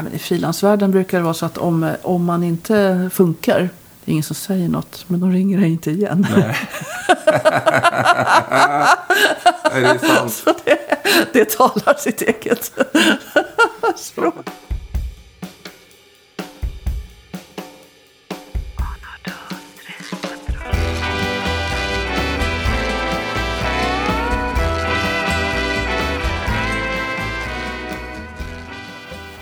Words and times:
Ja, 0.00 0.04
men 0.04 0.14
I 0.14 0.18
frilansvärlden 0.18 0.90
brukar 0.90 1.18
det 1.18 1.24
vara 1.24 1.34
så 1.34 1.46
att 1.46 1.58
om, 1.58 1.94
om 2.02 2.24
man 2.24 2.44
inte 2.44 3.10
funkar, 3.12 3.58
det 4.04 4.10
är 4.10 4.12
ingen 4.12 4.22
som 4.22 4.36
säger 4.36 4.68
något, 4.68 5.04
men 5.08 5.20
de 5.20 5.32
ringer 5.32 5.58
dig 5.60 5.70
inte 5.70 5.90
igen. 5.90 6.26
Nej. 6.30 6.38
Nej, 9.72 9.82
det 9.82 9.88
är 9.88 9.98
sant. 9.98 10.32
Så 10.32 10.54
det, 10.64 10.78
det 11.32 11.50
talar 11.50 11.94
sitt 11.98 12.22
eget 12.22 12.72
språk. 13.96 14.34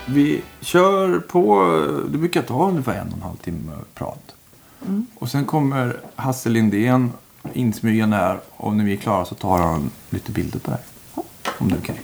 Vi 0.07 0.43
kör 0.69 1.19
på, 1.19 1.65
det 2.09 2.19
brukar 2.19 2.43
ta 2.43 2.69
ungefär 2.69 2.95
en 2.95 3.09
och 3.09 3.15
en 3.15 3.23
halv 3.23 3.37
timme 3.37 3.73
prat. 3.95 4.35
Och 5.15 5.29
sen 5.29 5.45
kommer 5.45 6.01
Hasse 6.17 6.49
Lindén 6.49 7.13
insmygande 7.53 8.17
här 8.17 8.41
och 8.57 8.77
när 8.77 8.85
vi 8.85 8.93
är 8.93 8.97
klara 8.97 9.25
så 9.25 9.35
tar 9.35 9.59
han 9.59 9.91
lite 10.11 10.33
bilder 10.33 10.59
på 10.59 10.71
det 10.71 10.77
här. 10.77 11.25
Om 11.59 11.69
det 11.69 11.75
är 11.75 11.79
okej. 11.79 12.01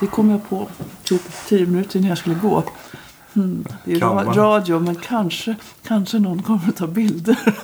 Det 0.00 0.06
kom 0.06 0.30
jag 0.30 0.48
på 0.48 0.68
typ 1.02 1.22
tio 1.48 1.66
minuter 1.66 1.98
innan 1.98 2.08
jag 2.08 2.18
skulle 2.18 2.34
gå. 2.34 2.62
Mm. 3.36 3.66
Det 3.84 3.92
är 3.92 3.96
ra- 3.96 4.34
radio, 4.34 4.80
men 4.80 4.94
kanske, 4.94 5.56
kanske 5.86 6.18
någon 6.18 6.42
kommer 6.42 6.68
att 6.68 6.76
ta 6.76 6.86
bilder. 6.86 7.38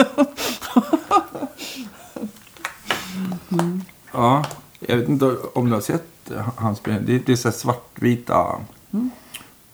Ja, 4.12 4.44
jag 4.80 4.96
vet 4.96 5.08
inte 5.08 5.36
om 5.54 5.68
du 5.68 5.74
har 5.74 5.80
sett 5.80 6.30
hans 6.56 6.82
bilder. 6.82 7.02
Det, 7.02 7.18
det 7.18 7.32
är 7.32 7.36
så 7.36 7.48
här 7.48 7.56
svartvita. 9.00 9.14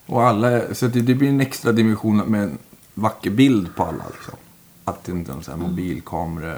Och 0.06 0.22
alla, 0.28 0.74
så 0.74 0.86
det, 0.86 1.00
det 1.02 1.14
blir 1.14 1.28
en 1.28 1.40
extra 1.40 1.72
dimension 1.72 2.16
med 2.16 2.42
en 2.42 2.58
vacker 2.94 3.30
bild 3.30 3.74
på 3.76 3.82
alla. 3.82 4.04
Liksom. 4.14 4.34
Att 4.84 5.04
det 5.04 5.12
inte 5.12 5.32
är 5.32 5.36
en 5.36 5.42
sån 5.42 5.60
här 5.60 5.68
mobilkamera. 5.68 6.54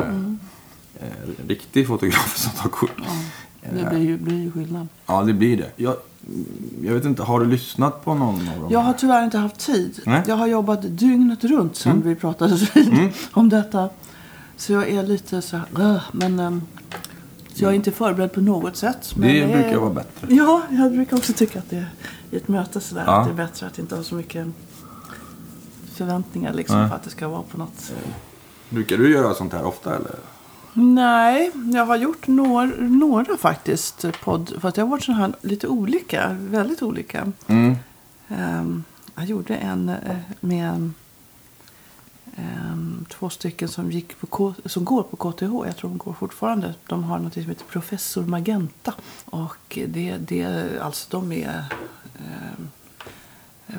Eh, 1.00 1.06
riktig 1.48 1.86
fotograf 1.86 2.36
som 2.36 2.52
tar 2.52 2.68
kort. 2.68 2.90
Det 3.74 3.90
blir 3.90 4.00
ju, 4.00 4.18
blir 4.18 4.42
ju 4.42 4.52
skillnad. 4.52 4.88
Ja, 5.06 5.22
det 5.22 5.32
blir 5.32 5.56
det. 5.56 5.70
Jag, 5.76 5.96
jag 6.82 6.94
vet 6.94 7.04
inte, 7.04 7.22
har 7.22 7.40
du 7.40 7.46
lyssnat 7.46 8.04
på 8.04 8.14
någon 8.14 8.48
av 8.48 8.60
dem? 8.60 8.68
Jag 8.72 8.80
har 8.80 8.92
tyvärr 8.92 9.24
inte 9.24 9.38
haft 9.38 9.58
tid. 9.58 10.00
Nej. 10.06 10.22
Jag 10.26 10.36
har 10.36 10.46
jobbat 10.46 10.98
dygnet 10.98 11.44
runt 11.44 11.76
sen 11.76 12.02
vi 12.04 12.14
pratade 12.14 12.54
vid 12.74 13.08
om 13.32 13.48
detta. 13.48 13.88
Så 14.56 14.72
jag 14.72 14.88
är 14.88 15.02
lite 15.02 15.42
så 15.42 15.56
här, 15.56 16.00
men 16.12 16.38
ehm, 16.40 16.62
så 17.54 17.64
jag 17.64 17.70
är 17.70 17.74
inte 17.76 17.92
förberedd 17.92 18.32
på 18.32 18.40
något 18.40 18.76
sätt. 18.76 19.12
Det 19.16 19.40
är- 19.42 19.62
brukar 19.62 19.78
vara 19.78 19.90
bättre. 19.90 20.34
Ja, 20.34 20.62
jag 20.70 20.92
brukar 20.92 21.16
också 21.16 21.32
tycka 21.32 21.58
att 21.58 21.70
det 21.70 21.76
är 21.76 21.88
i 22.30 22.36
ett 22.36 22.48
möte 22.48 22.80
sådär, 22.80 23.04
Ja. 23.06 23.16
att 23.20 23.26
det 23.26 23.32
är 23.32 23.46
bättre 23.46 23.66
att 23.66 23.78
inte 23.78 23.96
ha 23.96 24.02
så 24.02 24.14
mycket 24.14 24.46
förväntningar 25.94 26.52
liksom 26.52 26.78
Nej. 26.78 26.88
för 26.88 26.96
att 26.96 27.02
det 27.02 27.10
ska 27.10 27.28
vara 27.28 27.42
på 27.42 27.58
något. 27.58 27.92
Brukar 28.70 28.98
du 28.98 29.12
göra 29.12 29.34
sånt 29.34 29.52
här 29.52 29.64
ofta 29.64 29.96
eller? 29.96 30.14
Nej, 30.72 31.50
jag 31.74 31.86
har 31.86 31.96
gjort 31.96 32.26
några, 32.26 32.64
några 32.78 33.36
faktiskt 33.36 34.04
podd. 34.24 34.52
För 34.60 34.68
att 34.68 34.74
det 34.74 34.80
har 34.82 34.88
varit 34.88 35.02
så 35.04 35.12
här 35.12 35.32
lite 35.42 35.68
olika, 35.68 36.36
väldigt 36.40 36.82
olika. 36.82 37.32
Mm. 37.46 37.76
Ehm, 38.28 38.84
jag 39.14 39.24
gjorde 39.24 39.54
en 39.54 39.88
eh, 39.88 40.16
med 40.40 40.90
två 43.08 43.30
stycken 43.30 43.68
som, 43.68 43.92
gick 43.92 44.20
på 44.20 44.26
K, 44.26 44.54
som 44.64 44.84
går 44.84 45.02
på 45.02 45.16
KTH. 45.16 45.42
Jag 45.66 45.76
tror 45.76 45.90
de 45.90 45.98
går 45.98 46.12
fortfarande. 46.12 46.74
De 46.86 47.04
har 47.04 47.18
något 47.18 47.32
som 47.32 47.42
heter 47.42 47.64
Professor 47.64 48.22
Magenta. 48.24 48.94
Och 49.24 49.78
det, 49.86 50.16
det 50.18 50.44
alltså 50.80 51.06
de 51.10 51.32
är... 51.32 51.64
ehm, 52.18 52.68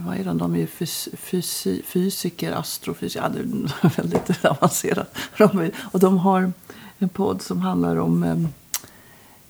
vad 0.06 0.18
är 0.18 0.24
de? 0.24 0.38
De 0.38 0.56
är 0.56 0.66
fys, 0.68 1.10
fysi, 1.14 1.82
fysiker, 1.86 2.52
astrofysiker. 2.52 3.24
Ja, 3.24 3.30
det 3.30 3.40
är 3.40 3.98
väldigt 4.02 4.46
avancerat. 4.46 5.18
De 5.38 5.72
och 5.92 6.00
de 6.00 6.18
har 6.18 6.52
en 6.98 7.10
podd 7.10 7.42
som 7.42 7.62
handlar 7.62 7.96
om 7.96 8.24
ehm, 8.24 8.48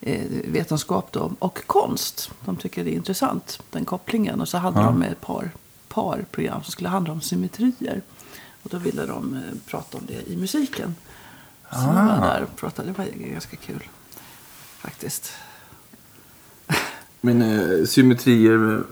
eh, 0.02 0.26
vetenskap 0.46 1.12
då, 1.12 1.31
och 1.40 1.60
konst. 1.68 2.31
De 2.46 2.56
tycker 2.56 2.84
det 2.84 2.92
är 2.92 2.96
intressant, 2.96 3.60
den 3.72 3.86
kopplingen. 3.86 4.42
Och 4.42 4.50
så 4.50 4.58
hade 4.58 4.80
Ja. 4.80 4.86
de 4.86 5.02
ett 5.04 5.22
par, 5.22 5.52
par 5.88 6.26
program 6.31 6.64
som 6.64 6.72
skulle 6.72 6.90
handla 6.90 7.14
om 7.14 7.22
symmetrier. 7.22 8.02
Och 8.63 8.69
då 8.69 8.78
ville 8.78 9.06
de 9.06 9.34
eh, 9.34 9.41
prata 9.66 9.97
om 9.97 10.03
det 10.07 10.29
i 10.31 10.38
musiken. 10.38 10.95
Så 11.72 11.78
jag 11.78 11.94
var 11.94 12.18
Ah. 12.18 12.34
där 12.34 12.44
och 12.44 12.56
pratade. 12.56 12.88
Det 12.88 12.97
var 12.97 13.06
ganska 13.06 13.57
kul, 13.57 13.84
faktiskt. 14.78 15.31
Men 17.22 17.41
eh, 17.41 17.85
symmetrier, 17.85 18.84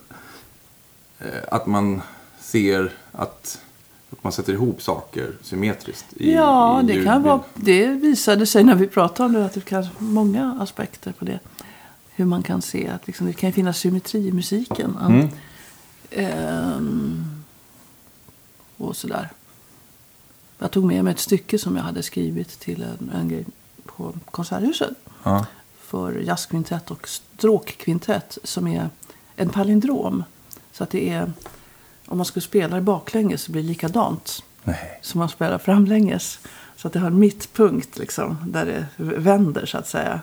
eh, 1.20 1.28
att 1.52 1.66
man 1.68 2.02
ser 2.40 2.92
att, 3.12 3.62
att 4.12 4.24
man 4.24 4.32
sätter 4.34 4.54
ihop 4.54 4.82
saker 4.82 5.32
symmetriskt. 5.42 6.06
I, 6.14 6.34
ja, 6.34 6.82
i 6.82 6.86
det 6.86 7.04
kan 7.04 7.24
vara, 7.24 7.44
det 7.54 7.88
visade 7.88 8.46
sig 8.46 8.64
när 8.64 8.76
vi 8.76 8.88
pratade 8.88 9.28
om 9.28 9.34
det 9.34 9.46
att 9.46 9.54
det 9.54 9.66
kan 9.66 9.88
många 9.98 10.58
aspekter 10.62 11.12
på 11.12 11.26
det. 11.26 11.40
Hur 12.10 12.26
man 12.26 12.44
kan 12.44 12.62
se 12.62 12.88
att 12.88 13.08
liksom, 13.08 13.28
det 13.28 13.34
kan 13.34 13.54
finnas 13.54 13.78
symmetri 13.78 14.28
i 14.28 14.32
musiken. 14.32 14.98
Mm. 15.02 15.30
Ehm, 16.12 17.26
och 18.78 18.96
sådär. 18.96 19.30
Jag 20.60 20.72
tog 20.72 20.84
med 20.84 21.04
mig 21.04 21.14
ett 21.14 21.20
stycke 21.20 21.60
som 21.60 21.76
jag 21.76 21.84
hade 21.84 22.04
skrivit 22.04 22.60
till 22.60 22.84
en, 22.84 23.12
en 23.16 23.30
grej 23.30 23.46
på 23.86 24.14
Konserthuset. 24.32 24.90
Ja. 25.24 25.46
För 25.80 26.12
jazzkvintett 26.12 26.92
och 26.92 27.08
stråkkvintett 27.08 28.38
som 28.44 28.68
är 28.68 28.90
en 29.36 29.50
palindrom. 29.50 30.24
Så 30.72 30.84
att 30.84 30.90
det 30.90 31.10
är, 31.10 31.34
om 32.06 32.18
man 32.18 32.26
skulle 32.26 32.44
spela 32.44 32.76
det 32.76 32.82
baklänges 32.82 33.42
så 33.42 33.52
blir 33.52 33.62
det 33.62 33.68
likadant 33.68 34.44
Nej. 34.64 35.00
som 35.02 35.20
man 35.20 35.30
spelar 35.30 35.58
framlänges. 35.58 36.40
Så 36.78 36.88
att 36.88 36.94
det 36.94 37.00
har 37.00 37.08
en 37.08 37.20
mittpunkt 37.20 37.98
liksom, 37.98 38.38
där 38.48 38.66
det 38.66 38.86
vänder 38.98 39.66
så 39.66 39.78
att 39.78 39.88
säga. 39.88 40.22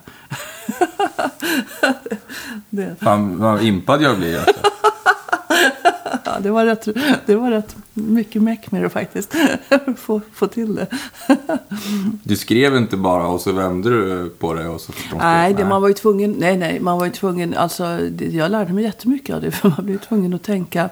det, 2.70 2.96
Fan 3.00 3.38
vad 3.38 3.62
impad 3.62 4.02
jag 4.02 4.18
blir. 4.18 4.38
Alltså. 4.38 4.60
ja, 6.34 6.40
det, 6.40 6.50
var 6.50 6.64
rätt, 6.64 6.88
det 7.26 7.36
var 7.36 7.50
rätt 7.50 7.76
mycket 7.94 8.42
meck 8.42 8.70
med 8.70 8.82
det 8.82 8.88
faktiskt. 8.90 9.34
få, 9.96 10.20
få 10.34 10.46
till 10.46 10.74
det. 10.74 10.86
Du 12.22 12.36
skrev 12.36 12.76
inte 12.76 12.96
bara 12.96 13.26
och 13.26 13.40
så 13.40 13.52
vände 13.52 13.90
du 13.90 14.30
på 14.38 14.54
det 14.54 14.68
och 14.68 14.80
så 14.80 14.92
Nej, 15.18 15.54
det, 15.54 15.64
man 15.64 15.82
var 15.82 15.88
ju 15.88 15.94
tvungen. 15.94 16.32
Nej, 16.38 16.56
nej, 16.56 16.80
man 16.80 16.98
var 16.98 17.04
ju 17.06 17.12
tvungen. 17.12 17.54
Alltså, 17.54 17.98
det, 18.10 18.24
jag 18.26 18.50
lärde 18.50 18.72
mig 18.72 18.84
jättemycket 18.84 19.34
av 19.36 19.42
det. 19.42 19.50
För 19.52 19.68
man 19.68 19.86
blev 19.86 19.98
tvungen 19.98 20.34
att 20.34 20.42
tänka. 20.42 20.90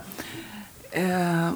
Eh, 0.91 1.49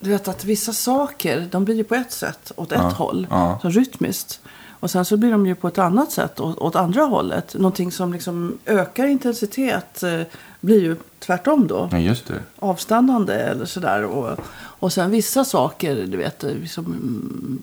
du 0.00 0.10
vet 0.10 0.28
att 0.28 0.44
vissa 0.44 0.72
saker, 0.72 1.48
de 1.50 1.64
blir 1.64 1.74
ju 1.74 1.84
på 1.84 1.94
ett 1.94 2.12
sätt 2.12 2.52
åt 2.56 2.72
ett 2.72 2.78
Ja, 2.78 2.88
håll. 2.88 3.26
ja. 3.30 3.58
Så 3.62 3.68
rytmiskt. 3.68 4.40
Och 4.84 4.90
sen 4.90 5.04
så 5.04 5.16
blir 5.16 5.30
de 5.30 5.46
ju 5.46 5.54
på 5.54 5.68
ett 5.68 5.78
annat 5.78 6.12
sätt 6.12 6.40
åt, 6.40 6.58
åt 6.58 6.76
andra 6.76 7.02
hållet. 7.02 7.54
Någonting 7.54 7.92
som 7.92 8.12
liksom 8.12 8.58
ökar 8.66 9.06
intensitet 9.06 10.02
eh, 10.02 10.20
blir 10.60 10.82
ju 10.82 10.96
tvärtom 11.18 11.66
då 11.66 11.88
Nej, 11.92 12.06
just 12.06 12.26
det. 12.26 12.34
avstannande 12.58 13.34
eller 13.34 13.64
sådär. 13.64 14.04
Och, 14.04 14.38
och 14.56 14.92
sen 14.92 15.10
vissa 15.10 15.44
saker, 15.44 16.06
du 16.06 16.16
vet, 16.16 16.42
liksom, 16.42 16.84
mm, 16.86 17.62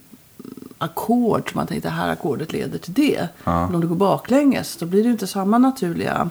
ackord. 0.78 1.52
som 1.52 1.58
Man 1.58 1.68
tänkte 1.68 1.90
det 1.90 1.94
här 1.94 2.10
ackordet 2.10 2.54
leder 2.54 2.78
till 2.78 2.94
det. 2.94 3.28
Ja. 3.44 3.66
Men 3.66 3.76
om 3.76 3.82
det 3.82 3.88
går 3.88 3.96
baklänges 3.96 4.76
då 4.78 4.86
blir 4.86 5.00
det 5.02 5.06
ju 5.06 5.12
inte 5.12 5.28
samma 5.28 5.58
naturliga. 5.58 6.30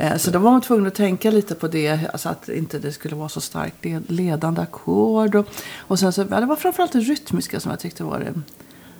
Eh, 0.00 0.16
så 0.16 0.30
då 0.30 0.38
var 0.38 0.50
man 0.50 0.60
tvungen 0.60 0.86
att 0.86 0.94
tänka 0.94 1.30
lite 1.30 1.54
på 1.54 1.68
det. 1.68 2.00
Alltså 2.12 2.28
att 2.28 2.48
inte 2.48 2.78
det 2.78 2.92
skulle 2.92 3.16
vara 3.16 3.28
så 3.28 3.40
starkt 3.40 3.84
led- 3.84 4.04
ledande 4.12 4.60
ackord. 4.62 5.34
Och, 5.34 5.46
och 5.78 5.98
sen 5.98 6.12
så, 6.12 6.26
ja, 6.30 6.40
det 6.40 6.46
var 6.46 6.56
framförallt 6.56 6.92
det 6.92 7.00
rytmiska 7.00 7.60
som 7.60 7.70
jag 7.70 7.80
tyckte 7.80 8.04
var 8.04 8.18
det, 8.20 8.34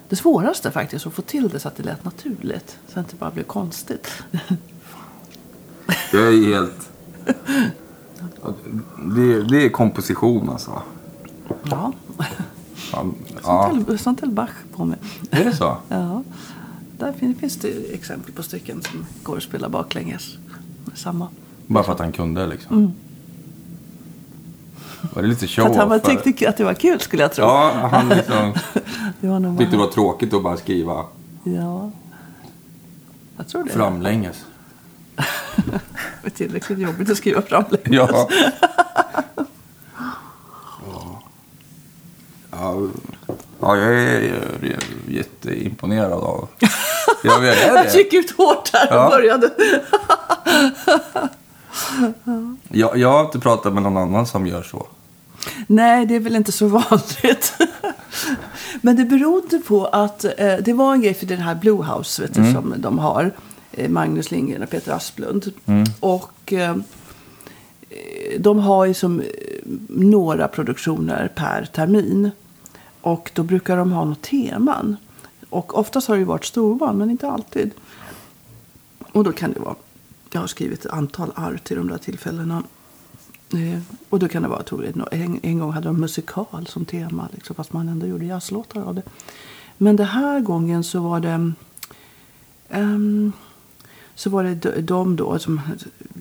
det 0.08 0.16
svåraste 0.16 0.70
faktiskt. 0.70 1.06
Att 1.06 1.12
få 1.14 1.22
till 1.22 1.48
det 1.48 1.60
så 1.60 1.68
att 1.68 1.76
det 1.76 1.82
lät 1.82 2.04
naturligt. 2.04 2.68
Så 2.88 2.88
att 2.88 2.94
det 2.94 3.00
inte 3.00 3.16
bara 3.16 3.30
blev 3.30 3.44
konstigt. 3.44 4.08
Jag 6.12 6.22
är 6.34 6.46
helt... 6.46 6.90
Det, 9.16 9.42
det 9.42 9.64
är 9.64 9.68
komposition 9.68 10.48
alltså. 10.50 10.82
Ja, 11.70 11.92
Fan, 12.74 13.14
Ja. 13.42 13.80
sånt 13.98 14.20
höll 14.20 14.30
Bach 14.30 14.50
på 14.76 14.84
med. 14.84 14.98
Är 15.30 15.44
det 15.44 15.56
så? 15.56 15.76
Ja, 15.88 16.22
där 16.98 17.12
fin- 17.12 17.34
finns 17.34 17.56
det 17.56 17.68
exempel 17.94 18.32
på 18.32 18.42
stycken 18.42 18.82
som 18.82 19.06
går 19.22 19.36
att 19.36 19.42
spela 19.42 19.68
baklänges. 19.68 20.36
Samma. 20.94 21.28
Bara 21.66 21.84
för 21.84 21.92
att 21.92 21.98
han 21.98 22.12
kunde 22.12 22.46
liksom. 22.46 22.92
Var 25.12 25.22
det 25.22 25.28
lite 25.28 25.46
show 25.46 25.62
För 25.64 25.70
att 25.70 25.76
han 25.76 25.88
var, 25.88 25.98
tyckte 25.98 26.48
att 26.48 26.56
det 26.56 26.64
var 26.64 26.74
kul 26.74 27.00
skulle 27.00 27.22
jag 27.22 27.32
tro. 27.32 27.44
Ja, 27.44 27.88
han 27.90 28.08
liksom 28.08 28.54
det 29.20 29.28
var 29.28 29.40
nog 29.40 29.58
tyckte 29.58 29.74
det 29.76 29.80
var 29.82 29.90
tråkigt 29.90 30.34
att 30.34 30.42
bara 30.42 30.56
skriva 30.56 31.04
Ja. 31.44 31.90
Jag 33.36 33.48
tror 33.48 33.64
det. 33.64 33.70
framlänges. 33.70 34.44
Det 36.22 36.26
är 36.26 36.30
tillräckligt 36.30 36.78
jobbigt 36.78 37.10
att 37.10 37.16
skriva 37.16 37.42
framlänges. 37.42 37.88
Ja. 37.90 38.28
Ja, 42.50 42.76
ja 43.60 43.76
jag 43.76 43.94
är, 43.94 44.20
jag 44.60 44.70
är 44.70 44.78
jätteimponerad 45.08 46.12
av... 46.12 46.48
Jag 47.24 47.40
vet 47.40 47.66
Jag 47.66 47.84
det. 47.86 47.94
gick 47.94 48.12
ut 48.12 48.30
hårt 48.36 48.72
där 48.72 48.88
och 48.90 48.96
Ja. 48.96 49.08
började. 49.10 49.50
Jag, 52.68 52.98
jag 52.98 53.12
har 53.12 53.24
inte 53.24 53.38
pratat 53.40 53.74
med 53.74 53.82
någon 53.82 53.96
annan 53.96 54.26
som 54.26 54.46
gör 54.46 54.62
så. 54.62 54.86
Nej, 55.66 56.06
det 56.06 56.14
är 56.14 56.20
väl 56.20 56.36
inte 56.36 56.52
så 56.52 56.66
vanligt. 56.68 57.52
Men 58.82 58.96
det 58.96 59.04
berodde 59.04 59.58
på 59.58 59.86
att 59.86 60.24
eh, 60.24 60.54
det 60.64 60.72
var 60.72 60.94
en 60.94 61.02
grej 61.02 61.14
för 61.14 61.26
den 61.26 61.40
här 61.40 61.54
Blue 61.54 61.84
House 61.84 62.22
vet 62.22 62.34
du, 62.34 62.52
som 62.52 62.74
de 62.76 62.98
har. 62.98 63.32
Eh, 63.72 63.88
Magnus 63.90 64.30
Lindgren 64.30 64.62
och 64.62 64.70
Peter 64.70 64.92
Asplund. 64.92 65.52
Och 66.00 66.52
eh, 66.52 66.76
de 68.38 68.58
har 68.58 68.84
ju 68.84 68.94
som 68.94 69.20
eh, 69.20 69.26
några 69.88 70.48
produktioner 70.48 71.32
per 71.34 71.64
termin. 71.64 72.30
Och 73.00 73.30
då 73.34 73.42
brukar 73.42 73.76
de 73.76 73.92
ha 73.92 74.04
något 74.04 74.22
teman. 74.22 74.96
Och 75.50 75.78
oftast 75.78 76.08
har 76.08 76.14
det 76.14 76.18
ju 76.18 76.24
varit 76.24 76.44
storbarn, 76.44 76.96
men 76.98 77.10
inte 77.10 77.28
alltid. 77.28 77.70
Och 79.12 79.24
då 79.24 79.32
kan 79.32 79.52
det 79.52 79.60
vara, 79.60 79.74
jag 80.34 80.40
har 80.40 80.46
skrivit 80.46 80.84
ett 80.84 80.92
antal 80.92 81.32
arr 81.34 81.60
till 81.64 81.76
de 81.76 81.88
där 81.88 81.98
tillfällena. 81.98 82.62
Eh, 83.52 83.80
Och 84.08 84.18
då 84.18 84.28
kan 84.28 84.42
det 84.42 84.48
vara, 84.48 84.62
troligt. 84.62 84.96
en, 85.12 85.40
en 85.42 85.58
gång 85.58 85.72
hade 85.72 85.88
de 85.88 86.00
musikal 86.00 86.66
som 86.66 86.84
tema, 86.84 87.28
liksom, 87.32 87.56
fast 87.56 87.72
man 87.72 87.88
ändå 87.88 88.06
gjorde 88.06 88.24
jazzlåtar 88.24 88.80
av 88.82 88.94
det. 88.94 89.02
Men 89.78 89.96
den 89.96 90.06
här 90.06 90.40
gången 90.40 90.84
så 90.84 91.00
var 91.00 91.20
det, 91.20 91.52
Um, 92.68 93.32
så 94.14 94.30
var 94.30 94.44
det 94.44 94.54
de- 94.82 95.16
då, 95.16 95.38
som 95.38 95.60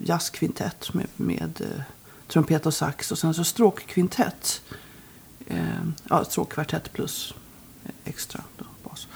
jazzkvintett 0.04 0.94
med, 0.94 1.06
med 1.16 1.60
eh, 1.60 1.82
trumpet 2.28 2.66
och 2.66 2.74
sax 2.74 3.12
och 3.12 3.18
sen 3.18 3.34
så 3.34 3.44
stråkkvintett. 3.44 4.62
Eh, 5.46 5.58
ja, 6.10 6.24
stråkkvartett 6.24 6.92
plus 6.92 7.34
extra 8.04 8.40
då, 8.58 8.64
bas. 8.84 9.08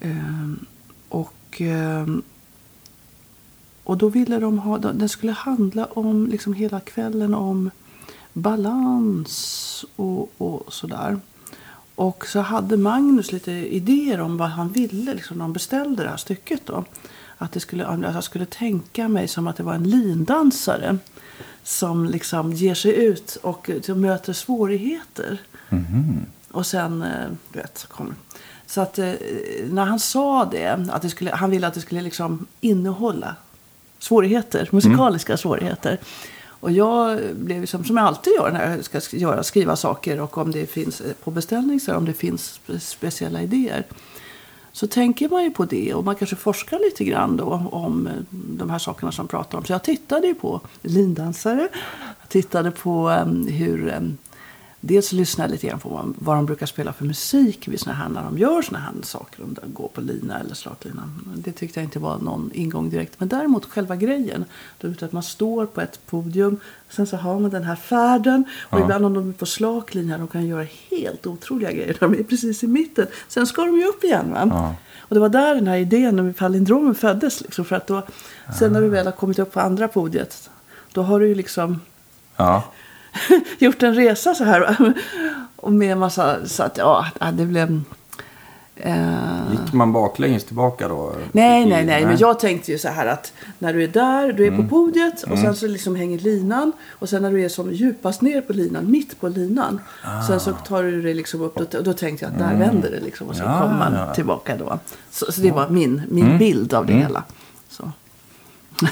Eh, 0.00 0.52
och, 1.08 1.60
ehm, 1.60 2.22
och 3.84 3.96
då 3.96 4.08
ville 4.08 4.38
de 4.38 4.58
ha, 4.58 4.78
den 4.78 5.08
skulle 5.08 5.32
handla 5.32 5.84
om 5.84 6.26
liksom 6.26 6.52
hela 6.52 6.80
kvällen 6.80 7.34
om 7.34 7.70
balans 8.32 9.84
och, 9.96 10.30
och 10.38 10.72
sådär. 10.72 11.18
Och 11.94 12.26
så 12.26 12.40
hade 12.40 12.76
Magnus 12.76 13.32
lite 13.32 13.52
idéer 13.52 14.20
om 14.20 14.36
vad 14.36 14.48
han 14.48 14.68
ville 14.68 15.14
liksom, 15.14 15.38
när 15.38 15.44
de 15.44 15.52
beställde 15.52 16.02
det 16.02 16.08
här 16.08 16.16
stycket. 16.16 16.66
Då. 16.66 16.84
Att, 17.38 17.52
det 17.52 17.60
skulle, 17.60 17.86
att 17.86 18.14
jag 18.14 18.24
skulle 18.24 18.46
tänka 18.46 19.08
mig 19.08 19.28
som 19.28 19.46
att 19.46 19.56
det 19.56 19.62
var 19.62 19.74
en 19.74 19.90
lindansare 19.90 20.98
som 21.62 22.04
liksom 22.04 22.52
ger 22.52 22.74
sig 22.74 23.04
ut 23.04 23.36
och 23.42 23.70
eh, 23.70 23.96
möter 23.96 24.32
svårigheter. 24.32 25.38
Och 26.50 26.66
sen, 26.66 27.02
eh, 27.02 27.28
du 27.52 27.58
vet, 27.58 27.86
kommer 27.88 28.14
Så 28.66 28.80
att 28.80 28.98
eh, 28.98 29.12
när 29.70 29.84
han 29.84 30.00
sa 30.00 30.44
det, 30.44 30.88
att 30.92 31.02
det 31.02 31.10
skulle, 31.10 31.30
han 31.30 31.50
ville 31.50 31.66
att 31.66 31.74
det 31.74 31.80
skulle 31.80 32.02
liksom 32.02 32.46
innehålla 32.60 33.36
svårigheter, 34.04 34.68
musikaliska 34.72 35.36
svårigheter. 35.36 35.98
Och 36.60 36.72
jag 36.72 37.20
blev 37.34 37.66
som, 37.66 37.84
som 37.84 37.96
jag 37.96 38.06
alltid 38.06 38.32
gör 38.32 38.50
när 38.52 38.70
jag 38.76 38.84
ska 38.84 38.98
sk- 38.98 39.16
göra, 39.16 39.42
skriva 39.42 39.76
saker 39.76 40.20
och 40.20 40.38
om 40.38 40.50
det 40.52 40.66
finns 40.66 41.00
eh, 41.00 41.12
på 41.24 41.30
beställning 41.30 41.80
så 41.80 41.96
om 41.96 42.04
det 42.04 42.12
finns 42.12 42.60
spe- 42.66 42.78
speciella 42.78 43.42
idéer. 43.42 43.84
Så 44.72 44.86
tänker 44.86 45.28
man 45.28 45.44
ju 45.44 45.50
på 45.50 45.64
det 45.64 45.94
och 45.94 46.04
man 46.04 46.14
kanske 46.14 46.36
forskar 46.36 46.78
lite 46.78 47.04
grann 47.04 47.36
då 47.36 47.68
om 47.72 48.06
eh, 48.06 48.12
de 48.30 48.70
här 48.70 48.78
sakerna 48.78 49.12
som 49.12 49.28
pratar 49.28 49.58
om. 49.58 49.64
Så 49.64 49.72
jag 49.72 49.82
tittade 49.82 50.26
ju 50.26 50.34
på 50.34 50.60
lindansare. 50.82 51.68
Jag 52.20 52.28
tittade 52.28 52.70
på 52.70 53.08
em, 53.08 53.46
hur 53.46 53.88
em, 53.92 54.16
Dels 54.86 55.12
lyssnade 55.12 55.48
jag 55.48 55.52
lite 55.52 55.66
grann 55.66 55.78
på 55.80 55.88
vad, 55.88 56.14
vad 56.18 56.36
de 56.36 56.46
brukar 56.46 56.66
spela 56.66 56.92
för 56.92 57.04
musik 57.04 57.68
vid 57.68 57.80
såna 57.80 57.94
här, 57.96 58.08
när 58.08 58.22
de 58.22 58.38
gör 58.38 58.62
såna 58.62 58.78
här 58.78 58.92
saker. 59.02 59.42
Om 59.44 59.54
de 59.54 59.72
går 59.74 59.88
på 59.88 60.00
lina 60.00 60.40
eller 60.40 60.54
slaklina. 60.54 61.02
Det 61.36 61.52
tyckte 61.52 61.80
jag 61.80 61.84
inte 61.86 61.98
var 61.98 62.18
någon 62.18 62.50
ingång 62.54 62.90
direkt. 62.90 63.12
Men 63.20 63.28
däremot 63.28 63.64
själva 63.64 63.96
grejen. 63.96 64.44
Att 65.00 65.12
man 65.12 65.22
står 65.22 65.66
på 65.66 65.80
ett 65.80 66.00
podium. 66.06 66.60
Sen 66.88 67.06
så 67.06 67.16
har 67.16 67.40
man 67.40 67.50
den 67.50 67.62
här 67.64 67.76
färden. 67.76 68.44
Och 68.70 68.78
Ja. 68.78 68.82
ibland 68.82 69.06
om 69.06 69.14
de 69.14 69.28
är 69.28 69.32
på 69.32 69.46
slaklina. 69.46 70.18
De 70.18 70.28
kan 70.28 70.46
göra 70.46 70.66
helt 70.90 71.26
otroliga 71.26 71.72
grejer. 71.72 71.96
De 72.00 72.14
är 72.14 72.22
precis 72.22 72.64
i 72.64 72.66
mitten. 72.66 73.06
Sen 73.28 73.46
ska 73.46 73.64
de 73.64 73.76
ju 73.78 73.84
upp 73.86 74.04
igen. 74.04 74.30
Va? 74.30 74.46
Ja. 74.50 74.74
Och 75.00 75.14
det 75.14 75.20
var 75.20 75.28
där 75.28 75.54
den 75.54 75.66
här 75.66 75.76
idén 75.76 76.16
med 76.26 76.36
palindromen 76.36 76.94
föddes. 76.94 77.40
Liksom, 77.40 77.64
för 77.64 77.76
att 77.76 77.86
då, 77.86 78.02
sen 78.58 78.72
när 78.72 78.80
du 78.80 78.88
väl 78.88 79.06
har 79.06 79.12
kommit 79.12 79.38
upp 79.38 79.52
på 79.52 79.60
andra 79.60 79.88
podiet. 79.88 80.50
Då 80.92 81.02
har 81.02 81.20
du 81.20 81.28
ju 81.28 81.34
liksom 81.34 81.80
Ja. 82.36 82.62
gjort 83.58 83.82
en 83.82 83.94
resa 83.94 84.34
så 84.34 84.44
här. 84.44 84.92
Och 85.56 85.72
med 85.72 85.92
en 85.92 85.98
massa, 85.98 86.46
så 86.46 86.62
att 86.62 86.78
ja, 86.78 87.06
det 87.32 87.46
blev... 87.46 87.80
Eh, 88.76 89.50
Gick 89.50 89.72
man 89.72 89.92
baklänges 89.92 90.44
tillbaka 90.44 90.88
då? 90.88 91.12
nej, 91.32 91.66
nej, 91.66 91.84
nej, 91.84 92.06
men 92.06 92.16
jag 92.18 92.38
tänkte 92.38 92.72
ju 92.72 92.78
så 92.78 92.88
här 92.88 93.06
att 93.06 93.32
när 93.58 93.72
du 93.72 93.84
är 93.84 93.88
där, 93.88 94.32
du 94.32 94.46
är 94.46 94.56
på 94.56 94.68
podiet 94.68 95.22
och 95.22 95.38
sen 95.38 95.56
så 95.56 95.66
liksom 95.66 95.96
hänger 95.96 96.18
linan. 96.18 96.72
Och 96.90 97.08
sen 97.08 97.22
när 97.22 97.30
du 97.30 97.44
är 97.44 97.48
som 97.48 97.72
djupast 97.72 98.20
ner 98.22 98.40
på 98.40 98.52
linan, 98.52 98.90
mitt 98.90 99.20
på 99.20 99.28
linan. 99.28 99.80
Sen 100.26 100.40
så 100.40 100.52
tar 100.52 100.82
du 100.82 101.02
dig 101.02 101.14
liksom 101.14 101.40
upp, 101.40 101.70
då, 101.70 101.80
då 101.80 101.92
tänkte 101.92 102.24
jag 102.24 102.32
att 102.32 102.38
där 102.38 102.58
vänder 102.58 102.90
det 102.90 103.00
liksom. 103.00 103.28
Och 103.28 103.36
så 103.36 103.42
Ja, 103.42 103.60
kommer 103.60 103.78
man 103.78 103.92
ja. 103.94 104.14
tillbaka 104.14 104.56
då. 104.56 104.78
Så, 105.10 105.32
så 105.32 105.40
det 105.40 105.50
var 105.50 105.68
min, 105.68 106.02
min 106.10 106.38
bild 106.38 106.74
av 106.74 106.86
det 106.86 106.92
hela. 106.92 107.24
Så. 107.68 107.90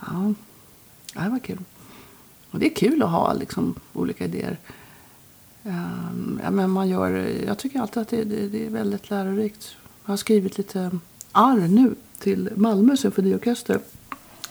ja. 0.00 0.34
ja, 1.14 1.20
det 1.20 1.28
var 1.28 1.38
kul. 1.38 1.58
Och 2.54 2.60
det 2.60 2.66
är 2.66 2.74
kul 2.74 3.02
att 3.02 3.10
ha 3.10 3.32
liksom, 3.32 3.74
olika 3.92 4.24
idéer. 4.24 4.58
Ehm, 5.64 6.40
ja, 6.42 6.50
men 6.50 6.70
man 6.70 6.88
gör, 6.88 7.10
jag 7.46 7.58
tycker 7.58 7.80
alltid 7.80 8.02
att 8.02 8.08
det, 8.08 8.24
det, 8.24 8.48
det 8.48 8.66
är 8.66 8.70
väldigt 8.70 9.10
lärorikt. 9.10 9.76
Jag 10.04 10.12
har 10.12 10.16
skrivit 10.16 10.58
lite 10.58 10.98
arr 11.32 11.68
nu 11.68 11.94
till 12.18 12.50
Malmö 12.56 12.96
symfoniorkester. 12.96 13.80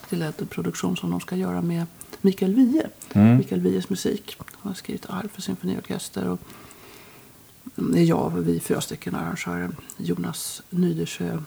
Till 0.10 0.22
en 0.22 0.34
produktion 0.34 0.98
som 0.98 1.12
de 1.12 1.20
ska 1.20 1.36
göra 1.36 1.62
med 1.62 1.86
Mikael 2.22 2.56
Wiehe. 2.56 2.90
Mikael 3.38 3.62
Wiehes 3.62 3.90
musik. 3.90 4.38
Han 4.38 4.70
har 4.70 4.74
skrivit 4.74 5.06
arr 5.10 5.28
för 5.34 5.42
symfoniorkester. 5.42 6.30
Och 6.30 6.40
det 7.76 8.00
är 8.00 8.04
jag 8.04 8.26
och 8.26 8.48
vi 8.48 8.60
fyra 8.60 8.82
stycken 8.82 9.16
arrangörer. 9.16 9.70
Jonas 9.98 10.62
Nydersjö, 10.70 11.38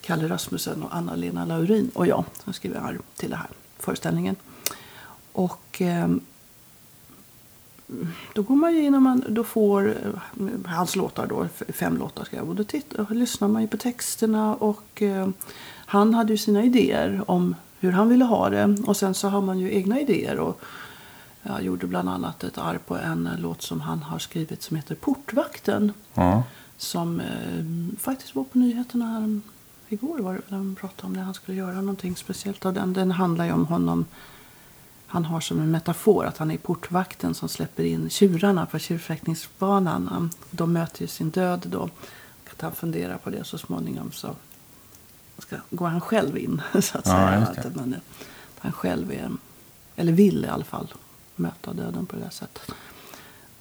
Kalle 0.00 0.28
Rasmussen 0.28 0.82
och 0.82 0.96
Anna-Lena 0.96 1.44
Laurin 1.44 1.90
och 1.94 2.06
jag 2.06 2.24
som 2.44 2.52
skriver 2.52 2.80
arr 2.80 2.98
till 3.16 3.30
den 3.30 3.38
här 3.38 3.50
föreställningen. 3.78 4.36
Och 5.38 5.80
ehm, 5.80 6.20
då 8.34 8.42
går 8.42 8.56
man 8.56 8.74
ju 8.74 8.82
in 8.84 8.94
och 8.94 9.02
man 9.02 9.24
då 9.28 9.44
får 9.44 9.88
eh, 9.88 10.12
hans 10.66 10.96
låtar 10.96 11.26
då, 11.26 11.48
fem 11.72 11.96
låtar 11.96 12.24
ska 12.24 12.36
jag 12.36 12.48
och 12.48 12.54
då 12.54 12.64
tittar, 12.64 13.00
och 13.00 13.10
lyssnar 13.10 13.48
man 13.48 13.62
ju 13.62 13.68
på 13.68 13.76
texterna 13.76 14.54
och 14.54 15.02
eh, 15.02 15.28
han 15.86 16.14
hade 16.14 16.32
ju 16.32 16.36
sina 16.38 16.64
idéer 16.64 17.24
om 17.26 17.54
hur 17.80 17.92
han 17.92 18.08
ville 18.08 18.24
ha 18.24 18.50
det 18.50 18.76
och 18.86 18.96
sen 18.96 19.14
så 19.14 19.28
har 19.28 19.40
man 19.40 19.58
ju 19.58 19.74
egna 19.74 20.00
idéer 20.00 20.38
och 20.38 20.60
jag 21.42 21.62
gjorde 21.62 21.86
bland 21.86 22.08
annat 22.08 22.44
ett 22.44 22.58
arr 22.58 22.78
på 22.86 22.96
en 22.96 23.26
eh, 23.26 23.38
låt 23.38 23.62
som 23.62 23.80
han 23.80 24.02
har 24.02 24.18
skrivit 24.18 24.62
som 24.62 24.76
heter 24.76 24.94
Portvakten 24.94 25.92
Ja. 26.14 26.42
som 26.76 27.20
eh, 27.20 27.98
faktiskt 28.00 28.34
var 28.34 28.44
på 28.44 28.58
nyheterna 28.58 29.06
här 29.06 29.40
igår 29.88 30.18
var 30.18 30.32
det 30.32 30.40
väl 30.48 30.58
de 30.58 30.74
pratade 30.74 31.06
om 31.06 31.14
det. 31.16 31.20
Han 31.20 31.34
skulle 31.34 31.56
göra 31.58 31.80
någonting 31.80 32.16
speciellt 32.16 32.66
av 32.66 32.74
den. 32.74 32.92
Den 32.92 33.10
handlar 33.10 33.44
ju 33.44 33.52
om 33.52 33.66
honom. 33.66 34.04
Han 35.10 35.24
har 35.24 35.40
som 35.40 35.60
en 35.60 35.70
metafor 35.70 36.24
att 36.24 36.38
han 36.38 36.50
är 36.50 36.56
portvakten 36.56 37.34
som 37.34 37.48
släpper 37.48 37.84
in 37.84 38.10
tjurarna 38.10 38.66
på 38.66 38.78
tjurfäktningsbanan. 38.78 40.30
De 40.50 40.72
möter 40.72 41.02
ju 41.02 41.06
sin 41.06 41.30
död 41.30 41.66
då. 41.66 41.88
Att 42.52 42.60
han 42.60 42.72
funderar 42.72 43.18
på 43.18 43.30
det 43.30 43.44
så 43.44 43.58
småningom 43.58 44.12
så 44.12 44.36
ska, 45.38 45.56
går 45.70 45.86
han 45.86 46.00
själv 46.00 46.38
in 46.38 46.62
så 46.72 46.98
att 46.98 47.06
Ja, 47.06 47.46
säga. 47.46 47.68
Att, 47.68 47.74
man, 47.76 47.94
han 48.58 48.72
själv 48.72 49.12
är, 49.12 49.30
eller 49.96 50.12
vill 50.12 50.44
i 50.44 50.48
alla 50.48 50.64
fall, 50.64 50.94
möta 51.36 51.72
döden 51.72 52.06
på 52.06 52.16
det 52.16 52.22
där 52.22 52.30
sättet. 52.30 52.70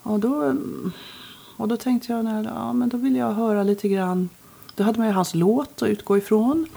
Och 0.04 0.20
då, 0.20 0.42
mm, 0.42 0.92
och 1.58 1.68
då 1.68 1.78
tänkte 1.78 2.14
jag, 2.14 2.26
när, 2.26 2.44
ja, 2.44 2.74
men 2.74 2.90
då 2.90 2.98
vill 2.98 3.16
jag 3.16 3.34
höra 3.34 3.64
lite 3.64 3.90
grann. 3.90 4.30
Då 4.76 4.84
hade 4.84 4.98
man 5.00 5.08
ju 5.08 5.14
hans 5.14 5.36
låt 5.36 5.82
att 5.82 5.90
utgå 5.90 6.18
ifrån. 6.18 6.68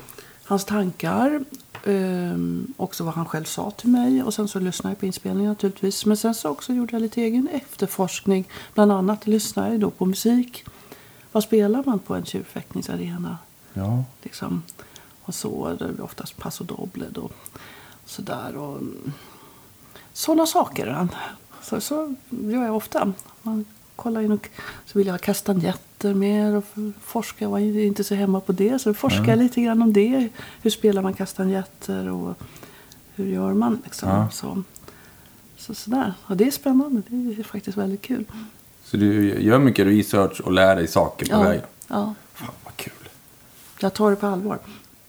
Hans 0.45 0.65
tankar. 0.65 1.45
Ehm, 1.87 2.75
också 2.77 3.05
vad 3.05 3.15
han 3.15 3.27
själv 3.27 3.45
sa 3.45 3.71
till 3.71 3.89
mig. 3.89 4.23
Och 4.23 4.35
sen 4.35 4.49
så 4.49 4.59
lyssnade 4.59 4.93
jag 4.93 5.01
på 5.01 5.07
inspelningen 5.07 5.49
naturligtvis. 5.51 6.07
Men 6.07 6.17
sen 6.17 6.35
så 6.35 6.49
också 6.49 6.73
gjorde 6.73 6.93
jag 6.93 7.03
lite 7.03 7.23
egen 7.23 7.49
efterforskning. 7.49 8.49
Bland 8.75 8.93
annat 8.93 9.27
lyssnade 9.27 9.71
jag 9.71 9.81
då 9.81 9.91
på 9.91 10.07
musik. 10.07 10.65
Vad 11.33 11.43
spelar 11.43 11.83
man 11.87 11.99
på 11.99 12.15
en 12.15 12.25
tjurfäktningsarena? 12.25 13.39
Ja. 13.73 14.05
Liksom. 14.23 14.63
Och 15.23 15.35
så, 15.35 15.77
det 15.79 15.85
är 15.85 16.01
oftast 16.01 16.37
paso 16.37 16.65
doble 16.65 17.07
då. 17.11 17.31
Sådär 18.05 18.57
och 18.57 18.77
mm, 18.77 19.13
sådana 20.13 20.47
saker. 20.47 21.09
Så, 21.63 21.81
så 21.81 22.15
gör 22.29 22.65
jag 22.65 22.77
ofta. 22.77 23.13
Man 23.43 23.65
kollar 24.03 24.21
in 24.21 24.33
och 24.33 24.49
så 24.87 24.99
vill 24.99 25.07
jag 25.07 25.15
ha 25.15 25.19
kastanjetter 25.19 26.15
mer 26.15 26.55
och 26.57 26.65
forska. 27.03 27.45
Jag 27.45 27.51
var 27.51 27.59
inte 27.59 28.05
så 28.05 28.15
hemma 28.15 28.41
på 28.41 28.53
det. 28.53 28.79
Så 28.79 28.95
forskar 28.95 29.25
jag 29.29 29.39
lite 29.39 29.61
grann 29.61 29.83
om 29.83 29.93
det. 29.93 30.29
Hur 30.63 30.71
spelar 30.71 31.03
man 31.03 31.15
kastanjetter 31.15 32.09
och 32.09 32.35
hur 33.15 33.27
gör 33.27 33.55
man 33.55 33.79
liksom. 33.85 34.09
Ja. 34.09 34.29
Så, 34.33 34.63
så, 35.57 35.75
sådär. 35.75 36.15
Och 36.27 36.37
det 36.37 36.47
är 36.47 36.51
spännande. 36.51 37.03
Det 37.09 37.41
är 37.41 37.45
faktiskt 37.45 37.79
väldigt 37.79 38.03
kul. 38.03 38.25
Så 38.85 38.97
du 38.97 39.41
gör 39.43 39.59
mycket 39.59 39.87
research 39.87 40.41
och 40.41 40.53
lär 40.53 40.77
dig 40.77 40.87
saker 40.89 41.27
på 41.27 41.33
Ja, 41.33 41.43
vägen? 41.43 41.63
ja, 41.89 42.15
Fan 42.35 42.49
vad 42.65 42.77
kul. 42.77 42.93
jag 43.81 43.95
tar 43.95 44.11
det 44.11 44.17
på 44.17 44.27
allvar. 44.27 44.59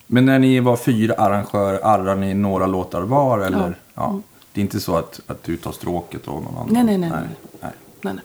Men 0.08 0.26
när 0.26 0.40
ni 0.40 0.60
var 0.60 0.78
fyra 0.78 1.14
arrangörer, 1.14 1.80
arrar 1.84 2.16
ni 2.16 2.34
några 2.34 2.68
låtar 2.68 3.02
var 3.02 3.40
eller? 3.40 3.60
Ja. 3.68 3.74
Ja. 3.94 4.22
Det 4.54 4.60
är 4.60 4.64
inte 4.64 4.80
så 4.80 4.96
att, 4.98 5.20
att 5.28 5.44
du 5.44 5.58
tar 5.58 5.72
stråket 5.72 6.28
och 6.28 6.44
någon 6.44 6.58
annan. 6.58 6.68
Nej, 6.70 6.84
nej, 6.84 6.98
nej, 6.98 7.10
nej. 7.10 7.20
nej. 7.62 7.72
Nej, 8.02 8.14
nej. 8.14 8.24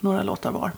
Några 0.00 0.22
låtar 0.22 0.52
var. 0.52 0.72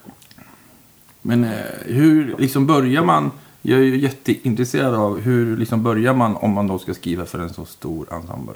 Men 1.23 1.45
eh, 1.45 1.51
hur 1.85 2.37
liksom 2.39 2.67
börjar 2.67 3.05
man? 3.05 3.31
Jag 3.63 3.79
är 3.79 3.85
ju 3.85 4.01
jätteintresserad 4.01 4.95
av 4.95 5.19
hur 5.21 5.57
liksom 5.57 5.83
börjar 5.83 6.15
man 6.15 6.37
om 6.37 6.51
man 6.51 6.67
då 6.67 6.79
ska 6.79 6.95
skriva 6.95 7.27
för 7.27 7.39
en 7.39 7.53
så 7.55 7.65
stor 7.65 8.13
ensemble. 8.15 8.55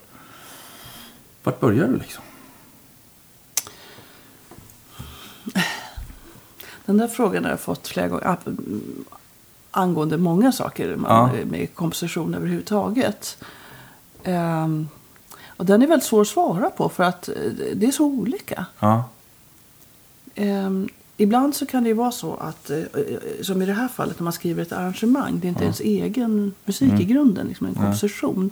Vart 1.42 1.60
börjar 1.60 1.88
du 1.88 1.96
liksom? 1.98 2.22
Den 6.86 6.96
där 6.96 7.08
frågan 7.08 7.44
har 7.44 7.50
jag 7.50 7.60
fått 7.60 7.88
flera 7.88 8.08
gånger. 8.08 8.36
Angående 9.70 10.18
många 10.18 10.52
saker 10.52 10.96
man, 10.96 11.36
Ja. 11.36 11.44
med 11.44 11.74
komposition 11.74 12.34
överhuvudtaget. 12.34 13.38
Ehm, 14.24 14.88
och 15.46 15.66
den 15.66 15.82
är 15.82 15.86
väldigt 15.86 16.06
svår 16.08 16.20
att 16.20 16.28
svara 16.28 16.70
på 16.70 16.88
för 16.88 17.04
att 17.04 17.28
eh, 17.28 17.34
det 17.74 17.86
är 17.86 17.90
så 17.90 18.04
olika. 18.04 18.66
Ja. 18.78 19.04
Ehm, 20.34 20.88
ibland 21.16 21.54
så 21.54 21.66
kan 21.66 21.82
det 21.82 21.88
ju 21.88 21.94
vara 21.94 22.12
så 22.12 22.34
att, 22.34 22.70
eh, 22.70 22.82
som 23.42 23.62
i 23.62 23.66
det 23.66 23.72
här 23.72 23.88
fallet 23.88 24.18
när 24.18 24.24
man 24.24 24.32
skriver 24.32 24.62
ett 24.62 24.72
arrangemang, 24.72 25.40
det 25.40 25.46
är 25.46 25.48
inte 25.48 25.64
ens 25.64 25.80
egen 25.80 26.54
musik 26.64 27.00
i 27.00 27.04
grunden, 27.04 27.46
liksom 27.46 27.66
en 27.66 27.74
komposition. 27.74 28.50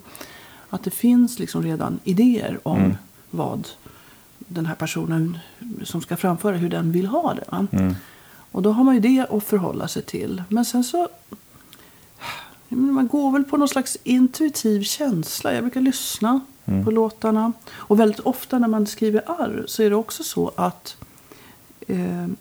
Att 0.71 0.85
det 0.85 0.91
finns 0.91 1.39
liksom 1.39 1.63
redan 1.63 1.99
idéer 2.05 2.59
om 2.63 2.97
vad 3.31 3.69
den 4.39 4.67
här 4.67 4.75
personen 4.75 5.39
som 5.85 6.01
ska 6.01 6.17
framföra, 6.17 6.57
hur 6.57 6.69
den 6.69 6.93
vill 6.93 7.07
ha 7.07 7.35
det. 7.35 7.67
Och 8.53 8.63
då 8.63 8.71
har 8.73 8.85
man 8.85 8.95
ju 8.95 9.01
det 9.01 9.27
att 9.31 9.45
förhålla 9.45 9.89
sig 9.89 10.03
till. 10.03 10.43
Men 10.49 10.65
sen 10.65 10.85
så, 10.85 11.09
man 12.69 13.09
går 13.09 13.31
väl 13.33 13.45
på 13.45 13.57
någon 13.57 13.69
slags 13.69 13.99
intuitiv 14.05 14.83
känsla. 14.83 15.55
Jag 15.55 15.63
brukar 15.65 15.81
lyssna 15.81 16.41
på 16.85 16.91
låtarna. 16.91 17.53
Och 17.71 18.01
väldigt 18.01 18.21
ofta 18.21 18.59
när 18.59 18.69
man 18.69 18.87
skriver 18.87 19.23
arr 19.31 19.65
så 19.67 19.83
är 19.83 19.91
det 19.91 19.97
också 19.97 20.23
så 20.23 20.53
att 20.57 20.97
eh, 21.03 21.12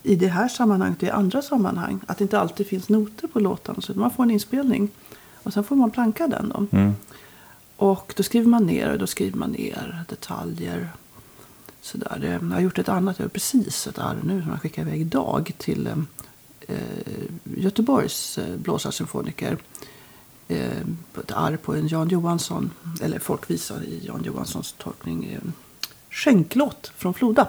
i 0.03 0.15
det 0.15 0.27
här 0.27 0.48
sammanhanget 0.48 0.98
och 0.98 1.03
i 1.03 1.10
andra 1.10 1.41
sammanhang 1.41 2.00
att 2.07 2.17
det 2.17 2.24
inte 2.24 2.39
alltid 2.39 2.67
finns 2.67 2.89
noter 2.89 3.27
på 3.27 3.39
låtarna. 3.39 3.81
Så 3.81 3.93
man 4.00 4.12
får 4.12 4.24
en 4.24 4.31
inspelning 4.31 4.89
och 5.43 5.53
sen 5.53 5.63
får 5.63 5.75
man 5.75 5.91
planka 5.91 6.27
den. 6.27 6.50
Då. 6.50 6.77
Mm. 6.77 6.93
Och 7.75 8.13
då 8.17 8.24
skriver 8.24 8.48
man 8.48 8.65
ner 8.65 8.91
och 8.91 8.98
då 9.00 9.07
skriver 9.07 9.38
man 9.38 9.51
ner 9.51 10.03
detaljer. 10.10 10.89
Sådär. 11.81 12.17
Det- 12.21 12.27
Jag 12.27 12.39
har 12.55 12.60
gjort 12.62 12.77
ett 12.79 12.89
annat, 12.89 13.19
jag 13.19 13.24
har 13.25 13.29
precis 13.29 13.88
ett 13.88 14.00
arr 14.00 14.17
nu 14.24 14.41
som 14.41 14.51
jag 14.51 14.62
skickar 14.62 14.81
iväg 14.81 15.01
idag 15.01 15.51
till 15.57 15.88
eh, 15.88 15.93
eh, 16.67 17.57
Göteborgs 17.57 18.38
eh, 18.38 18.55
blåsarsymfoniker. 18.57 19.57
Eh, 20.48 20.77
ett 21.19 21.31
arr 21.31 21.57
på 21.57 21.75
en 21.75 21.88
Jan 21.88 22.10
Johansson, 22.10 22.71
eller 23.01 23.19
folkvisa 23.19 23.83
i 23.83 24.05
Jan 24.05 24.24
Johanssons 24.24 24.75
tolkning. 24.77 25.25
Eh, 25.33 25.39
skänklåt 26.10 26.91
från 26.98 27.13
Floda. 27.13 27.48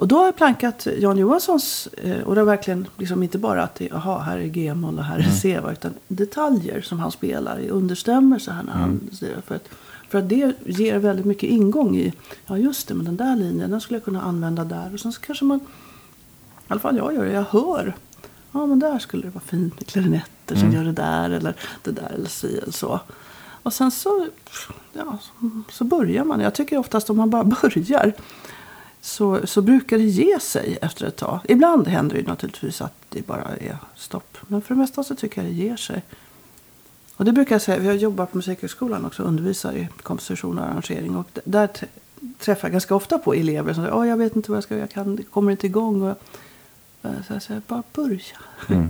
Och 0.00 0.08
då 0.08 0.16
har 0.16 0.24
jag 0.24 0.36
plankat 0.36 0.86
Jan 0.98 1.18
Johanssons, 1.18 1.86
eh, 1.86 2.20
och 2.20 2.34
det 2.34 2.40
är 2.40 2.44
verkligen 2.44 2.86
liksom 2.96 3.22
inte 3.22 3.38
bara 3.38 3.62
att 3.62 3.74
det, 3.74 3.92
aha, 3.92 4.18
här 4.18 4.38
är 4.38 4.46
G-moll 4.46 4.98
och 4.98 5.04
här 5.04 5.18
är 5.18 5.30
C, 5.30 5.60
va, 5.60 5.72
utan 5.72 5.94
detaljer 6.08 6.80
som 6.80 6.98
han 6.98 7.12
spelar 7.12 7.60
i 7.60 7.68
understämmer 7.68 8.38
så 8.38 8.50
här 8.50 8.62
när 8.62 8.72
han 8.72 9.00
säger 9.12 9.40
för 9.40 9.54
att, 9.54 9.68
för 10.08 10.18
att 10.18 10.28
det 10.28 10.52
ger 10.66 10.98
väldigt 10.98 11.26
mycket 11.26 11.50
ingång 11.50 11.96
i, 11.96 12.12
ja 12.46 12.58
just 12.58 12.88
det, 12.88 12.94
men 12.94 13.04
den 13.04 13.16
där 13.16 13.36
linjen 13.36 13.70
den 13.70 13.80
skulle 13.80 13.96
jag 13.96 14.04
kunna 14.04 14.22
använda 14.22 14.64
där. 14.64 14.90
Och 14.94 15.00
sen 15.00 15.12
så 15.12 15.20
kanske 15.20 15.44
man, 15.44 15.58
i 15.58 15.62
alla 16.68 16.80
fall 16.80 16.96
jag 16.96 17.14
gör 17.14 17.24
det, 17.24 17.32
jag 17.32 17.44
hör, 17.50 17.94
ja 18.52 18.66
men 18.66 18.78
där 18.78 18.98
skulle 18.98 19.22
det 19.22 19.30
vara 19.30 19.44
fint 19.44 19.80
med 19.80 19.86
klarinetter 19.86 20.56
som 20.56 20.72
gör 20.72 20.84
det 20.84 20.92
där 20.92 21.30
eller 21.30 21.54
det 21.82 21.90
där 21.90 22.12
eller 22.14 22.28
si 22.28 22.58
eller 22.58 22.72
så. 22.72 23.00
Och 23.62 23.72
sen 23.72 23.90
så, 23.90 24.26
ja, 24.92 25.18
så, 25.22 25.50
så 25.70 25.84
börjar 25.84 26.24
man. 26.24 26.40
Jag 26.40 26.54
tycker 26.54 26.78
oftast 26.78 27.10
om 27.10 27.16
man 27.16 27.30
bara 27.30 27.44
börjar 27.62 28.12
så, 29.00 29.46
så 29.46 29.62
brukar 29.62 29.98
det 29.98 30.04
ge 30.04 30.40
sig 30.40 30.78
efter 30.82 31.06
ett 31.06 31.16
tag. 31.16 31.40
Ibland 31.48 31.88
händer 31.88 32.14
det 32.14 32.20
ju 32.20 32.26
naturligtvis 32.26 32.80
att 32.80 32.94
det 33.08 33.26
bara 33.26 33.42
är 33.44 33.76
stopp. 33.96 34.38
Men 34.48 34.62
för 34.62 34.74
det 34.74 34.80
mesta 34.80 35.04
så 35.04 35.14
tycker 35.14 35.42
jag 35.42 35.50
det 35.50 35.54
ger 35.56 35.76
sig. 35.76 36.02
Och 37.16 37.24
det 37.24 37.32
brukar 37.32 37.54
jag 37.54 37.62
säga, 37.62 37.82
jag 37.84 37.96
jobbar 37.96 38.26
på 38.26 38.36
Musikhögskolan 38.36 39.04
också 39.04 39.22
och 39.22 39.28
undervisar 39.28 39.72
i 39.72 39.88
komposition 40.02 40.58
och 40.58 40.64
arrangering. 40.64 41.16
Och 41.16 41.38
där 41.44 41.68
träffar 42.38 42.68
jag 42.68 42.72
ganska 42.72 42.94
ofta 42.94 43.18
på 43.18 43.34
elever 43.34 43.74
som 43.74 43.84
säger, 43.84 43.96
Åh, 43.96 44.08
jag 44.08 44.16
vet 44.16 44.36
inte 44.36 44.50
vad 44.50 44.56
jag 44.56 44.64
ska 44.64 44.74
göra, 44.74 44.82
jag 44.82 44.90
kan, 44.90 45.18
kommer 45.30 45.50
inte 45.50 45.66
igång. 45.66 46.02
Och 46.02 46.18
jag, 47.28 47.42
säger, 47.42 47.62
bara 47.66 47.82
börja. 47.92 48.38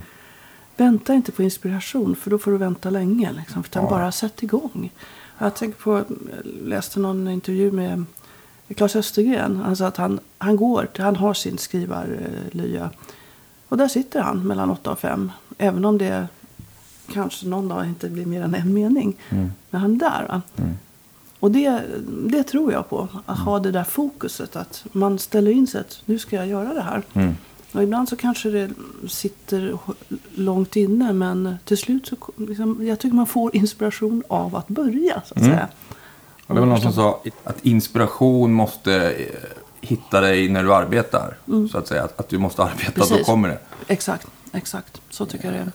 Vänta 0.77 1.15
inte 1.15 1.33
på 1.33 1.43
inspiration, 1.43 2.17
för 2.17 2.31
då 2.31 2.39
får 2.39 2.51
du 2.51 2.57
vänta 2.57 2.91
länge. 2.91 3.33
Liksom, 3.33 3.61
utan 3.61 3.83
Ja. 3.85 3.91
bara 3.91 4.13
sätt 4.13 4.43
igång. 4.43 4.93
Jag 5.39 5.55
tänker 5.55 5.79
på, 5.81 5.97
jag 5.97 6.07
läste 6.65 7.01
någon 7.01 7.29
intervju 7.29 7.73
med 7.73 8.05
Claes 8.77 8.97
Östergren. 8.97 9.77
Sa 9.77 9.87
att 9.87 9.97
han, 9.97 10.21
han 10.39 10.57
går, 10.57 10.89
han 10.99 11.17
har 11.17 11.35
sin 11.35 11.59
skrivarlya. 11.59 12.91
Och 13.69 13.77
där 13.77 13.89
sitter 13.89 14.21
han 14.21 14.47
mellan 14.47 14.71
åtta 14.71 14.91
och 14.91 14.99
fem. 14.99 15.33
Även 15.59 15.85
om 15.85 15.99
det 15.99 16.29
kanske 17.13 17.47
någon 17.47 17.69
dag 17.69 17.87
inte 17.87 18.11
blir 18.11 18.27
mer 18.27 18.43
än 18.43 18.55
en 18.55 18.75
mening. 18.75 19.17
Men 19.71 19.81
han 19.81 19.95
är 19.95 19.99
där. 19.99 20.27
Va? 20.29 20.43
Och 21.41 21.51
det, 21.51 21.83
det 22.27 22.43
tror 22.43 22.73
jag 22.73 22.89
på. 22.89 23.09
Att 23.27 23.39
ha 23.39 23.59
det 23.59 23.71
där 23.71 23.85
fokuset. 23.85 24.57
Att 24.57 24.85
man 24.93 25.19
ställer 25.19 25.51
in 25.51 25.67
sig 25.67 25.81
att 25.81 26.03
nu 26.05 26.19
ska 26.19 26.37
jag 26.37 26.47
göra 26.47 26.75
det 26.75 26.83
här. 26.83 27.03
Och 27.73 27.83
ibland 27.83 28.09
så 28.09 28.17
kanske 28.17 28.51
det 28.51 28.71
sitter 29.09 29.79
långt 30.35 30.77
inne. 30.77 31.13
Men 31.13 31.55
till 31.65 31.79
slut 31.79 32.07
så 32.07 32.17
liksom, 32.37 32.87
jag 32.87 32.99
tycker 32.99 33.17
man 33.17 33.27
får 33.27 33.57
inspiration 33.57 34.23
av 34.29 34.57
att 34.57 34.69
börja. 34.69 35.23
Så 35.27 35.35
att 35.35 35.45
säga. 35.45 35.69
Och 36.51 36.57
det 36.57 36.61
var 36.61 36.69
någon 36.69 36.81
som 36.81 36.93
sa 36.93 37.21
att 37.45 37.65
inspiration 37.65 38.53
måste 38.53 39.13
eh, 39.13 39.27
hitta 39.81 40.21
dig 40.21 40.49
när 40.49 40.63
du 40.63 40.75
arbetar. 40.75 41.37
Så 41.73 41.79
att 41.79 41.89
säga. 41.89 42.05
Att, 42.05 42.21
att 42.21 42.29
du 42.29 42.39
måste 42.39 42.63
arbeta, 42.63 42.93
då 42.95 43.07
Precis. 43.07 43.27
kommer 43.27 43.49
det. 43.49 43.59
Exakt, 43.87 44.27
exakt. 44.53 45.01
Så 45.11 45.27
tycker 45.27 45.45
jag 45.45 45.55
det 45.55 45.61
är. 45.61 45.73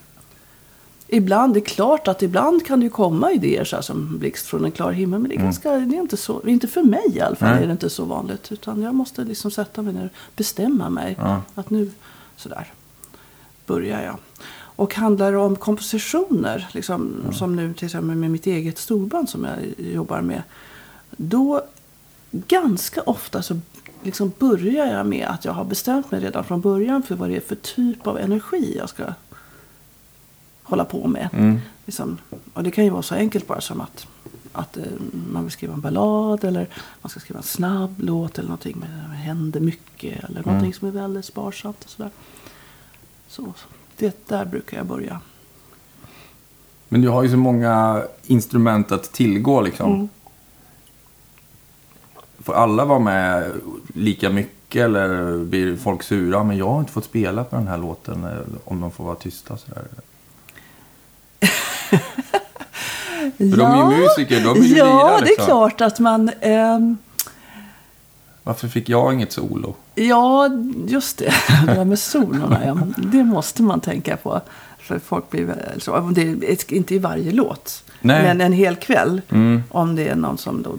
Ibland, 1.08 1.54
det 1.54 1.60
är 1.60 1.66
klart 1.66 2.08
att 2.08 2.22
ibland 2.22 2.66
kan 2.66 2.80
det 2.80 2.84
ju 2.84 2.90
komma 2.90 3.32
idéer 3.32 3.64
så 3.64 3.76
här 3.76 3.84
som 3.84 4.18
blixt 4.18 4.46
från 4.46 4.66
en 4.66 4.72
klar 4.72 4.92
himmel. 4.92 5.20
Men 5.20 5.30
det 5.30 5.36
är, 5.36 5.40
ganska, 5.40 5.72
det 5.72 5.96
är 5.96 6.02
inte 6.02 6.18
så, 6.18 6.48
inte 6.48 6.68
för 6.68 6.84
mig 6.84 7.18
i 7.18 7.22
alla 7.22 7.36
fall 7.36 7.50
Nej. 7.50 7.64
är 7.64 7.68
det 7.68 7.72
inte 7.72 7.90
så 7.90 8.06
vanligt. 8.06 8.52
Utan 8.52 8.82
jag 8.82 8.96
måste 8.96 9.24
liksom 9.24 9.52
sätta 9.52 9.82
mig 9.82 9.94
ner 9.94 10.06
och 10.06 10.32
bestämma 10.36 10.90
mig. 10.90 11.18
Att 11.56 11.70
nu, 11.70 11.92
sådär, 12.36 12.74
börjar 13.66 14.04
jag. 14.04 14.18
Och 14.76 14.96
handlar 14.96 15.32
det 15.32 15.38
om 15.38 15.56
kompositioner, 15.56 16.70
liksom, 16.72 17.16
som 17.32 17.56
nu 17.56 17.74
till 17.74 17.86
exempel 17.86 18.16
med 18.16 18.32
mitt 18.32 18.48
eget 18.48 18.78
storband 18.78 19.30
som 19.30 19.44
jag 19.44 19.88
jobbar 19.94 20.22
med. 20.22 20.44
Då 21.12 21.62
ganska 22.32 23.02
ofta 23.02 23.42
så 23.42 23.60
liksom 24.04 24.32
börjar 24.40 24.86
jag 24.86 25.06
med 25.06 25.28
att 25.28 25.46
jag 25.46 25.54
har 25.54 25.66
bestämt 25.66 26.12
mig 26.12 26.22
redan 26.22 26.44
från 26.44 26.62
början 26.62 27.04
för 27.04 27.16
vad 27.16 27.30
det 27.30 27.36
är 27.36 27.42
för 27.42 27.56
typ 27.56 28.08
av 28.08 28.18
energi 28.20 28.76
jag 28.78 28.90
ska 28.90 29.04
hålla 30.64 30.86
på 30.86 31.08
med. 31.08 31.30
Mm. 31.34 31.60
Liksom, 31.86 32.18
och 32.54 32.64
det 32.64 32.72
kan 32.72 32.84
ju 32.84 32.90
vara 32.90 33.02
så 33.02 33.16
enkelt 33.16 33.48
bara 33.48 33.62
som 33.62 33.82
att, 33.82 34.08
att 34.52 34.78
eh, 34.78 34.84
man 35.32 35.44
vill 35.44 35.52
skriva 35.52 35.74
en 35.74 35.82
ballad 35.82 36.44
eller 36.44 36.68
man 37.02 37.10
ska 37.10 37.20
skriva 37.20 37.40
en 37.40 37.44
snabb 37.44 37.96
låt 38.00 38.38
eller 38.38 38.50
någonting 38.50 38.78
med 38.80 39.18
händer 39.18 39.60
mycket 39.60 40.24
eller 40.24 40.44
någonting 40.44 40.74
som 40.74 40.88
är 40.88 40.92
väldigt 40.92 41.26
sparsamt 41.26 41.84
och 41.84 41.90
sådär. 41.90 42.12
Så 43.28 43.54
det 43.98 44.28
där 44.28 44.46
brukar 44.46 44.78
jag 44.78 44.86
börja. 44.86 45.20
Men 46.90 47.02
du 47.02 47.10
har 47.10 47.24
ju 47.24 47.30
så 47.30 47.38
många 47.38 48.04
instrument 48.26 48.92
att 48.92 49.12
tillgå 49.14 49.62
liksom. 49.62 49.94
Mm. 49.94 50.10
Får 52.40 52.54
alla 52.54 52.86
vara 52.86 53.00
med 53.00 53.52
lika 53.94 54.30
mycket 54.30 54.82
eller 54.82 55.38
blir 55.38 55.76
folk 55.78 56.04
sura? 56.04 56.44
Men 56.44 56.58
jag 56.58 56.68
har 56.70 56.80
inte 56.80 56.92
fått 56.92 57.06
spela 57.06 57.44
på 57.44 57.56
den 57.56 57.68
här 57.68 57.78
låten. 57.78 58.24
eh, 58.24 58.40
Om 58.66 58.82
de 58.82 58.92
får 58.92 59.04
vara 59.04 59.16
tysta 59.16 59.58
sådär. 59.58 59.84
För 63.38 63.58
de 63.58 63.72
är 63.72 63.92
ju 63.92 63.98
musiker, 63.98 64.44
de 64.44 64.54
vill 64.54 64.72
ju 64.72 64.78
Ja, 64.78 64.86
lira, 64.86 65.18
det 65.20 65.26
är 65.26 65.26
liksom. 65.26 65.46
klart 65.46 65.82
att 65.82 66.00
man... 66.00 66.30
ehm, 66.42 66.98
Varför 68.46 68.68
fick 68.68 68.90
jag 68.90 69.14
inget 69.14 69.32
solo? 69.32 69.76
Ja, 69.96 70.50
just 70.88 71.18
det. 71.18 71.34
Det 71.66 71.74
där 71.74 71.86
med 71.86 72.00
solorna, 72.00 72.66
ja. 72.66 72.78
Det 72.98 73.24
måste 73.24 73.64
man 73.64 73.82
tänka 73.82 74.18
på. 74.18 74.42
För 74.78 75.00
folk 75.00 75.30
blir 75.30 75.56
så. 75.78 76.00
Det 76.00 76.22
är 76.22 76.74
inte 76.74 76.96
i 76.96 77.00
varje 77.00 77.32
låt. 77.32 77.84
Nej. 78.02 78.24
Men 78.24 78.42
en 78.42 78.54
hel 78.54 78.76
kväll. 78.76 79.22
Mm. 79.30 79.64
Om 79.70 79.96
det 79.96 80.08
är 80.08 80.16
någon 80.16 80.38
som 80.38 80.62
då 80.62 80.78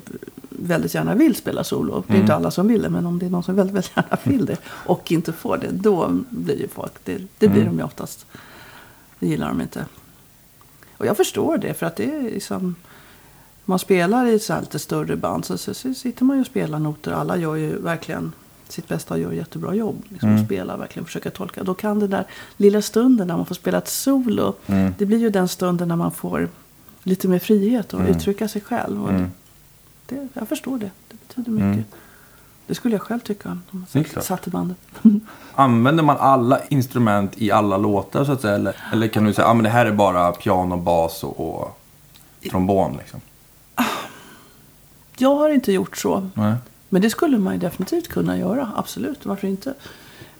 väldigt 0.48 0.94
gärna 0.94 1.14
vill 1.14 1.34
spela 1.34 1.64
solo. 1.64 2.04
Det 2.06 2.16
är 2.16 2.20
inte 2.20 2.34
alla 2.34 2.50
som 2.50 2.68
vill 2.68 2.82
det. 2.82 2.88
Men 2.88 3.06
om 3.06 3.18
det 3.18 3.26
är 3.26 3.30
någon 3.30 3.42
som 3.42 3.56
väldigt, 3.56 3.74
väldigt 3.74 3.96
gärna 3.96 4.18
vill 4.22 4.46
det. 4.46 4.56
Och 4.66 5.12
inte 5.12 5.32
får 5.32 5.56
det. 5.56 5.70
Då 5.70 6.10
blir 6.30 6.60
ju 6.60 6.68
folk. 6.68 6.92
Det, 7.04 7.18
det 7.38 7.48
blir 7.48 7.64
de 7.64 7.78
ju 7.78 7.84
oftast. 7.84 8.26
Det 9.18 9.26
gillar 9.26 9.48
de 9.48 9.60
inte. 9.60 9.84
Och 10.96 11.06
jag 11.06 11.16
förstår 11.16 11.58
det. 11.58 11.74
För 11.74 11.86
att 11.86 11.96
det 11.96 12.04
är 12.04 12.22
liksom. 12.22 12.74
Man 13.68 13.78
spelar 13.78 14.26
i 14.26 14.38
så 14.38 14.52
här 14.52 14.60
lite 14.60 14.78
större 14.78 15.16
band 15.16 15.44
så, 15.44 15.58
så, 15.58 15.74
så 15.74 15.94
sitter 15.94 16.24
man 16.24 16.36
ju 16.36 16.40
och 16.40 16.46
spelar 16.46 16.78
noter. 16.78 17.12
Alla 17.12 17.36
gör 17.36 17.54
ju 17.54 17.78
verkligen 17.82 18.32
sitt 18.68 18.88
bästa 18.88 19.14
och 19.14 19.20
gör 19.20 19.32
jättebra 19.32 19.74
jobb. 19.74 20.02
Liksom, 20.08 20.28
Mm. 20.28 20.40
och 20.40 20.46
Spelar 20.46 20.76
verkligen, 20.76 21.06
försöker 21.06 21.30
tolka. 21.30 21.62
Då 21.64 21.74
kan 21.74 21.98
den 22.00 22.10
där 22.10 22.24
lilla 22.56 22.82
stunden 22.82 23.26
när 23.28 23.36
man 23.36 23.46
får 23.46 23.54
spela 23.54 23.78
ett 23.78 23.88
solo. 23.88 24.54
Mm. 24.66 24.94
Det 24.98 25.06
blir 25.06 25.18
ju 25.18 25.30
den 25.30 25.48
stunden 25.48 25.88
när 25.88 25.96
man 25.96 26.10
får 26.12 26.48
lite 27.02 27.28
mer 27.28 27.38
frihet 27.38 27.94
och 27.94 28.00
uttrycka 28.08 28.48
sig 28.48 28.62
själv. 28.62 29.02
Och 29.04 29.10
Mm. 29.10 29.30
det, 30.06 30.28
jag 30.32 30.48
förstår 30.48 30.78
det. 30.78 30.90
Det 31.08 31.16
betyder 31.28 31.50
mycket. 31.50 31.64
Mm. 31.66 31.84
Det 32.66 32.74
skulle 32.74 32.94
jag 32.94 33.02
själv 33.02 33.20
tycka 33.20 33.48
om 33.48 33.62
man 33.70 33.86
satt, 34.14 34.24
satt 34.24 34.46
i 34.46 34.50
bandet. 34.50 34.76
Använder 35.54 36.02
man 36.02 36.16
alla 36.16 36.60
instrument 36.68 37.32
i 37.36 37.50
alla 37.50 37.76
låtar 37.76 38.24
så 38.24 38.32
att 38.32 38.40
säga? 38.40 38.54
Eller, 38.54 38.76
eller 38.92 39.08
kan 39.08 39.24
du 39.24 39.32
säga 39.32 39.46
att 39.48 39.56
ah, 39.56 39.62
det 39.62 39.68
här 39.68 39.86
är 39.86 39.92
bara 39.92 40.32
piano, 40.32 40.76
bas 40.76 41.24
och, 41.24 41.40
och 41.60 41.78
trombon? 42.50 42.96
Liksom? 42.98 43.20
Jag 45.18 45.34
har 45.34 45.50
inte 45.50 45.72
gjort 45.72 45.96
så. 45.96 46.30
Nej. 46.34 46.54
Men 46.88 47.02
det 47.02 47.10
skulle 47.10 47.38
man 47.38 47.52
ju 47.52 47.58
definitivt 47.58 48.08
kunna 48.08 48.38
göra. 48.38 48.72
Absolut, 48.76 49.26
varför 49.26 49.48
inte? 49.48 49.74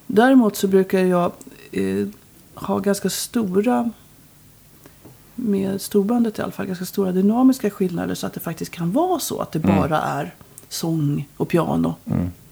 Däremot 0.07 0.57
så 0.57 0.69
brukar 0.69 1.01
jag 1.01 1.33
eh, 1.73 2.07
ha 2.55 2.79
ganska 2.79 3.11
stora, 3.11 3.91
med 5.35 5.81
storbandet 5.81 6.39
i 6.39 6.43
alla 6.43 6.53
fall, 6.53 6.67
ganska 6.67 6.85
stora 6.85 7.13
dynamiska 7.13 7.71
skillnader. 7.71 8.15
Så 8.15 8.27
att 8.27 8.33
det 8.33 8.41
faktiskt 8.41 8.73
kan 8.73 8.93
vara 8.93 9.19
så 9.19 9.41
att 9.41 9.53
det 9.53 9.59
bara 9.59 10.01
är 10.01 10.35
sång 10.69 11.29
och 11.37 11.49
piano 11.49 11.95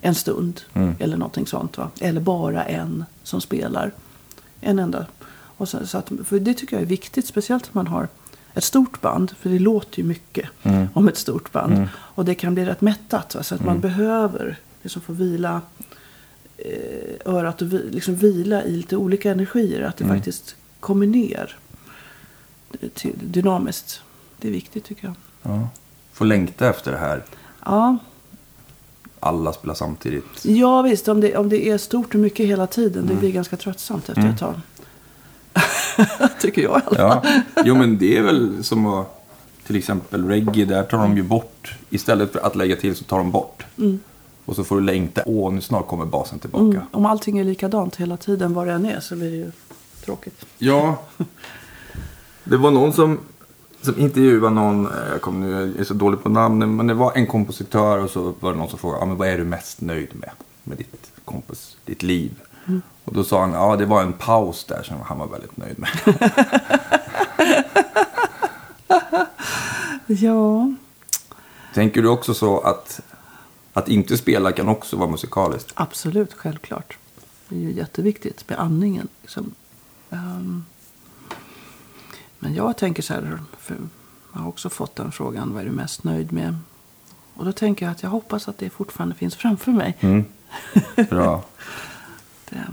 en 0.05 0.15
stund. 0.15 0.61
Mm. 0.75 0.95
Eller 0.99 1.17
någonting 1.17 1.47
sånt. 1.47 1.79
Va? 1.79 1.91
Eller 2.01 2.21
bara 2.21 2.65
en 2.65 3.05
som 3.23 3.41
spelar. 3.41 3.93
En 4.61 4.79
enda. 4.79 5.07
Och 5.57 5.69
så, 5.69 5.87
så 5.87 5.99
att, 5.99 6.13
för 6.25 6.41
det 6.41 6.55
tycker 6.55 6.77
jag 6.77 6.83
är 6.83 6.87
viktigt, 6.87 7.27
speciellt 7.27 7.65
om 7.65 7.71
man 7.73 7.87
har 7.87 8.09
ett 8.55 8.65
stort 8.65 9.01
band. 9.01 9.31
För 9.41 9.51
det 9.51 9.59
låter 9.59 9.99
ju 9.99 10.05
mycket 10.05 10.49
Mm. 10.63 10.87
om 10.95 11.09
ett 11.09 11.17
stort 11.17 11.53
band. 11.53 11.89
Och 11.95 12.25
det 12.25 12.35
kan 12.35 12.55
bli 12.55 12.65
rätt 12.65 12.81
mättat. 12.81 13.35
Va? 13.35 13.43
Så 13.43 13.55
att 13.55 13.65
man 13.65 13.81
behöver 13.81 14.57
liksom 14.83 15.03
få 15.03 15.13
vila 15.13 15.61
eh, 16.57 17.33
örat 17.35 17.63
och 17.63 17.73
vi, 17.73 17.79
liksom 17.91 18.15
vila 18.15 18.63
i 18.65 18.77
lite 18.77 18.97
olika 18.97 19.31
energier. 19.31 19.83
Att 19.83 19.97
det 19.97 20.05
faktiskt 20.05 20.57
kommer 20.81 21.07
ner 21.07 21.57
till, 22.95 23.15
dynamiskt. 23.23 24.01
Det 24.39 24.49
är 24.49 24.53
viktigt 24.53 24.85
tycker 24.85 25.05
jag. 25.07 25.15
Ja. 25.43 25.69
Får 26.13 26.25
längta 26.25 26.69
efter 26.71 26.93
det 26.93 26.99
här. 26.99 27.23
Ja, 27.65 27.97
Alla 29.21 29.53
spelar 29.53 29.75
samtidigt. 29.75 30.45
ja 30.45 30.83
visst. 30.83 31.09
Om 31.09 31.21
det, 31.21 31.37
om 31.37 31.49
det 31.49 31.69
är 31.69 31.79
stort 31.79 32.15
och 32.15 32.21
mycket 32.21 32.47
hela 32.47 32.67
tiden. 32.67 33.07
Det 33.07 33.15
blir 33.15 33.33
ganska 33.33 33.57
tröttsamt 33.57 34.09
efter 34.09 34.29
ett 34.29 34.39
tag. 34.39 34.55
tycker 36.41 36.63
jag 36.63 36.71
i 36.71 36.75
alla 36.75 36.81
fall. 36.81 36.97
Ja. 36.99 37.41
Jo, 37.65 37.75
men 37.75 37.99
det 37.99 38.17
är 38.17 38.23
väl 38.23 38.65
som 38.65 38.87
att 38.87 39.21
till 39.67 39.77
exempel 39.77 40.29
reggae, 40.29 40.65
där 40.65 40.83
tar 40.83 40.99
de 40.99 41.17
ju 41.17 41.23
bort. 41.23 41.75
Istället 41.91 42.33
för 42.33 42.47
att 42.47 42.57
lägga 42.57 42.77
till 42.77 42.97
så 42.97 43.05
tar 43.05 43.19
de 43.19 43.31
bort. 43.31 43.65
Och 44.45 44.57
så 44.57 44.65
får 44.65 44.77
du 44.77 44.83
längta. 44.83 45.23
Åh, 45.27 45.53
nu 45.53 45.61
snart 45.61 45.87
kommer 45.87 46.05
basen 46.05 46.39
tillbaka. 46.39 46.65
Mm. 46.65 46.83
Om 46.91 47.07
allting 47.07 47.39
är 47.39 47.45
likadant 47.45 47.97
hela 47.97 48.17
tiden, 48.17 48.55
vad 48.55 48.67
det 48.67 48.73
än 48.73 48.87
är, 48.87 49.01
så 49.01 49.17
blir 49.17 49.31
det 49.31 49.37
ju 49.37 49.53
tråkigt. 50.05 50.47
Ja. 50.59 50.99
Det 52.47 52.57
var 52.57 52.71
någon 52.71 52.93
som, 52.93 53.19
som 53.81 53.99
intervjuade 53.99 54.51
någon, 54.51 54.87
eh, 54.87 54.93
jag 55.13 55.21
kommer 55.21 55.47
nu, 55.47 55.53
jag 55.53 55.81
är 55.81 55.85
så 55.85 55.95
dålig 55.95 56.23
på 56.23 56.29
namnen, 56.29 56.77
men 56.77 56.87
det 56.87 56.95
var 56.95 57.13
en 57.15 57.27
kompositör 57.27 57.99
och 57.99 58.11
så 58.11 58.35
var 58.41 58.53
det 58.53 58.59
någon 58.59 58.69
som 58.69 58.79
frågade, 58.79 59.03
ja, 59.03 59.07
men 59.07 59.17
vad 59.17 59.29
är 59.29 59.39
du 59.39 59.45
mest 59.45 59.81
nöjd 59.81 60.09
med? 60.13 60.31
Med 60.63 60.79
ditt, 60.79 61.13
kompos, 61.25 61.77
ditt 61.85 62.03
liv? 62.03 62.33
Och 63.05 63.15
då 63.15 63.25
sa 63.25 63.41
han, 63.41 63.53
ja 63.53 63.77
det 63.77 63.87
var 63.87 64.03
en 64.03 64.13
paus 64.13 64.65
där 64.65 64.83
som 64.83 64.97
han 65.05 65.19
var 65.19 65.27
väldigt 65.27 65.57
nöjd 65.57 65.79
med. 65.79 65.91
Ja, 70.07 70.73
Tänker 71.75 72.03
du 72.03 72.09
också 72.09 72.35
så 72.35 72.61
att, 72.61 73.01
att 73.73 73.89
inte 73.89 74.17
spela 74.17 74.53
kan 74.53 74.69
också 74.69 74.97
vara 74.97 75.11
musikaliskt? 75.11 75.73
absolut, 75.75 76.33
självklart. 76.35 76.99
Det 77.49 77.57
är 77.57 77.61
ju 77.61 77.73
jätteviktigt 77.73 78.49
med 78.49 78.59
andningen. 78.59 79.09
Liksom. 79.23 79.55
Ehm, 80.11 80.65
men 82.39 82.55
jag 82.55 82.77
tänker 82.77 83.03
så 83.03 83.15
här, 83.15 83.39
för 83.59 83.77
jag 84.33 84.41
har 84.41 84.49
också 84.49 84.71
fått 84.71 84.97
den 84.97 85.13
frågan, 85.13 85.53
vad 85.53 85.63
är 85.63 85.67
du 85.67 85.73
mest 85.73 86.05
nöjd 86.05 86.33
med? 86.33 86.57
Och 87.35 87.45
då 87.45 87.53
tänker 87.53 87.87
jag 87.87 87.93
att 87.93 88.03
jag 88.03 88.11
hoppas 88.11 88.49
att 88.49 88.59
det 88.59 88.71
fortfarande 88.71 89.15
finns 89.15 89.35
framför 89.37 89.73
mig. 89.73 89.97
Mm. 90.01 90.25
Bra. 91.11 91.43
Det, 92.51 92.67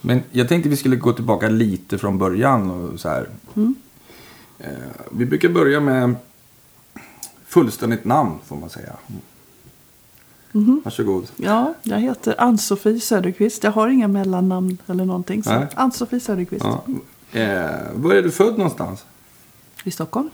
Men 0.00 0.22
jag 0.30 0.48
tänkte 0.48 0.68
vi 0.68 0.76
skulle 0.76 0.96
gå 0.96 1.12
tillbaka 1.12 1.48
lite 1.48 1.98
från 1.98 2.18
början. 2.18 2.70
Och 2.70 3.00
så 3.00 3.08
här. 3.08 3.28
Eh, 4.58 4.68
vi 5.10 5.26
brukar 5.26 5.48
börja 5.48 5.80
med 5.80 6.14
fullständigt 7.46 8.04
namn 8.04 8.38
får 8.46 8.56
man 8.56 8.70
säga. 8.70 8.92
Varsågod. 10.84 11.28
ja, 11.36 11.74
jag 11.82 12.00
heter 12.00 12.34
Ann-Sofie 12.38 13.00
Söderqvist. 13.00 13.64
Jag 13.64 13.72
har 13.72 13.88
inga 13.88 14.08
mellannamn 14.08 14.78
eller 14.86 15.04
någonting. 15.04 15.42
Ann-Sofie 15.74 16.20
Söderqvist. 16.20 16.64
Ja. 16.64 16.84
Eh, 17.40 17.70
var 17.94 18.14
är 18.14 18.22
du 18.22 18.30
född 18.30 18.58
någonstans? 18.58 19.04
I 19.84 19.90
Stockholm. 19.90 20.30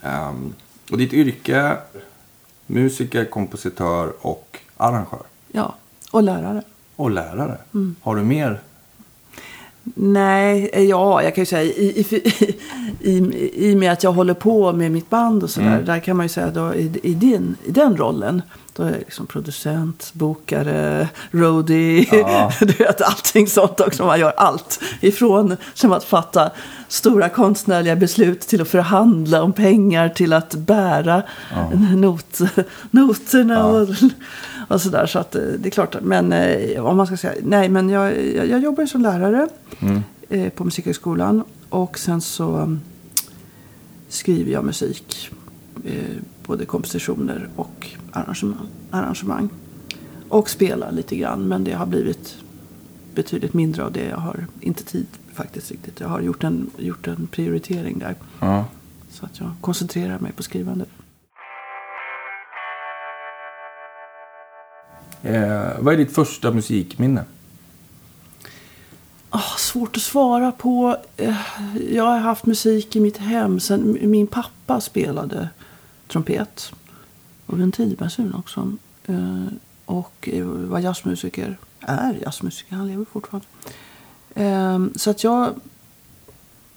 Ehm, 0.00 0.52
och 0.90 0.98
ditt 0.98 1.12
yrke? 1.12 1.76
Musiker, 2.66 3.24
kompositör 3.24 4.12
och 4.20 4.58
arrangör. 4.76 5.22
Ja, 5.52 5.74
och 6.10 6.22
lärare. 6.22 6.62
Och 6.96 7.10
lärare. 7.10 7.56
Har 8.02 8.16
du 8.16 8.22
mer? 8.22 8.60
Nej, 9.94 10.70
ja, 10.88 11.22
jag 11.22 11.34
kan 11.34 11.42
ju 11.42 11.46
säga 11.46 11.62
i, 11.62 12.00
i, 12.00 12.22
i, 13.00 13.68
i 13.70 13.74
och 13.74 13.78
med 13.78 13.92
att 13.92 14.02
jag 14.02 14.12
håller 14.12 14.34
på 14.34 14.72
med 14.72 14.92
mitt 14.92 15.10
band 15.10 15.42
och 15.42 15.50
sådär. 15.50 15.72
Mm. 15.74 15.84
Där 15.84 16.00
kan 16.00 16.16
man 16.16 16.24
ju 16.24 16.28
säga 16.28 16.50
då 16.50 16.74
i, 16.74 17.00
i, 17.02 17.14
din, 17.14 17.56
i 17.64 17.70
den 17.70 17.96
rollen. 17.96 18.42
Då 18.76 18.82
är 18.82 18.90
jag 18.90 18.98
liksom 18.98 19.26
producent, 19.26 20.10
bokare, 20.12 21.08
roadie. 21.30 22.06
Ja. 22.12 22.52
Du 22.60 22.72
vet 22.72 23.02
allting 23.02 23.46
sånt 23.46 23.80
också. 23.80 24.04
Man 24.06 24.20
gör 24.20 24.32
allt. 24.36 24.80
Ifrån 25.00 25.56
som 25.74 25.92
att 25.92 26.04
fatta 26.04 26.50
stora 26.88 27.28
konstnärliga 27.28 27.96
beslut 27.96 28.40
till 28.40 28.60
att 28.62 28.68
förhandla 28.68 29.42
om 29.42 29.52
pengar 29.52 30.08
till 30.08 30.32
att 30.32 30.54
bära 30.54 31.22
not, 31.96 32.38
noterna 32.90 33.54
Ja. 33.54 33.64
och, 33.66 33.88
och 34.68 34.80
sådär. 34.80 35.06
Så 35.06 35.18
att 35.18 35.34
eh, 35.34 35.42
det 35.42 35.68
är 35.68 35.70
klart. 35.70 35.96
Men 36.02 36.32
eh, 36.32 36.86
om 36.86 36.96
man 36.96 37.06
ska 37.06 37.16
säga, 37.16 37.34
nej 37.42 37.68
men 37.68 37.88
jag, 37.88 38.26
jag, 38.36 38.46
jag 38.48 38.60
jobbar 38.60 38.86
som 38.86 39.02
lärare 39.02 39.48
eh, 40.28 40.48
på 40.48 40.64
Musikhögskolan. 40.64 41.44
Och 41.68 41.98
sen 41.98 42.20
så 42.20 42.56
mm, 42.56 42.80
skriver 44.08 44.52
jag 44.52 44.64
musik. 44.64 45.30
Eh, 45.84 45.92
både 46.46 46.64
kompositioner 46.64 47.48
och 47.56 47.90
arrangemang, 48.12 48.66
arrangemang. 48.90 49.48
Och 50.28 50.50
spelar 50.50 50.92
lite 50.92 51.16
grann. 51.16 51.48
Men 51.48 51.64
det 51.64 51.72
har 51.72 51.86
blivit 51.86 52.36
betydligt 53.14 53.54
mindre 53.54 53.84
av 53.84 53.92
det. 53.92 54.08
Jag 54.08 54.16
har 54.16 54.46
inte 54.60 54.84
tid 54.84 55.06
faktiskt 55.32 55.70
riktigt. 55.70 56.00
Jag 56.00 56.08
har 56.08 56.20
gjort 56.20 56.44
en, 56.44 56.70
gjort 56.78 57.06
en 57.06 57.26
prioritering 57.26 57.98
där. 57.98 58.14
Ja. 58.40 58.64
Så 59.10 59.24
att 59.26 59.40
jag 59.40 59.50
koncentrerar 59.60 60.18
mig 60.18 60.32
på 60.32 60.42
skrivandet. 60.42 60.88
Eh, 65.22 65.72
vad 65.80 65.94
är 65.94 65.98
ditt 65.98 66.14
första 66.14 66.50
musikminne? 66.50 67.24
Ah, 69.30 69.56
svårt 69.58 69.96
att 69.96 70.02
svara 70.02 70.52
på. 70.52 70.96
Eh, 71.16 71.36
Jag 71.90 72.04
har 72.04 72.18
haft 72.18 72.46
musik 72.46 72.96
i 72.96 73.00
mitt 73.00 73.16
hem. 73.16 73.60
Sen 73.60 73.98
min 74.02 74.26
pappa 74.26 74.80
spelade 74.80 75.48
trumpet. 76.08 76.72
Och 77.46 77.60
ventilbasun 77.60 78.34
också. 78.34 78.72
Eh, 79.06 79.44
Och 79.86 80.28
var 80.54 80.78
jazzmusiker. 80.78 81.58
Är 81.80 82.18
jazzmusiker. 82.22 82.76
Han 82.76 82.86
lever 82.88 83.04
fortfarande. 83.04 83.46
Eh, 84.34 84.78
Så 84.96 85.10
att 85.10 85.24
jag 85.24 85.54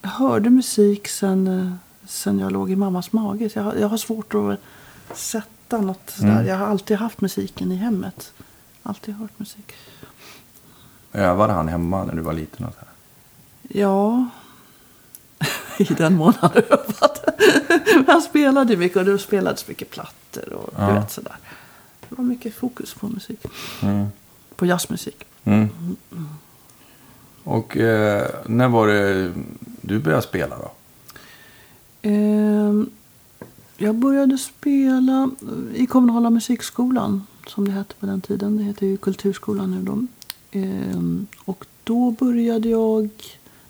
hörde 0.02 0.50
musik 0.50 1.08
sen, 1.08 1.48
eh, 1.48 1.72
sen 2.08 2.40
jag 2.40 2.52
låg 2.52 2.72
i 2.72 2.76
mammas 2.76 3.12
mage. 3.14 3.50
Så 3.50 3.60
jag, 3.60 3.64
har- 3.64 3.76
jag 3.76 3.90
har 3.90 3.98
svårt 3.98 4.34
att 4.36 4.60
sätta 5.18 5.82
något 5.82 6.10
sådär. 6.10 6.44
Jag 6.44 6.58
har 6.58 6.68
alltid 6.68 6.98
haft 6.98 7.22
musiken 7.22 7.72
i 7.72 7.76
hemmet. 7.76 8.34
Alltid 8.84 9.16
hört 9.16 9.40
musik. 9.40 9.74
Övade 11.14 11.54
han 11.54 11.68
hemma 11.68 12.04
när 12.04 12.16
du 12.16 12.22
var 12.22 12.34
liten? 12.34 12.66
Och 12.66 12.74
så 12.74 12.80
här? 12.80 12.90
Ja, 13.80 14.26
i 15.82 15.94
den 15.94 16.16
mån 16.16 16.34
han 16.40 16.52
övat. 16.56 17.24
han 18.08 18.22
spelade 18.22 18.78
mycket 18.78 18.98
och 18.98 19.06
det 19.06 19.20
spelades 19.20 19.68
mycket 19.68 19.90
plattor 19.90 20.54
och 20.54 20.74
Ja. 20.78 20.88
du 20.88 20.94
vet 20.94 21.12
sådär. 21.12 21.36
Det 22.10 22.16
var 22.16 22.24
mycket 22.24 22.56
fokus 22.56 22.94
på 22.94 23.08
musik. 23.08 23.40
Mm. 23.82 24.08
På 24.56 24.66
jazzmusik. 24.66 25.26
Mm. 25.44 25.68
Och 27.44 27.78
eh, 27.78 28.28
när 28.46 28.68
var 28.68 28.88
det 28.88 29.32
du 29.82 30.00
började 30.00 30.22
spela 30.24 30.56
då? 30.58 30.72
Ehm, 32.02 32.90
jag 33.78 33.96
började 33.96 34.38
spela 34.38 35.30
i 35.74 35.86
kommunala 35.86 36.30
musikskolan. 36.30 37.24
Som 37.48 37.66
det 37.68 37.72
hette 37.72 37.96
på 37.96 38.06
den 38.06 38.22
tiden. 38.22 38.58
Det 38.58 38.64
heter 38.64 38.86
ju 38.86 38.98
Kulturskolan 38.98 39.72
nu 39.72 39.82
då. 39.82 40.08
Ehm, 40.60 41.28
och 41.46 41.66
då 41.84 42.12
började 42.12 42.70
jag, 42.70 43.02
när 43.04 43.10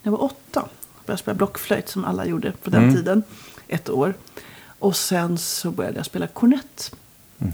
jag 0.02 0.12
var 0.12 0.24
åtta, 0.24 0.66
började 1.08 1.12
jag 1.14 1.20
spela 1.20 1.36
blockflöjt 1.36 1.90
som 1.90 2.06
alla 2.06 2.26
gjorde 2.26 2.52
på 2.52 2.70
den 2.70 2.84
Mm. 2.84 2.96
tiden. 2.96 3.24
Ett 3.68 3.90
år. 3.90 4.14
Och 4.80 4.96
sen 4.96 5.38
så 5.38 5.72
började 5.72 5.98
jag 5.98 6.06
spela 6.06 6.28
kornett 6.28 6.96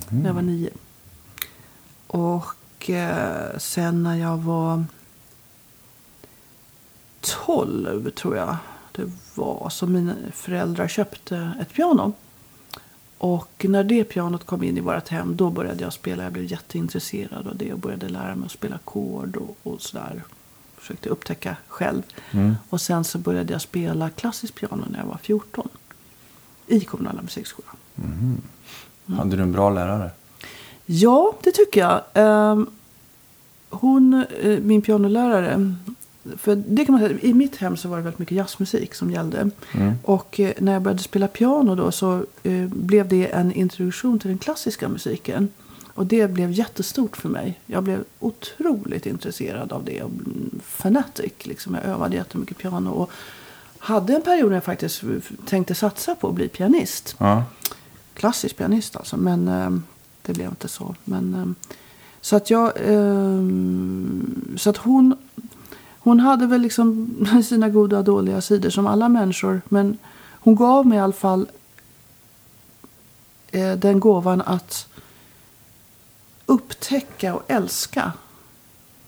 när 0.09 0.25
jag 0.29 0.33
var 0.33 0.41
nio. 0.41 0.69
Och 2.07 2.89
eh, 2.89 3.57
sen 3.57 4.03
när 4.03 4.15
jag 4.15 4.37
var 4.37 4.85
tolv 7.21 8.09
tror 8.11 8.37
jag 8.37 8.57
det 8.91 9.11
var 9.35 9.69
som 9.69 9.93
mina 9.93 10.15
föräldrar 10.33 10.87
köpte 10.87 11.51
ett 11.61 11.73
piano. 11.73 12.13
Och 13.17 13.65
när 13.69 13.83
det 13.83 14.03
pianot 14.03 14.45
kom 14.45 14.63
in 14.63 14.77
i 14.77 14.81
vårt 14.81 15.07
hem 15.07 15.35
då 15.35 15.49
började 15.49 15.83
jag 15.83 15.93
spela. 15.93 16.23
Jag 16.23 16.33
blev 16.33 16.45
jätteintresserad 16.45 17.47
av 17.47 17.57
det 17.57 17.73
och 17.73 17.79
började 17.79 18.09
lära 18.09 18.35
mig 18.35 18.45
att 18.45 18.51
spela 18.51 18.75
ackord 18.75 19.37
och, 19.37 19.57
och 19.63 19.81
sådär. 19.81 20.23
Försökte 20.83 21.09
upptäcka 21.09 21.55
själv. 21.67 22.01
Mm. 22.31 22.55
Och 22.69 22.81
sen 22.81 23.03
så 23.03 23.17
började 23.17 23.53
jag 23.53 23.61
spela 23.61 24.09
klassiskt 24.09 24.55
piano 24.55 24.85
när 24.89 24.99
jag 24.99 25.05
var 25.05 25.17
14. 25.17 25.69
I 26.67 26.79
kommunala 26.79 27.21
musikskolan. 27.21 27.75
Hade 29.17 29.35
du 29.35 29.43
en 29.43 29.51
bra 29.51 29.69
lärare? 29.69 30.11
Ja, 30.85 31.33
det 31.43 31.51
tycker 31.51 31.81
jag. 31.81 32.01
Ehm, 32.13 32.67
Hon, 33.69 34.25
eh, 34.41 34.59
min 34.59 34.81
pianolärare, 34.81 35.75
för 36.37 36.55
det 36.55 36.85
kan 36.85 36.93
man 36.93 37.01
säga, 37.01 37.19
i 37.21 37.33
mitt 37.33 37.55
hem 37.55 37.77
så 37.77 37.89
var 37.89 37.97
det 37.97 38.03
väldigt 38.03 38.19
mycket 38.19 38.37
jazzmusik 38.37 38.95
som 38.95 39.11
gällde. 39.11 39.49
Och 40.03 40.39
eh, 40.39 40.53
när 40.59 40.73
jag 40.73 40.81
började 40.81 41.03
spela 41.03 41.27
piano 41.27 41.75
då 41.75 41.91
så 41.91 42.25
eh, 42.43 42.67
blev 42.67 43.07
det 43.07 43.27
en 43.27 43.51
introduktion 43.51 44.19
till 44.19 44.29
den 44.29 44.37
klassiska 44.37 44.89
musiken. 44.89 45.49
Och 45.93 46.05
det 46.05 46.27
blev 46.27 46.51
jättestort 46.51 47.17
för 47.17 47.29
mig. 47.29 47.59
Jag 47.65 47.83
blev 47.83 48.03
otroligt 48.19 49.05
intresserad 49.05 49.71
av 49.71 49.83
det. 49.85 50.01
och 50.01 50.11
Fanatic. 50.63 51.33
Liksom. 51.43 51.73
Jag 51.75 51.83
övade 51.83 52.15
jättemycket 52.15 52.57
piano. 52.57 52.89
Och 52.89 53.11
hade 53.77 54.15
en 54.15 54.21
period 54.21 54.49
när 54.49 54.55
jag 54.55 54.63
faktiskt 54.63 55.03
tänkte 55.45 55.75
satsa 55.75 56.15
på 56.15 56.27
att 56.27 56.33
bli 56.33 56.47
pianist 56.47 57.15
Ja. 57.17 57.43
klassisk 58.13 58.57
pianist 58.57 58.95
alltså. 58.95 59.17
Men 59.17 59.47
eh, 59.47 59.69
det 60.21 60.33
blev 60.33 60.49
inte 60.49 60.67
så. 60.67 60.95
Men, 61.03 61.33
eh, 61.35 61.69
så 62.21 62.35
att 62.35 62.49
jag... 62.49 62.71
Eh, 62.77 63.41
så 64.57 64.69
att 64.69 64.77
hon... 64.77 65.17
Hon 65.99 66.19
hade 66.19 66.47
väl 66.47 66.61
liksom 66.61 67.15
sina 67.45 67.69
goda 67.69 67.97
och 67.97 68.03
dåliga 68.03 68.41
sidor 68.41 68.69
som 68.69 68.87
alla 68.87 69.09
människor. 69.09 69.61
Men 69.69 69.97
hon 70.39 70.55
gav 70.55 70.87
mig 70.87 70.97
i 70.97 71.01
alla 71.01 71.13
fall 71.13 71.47
eh, 73.51 73.73
den 73.73 73.99
gåvan 73.99 74.41
att 74.41 74.87
upptäcka 76.45 77.35
och 77.35 77.43
älska 77.47 78.13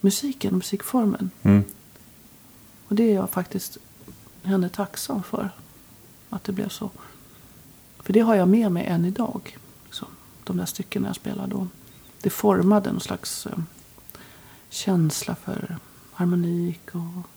musiken 0.01 0.51
och 0.51 0.57
musikformen. 0.57 1.29
Mm. 1.43 1.63
Och 2.87 2.95
det 2.95 3.03
är 3.03 3.15
jag 3.15 3.29
faktiskt 3.29 3.77
henne 4.43 4.69
tacksam 4.69 5.23
för. 5.23 5.49
Att 6.29 6.43
det 6.43 6.51
blev 6.51 6.69
så. 6.69 6.89
För 7.99 8.13
det 8.13 8.19
har 8.19 8.35
jag 8.35 8.47
med 8.47 8.71
mig 8.71 8.85
än 8.85 9.05
idag. 9.05 9.57
Så, 9.91 10.05
de 10.43 10.57
där 10.57 10.65
styckena 10.65 11.07
jag 11.07 11.15
spelade 11.15 11.49
då. 11.49 11.67
Det 12.21 12.29
formade 12.29 12.89
en 12.89 12.99
slags 12.99 13.45
eh, 13.45 13.57
känsla 14.69 15.35
för 15.35 15.77
harmonik 16.13 16.95
och 16.95 17.29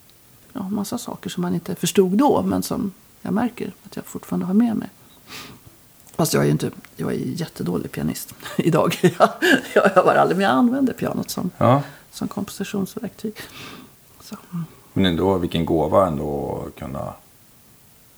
ja, 0.53 0.69
massa 0.69 0.99
saker 0.99 1.31
som 1.31 1.43
man 1.43 1.55
inte 1.55 1.75
förstod 1.75 2.13
då. 2.19 2.43
Men 2.43 2.63
som 2.63 2.93
jag 3.23 3.35
märker 3.35 3.73
att 3.85 3.97
jag 3.97 4.05
fortfarande 4.05 4.47
har 4.47 4.55
med 4.55 4.77
mig. 4.77 4.89
Fast 6.19 6.35
jag 6.35 6.43
är 6.43 6.47
ju 6.47 6.53
inte, 6.53 6.71
jag 6.97 7.13
är 7.13 7.17
jättedålig 7.17 7.93
pianist 7.93 8.35
idag. 8.57 8.99
jag, 9.19 9.29
jag 9.75 9.97
övar 9.97 10.15
aldrig, 10.17 10.37
men 10.37 10.45
jag 10.45 10.53
använder 10.53 10.93
pianot 10.93 11.31
som, 11.31 11.51
ja. 11.59 11.83
som 12.13 12.29
kompositionsverktyg. 12.29 13.35
Så. 14.23 14.37
mm. 14.53 14.65
Men 14.93 15.07
ändå, 15.07 15.39
vilken 15.39 15.65
gåva 15.65 16.07
ändå 16.07 16.63
att 16.67 16.79
kunna 16.81 17.13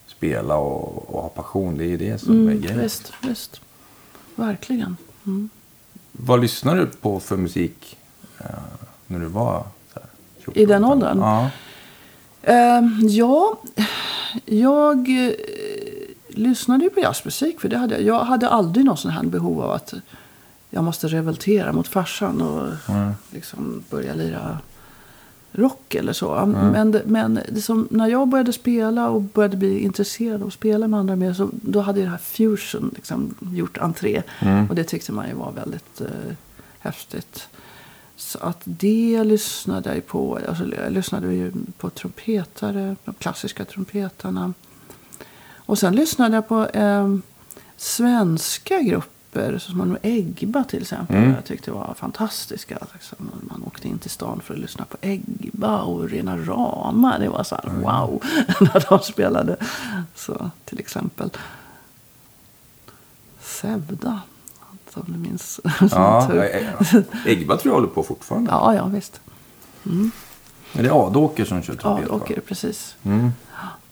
spela 0.06 0.56
och, 0.56 1.14
och 1.14 1.22
ha 1.22 1.28
passion. 1.28 1.78
Det 1.78 1.84
är 1.84 1.88
ju 1.88 1.96
det 1.96 2.18
som 2.18 2.30
är 2.34 2.52
Mm, 2.52 2.60
grejen. 2.60 2.80
visst, 2.80 3.12
visst. 3.22 3.60
Verkligen. 4.34 4.96
Mm. 5.26 5.50
Vad 6.12 6.40
lyssnade 6.40 6.80
du 6.80 6.86
på 6.86 7.20
för 7.20 7.36
musik 7.36 7.98
eh, 8.38 8.44
när 9.06 9.18
du 9.20 9.26
var 9.26 9.64
så 9.94 10.00
här, 10.00 10.08
14, 10.44 10.62
I 10.62 10.66
den 10.66 10.82
15? 10.82 10.90
åldern? 10.92 11.18
Ja. 11.18 11.50
Ehm, 12.42 12.98
ja, 13.08 13.58
jag 14.44 14.98
eh, 15.26 15.32
lyssnade 16.34 16.84
ju 16.84 16.90
på 16.90 17.00
jazzmusik. 17.00 17.60
För 17.60 17.68
det 17.68 17.78
hade 17.78 17.94
jag. 17.94 18.02
jag 18.02 18.24
hade 18.24 18.48
aldrig 18.48 18.84
någon 18.86 18.96
sån 18.96 19.10
här 19.10 19.22
behov 19.24 19.60
av 19.62 19.70
att 19.70 19.94
jag 20.70 20.84
måste 20.84 21.08
revoltera 21.08 21.72
mot 21.72 21.88
farsan 21.88 22.40
och 22.42 22.68
Mm. 22.94 23.12
liksom 23.30 23.82
börja 23.90 24.14
lira 24.14 24.58
rock 25.52 25.94
eller 25.94 26.12
så. 26.12 26.46
Men, 26.46 26.90
det- 26.92 27.02
men 27.06 27.40
det 27.48 27.60
som, 27.62 27.88
när 27.90 28.06
jag 28.08 28.28
började 28.28 28.52
spela 28.52 29.08
och 29.08 29.22
började 29.22 29.56
bli 29.56 29.78
intresserad 29.80 30.40
av 30.42 30.46
att 30.48 30.52
spela 30.54 30.88
med 30.88 31.00
andra 31.00 31.16
med 31.16 31.36
så 31.36 31.50
då 31.52 31.80
hade 31.80 32.00
det 32.00 32.08
här 32.08 32.18
fusion 32.18 32.90
liksom 32.94 33.34
gjort 33.40 33.78
entré. 33.78 34.22
Och 34.68 34.74
det 34.74 34.84
tyckte 34.84 35.12
man 35.12 35.28
ju 35.28 35.34
var 35.34 35.52
väldigt 35.52 36.00
eh, 36.00 36.34
häftigt. 36.78 37.48
Så 38.16 38.38
att 38.38 38.60
det 38.64 39.24
lyssnade 39.24 39.94
jag 39.94 40.06
på. 40.06 40.38
Alltså, 40.48 40.64
jag 40.84 40.92
lyssnade 40.92 41.34
ju 41.34 41.52
på 41.78 41.90
trumpetare, 41.90 42.96
de 43.04 43.14
klassiska 43.14 43.64
trumpetarna. 43.64 44.52
Och 45.70 45.78
sen 45.78 45.94
lyssnade 45.94 46.34
jag 46.34 46.48
på 46.48 46.66
eh, 46.66 47.16
svenska 47.76 48.80
grupper 48.80 49.58
som 49.58 49.96
Egba 50.02 50.64
till 50.64 50.82
exempel. 50.82 51.16
Mm. 51.16 51.34
Jag 51.34 51.44
tyckte 51.44 51.70
var 51.70 51.94
fantastiska. 51.94 52.78
Liksom. 52.92 53.30
Man 53.42 53.62
åkte 53.66 53.88
in 53.88 53.98
till 53.98 54.10
stan 54.10 54.40
för 54.44 54.54
att 54.54 54.60
lyssna 54.60 54.84
på 54.84 54.96
Egba 55.00 55.80
och 55.80 56.08
Rena 56.08 56.38
Rama. 56.38 57.18
Det 57.18 57.28
var 57.28 57.42
så 57.42 57.54
här 57.54 57.70
wow 57.70 58.22
när 58.60 58.86
de 58.88 58.98
spelade. 58.98 59.56
Så 60.14 60.50
till 60.64 60.78
exempel 60.78 61.30
Sevda. 63.40 64.20
Om 64.94 65.04
du 65.06 65.18
minns. 65.18 65.60
Ja, 65.90 66.30
Egba 67.26 67.56
tror 67.56 67.72
jag 67.72 67.80
håller 67.80 67.94
på 67.94 68.02
fortfarande. 68.02 68.50
ja, 68.54 68.74
ja 68.74 68.86
visst. 68.86 69.20
Det 70.72 70.86
är 70.86 71.06
Adåker 71.06 71.44
som 71.44 71.62
kör 71.62 71.74
trumpet 71.74 72.08
va? 72.08 72.16
åker 72.16 72.40
precis. 72.40 72.96
Mm. 73.02 73.30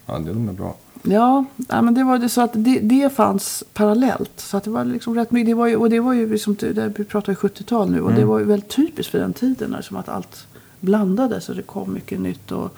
Ja, 0.07 0.19
det 0.19 0.33
de 0.33 0.49
är 0.49 0.53
bra. 0.53 0.77
Ja, 1.03 1.45
men 1.69 1.95
det 1.95 2.05
var 2.05 2.19
det 2.19 2.29
så 2.29 2.41
att 2.41 2.51
det, 2.55 2.81
det 2.81 3.15
fanns 3.15 3.65
parallellt. 3.73 4.41
Så 4.41 4.57
att 4.57 4.65
det 4.65 4.71
var 4.71 4.85
liksom 4.85 5.15
rätt 5.15 5.31
mycket. 5.31 5.47
Det 5.47 5.55
var 5.55 5.67
ju, 5.67 5.77
och 5.77 5.91
det 5.91 6.01
var 6.01 6.13
ju 6.13 6.31
liksom, 6.33 6.55
det, 6.55 6.93
vi 6.99 7.05
pratar 7.05 7.33
ju 7.33 7.37
70-tal 7.37 7.91
nu. 7.91 8.01
Och 8.01 8.13
det 8.13 8.25
var 8.25 8.39
ju 8.39 8.45
väldigt 8.45 8.69
typiskt 8.71 9.11
för 9.11 9.19
den 9.19 9.33
tiden. 9.33 9.77
Som 9.83 9.97
att 9.97 10.09
allt 10.09 10.47
blandades 10.81 11.49
och 11.49 11.57
det 11.57 11.63
kom 11.63 11.93
mycket 11.93 12.21
nytt. 12.21 12.53
Och, 12.53 12.77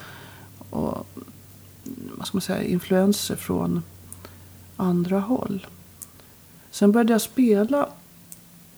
och 0.70 1.06
vad 2.18 2.26
ska 2.26 2.36
man 2.36 2.42
säga, 2.42 2.62
influenser 2.62 3.36
från 3.36 3.82
andra 4.76 5.20
håll. 5.20 5.66
Sen 6.70 6.92
började 6.92 7.12
jag 7.12 7.20
spela 7.20 7.88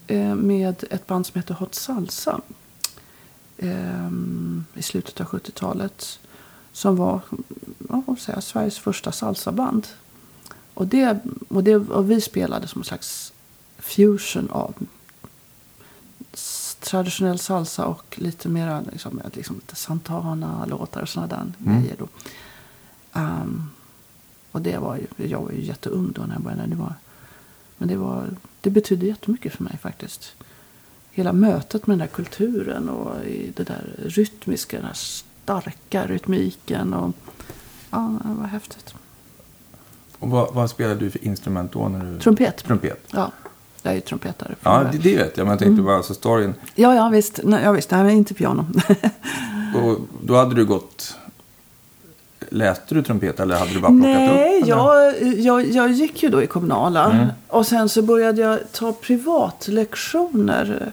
eh, 0.06 0.34
med 0.34 0.84
ett 0.90 1.06
band 1.06 1.26
som 1.26 1.38
heter 1.40 1.54
Hot 1.54 1.74
Salsa. 1.74 2.40
ehm, 3.58 4.64
I 4.74 4.82
slutet 4.82 5.20
av 5.20 5.26
70-talet. 5.26 6.18
Som 6.72 6.96
var 6.96 7.20
ja, 7.88 8.16
säga, 8.18 8.40
Sveriges 8.40 8.78
första 8.78 9.12
salsaband. 9.12 9.86
Och, 10.74 10.86
det, 10.86 11.18
och, 11.48 11.64
det, 11.64 11.76
och 11.76 12.10
vi 12.10 12.20
spelade 12.20 12.68
som 12.68 12.80
en 12.80 12.84
slags 12.84 13.32
fusion 13.78 14.50
av 14.50 14.74
traditionell 16.80 17.38
salsa 17.38 17.86
och 17.86 18.18
lite 18.18 18.48
mera 18.48 18.80
liksom, 18.80 19.20
liksom 19.34 19.56
lite 19.56 19.76
Santana-låtar 19.76 21.02
och 21.02 21.08
sådana 21.08 21.28
där 21.36 21.52
grejer. 21.58 21.96
Då. 21.98 22.08
Ehm, 23.12 23.70
och 24.52 24.62
det 24.62 24.78
var 24.78 24.96
ju, 24.96 25.28
jag 25.28 25.40
var 25.40 25.50
ju 25.50 25.64
jätteung 25.64 26.12
då 26.12 26.22
när 26.22 26.34
jag 26.34 26.42
började. 26.42 26.66
Det 26.66 26.76
var, 26.76 26.94
men 27.78 27.88
det, 27.88 27.96
var, 27.96 28.28
det 28.60 28.70
betydde 28.70 29.06
jättemycket 29.06 29.52
för 29.52 29.64
mig 29.64 29.78
faktiskt. 29.82 30.34
Hela 31.10 31.32
mötet 31.32 31.86
med 31.86 31.98
den 31.98 32.06
där 32.08 32.14
kulturen 32.14 32.88
och 32.88 33.16
det 33.54 33.64
där 33.64 33.96
rytmiska, 33.98 34.76
den 34.76 34.86
här 34.86 34.94
starka 35.44 36.06
rytmiken. 36.06 36.94
Och, 36.94 37.14
ja, 37.90 38.18
det 38.24 38.34
var 38.40 38.46
häftigt. 38.46 38.94
Och 40.18 40.30
vad, 40.30 40.54
vad 40.54 40.70
spelade 40.70 41.00
du 41.00 41.10
för 41.10 41.24
instrument 41.24 41.72
då? 41.72 41.88
När 41.88 42.04
du... 42.12 42.18
Trumpet. 42.20 42.64
Trumpet. 42.64 42.98
Ja, 43.10 43.30
jag 43.82 43.90
är 43.90 43.94
ju 43.94 44.00
trumpetare. 44.00 44.54
Ja, 44.62 44.84
det, 44.92 44.98
det 44.98 45.16
vet 45.16 45.36
jag. 45.36 45.44
Men 45.44 45.50
jag 45.50 45.58
tänkte 45.58 45.72
Mm. 45.72 45.84
bara, 45.84 45.96
alltså 45.96 46.14
storyn. 46.14 46.54
ja, 46.74 46.94
ja, 46.94 47.08
visst. 47.08 47.40
Nej, 47.44 47.60
ja, 47.64 47.72
visst. 47.72 47.90
Nej, 47.90 48.04
men 48.04 48.12
inte 48.16 48.34
piano. 48.34 48.66
Och 49.82 49.98
då 50.22 50.36
hade 50.36 50.54
du 50.54 50.64
gått... 50.66 51.16
Läste 52.48 52.94
du 52.94 53.02
trumpet 53.02 53.40
eller 53.40 53.56
hade 53.56 53.70
du 53.72 53.80
bara 53.80 53.88
plockat 53.92 54.02
Nej, 54.10 54.60
upp? 54.60 54.64
eller? 54.68 54.68
jag, 54.68 55.22
jag, 55.38 55.70
jag 55.70 55.90
gick 55.92 56.22
ju 56.22 56.28
då 56.28 56.42
i 56.42 56.46
kommunala. 56.46 57.28
Och 57.48 57.66
sen 57.66 57.88
så 57.88 58.02
började 58.02 58.40
jag 58.42 58.58
ta 58.72 58.92
privatlektioner. 58.92 60.92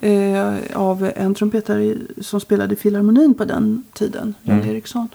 Eh, 0.00 0.54
av 0.74 1.10
en 1.16 1.34
trumpetare 1.34 1.96
som 2.20 2.40
spelade 2.40 2.74
i 2.74 2.76
Filharmonin 2.76 3.34
på 3.34 3.44
den 3.44 3.84
tiden. 3.92 4.34
Jan 4.42 4.56
Mm. 4.60 4.70
Eriksson. 4.70 5.08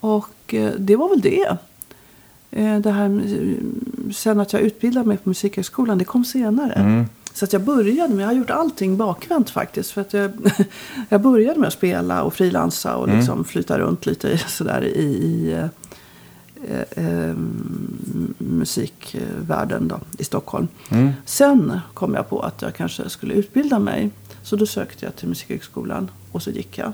Och 0.00 0.54
eh, 0.54 0.72
det 0.78 0.96
var 0.96 1.08
väl 1.08 1.20
det. 1.20 1.56
Eh, 2.50 2.78
det 2.78 2.90
här, 2.90 3.08
med- 3.08 3.56
sen 4.14 4.40
att 4.40 4.52
jag 4.52 4.62
utbildade 4.62 5.06
mig 5.08 5.16
på 5.16 5.28
Musikhögskolan, 5.28 5.98
det 5.98 6.04
kom 6.04 6.24
senare. 6.24 6.72
Mm. 6.72 7.04
Så 7.34 7.44
att 7.44 7.52
jag 7.52 7.62
började 7.62 8.14
med, 8.14 8.22
jag 8.22 8.28
har 8.28 8.34
gjort 8.34 8.50
allting 8.50 8.96
bakvänt 8.96 9.50
faktiskt. 9.50 9.90
För 9.90 10.00
att 10.00 10.12
jag, 10.12 10.30
jag 11.08 11.20
började 11.20 11.60
med 11.60 11.66
att 11.66 11.72
spela 11.72 12.22
och 12.22 12.34
frilansa 12.34 12.96
och 12.96 13.08
liksom 13.08 13.44
flytta 13.44 13.78
runt 13.78 14.06
lite 14.06 14.38
sådär 14.38 14.84
i, 14.84 15.00
i 15.00 15.56
eh, 16.68 17.04
eh, 17.04 17.28
eh, 17.28 17.34
musikvärlden 18.38 19.88
då, 19.88 20.00
i 20.18 20.24
Stockholm. 20.24 20.68
Mm. 20.90 21.10
Sen 21.24 21.80
kom 21.94 22.14
jag 22.14 22.28
på 22.28 22.40
att 22.40 22.62
jag 22.62 22.74
kanske 22.74 23.08
skulle 23.10 23.34
utbilda 23.34 23.78
mig. 23.78 24.10
Så 24.42 24.56
då 24.56 24.66
sökte 24.66 25.04
jag 25.04 25.16
till 25.16 25.28
Musikhögskolan 25.28 26.10
och 26.32 26.42
så 26.42 26.50
gick 26.50 26.78
jag 26.78 26.92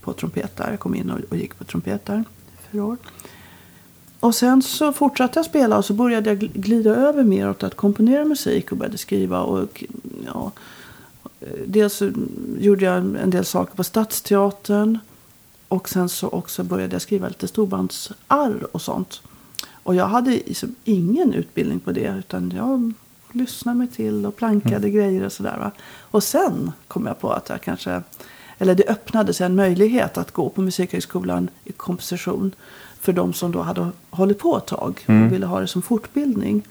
på 0.00 0.12
trumpet 0.12 0.56
där. 0.56 0.70
Jag 0.70 0.80
kom 0.80 0.94
in 0.94 1.10
och, 1.10 1.20
och 1.30 1.36
gick 1.36 1.58
på 1.58 1.64
trumpet 1.64 2.04
där 2.06 2.24
i 2.52 2.72
fyra 2.72 2.84
år. 2.84 2.96
och 4.20 4.34
sen 4.34 4.62
så 4.62 4.92
fortsatte 4.92 5.38
jag 5.38 5.46
spela 5.46 5.78
och 5.78 5.84
så 5.84 5.92
började 5.94 6.30
jag 6.30 6.38
gl- 6.42 6.50
glida 6.60 6.90
över 6.90 7.24
mer 7.24 7.50
åt 7.50 7.62
att 7.62 7.74
komponera 7.74 8.24
musik 8.24 8.72
och 8.72 8.78
började 8.78 8.98
skriva. 8.98 9.40
Och, 9.40 9.84
ja, 10.26 10.52
dels 11.66 12.02
gjorde 12.58 12.84
jag 12.84 12.96
en 12.96 13.30
del 13.30 13.44
saker 13.44 13.76
på 13.76 13.84
Stadsteatern. 13.84 14.98
Och 15.68 15.88
sen 15.88 16.08
så 16.08 16.28
också 16.28 16.64
började 16.64 16.94
jag 16.94 17.02
skriva 17.02 17.28
lite 17.28 17.48
storbandsarr 17.48 18.66
och 18.72 18.82
sånt. 18.82 19.22
Och 19.82 19.94
jag 19.94 20.06
hade 20.06 20.30
liksom 20.30 20.74
ingen 20.84 21.32
utbildning 21.32 21.80
på 21.80 21.92
det. 21.92 22.14
Utan 22.18 22.52
jag 22.56 22.92
lyssnade 23.32 23.78
mig 23.78 23.88
till 23.88 24.26
och 24.26 24.36
plankade 24.36 24.90
grejer 24.90 25.24
och 25.24 25.32
sådär. 25.32 25.58
Va? 25.58 25.70
Och 26.00 26.22
sen 26.22 26.72
kom 26.88 27.06
jag 27.06 27.20
på 27.20 27.30
att 27.30 27.48
jag 27.48 27.60
kanske... 27.60 28.02
Eller 28.58 28.74
det 28.74 28.88
öppnade 28.88 29.34
sig 29.34 29.46
en 29.46 29.54
möjlighet 29.54 30.18
att 30.18 30.32
gå 30.32 30.48
på 30.48 30.62
Musikhögskolan 30.62 31.50
i 31.64 31.72
komposition. 31.72 32.54
För 33.00 33.12
de 33.12 33.32
som 33.32 33.52
då 33.52 33.62
hade 33.62 33.90
hållit 34.10 34.38
på 34.38 34.56
ett 34.56 34.66
tag 34.66 35.04
och 35.06 35.32
ville 35.32 35.46
ha 35.46 35.60
det 35.60 35.66
som 35.66 35.82
fortbildning. 35.82 36.62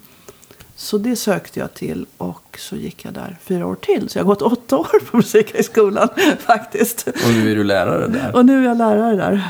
Så 0.77 0.97
det 0.97 1.15
sökte 1.15 1.59
jag 1.59 1.73
till 1.73 2.05
och 2.17 2.57
så 2.59 2.75
gick 2.75 3.05
jag 3.05 3.13
där 3.13 3.37
fyra 3.41 3.65
år 3.67 3.75
till. 3.75 4.09
Så 4.09 4.17
jag 4.17 4.23
har 4.23 4.27
gått 4.27 4.41
åtta 4.41 4.77
år 4.77 4.99
på 5.11 5.17
Musikhögskolan 5.17 6.09
faktiskt. 6.39 7.07
Och 7.07 7.29
nu 7.33 7.51
är 7.51 7.55
du 7.55 7.63
lärare 7.63 8.07
där. 8.07 8.35
Och 8.35 8.45
nu 8.45 8.59
är 8.63 8.67
jag 8.67 8.77
lärare 8.77 9.15
där. 9.15 9.43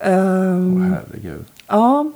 Ehm, 0.00 0.82
Åh, 0.82 0.88
herregud. 1.08 1.44
ja, 1.66 2.12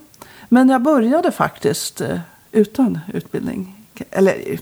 men 0.49 0.69
jag 0.69 0.83
började 0.83 1.33
faktiskt 1.33 2.01
eh, 2.01 2.19
utan 2.53 2.99
utbildning. 3.13 3.87
Eller 4.11 4.59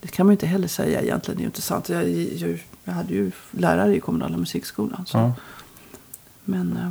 det 0.00 0.08
kan 0.08 0.26
man 0.26 0.32
ju 0.32 0.34
inte 0.34 0.46
heller 0.46 0.68
säga 0.68 1.02
egentligen. 1.02 1.36
Det 1.36 1.40
är 1.40 1.44
ju 1.44 1.48
inte 1.48 1.62
sant. 1.62 1.88
Jag, 1.88 2.08
jag, 2.10 2.62
jag 2.84 2.92
hade 2.92 3.14
ju 3.14 3.30
lärare 3.50 3.96
i 3.96 4.00
kommunala 4.00 4.36
musikskolan. 4.36 5.04
Så. 5.06 5.18
Ja. 5.18 5.32
Men, 6.44 6.76
eh, 6.76 6.90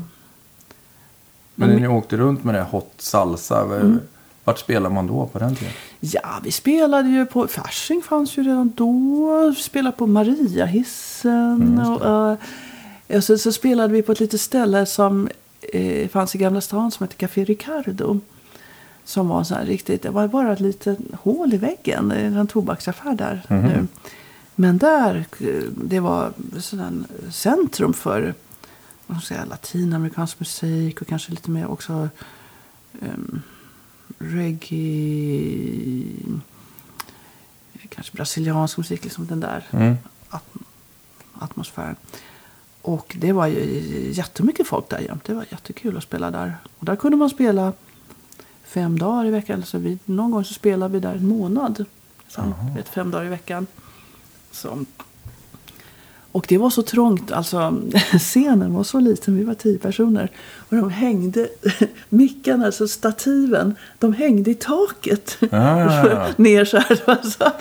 Men 1.55 1.69
när 1.69 1.79
ni 1.79 1.87
åkte 1.87 2.17
runt 2.17 2.43
med 2.43 2.55
det 2.55 2.61
här 2.61 2.69
hot 2.69 2.93
salsa. 2.97 3.65
v- 3.65 3.97
Vart 4.43 4.59
spelar 4.59 4.89
man 4.89 5.07
då 5.07 5.27
på 5.27 5.39
den 5.39 5.55
tiden? 5.55 5.73
Ja, 5.99 6.39
vi 6.43 6.51
spelade 6.51 7.09
ju 7.09 7.25
på... 7.25 7.47
Fasching 7.47 8.01
fanns 8.01 8.37
ju 8.37 8.43
redan 8.43 8.73
då. 8.75 9.49
Vi 9.49 9.55
spelade 9.55 9.97
på 9.97 10.07
Mariahissen. 10.07 11.79
och, 11.79 12.05
eh, 12.05 12.37
och 13.17 13.23
så, 13.23 13.37
så 13.37 13.51
spelade 13.51 13.93
vi 13.93 14.01
på 14.01 14.11
ett 14.11 14.19
litet 14.19 14.41
ställe 14.41 14.85
som 14.85 15.29
eh, 15.73 16.09
fanns 16.09 16.35
i 16.35 16.37
Gamla 16.37 16.61
stan 16.61 16.91
som 16.91 17.03
hette 17.03 17.15
Café 17.15 17.43
Ricardo. 17.43 18.19
Som 19.05 19.27
var 19.27 19.43
så 19.43 19.55
här 19.55 19.65
riktigt... 19.65 20.01
Det 20.01 20.09
var 20.09 20.27
bara 20.27 20.53
ett 20.53 20.59
litet 20.59 20.99
hål 21.21 21.53
i 21.53 21.57
väggen. 21.57 22.09
Det 22.09 22.15
En 22.15 22.47
tobaksaffär 22.47 23.15
där 23.15 23.41
nu. 23.47 23.87
Men 24.55 24.77
där, 24.77 25.25
eh, 25.39 25.63
det 25.83 25.99
var 25.99 26.33
sådär 26.59 26.91
centrum 27.31 27.93
för 27.93 28.33
vad 29.07 29.23
ska 29.23 29.33
jag 29.33 29.41
säga, 29.41 29.49
latinamerikansk 29.49 30.39
musik 30.39 31.01
och 31.01 31.07
kanske 31.07 31.31
lite 31.31 31.51
mer 31.51 31.67
också 31.67 32.09
um, 33.01 33.41
reggae, 34.23 36.05
kanske 37.89 38.15
brasiliansk 38.15 38.77
musik, 38.77 39.03
liksom 39.03 39.27
den 39.27 39.39
där 39.39 39.67
Mm. 39.71 39.95
at 40.29 40.43
atmosfären. 41.39 41.95
Och 42.81 43.15
det 43.19 43.31
var 43.31 43.47
ju 43.47 44.11
jättemycket 44.11 44.67
folk 44.67 44.89
där 44.89 44.99
jämt. 44.99 45.23
Det 45.23 45.33
var 45.33 45.45
jättekul 45.49 45.97
att 45.97 46.03
spela 46.03 46.31
där. 46.31 46.57
Och 46.77 46.85
där 46.85 46.95
kunde 46.95 47.17
man 47.17 47.29
spela 47.29 47.73
fem 48.63 48.99
dagar 48.99 49.25
i 49.25 49.31
veckan. 49.31 49.59
Alltså 49.59 49.77
vi, 49.77 49.99
någon 50.05 50.31
gång 50.31 50.43
så 50.45 50.53
spelade 50.53 50.93
vi 50.93 50.99
där 50.99 51.15
en 51.15 51.27
månad. 51.27 51.85
Så, 52.27 52.53
vet, 52.75 52.89
fem 52.89 53.11
dagar 53.11 53.25
i 53.25 53.29
veckan. 53.29 53.67
Så. 54.51 54.85
Och 56.33 56.45
det 56.49 56.57
var 56.57 56.69
så 56.69 56.81
trångt, 56.81 57.31
alltså 57.31 57.81
scenen 58.19 58.73
var 58.73 58.83
så 58.83 58.99
liten, 58.99 59.37
vi 59.37 59.43
var 59.43 59.53
tio 59.53 59.77
personer. 59.77 60.31
Och 60.69 60.75
de 60.75 60.89
hängde, 60.89 61.49
mickarna, 62.09 62.65
alltså 62.65 62.87
stativen, 62.87 63.75
de 63.99 64.13
hängde 64.13 64.51
i 64.51 64.55
taket. 64.55 65.37
Ah. 65.51 66.27
Ner 66.37 66.65
så 66.65 66.77
här. 66.77 67.01
Alltså, 67.05 67.51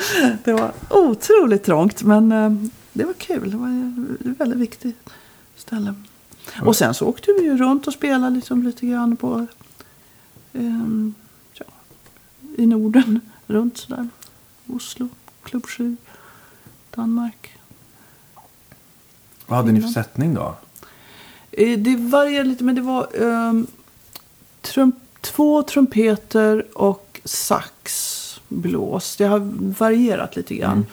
det 0.45 0.53
var 0.53 0.73
otroligt 0.91 1.65
trångt, 1.65 2.03
men 2.03 2.33
eh, 2.33 2.53
det 2.93 3.05
var 3.05 3.13
kul. 3.13 3.51
Det 3.51 3.57
var 3.57 3.69
ett 4.31 4.41
väldigt 4.41 4.59
viktigt 4.59 5.11
ställe. 5.57 5.95
Och 6.63 6.77
sen 6.77 6.95
så 6.95 7.07
åkte 7.07 7.33
vi 7.39 7.45
ju 7.45 7.57
runt 7.57 7.87
och 7.87 7.93
spelade 7.93 8.37
liksom 8.37 8.63
lite 8.63 8.87
grann 8.87 9.17
på 9.17 9.47
ehm, 10.53 11.15
ja, 11.55 11.67
i 12.57 12.67
Norden, 12.67 13.21
runt 13.47 13.79
sådär. 13.79 14.09
Oslo, 14.67 15.09
Klubb 15.43 15.67
7, 15.67 15.97
Danmark. 16.95 17.53
Vad 19.53 19.57
hade 19.59 19.73
ni 19.73 19.81
för 19.81 19.89
sättning 19.89 20.35
då? 20.35 20.55
Eh, 21.51 21.79
Det 21.79 21.97
varierade 21.97 22.49
lite, 22.49 22.65
men 22.65 22.75
det 22.75 22.81
var 22.81 23.09
ehm, 23.23 23.67
trum, 24.61 24.93
två 25.21 25.63
trumpeter 25.63 26.67
och 26.75 27.21
sax, 27.25 28.41
blås. 28.49 29.17
Det 29.17 29.25
har 29.25 29.39
varierat 29.79 30.37
lite 30.37 30.55
grann. 30.55 30.87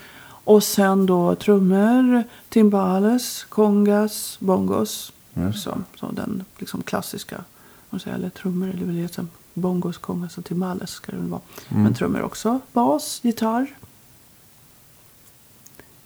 Och 0.43 0.63
sen 0.63 1.05
då 1.05 1.35
trummor, 1.35 2.23
timbales, 2.49 3.43
congas, 3.49 4.37
bongos. 4.39 5.11
Så, 5.55 5.77
så 5.99 6.11
den 6.11 6.43
liksom 6.57 6.81
klassiska. 6.83 7.43
Man 7.89 7.99
säger, 7.99 8.17
eller 8.17 8.29
trummor, 8.29 8.69
eller 8.69 8.85
väl 8.85 8.95
heter 8.95 9.25
bongos, 9.53 9.97
congas 9.97 10.37
och 10.37 10.45
timbales 10.45 10.89
ska 10.89 11.11
det 11.11 11.17
väl 11.17 11.27
vara. 11.27 11.41
Men 11.69 11.93
trummor 11.93 12.21
också. 12.21 12.59
Bas, 12.73 13.19
gitarr. 13.23 13.75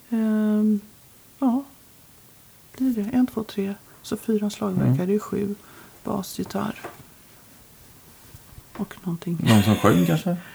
Ehm, 0.10 0.80
ja, 1.40 1.64
är 2.78 2.90
det. 3.04 3.10
En, 3.18 3.28
två, 3.28 3.44
tre. 3.44 3.74
Så 4.02 4.18
fyra 4.18 4.50
slagverkare, 4.50 5.06
det 5.06 5.16
är 5.16 5.20
sju. 5.20 5.56
Bas, 6.04 6.40
gitarr. 6.40 6.80
Och 8.78 8.96
någonting. 9.04 9.38
Någon 9.50 9.64
som 9.64 9.76
sjöng 9.76 10.06
kanske? 10.06 10.38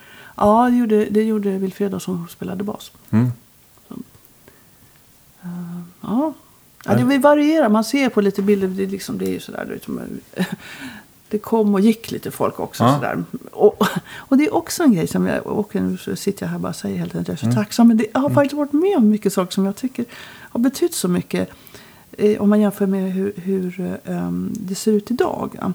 Ja, 0.41 0.69
det 0.71 0.77
gjorde, 0.77 1.05
det 1.05 1.23
gjorde 1.23 1.51
Wilfredo 1.59 2.01
som 2.01 2.29
spelade 2.29 2.65
bas. 2.65 2.93
Mm. 3.11 3.31
Ja. 6.01 6.33
ja, 6.85 6.95
det 6.95 7.19
varierar. 7.19 7.69
Man 7.69 7.85
ser 7.85 8.09
på 8.09 8.21
lite 8.21 8.43
bilder. 8.43 8.69
Det 8.69 8.83
är, 8.83 8.87
liksom, 8.87 9.19
det 9.19 9.27
är 9.27 9.31
ju 9.33 9.41
sådär. 9.41 9.65
du 9.65 9.73
vet, 9.73 9.85
som- 9.85 10.01
Det 11.31 11.39
kom 11.39 11.75
och 11.75 11.81
gick 11.81 12.11
lite 12.11 12.31
folk 12.31 12.61
också. 12.61 12.85
Ja. 12.85 12.95
Sådär. 12.95 13.25
Och, 13.53 13.85
och 14.17 14.37
det 14.39 14.45
är 14.47 14.55
också 14.55 14.83
en 14.83 14.93
grej 14.95 15.07
som 15.07 15.27
jag... 15.27 15.47
Och 15.47 15.75
nu 15.75 15.97
så 15.97 16.17
sitter 16.17 16.43
jag 16.43 16.49
här 16.49 16.57
och 16.57 16.61
bara 16.61 16.73
säger 16.73 16.97
helt 16.99 17.15
enkelt 17.17 17.43
jag 17.43 17.49
är 17.51 17.53
så 17.55 17.61
tacksam. 17.61 17.89
Men 17.89 17.97
det, 17.97 18.07
jag 18.15 18.21
har 18.21 18.31
faktiskt 18.31 18.55
varit 18.55 18.73
med 18.73 18.97
om 18.97 19.09
mycket 19.09 19.33
saker 19.33 19.53
som 19.53 19.67
jag 19.67 19.77
tycker 19.77 20.05
har 20.51 20.61
betytt 20.61 20.95
så 20.95 21.09
mycket. 21.09 21.51
Om 22.39 22.51
man 22.51 22.61
jämför 22.61 22.87
med 22.87 23.13
hur, 23.13 23.33
hur 23.37 23.81
eh, 24.05 24.31
det 24.51 24.75
ser 24.75 24.93
ut 24.93 25.11
idag. 25.11 25.57
ja. 25.61 25.73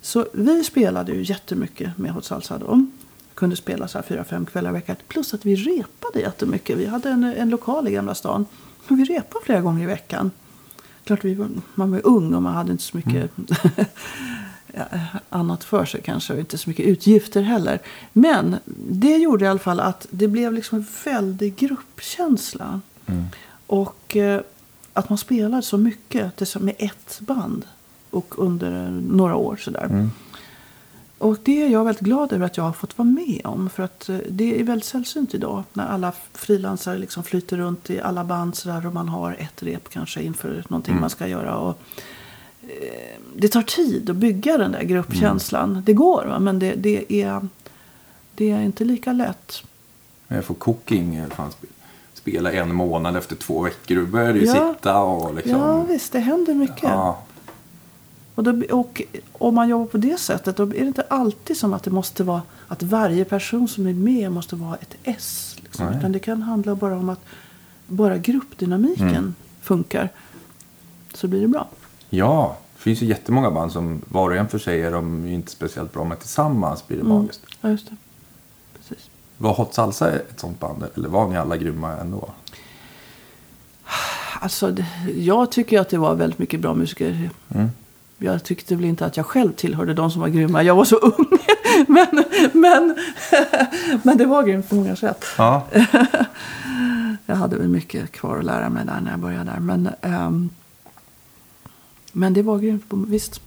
Så 0.00 0.26
vi 0.32 0.64
spelade 0.64 1.12
ju 1.12 1.22
jättemycket 1.22 1.98
med 1.98 2.10
Hot 2.10 2.24
Salsa 2.24 2.58
då. 2.58 2.86
Kunde 3.34 3.56
spela 3.56 3.88
så 3.88 3.98
här 3.98 4.02
fyra, 4.02 4.24
fem 4.24 4.46
kvällar 4.46 4.70
i 4.70 4.72
veckan. 4.72 4.96
Plus 5.08 5.34
att 5.34 5.46
vi 5.46 5.56
repade 5.56 6.20
jättemycket. 6.20 6.78
Vi 6.78 6.86
hade 6.86 7.10
en, 7.10 7.24
en 7.24 7.50
lokal 7.50 7.88
i 7.88 7.90
Gamla 7.90 8.14
stan. 8.14 8.46
Och 8.88 8.98
vi 8.98 9.04
repade 9.04 9.44
flera 9.44 9.60
gånger 9.60 9.82
i 9.82 9.86
veckan. 9.86 10.30
Klart 11.04 11.24
vi 11.24 11.34
var, 11.34 11.48
man 11.74 11.90
var 11.90 12.06
ung 12.06 12.34
och 12.34 12.42
man 12.42 12.54
hade 12.54 12.72
inte 12.72 12.84
så 12.84 12.96
mycket 12.96 13.30
ja, 14.74 14.84
annat 15.28 15.64
för 15.64 15.84
sig 15.84 16.02
kanske. 16.02 16.32
Och 16.32 16.38
inte 16.38 16.58
så 16.58 16.70
mycket 16.70 16.86
utgifter 16.86 17.42
heller. 17.42 17.78
Men 18.12 18.56
det 18.90 19.16
gjorde 19.16 19.44
i 19.44 19.48
alla 19.48 19.58
fall 19.58 19.80
att 19.80 20.06
det 20.10 20.28
blev 20.28 20.52
liksom 20.52 20.78
en 20.78 20.86
väldig 21.04 21.56
gruppkänsla. 21.56 22.80
Och 23.66 24.16
eh, 24.16 24.40
att 24.92 25.08
man 25.08 25.18
spelade 25.18 25.62
så 25.62 25.78
mycket 25.78 26.56
med 26.60 26.74
ett 26.78 27.18
band. 27.20 27.64
Och 28.10 28.34
under 28.38 28.90
några 28.90 29.36
år 29.36 29.56
sådär. 29.56 30.08
Och 31.18 31.36
det 31.42 31.62
är 31.62 31.68
jag 31.68 31.84
väldigt 31.84 32.04
glad 32.04 32.32
över 32.32 32.46
att 32.46 32.56
jag 32.56 32.64
har 32.64 32.72
fått 32.72 32.98
vara 32.98 33.08
med 33.08 33.40
om. 33.44 33.70
För 33.70 33.82
att 33.82 34.08
eh, 34.08 34.18
det 34.28 34.60
är 34.60 34.64
väldigt 34.64 34.84
sällsynt 34.84 35.34
idag. 35.34 35.62
När 35.72 35.86
alla 35.86 36.12
frilansare 36.32 36.98
liksom 36.98 37.22
flyter 37.22 37.56
runt 37.56 37.90
i 37.90 38.00
alla 38.00 38.24
band 38.24 38.56
sådär. 38.56 38.86
Och 38.86 38.92
man 38.94 39.08
har 39.08 39.32
ett 39.38 39.62
rep 39.62 39.88
kanske 39.88 40.22
inför 40.22 40.64
någonting 40.68 41.00
man 41.00 41.10
ska 41.10 41.26
göra. 41.26 41.56
Och, 41.58 41.78
eh, 42.62 43.20
det 43.36 43.48
tar 43.48 43.62
tid 43.62 44.10
att 44.10 44.16
bygga 44.16 44.58
den 44.58 44.72
där 44.72 44.82
gruppkänslan. 44.82 45.82
Det 45.86 45.92
går 45.92 46.24
va? 46.26 46.38
men 46.38 46.58
det, 46.58 46.74
det, 46.74 47.22
är, 47.22 47.48
det 48.34 48.50
är 48.50 48.60
inte 48.62 48.84
lika 48.84 49.12
lätt. 49.12 49.62
Jag 50.28 50.44
får 50.44 50.54
cooking. 50.54 51.14
eh, 51.16 51.28
Fan, 51.28 51.50
sp- 51.50 51.66
spela 52.20 52.52
en 52.52 52.74
månad 52.74 53.16
efter 53.16 53.36
två 53.36 53.60
veckor. 53.62 53.94
Du 53.96 54.06
börjar 54.06 54.34
ju 54.34 54.44
Ja. 54.44 54.74
sitta 54.74 54.98
och 55.02 55.34
liksom. 55.34 55.52
Ja 55.60 55.82
visst, 55.82 56.12
det 56.12 56.18
händer 56.20 56.54
mycket. 56.54 56.82
Ja. 56.82 57.18
Och, 58.34 58.44
då, 58.44 58.62
och 58.76 59.02
om 59.32 59.54
man 59.54 59.68
jobbar 59.68 59.86
på 59.86 59.98
det 59.98 60.20
sättet 60.20 60.56
då 60.56 60.62
är 60.62 60.66
det 60.66 60.78
inte 60.86 61.02
alltid 61.02 61.56
som 61.56 61.72
att 61.74 61.82
det 61.82 61.90
måste 61.90 62.24
vara 62.24 62.42
att 62.68 62.82
varje 62.82 63.24
person 63.24 63.68
som 63.68 63.86
är 63.86 63.94
med 63.94 64.32
måste 64.32 64.56
vara 64.56 64.76
ett 64.76 64.94
S. 65.04 65.56
Liksom. 65.62 65.86
Nej. 65.86 65.98
Utan 65.98 66.12
det 66.12 66.18
kan 66.18 66.42
handla 66.42 66.74
bara 66.74 66.96
om 66.96 67.08
att 67.08 67.20
bara 67.86 68.18
gruppdynamiken 68.18 69.08
Mm. 69.08 69.34
funkar. 69.60 70.08
Så 71.14 71.28
blir 71.28 71.40
det 71.40 71.48
bra. 71.48 71.68
ja. 72.10 72.56
Det 72.76 72.82
finns 72.82 73.02
ju 73.02 73.06
jättemånga 73.06 73.50
band 73.50 73.72
som 73.72 74.02
var 74.08 74.30
och 74.30 74.36
en 74.36 74.48
för 74.48 74.58
sig 74.58 74.82
är 74.82 74.90
de 74.92 75.26
inte 75.26 75.50
speciellt 75.50 75.92
bra. 75.92 76.04
Men 76.04 76.18
tillsammans 76.18 76.86
blir 76.88 76.98
det 76.98 77.04
magiskt. 77.04 77.40
Ja, 77.60 77.68
just 77.68 77.86
det. 77.90 77.96
Var 79.42 79.54
Hot 79.54 79.74
Salsa 79.74 80.10
ett 80.12 80.40
sånt 80.40 80.60
band? 80.60 80.84
Eller 80.96 81.08
var 81.08 81.28
ni 81.28 81.36
alla 81.36 81.56
grymma 81.56 81.92
ändå? 81.96 82.30
Alltså, 84.40 84.76
jag 85.16 85.50
tycker 85.52 85.80
att 85.80 85.88
det 85.88 85.98
var 85.98 86.14
väldigt 86.14 86.38
mycket 86.38 86.60
bra 86.60 86.74
musiker. 86.74 87.30
Mm. 87.54 87.68
jag 88.18 88.44
tyckte 88.44 88.76
väl 88.76 88.84
inte 88.84 89.06
att 89.06 89.16
jag 89.16 89.26
själv 89.26 89.52
tillhörde 89.52 89.94
de 89.94 90.10
som 90.10 90.20
var 90.20 90.28
grymma. 90.28 90.62
Jag 90.62 90.74
var 90.76 90.84
så 90.84 90.96
ung. 90.96 91.26
men, 91.88 92.24
men, 92.52 92.96
men 94.02 94.16
det 94.18 94.26
var 94.26 94.42
grymt 94.42 94.68
på 94.68 94.74
många 94.74 94.96
sätt. 94.96 95.24
Ja. 95.38 95.66
Jag 97.26 97.36
hade 97.36 97.56
väl 97.56 97.68
mycket 97.68 98.12
kvar 98.12 98.38
att 98.38 98.44
lära 98.44 98.68
mig 98.68 98.86
där 98.86 99.00
när 99.00 99.10
jag 99.10 99.20
började 99.20 99.44
där. 99.50 99.60
Men, 99.60 99.88
ehm, 100.02 100.50
men 102.12 102.32
det 102.34 102.42
var 102.42 102.58
grymt. 102.58 102.88
på- 102.88 102.96
Visst. 102.96 103.40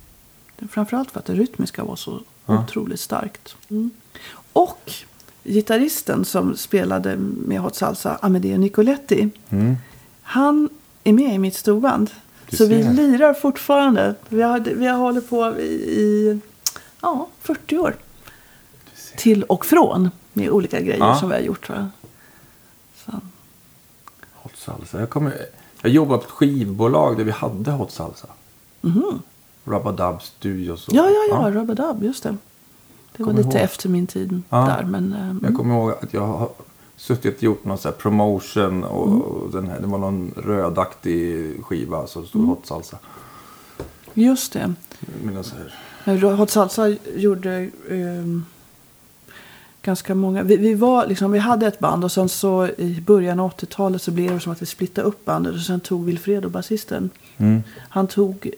Framförallt 0.69 1.11
för 1.11 1.19
att 1.19 1.25
det 1.25 1.33
rytmiska 1.33 1.83
var 1.83 1.95
så 1.95 2.19
Ja. 2.45 2.63
otroligt 2.63 2.99
starkt. 2.99 3.55
Mm. 3.69 3.89
Och 4.53 4.91
gitarristen 5.43 6.25
som 6.25 6.55
spelade 6.57 7.15
med 7.17 7.59
Hot 7.59 7.75
Salsa, 7.75 8.17
Amedeo 8.21 8.57
Nicoletti. 8.57 9.29
Mm. 9.49 9.75
Han 10.21 10.69
är 11.03 11.13
med 11.13 11.35
i 11.35 11.37
mitt 11.37 11.55
storband. 11.55 12.09
Du 12.49 12.57
så 12.57 12.65
vi 12.65 12.83
lirar 12.83 13.33
fortfarande. 13.33 14.15
Vi 14.29 14.41
har, 14.41 14.59
vi 14.59 14.87
har 14.87 14.97
hållit 14.97 15.29
på 15.29 15.55
i, 15.59 15.63
i 15.63 16.39
ja, 17.01 17.27
40 17.41 17.77
år. 17.77 17.95
Till 19.17 19.43
och 19.43 19.65
från 19.65 20.09
med 20.33 20.49
olika 20.49 20.81
grejer 20.81 20.97
Ja. 20.99 21.15
som 21.19 21.29
vi 21.29 21.35
har 21.35 21.41
gjort. 21.41 21.69
Va? 21.69 21.89
Så. 23.05 23.11
Hot 24.33 24.57
salsa. 24.57 24.99
Jag, 24.99 25.09
kommer, 25.09 25.33
jag 25.81 25.91
jobbade 25.91 26.17
på 26.19 26.25
ett 26.25 26.31
skivbolag 26.31 27.17
där 27.17 27.23
vi 27.23 27.31
hade 27.31 27.71
hot 27.71 27.91
salsa. 27.91 28.27
Mhm. 28.81 29.21
Rubba 29.63 30.19
Studios. 30.19 30.87
och- 30.87 30.93
Ja, 30.93 31.09
ja, 31.09 31.25
ja, 31.29 31.51
Rubber 31.51 31.75
Dub, 31.75 32.03
just 32.03 32.23
det. 32.23 32.37
Det 33.17 33.23
var 33.23 33.33
lite 33.33 33.49
ihåg. 33.49 33.55
efter 33.55 33.89
min 33.89 34.07
tid 34.07 34.41
Ja. 34.49 34.57
där. 34.57 34.83
Men, 34.83 35.13
eh, 35.13 35.19
Jag 35.19 35.29
mm. 35.29 35.55
kommer 35.55 35.75
ihåg 35.75 35.91
att 35.91 36.13
jag 36.13 36.21
har 36.27 36.49
suttit 36.95 37.37
och 37.37 37.43
gjort 37.43 37.65
någon 37.65 37.77
så 37.77 37.91
promotion. 37.91 38.83
Och 38.83 39.07
Mm. 39.07 39.21
och 39.21 39.51
den 39.51 39.67
här, 39.67 39.79
det 39.79 39.87
var 39.87 39.97
någon 39.97 40.31
rödaktig 40.37 41.53
skiva 41.63 42.07
så 42.07 42.21
det 42.21 42.27
stod 42.27 42.39
Mm. 42.41 42.49
hot 42.49 42.65
salsa. 42.65 42.97
Just 44.13 44.53
det. 44.53 44.73
Men 45.23 45.43
så 45.43 45.55
här. 46.05 46.35
Hot 46.35 46.49
Salsa 46.49 46.95
gjorde 47.15 47.69
ehm, 47.91 48.45
ganska 49.81 50.15
många. 50.15 50.43
Vi, 50.43 50.57
vi, 50.57 50.73
var, 50.73 51.07
liksom, 51.07 51.31
vi 51.31 51.39
hade 51.39 51.67
ett 51.67 51.79
band 51.79 52.03
och 52.03 52.11
sen 52.11 52.29
så 52.29 52.67
i 52.67 53.03
början 53.05 53.39
av 53.39 53.49
80-talet 53.51 54.01
så 54.01 54.11
blev 54.11 54.31
det 54.33 54.39
som 54.39 54.51
att 54.51 54.61
vi 54.61 54.65
splittade 54.65 55.07
upp 55.07 55.25
bandet. 55.25 55.53
Och 55.55 55.59
sen 55.61 55.79
tog 55.79 56.05
Wilfredo, 56.05 56.49
basisten, 56.49 57.09
Mm. 57.37 57.63
han 57.89 58.07
tog 58.07 58.49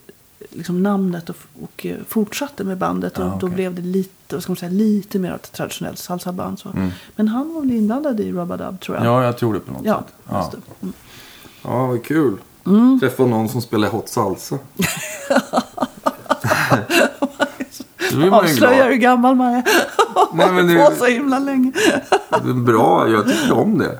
liksom 0.49 0.83
namnet 0.83 1.29
och, 1.29 1.35
och 1.63 1.85
eh, 1.85 1.97
fortsatte 2.07 2.63
med 2.63 2.77
bandet. 2.77 3.17
Och 3.17 3.25
Ah, 3.25 3.29
då 3.29 3.35
okej. 3.47 3.49
blev 3.49 3.75
det 3.75 3.81
lite, 3.81 4.35
vad 4.35 4.43
ska 4.43 4.51
man 4.51 4.57
säga, 4.57 4.71
lite 4.71 5.19
mer 5.19 5.29
av 5.29 5.35
ett 5.35 5.51
traditionellt 5.51 5.99
salsaband. 5.99 6.59
Så. 6.59 6.69
Mm. 6.69 6.89
Men 7.15 7.27
han 7.27 7.53
var 7.53 7.61
väl 7.61 7.71
inblandad 7.71 8.19
i 8.19 8.31
Rubadub 8.31 8.79
tror 8.79 8.97
jag. 8.97 9.05
Ja, 9.05 9.23
jag 9.23 9.37
tror 9.37 9.53
det 9.53 9.59
på 9.59 9.71
något 9.71 9.85
ja, 9.85 9.97
sätt. 9.97 10.13
Ja. 10.29 10.51
det. 10.51 10.57
Mm. 10.81 10.93
ja, 11.63 11.87
vad 11.87 12.03
kul. 12.03 12.37
Träffa 12.99 13.25
någon 13.25 13.49
som 13.49 13.61
spelar 13.61 13.89
hot 13.89 14.09
salsa. 14.09 14.57
Då 18.11 18.35
Avslöjar 18.35 18.89
hur 18.89 18.95
gammal 18.95 19.35
man 19.35 19.53
är. 19.53 19.63
Nej, 20.33 20.51
men 20.51 20.67
På 20.77 20.89
det, 20.89 20.95
så 20.95 21.05
himla 21.05 21.39
länge. 21.39 21.71
det 22.29 22.49
är 22.49 22.63
bra. 22.65 23.09
Jag 23.09 23.27
tyckte 23.27 23.53
om 23.53 23.77
det. 23.77 23.99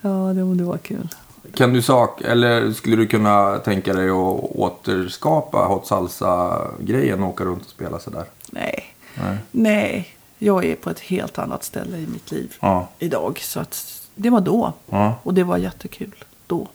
Ja, 0.00 0.10
det 0.56 0.64
var 0.64 0.78
kul. 0.78 1.08
Kan 1.54 1.72
du 1.72 1.82
sak 1.82 2.20
eller 2.20 2.72
skulle 2.72 2.96
du 2.96 3.06
kunna 3.06 3.58
tänka 3.58 3.92
dig 3.92 4.08
att 4.10 4.40
återskapa 4.54 5.66
hot 5.66 5.86
salsa-grejen 5.86 7.22
och 7.22 7.28
åka 7.28 7.44
runt 7.44 7.62
och 7.64 7.70
spela 7.70 7.98
sådär? 7.98 8.24
Nej. 8.50 8.94
Nej. 9.14 9.36
Nej, 9.50 10.16
jag 10.38 10.64
är 10.64 10.76
på 10.76 10.90
ett 10.90 11.00
helt 11.00 11.38
annat 11.38 11.64
ställe 11.64 11.96
i 11.96 12.06
mitt 12.06 12.30
liv 12.30 12.54
Ja. 12.60 12.88
idag. 12.98 13.38
Så 13.42 13.60
att 13.60 14.02
det 14.14 14.30
var 14.30 14.40
då. 14.40 14.72
Ja. 14.90 15.14
Och 15.22 15.34
det 15.34 15.44
var 15.44 15.56
jättekul 15.56 16.24
då. 16.46 16.68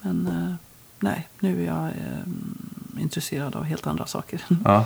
Men 0.00 0.26
eh, 0.26 0.54
nej, 1.00 1.28
nu 1.40 1.62
är 1.62 1.66
jag 1.66 1.84
eh, 1.86 3.02
intresserad 3.02 3.56
av 3.56 3.62
helt 3.64 3.86
andra 3.86 4.06
saker. 4.06 4.44
ja. 4.64 4.84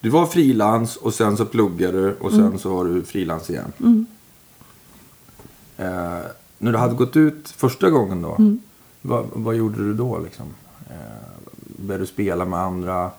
Du 0.00 0.08
var 0.10 0.26
frilans 0.26 0.96
och 0.96 1.14
sen 1.14 1.36
så 1.36 1.44
pluggade 1.44 1.98
du 2.02 2.14
och 2.14 2.30
sen 2.32 2.58
så 2.58 2.74
var 2.76 2.84
du 2.84 3.02
frilans 3.02 3.50
igen. 3.50 3.72
Mm. 3.80 4.06
Eh, 5.76 6.18
när 6.58 6.72
du 6.72 6.78
hade 6.78 6.94
gått 6.94 7.16
ut 7.16 7.48
första 7.48 7.90
gången 7.90 8.22
då, 8.22 8.34
Mm. 8.38 8.60
vad, 9.02 9.26
vad 9.32 9.54
gjorde 9.56 9.76
du 9.78 9.94
då 9.94 10.18
liksom? 10.18 10.46
Eh, 10.90 10.96
började 11.78 12.02
du 12.02 12.06
spela 12.06 12.44
med 12.44 12.58
andra? 12.60 13.10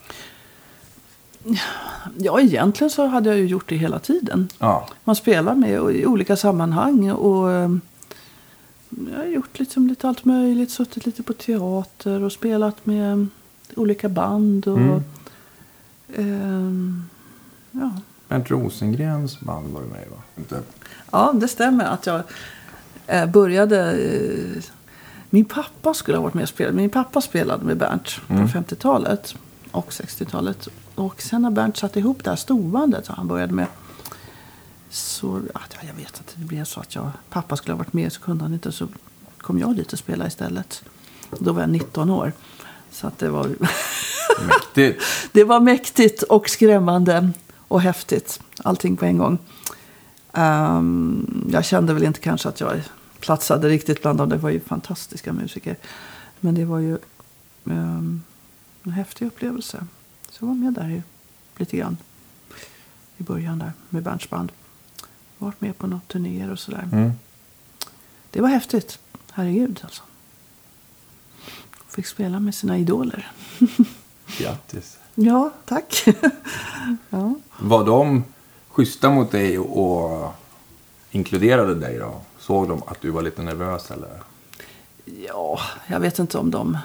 Ja, 2.17 2.39
egentligen 2.41 2.91
så 2.91 3.05
hade 3.07 3.29
jag 3.29 3.37
ju 3.39 3.45
gjort 3.45 3.69
det 3.69 3.75
hela 3.75 3.99
tiden. 3.99 4.49
Ja. 4.59 4.87
Man 5.03 5.15
spelar 5.15 5.55
med 5.55 5.71
i 5.95 6.05
olika 6.05 6.35
sammanhang. 6.35 7.11
Och 7.11 7.51
eh, 7.51 7.69
jag 9.11 9.17
har 9.17 9.25
gjort 9.25 9.59
liksom 9.59 9.87
lite 9.87 10.07
allt 10.07 10.25
möjligt. 10.25 10.71
Suttit 10.71 11.05
lite 11.05 11.23
på 11.23 11.33
teater 11.33 12.23
och 12.23 12.31
spelat 12.31 12.85
med 12.85 13.27
olika 13.75 14.09
band. 14.09 14.67
Och, 14.67 14.77
Mm. 14.77 15.01
ehm, 16.15 17.03
ja. 17.71 17.91
Bernt 18.27 18.51
Rosengrens 18.51 19.39
band 19.39 19.73
var 19.73 19.81
du 19.81 19.87
med 19.87 20.01
i 20.07 20.09
va? 20.09 20.17
Inte? 20.37 20.61
Ja, 21.11 21.31
det 21.35 21.47
stämmer 21.47 21.85
att 21.85 22.05
jag 22.05 22.15
eh, 22.15 22.21
började... 23.33 23.91
Eh, 23.91 24.63
min 25.29 25.45
pappa 25.45 25.93
skulle 25.93 26.17
ha 26.17 26.23
varit 26.23 26.33
med 26.33 26.43
och 26.43 26.49
spelat. 26.49 26.75
Min 26.75 26.89
pappa 26.89 27.21
spelade 27.21 27.65
med 27.65 27.77
Bernt 27.77 28.19
Mm. 28.27 28.41
på 28.41 28.57
50-talet 28.59 29.35
och 29.71 29.89
60-talet. 29.89 30.67
Och 30.95 31.21
sen 31.21 31.41
när 31.41 31.51
Bernt 31.51 31.77
satte 31.77 31.99
ihop 31.99 32.23
det 32.23 32.29
här 32.29 32.37
storbandet 32.37 33.05
som 33.05 33.15
han 33.17 33.27
började 33.27 33.53
med. 33.53 33.67
Så 34.89 35.35
att, 35.53 35.75
ja, 35.81 35.87
jag 35.87 35.93
vet 35.93 36.19
att 36.19 36.33
det 36.35 36.45
blev 36.45 36.63
så 36.63 36.79
att 36.79 36.95
jag, 36.95 37.09
pappa 37.29 37.57
skulle 37.57 37.73
ha 37.73 37.77
varit 37.77 37.93
med 37.93 38.13
så 38.13 38.21
kunde 38.21 38.43
han 38.43 38.53
inte. 38.53 38.71
Så 38.71 38.87
kom 39.37 39.59
jag 39.59 39.75
dit 39.75 39.93
och 39.93 39.99
spelade 39.99 40.27
istället. 40.27 40.83
Då 41.39 41.53
var 41.53 41.61
jag 41.61 41.69
19 41.69 42.09
år. 42.09 42.31
Så 42.91 43.07
att 43.07 43.17
det 43.19 43.29
var, 43.29 43.47
Mäktigt. 44.47 45.03
det 45.31 45.43
var 45.43 45.59
mäktigt 45.59 46.23
och 46.23 46.49
skrämmande 46.49 47.29
och 47.67 47.81
häftigt. 47.81 48.39
Allting 48.63 48.97
på 48.97 49.05
en 49.05 49.17
gång. 49.17 49.37
Ehm, 50.33 51.49
jag 51.51 51.65
kände 51.65 51.93
väl 51.93 52.03
inte 52.03 52.19
kanske 52.19 52.49
att 52.49 52.59
jag 52.59 52.81
platsade 53.19 53.69
riktigt 53.69 54.01
bland 54.01 54.17
dem. 54.17 54.29
Det 54.29 54.37
var 54.37 54.49
ju 54.49 54.59
fantastiska 54.59 55.33
musiker. 55.33 55.75
Men 56.39 56.55
det 56.55 56.65
var 56.65 56.79
ju 56.79 56.97
ehm, 57.65 58.23
en 58.83 58.91
häftig 58.91 59.25
upplevelse. 59.25 59.87
Så 60.29 60.43
jag 60.43 60.47
var 60.47 60.55
med 60.55 60.73
där 60.73 60.89
i, 60.89 61.03
lite 61.57 61.77
grann. 61.77 61.97
I 63.17 63.23
början 63.23 63.59
där 63.59 63.71
med 63.89 64.03
Bernts 64.03 64.29
band. 64.29 64.51
Varit 65.37 65.61
med 65.61 65.77
på 65.77 65.87
några 65.87 66.01
turnéer 66.07 66.51
och 66.51 66.59
sådär. 66.59 66.89
Mm. 66.91 67.11
Det 68.31 68.41
var 68.41 68.49
häftigt. 68.49 68.99
Herregud 69.31 69.79
alltså. 69.83 70.03
Fick 71.89 72.07
spela 72.07 72.39
med 72.39 72.55
sina 72.55 72.77
idoler. 72.77 73.31
Grattis. 74.37 74.97
Ja, 75.15 75.53
tack. 75.65 76.05
ja. 77.09 77.35
Var 77.59 77.85
de 77.85 78.23
schyssta 78.69 79.09
mot 79.09 79.31
dig 79.31 79.59
och 79.59 80.33
inkluderade 81.11 81.75
dig 81.75 81.97
då? 81.97 82.21
Såg 82.47 82.67
de 82.69 82.83
att 82.87 83.01
du 83.01 83.09
var 83.09 83.21
lite 83.21 83.41
nervös 83.41 83.91
eller? 83.91 84.09
ja, 85.27 85.59
jag 85.87 85.99
vet 85.99 86.19
inte 86.19 86.37
om 86.37 86.51
de 86.51 86.77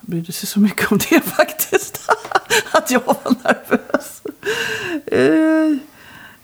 brydde 0.00 0.32
sig 0.32 0.48
så 0.48 0.60
mycket 0.60 0.92
om 0.92 0.98
det 1.10 1.20
faktiskt. 1.24 2.10
Att 2.72 2.90
jag 2.90 3.00
var 3.06 3.16
nervös. 3.44 4.22
Eh, 5.06 5.78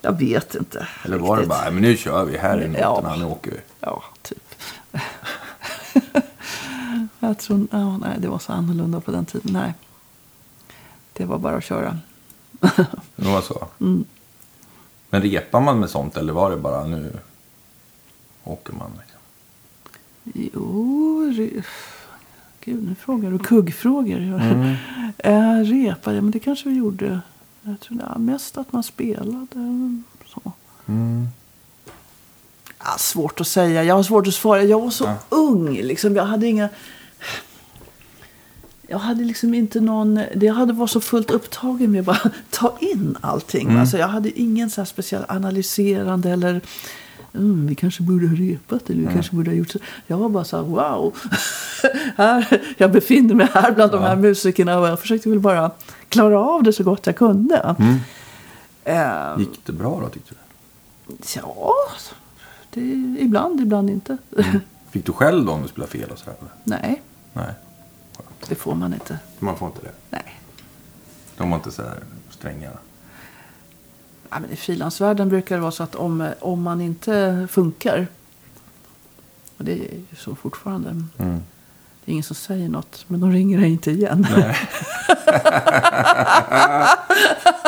jag 0.00 0.18
vet 0.18 0.54
inte. 0.54 0.88
Eller 1.04 1.18
var 1.18 1.36
det 1.36 1.42
riktigt. 1.42 1.48
bara, 1.58 1.70
men 1.70 1.82
nu 1.82 1.96
kör 1.96 2.24
vi, 2.24 2.38
här 2.38 2.58
är 2.58 2.78
Ja. 2.80 2.90
noterna, 2.94 3.16
nu 3.16 3.24
åker 3.24 3.50
vi. 3.50 3.56
Ja, 3.80 4.02
typ. 4.22 4.54
jag 7.20 7.38
tror, 7.38 7.66
ja, 7.70 7.96
nej, 7.98 8.16
det 8.18 8.28
var 8.28 8.38
så 8.38 8.52
annorlunda 8.52 9.00
på 9.00 9.10
den 9.10 9.26
tiden. 9.26 9.52
Nej. 9.52 9.74
Det 11.12 11.24
var 11.24 11.38
bara 11.38 11.56
att 11.56 11.64
köra. 11.64 11.98
Det 13.16 13.28
var 13.28 13.40
så. 13.40 13.68
Mm. 13.80 14.04
Men 15.10 15.22
repar 15.22 15.60
man 15.60 15.80
med 15.80 15.90
sånt 15.90 16.16
eller 16.16 16.32
var 16.32 16.50
det 16.50 16.56
bara 16.56 16.84
nu 16.84 17.12
åker 18.44 18.72
man? 18.72 18.90
Liksom? 19.00 19.20
Jo, 20.54 21.32
re... 21.36 21.62
Gud, 22.64 22.88
nu 22.88 22.94
frågar 22.94 23.30
du 23.30 23.38
kuggfrågor. 23.38 24.18
Mm. 24.18 24.76
Repade, 25.64 26.20
men 26.20 26.30
det 26.30 26.38
kanske 26.38 26.68
vi 26.68 26.74
gjorde. 26.74 27.20
Jag 27.62 27.80
tror 27.80 27.98
det 27.98 28.18
mest 28.18 28.58
att 28.58 28.72
man 28.72 28.82
spelade. 28.82 29.46
Så. 30.26 30.52
Mm. 30.88 31.28
Ja, 32.78 32.98
svårt 32.98 33.40
att 33.40 33.46
säga. 33.48 33.84
Jag 33.84 33.94
har 33.94 34.02
svårt 34.02 34.26
att 34.26 34.34
svara. 34.34 34.62
Jag 34.62 34.80
var 34.80 34.90
så 34.90 35.04
Ja. 35.04 35.16
ung. 35.28 35.74
Liksom. 35.74 36.16
Jag 36.16 36.24
hade 36.24 36.46
inga... 36.46 36.68
Jag 38.88 38.98
hade 38.98 39.24
liksom 39.24 39.54
inte 39.54 39.80
någon... 39.80 40.14
Det 40.14 40.46
jag 40.46 40.54
hade 40.54 40.72
var 40.72 40.86
så 40.86 41.00
fullt 41.00 41.30
upptagen 41.30 41.92
med 41.92 41.98
att 42.00 42.06
bara 42.06 42.30
ta 42.50 42.76
in 42.80 43.16
allting. 43.20 43.68
Mm. 43.68 43.80
Alltså, 43.80 43.98
jag 43.98 44.08
hade 44.08 44.40
ingen 44.40 44.70
så 44.70 44.80
här 44.80 44.86
speciell 44.86 45.24
analyserande 45.28 46.30
eller... 46.30 46.60
Mm, 47.34 47.66
vi 47.66 47.74
kanske 47.74 48.02
borde 48.02 48.28
ha 48.28 48.34
repat 48.34 48.90
eller 48.90 49.08
vi 49.08 49.14
kanske 49.14 49.36
borde 49.36 49.50
ha 49.50 49.56
gjort 49.56 49.68
så. 49.70 49.78
Jag 50.06 50.16
var 50.16 50.28
bara 50.28 50.44
så 50.44 50.56
här, 50.56 50.64
wow. 50.64 51.16
här, 52.16 52.62
jag 52.78 52.92
befinner 52.92 53.34
mig 53.34 53.48
här 53.54 53.72
bland 53.72 53.92
de 53.92 54.02
Ja. 54.02 54.08
här 54.08 54.16
musikerna 54.16 54.78
och 54.78 54.88
jag 54.88 55.00
försökte 55.00 55.28
väl 55.28 55.40
bara 55.40 55.70
klara 56.08 56.40
av 56.40 56.62
det 56.62 56.72
så 56.72 56.82
gott 56.84 57.06
jag 57.06 57.16
kunde. 57.16 57.56
Mm. 57.78 57.96
Eh, 58.84 59.38
Gick 59.38 59.66
det 59.66 59.72
bra 59.72 60.00
då 60.00 60.08
tyckte 60.08 60.34
du? 60.34 61.16
ja, 61.36 61.72
det, 62.70 62.80
ibland, 63.20 63.60
ibland 63.60 63.90
inte. 63.90 64.16
Fick 64.90 65.06
du 65.06 65.12
själv 65.12 65.44
då 65.46 65.52
om 65.52 65.62
du 65.62 65.68
spelade 65.68 65.92
fel 65.92 66.10
och 66.10 66.18
sådär? 66.18 66.34
Nej, 66.64 67.02
Nej, 67.32 67.52
det 68.48 68.54
får 68.54 68.74
man 68.74 68.94
inte. 68.94 69.18
man 69.38 69.56
får 69.56 69.68
inte 69.68 69.80
det. 69.82 69.92
Nej. 70.10 70.40
De 71.36 71.50
var 71.50 71.56
inte 71.56 71.70
så 71.70 71.82
här 71.82 71.98
stränga. 72.30 72.70
Ja, 74.32 74.38
men 74.40 74.50
I 74.50 74.56
frilansvärlden 74.56 75.28
brukar 75.28 75.54
det 75.54 75.60
vara 75.60 75.70
så 75.72 75.82
att 75.82 75.94
om, 75.94 76.28
om 76.40 76.62
man 76.62 76.80
inte 76.80 77.46
funkar. 77.50 78.06
Och 79.56 79.64
det 79.64 79.72
är 79.72 79.76
ju 79.76 80.16
så 80.18 80.34
fortfarande. 80.34 80.90
Mm. 80.90 81.42
Det 82.04 82.10
är 82.10 82.12
ingen 82.12 82.24
som 82.24 82.36
säger 82.36 82.68
något. 82.68 83.04
Men 83.08 83.20
de 83.20 83.32
ringer 83.32 83.60
dig 83.60 83.70
inte 83.70 83.90
igen. 83.90 84.26
Nej. 84.36 84.56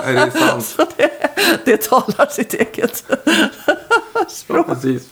Nej, 0.04 0.14
det 0.14 0.20
är 0.20 0.30
sant. 0.48 0.64
Så 0.64 0.86
det, 0.96 1.10
det 1.64 1.82
talar 1.82 2.26
sitt 2.30 2.54
eget 2.54 3.04
Ja, 4.14 4.24
språk. 4.28 4.66
precis. 4.66 5.08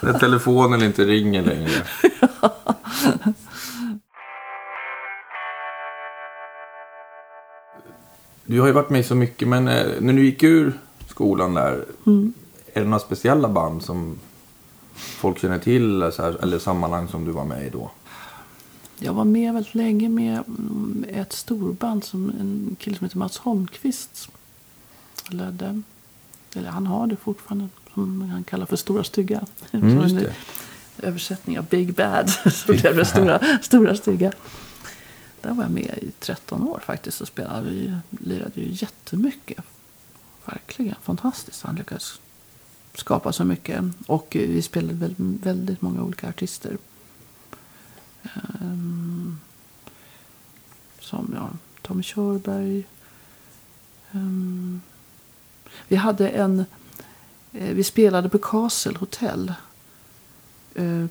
När 0.00 0.18
telefonen 0.18 0.82
inte 0.82 1.04
ringer 1.04 1.42
längre. 1.42 1.70
Du 8.46 8.60
har 8.60 8.66
ju 8.66 8.72
varit 8.72 8.90
med 8.90 9.00
i 9.00 9.04
så 9.04 9.14
mycket, 9.14 9.48
men 9.48 9.68
eh, 9.68 9.86
när 10.00 10.12
du 10.12 10.24
gick 10.24 10.42
ur 10.42 10.78
skolan 11.08 11.54
där. 11.54 11.84
Är 12.72 12.80
det 12.80 12.84
några 12.84 12.98
speciella 12.98 13.48
band 13.48 13.82
som 13.82 14.18
folk 14.94 15.38
känner 15.38 15.58
till 15.58 15.94
eller, 15.94 16.10
så 16.10 16.22
här, 16.22 16.42
eller 16.42 16.58
sammanhang 16.58 17.08
som 17.08 17.24
du 17.24 17.30
var 17.30 17.44
med 17.44 17.66
i 17.66 17.70
då? 17.70 17.90
Jag 18.98 19.12
var 19.12 19.24
med 19.24 19.54
väldigt 19.54 19.74
länge 19.74 20.08
med 20.08 20.32
mm, 20.32 21.04
ett 21.08 21.32
storband 21.32 22.04
som 22.04 22.30
en 22.40 22.76
kille 22.78 22.96
som 22.96 23.04
heter 23.04 23.18
Mats 23.18 23.38
Holmqvist 23.38 24.28
ledde. 25.28 25.82
Eller 26.56 26.70
han 26.70 26.86
har 26.86 27.06
det 27.06 27.16
fortfarande. 27.16 27.68
Som 27.94 28.30
han 28.30 28.44
kallar 28.44 28.66
för 28.66 28.76
Stora 28.76 29.04
Stygga. 29.04 29.46
Mm. 29.70 30.26
Översättning 30.98 31.58
av 31.58 31.64
Big 31.64 31.94
Bad. 31.94 32.30
Så 32.52 32.72
blev 32.72 32.96
det 32.96 33.04
stora, 33.04 33.40
stora 33.62 33.96
Stygga. 33.96 34.32
Där 35.42 35.54
var 35.54 35.62
jag 35.62 35.72
med 35.72 35.98
i 36.02 36.10
13 36.20 36.68
år 36.68 36.82
faktiskt 36.84 37.20
och 37.20 37.28
spelade. 37.28 37.70
Vi 37.70 37.96
lirade 38.10 38.60
ju 38.60 38.68
jättemycket. 38.70 39.64
Verkligen 40.44 40.96
fantastiskt. 41.02 41.62
Han 41.62 41.76
lyckades 41.76 42.20
skapa 42.94 43.32
så 43.32 43.44
mycket. 43.44 43.84
Och 44.06 44.26
vi 44.30 44.62
spelade 44.62 45.14
väldigt, 45.18 45.82
många 45.82 46.02
olika 46.02 46.28
artister. 46.28 46.78
Ehm, 48.60 49.40
som 51.00 51.32
ja, 51.34 51.50
Tommy 51.82 52.02
Körberg. 52.02 52.86
Ehm, 54.12 54.80
vi 55.88 55.96
hade 55.96 56.28
en... 56.28 56.64
Eh, 57.52 57.74
vi 57.74 57.84
spelade 57.84 58.28
på 58.28 58.38
Castle 58.38 58.98
Hotel 58.98 59.54
eh, 60.74 61.04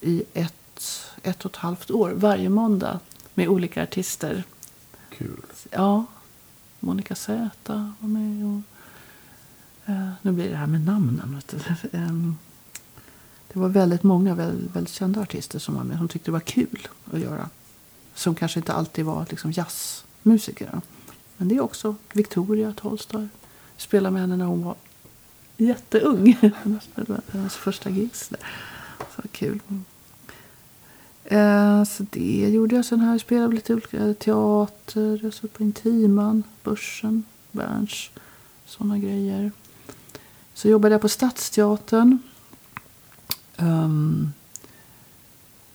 i 0.00 0.22
ett, 0.34 1.06
ett 1.22 1.44
och 1.44 1.50
ett 1.50 1.56
halvt 1.56 1.90
år. 1.90 2.10
Varje 2.10 2.48
måndag 2.48 3.00
med 3.40 3.48
olika 3.48 3.82
artister. 3.82 4.44
Kul. 5.10 5.44
Ja, 5.70 6.04
Monica 6.80 7.14
Zäta 7.14 7.92
var 7.98 8.08
med. 8.08 8.44
Och, 8.44 8.62
eh, 9.90 10.10
nu 10.22 10.32
blir 10.32 10.50
det 10.50 10.56
här 10.56 10.66
med 10.66 10.80
namnen. 10.80 11.40
Ehm, 11.92 12.36
det 13.52 13.58
var 13.58 13.68
väldigt 13.68 14.02
många 14.02 14.34
väldigt, 14.34 14.76
väldigt 14.76 14.94
kända 14.94 15.20
artister 15.20 15.58
som 15.58 15.74
var 15.74 15.84
med. 15.84 15.98
Som 15.98 16.08
tyckte 16.08 16.28
det 16.28 16.32
var 16.32 16.40
kul 16.40 16.88
att 17.12 17.20
göra. 17.20 17.48
Som 18.14 18.34
kanske 18.34 18.60
inte 18.60 18.72
alltid 18.72 19.04
var 19.04 19.26
liksom 19.30 19.52
jazzmusiker. 19.52 20.80
Men 21.36 21.48
det 21.48 21.56
är 21.56 21.60
också 21.60 21.94
Victoria 22.12 22.72
Tolstoy. 22.72 23.28
Spelade 23.76 24.12
med 24.12 24.20
henne 24.20 24.36
när 24.36 24.44
hon 24.44 24.64
var 24.64 24.74
jätteung. 25.56 26.38
Hennes 27.32 27.56
första 27.56 27.90
gigs. 27.90 28.32
Så 29.16 29.22
kul. 29.32 29.60
Eh, 31.30 31.84
så 31.84 32.06
det 32.10 32.48
gjorde 32.48 32.76
jag. 32.76 32.84
Sen 32.84 33.00
har 33.00 33.12
jag 33.12 33.20
spelat 33.20 33.54
lite 33.54 33.74
olika 33.74 34.14
teater. 34.14 35.20
Jag 35.22 35.34
satt 35.34 35.52
på 35.52 35.62
Intiman, 35.62 36.42
Börsen, 36.62 37.24
Berns. 37.52 38.10
Sådana 38.66 38.98
grejer. 38.98 39.52
Så 40.54 40.68
jobbade 40.68 40.94
jag 40.94 41.02
på 41.02 41.08
Stadsteatern. 41.08 42.18
Um, 43.56 44.32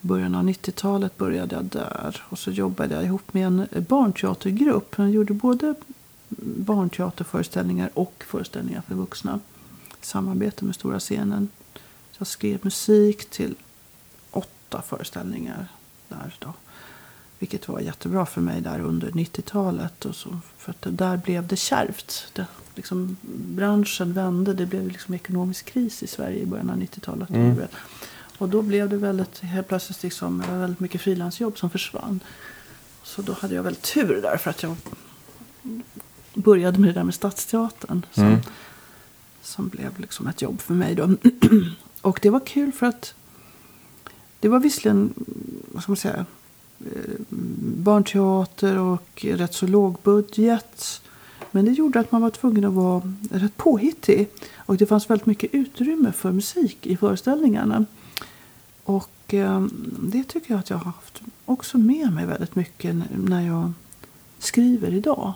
början 0.00 0.34
av 0.34 0.44
90-talet 0.44 1.18
började 1.18 1.54
jag 1.54 1.64
där. 1.64 2.22
Och 2.28 2.38
så 2.38 2.50
jobbade 2.50 2.94
jag 2.94 3.04
ihop 3.04 3.34
med 3.34 3.46
en 3.46 3.66
eh, 3.72 3.82
barnteatergrupp. 3.82 4.94
Jag 4.98 5.10
gjorde 5.10 5.34
både 5.34 5.74
barnteaterföreställningar 6.56 7.90
och 7.94 8.24
föreställningar 8.26 8.82
för 8.88 8.94
vuxna. 8.94 9.40
I 10.02 10.06
samarbete 10.06 10.64
med 10.64 10.74
Stora 10.74 11.00
scenen. 11.00 11.48
Så 12.12 12.16
jag 12.18 12.26
skrev 12.26 12.58
musik 12.62 13.30
till 13.30 13.54
åtta 14.68 14.82
föreställningar 14.82 15.66
där 16.08 16.34
då. 16.38 16.52
Vilket 17.38 17.68
var 17.68 17.80
jättebra 17.80 18.26
för 18.26 18.40
mig 18.40 18.60
där 18.60 18.80
under 18.80 19.10
90-talet. 19.10 20.04
Och 20.04 20.16
så, 20.16 20.38
för 20.58 20.70
att 20.70 20.86
där 20.98 21.16
blev 21.16 21.46
det 21.46 21.56
kärvt. 21.56 22.28
Det, 22.32 22.46
liksom, 22.74 23.16
branschen 23.30 24.12
vände. 24.12 24.54
Det 24.54 24.66
blev 24.66 24.88
liksom 24.88 25.14
ekonomisk 25.14 25.64
kris 25.64 26.02
i 26.02 26.06
Sverige 26.06 26.38
i 26.42 26.46
början 26.46 26.70
av 26.70 26.76
90-talet. 26.76 27.30
Mm. 27.30 27.58
Och 28.38 28.48
då 28.48 28.62
blev 28.62 28.88
det 28.88 28.96
väldigt, 28.96 29.38
helt 29.38 29.68
plötsligt 29.68 30.02
liksom, 30.02 30.44
väldigt 30.48 30.80
mycket 30.80 31.00
frilansjobb 31.00 31.58
som 31.58 31.70
försvann. 31.70 32.20
Så 33.02 33.22
då 33.22 33.32
hade 33.32 33.54
jag 33.54 33.62
väl 33.62 33.76
tur 33.76 34.22
där 34.22 34.36
för 34.36 34.50
att 34.50 34.62
jag 34.62 34.76
började 36.34 36.78
med 36.78 36.88
det 36.88 36.92
där 36.92 37.04
med 37.04 37.14
Stadsteatern. 37.14 38.06
Som, 38.12 38.24
Mm. 38.24 38.40
som 39.42 39.68
blev 39.68 40.00
liksom 40.00 40.26
ett 40.26 40.42
jobb 40.42 40.60
för 40.60 40.74
mig 40.74 40.94
då. 40.94 41.10
Och 42.00 42.18
det 42.22 42.30
var 42.30 42.46
kul 42.46 42.72
för 42.72 42.86
att 42.86 43.14
det 44.40 44.48
var 44.48 44.60
visserligen, 44.60 45.14
vad 45.72 45.82
ska 45.82 45.92
man 45.92 45.96
säga, 45.96 46.26
eh, 46.80 47.14
barnteater 47.76 48.78
och 48.78 49.24
rätt 49.24 49.54
så 49.54 49.66
låg 49.66 49.96
budget. 50.02 51.00
Men 51.50 51.64
det 51.64 51.72
gjorde 51.72 52.00
att 52.00 52.12
man 52.12 52.22
var 52.22 52.30
tvungen 52.30 52.64
att 52.64 52.72
vara 52.72 53.12
rätt 53.30 53.56
påhittig. 53.56 54.28
Och 54.56 54.76
det 54.76 54.86
fanns 54.86 55.10
väldigt 55.10 55.26
mycket 55.26 55.54
utrymme 55.54 56.12
för 56.12 56.32
musik 56.32 56.86
i 56.86 56.96
föreställningarna. 56.96 57.84
Och 58.84 59.34
eh, 59.34 59.66
det 60.00 60.24
tycker 60.24 60.50
jag 60.50 60.58
att 60.58 60.70
jag 60.70 60.76
har 60.76 60.92
haft 60.92 61.22
också 61.44 61.78
med 61.78 62.12
mig 62.12 62.26
väldigt 62.26 62.56
mycket 62.56 62.96
när 63.16 63.46
jag 63.46 63.72
skriver 64.38 64.94
idag. 64.94 65.32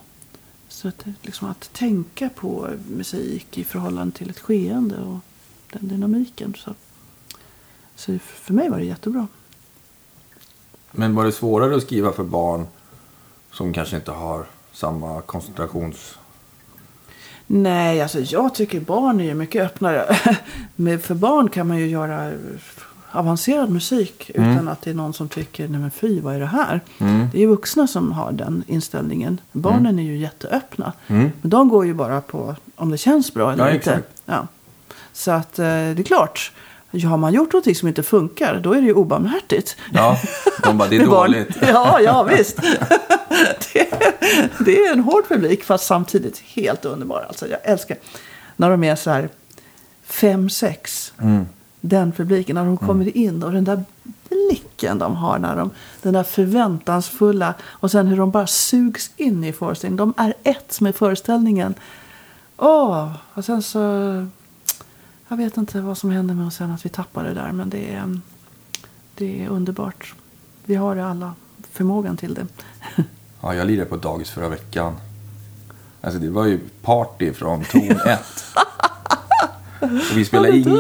Så 0.69 0.89
att, 0.89 1.07
eh, 1.07 1.13
liksom 1.23 1.49
att 1.49 1.73
tänka 1.73 2.29
på 2.29 2.69
musik 2.97 3.59
i 3.59 3.65
förhållande 3.65 4.17
till 4.17 4.31
ett 4.31 4.39
skeende 4.39 4.97
och 4.97 5.19
den 5.73 5.89
dynamiken. 5.89 6.55
Så, 6.59 6.75
så 8.01 8.19
för 8.19 8.55
mig 8.55 8.69
var 8.69 8.79
det 8.79 8.85
jättebra. 8.85 9.27
Men 10.91 11.15
var 11.15 11.25
det 11.25 11.33
svårare 11.33 11.77
att 11.77 11.83
skriva 11.83 12.13
för 12.13 12.25
barn 12.25 12.67
som 13.53 13.73
kanske 13.73 13.97
inte 13.97 14.11
har 14.11 14.45
samma 14.73 15.21
koncentrations... 15.21 16.19
Nej, 17.47 18.03
alltså 18.03 18.21
jag 18.21 18.55
tycker 18.55 18.81
barn 18.81 19.21
är 19.21 19.25
ju 19.25 19.35
mycket 19.35 19.63
öppnare. 19.63 20.17
Men 20.77 21.01
för 21.01 21.15
barn 21.15 21.49
kan 21.49 21.69
man 21.69 21.79
ju 21.79 21.87
göra 21.87 22.33
avancerad 23.13 23.71
musik 23.71 24.31
utan 24.35 24.69
att 24.69 24.83
det 24.83 24.91
är 24.91 24.95
någon 24.95 25.13
som 25.13 25.29
tycker, 25.29 25.69
nej 25.69 25.81
men 25.81 25.91
fy, 25.91 26.21
vad 26.21 26.35
är 26.35 26.41
det 26.41 26.47
här? 26.47 26.81
Mm. 26.99 27.29
Det 27.33 27.39
är 27.39 27.41
ju 27.41 27.47
vuxna 27.47 27.87
som 27.87 28.13
har 28.13 28.33
den 28.33 28.65
inställningen. 28.67 29.41
Barnen 29.53 29.99
är 29.99 30.03
ju 30.03 30.17
jätteöppna. 30.17 30.93
Mm. 31.07 31.31
Men 31.41 31.51
de 31.51 31.69
går 31.69 31.87
ju 31.87 31.95
bara 31.95 32.21
på 32.21 32.55
om 32.77 32.91
det 32.91 32.99
känns 32.99 33.35
bra 33.35 33.53
eller 33.53 33.67
Ja, 33.69 33.75
inte. 33.75 33.91
exakt. 33.91 34.23
Ja. 34.25 34.47
Så 35.13 35.31
att 35.31 35.59
eh, 35.59 35.65
det 35.65 35.99
är 35.99 36.03
klart. 36.03 36.53
Har 36.93 37.17
man 37.17 37.33
gjort 37.33 37.53
någonting 37.53 37.75
som 37.75 37.89
inte 37.89 38.03
funkar, 38.03 38.61
då 38.63 38.73
är 38.73 38.81
det 38.81 38.87
ju 38.87 38.93
obarmhärtigt. 38.93 39.77
Ja, 39.93 40.19
de 40.63 40.79
bara, 40.79 40.89
det 40.89 40.97
är 40.97 41.07
dåligt. 41.07 41.57
Ja, 41.61 42.01
ja 42.01 42.23
visst. 42.23 42.57
det, 43.73 43.89
det 44.65 44.79
är 44.79 44.93
en 44.93 45.01
hård 45.01 45.29
publik 45.29 45.65
fast 45.65 45.87
samtidigt 45.87 46.39
helt 46.39 46.85
underbar. 46.85 47.25
Alltså, 47.29 47.49
jag 47.49 47.59
älskar 47.63 47.97
när 48.57 48.71
de 48.71 48.85
är 48.85 48.97
så 48.97 49.11
här 49.11 49.29
fem, 50.05 50.51
sex. 50.51 51.13
Mm. 51.23 51.47
Den 51.81 52.13
publiken, 52.13 52.55
när 52.55 52.65
de 52.65 52.77
kommer 52.77 53.17
in 53.17 53.43
och 53.43 53.53
den 53.53 53.65
där 53.65 53.85
blicken 54.29 54.99
de 54.99 55.17
har. 55.17 55.39
När 55.39 55.57
de, 55.57 55.71
den 56.03 56.13
där 56.13 56.23
förväntansfulla. 56.23 57.55
Och 57.63 57.91
sen 57.91 58.07
hur 58.07 58.17
de 58.17 58.31
bara 58.31 58.47
sugs 58.47 59.11
in 59.17 59.45
i 59.45 59.53
föreställningen. 59.53 59.97
De 59.97 60.15
är 60.17 60.35
ett 60.43 60.81
med 60.81 60.95
föreställningen. 60.97 61.75
Åh, 62.57 63.13
och 63.35 63.45
sen 63.45 63.63
så... 63.63 63.81
Jag 65.31 65.37
vet 65.37 65.57
inte 65.57 65.81
vad 65.81 65.99
som 65.99 66.11
hände 66.11 66.35
med 66.35 66.47
oss 66.47 66.55
sen 66.55 66.71
att 66.71 66.85
vi 66.85 66.89
tappade 66.89 67.29
det 67.29 67.35
där. 67.35 67.53
Men 67.53 67.71
det 67.71 67.95
är, 67.95 68.21
det 69.15 69.45
är 69.45 69.49
underbart. 69.49 70.15
Vi 70.65 70.75
har 70.75 70.97
alla 70.97 71.35
förmågan 71.73 72.17
till 72.17 72.35
det. 72.35 72.47
Ja, 73.41 73.55
jag 73.55 73.67
lirade 73.67 73.91
på 73.91 73.95
ett 73.95 74.03
dagis 74.03 74.31
förra 74.31 74.49
veckan. 74.49 74.97
Alltså 76.01 76.21
det 76.21 76.31
var 76.31 76.47
ju 76.47 76.61
party 76.83 77.33
från 77.33 77.65
ton 77.65 77.91
ett. 77.91 78.45
Och 79.81 80.17
vi 80.17 80.25
spelade, 80.25 80.57
ing... 80.57 80.73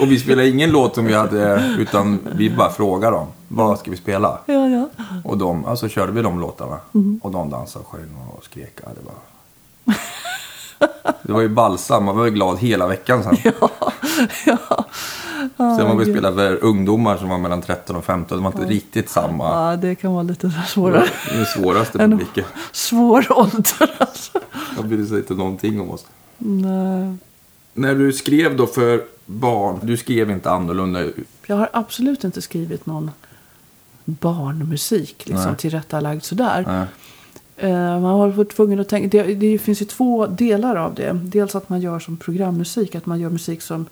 Och 0.00 0.10
vi 0.12 0.18
spelade 0.18 0.48
ingen 0.48 0.70
låt 0.70 0.94
som 0.94 1.04
vi 1.04 1.14
hade, 1.14 1.74
utan 1.78 2.20
vi 2.36 2.50
bara 2.50 2.70
frågade 2.70 3.16
dem. 3.16 3.28
Vad 3.48 3.78
ska 3.78 3.90
vi 3.90 3.96
spela? 3.96 4.40
Ja, 4.46 4.68
ja. 4.68 4.88
Och 5.24 5.38
de, 5.38 5.64
alltså 5.64 5.88
körde 5.88 6.12
vi 6.12 6.22
de 6.22 6.40
låtarna. 6.40 6.78
Och 7.22 7.30
de 7.30 7.50
dansade 7.50 7.84
och 7.84 7.90
sjöng 7.90 8.16
och 8.36 8.44
skrek. 8.44 8.76
Det 8.76 9.00
var... 9.04 9.14
Det 11.22 11.32
var 11.32 11.40
ju 11.40 11.48
balsam, 11.48 12.04
man 12.04 12.16
var 12.16 12.24
ju 12.24 12.30
glad 12.30 12.58
hela 12.58 12.86
veckan 12.86 13.22
sen. 13.22 13.36
ja, 13.60 13.70
ja. 14.46 14.84
Sen 15.56 15.88
var 15.88 15.94
vi 15.94 16.04
spelade 16.04 16.36
för 16.36 16.64
ungdomar 16.64 17.16
som 17.16 17.28
var 17.28 17.38
mellan 17.38 17.62
13 17.62 17.96
och 17.96 18.04
15. 18.04 18.38
Det 18.38 18.44
var 18.44 18.52
inte 18.60 18.72
riktigt 18.74 19.08
samma. 19.10 19.44
ja, 19.70 19.76
det 19.76 19.94
kan 19.94 20.12
vara 20.12 20.22
lite 20.22 20.46
Det 20.46 20.62
svårare. 20.68 20.98
var 21.30 21.36
den 21.36 21.46
svåraste 21.46 22.02
En- 22.02 22.10
publiken. 22.10 22.44
Svår 22.72 23.26
ålder 23.38 23.94
alltså. 23.98 24.40
Jag 24.76 24.86
brydde 24.86 25.06
sig 25.06 25.18
inte 25.18 25.34
någonting 25.34 25.80
om 25.80 25.90
oss. 25.90 26.06
Nej. 26.38 27.16
När 27.72 27.94
du 27.94 28.12
skrev 28.12 28.56
då 28.56 28.66
för 28.66 29.02
barn, 29.26 29.78
du 29.82 29.96
skrev 29.96 30.30
inte 30.30 30.50
annorlunda. 30.50 31.04
Jag 31.46 31.56
har 31.56 31.68
absolut 31.72 32.24
inte 32.24 32.42
skrivit 32.42 32.86
någon 32.86 33.10
barnmusik 34.04 35.22
liksom, 35.26 35.46
Nej. 35.46 35.56
tillrättalagd 35.56 36.22
sådär. 36.24 36.64
Nej. 36.68 36.86
Eh, 37.56 37.70
man 38.00 38.04
har 38.04 38.28
varit 38.28 38.56
tvungen 38.56 38.80
att 38.80 38.88
tänka. 38.88 39.22
Det, 39.22 39.34
det 39.34 39.58
finns 39.58 39.82
ju 39.82 39.86
två 39.86 40.26
delar 40.26 40.76
av 40.76 40.94
det. 40.94 41.20
Dels 41.24 41.54
att 41.54 41.68
man 41.68 41.80
gör 41.80 41.98
som 41.98 42.16
programmusik. 42.16 42.94
Att 42.94 43.06
man 43.06 43.20
gör 43.20 43.30
musik 43.30 43.62
som 43.62 43.86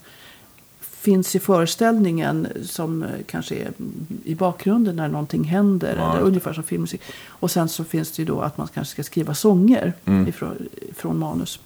finns 0.81 1.37
i 1.37 1.39
föreställningen. 1.39 2.49
Som 2.65 3.03
eh, 3.03 3.09
kanske 3.27 3.55
är 3.55 3.73
i 4.25 4.35
bakgrunden 4.35 4.97
när 4.97 5.09
någonting 5.09 5.45
händer. 5.45 5.97
Ja, 5.99 6.13
eller 6.13 6.27
ungefär 6.27 6.53
som 6.53 6.65
filmmusik. 6.65 7.01
Och 7.29 7.51
sen 7.51 7.69
så 7.69 7.85
finns 7.85 8.11
det 8.13 8.23
ju 8.23 8.27
då 8.27 8.41
att 8.41 8.59
man 8.59 8.69
kanske 8.75 8.93
ska 8.93 9.03
skriva 9.03 9.35
sånger 9.35 9.93
Mm. 10.05 10.29
ifrån, 10.29 10.69
från 10.97 11.19
manus. 11.19 11.61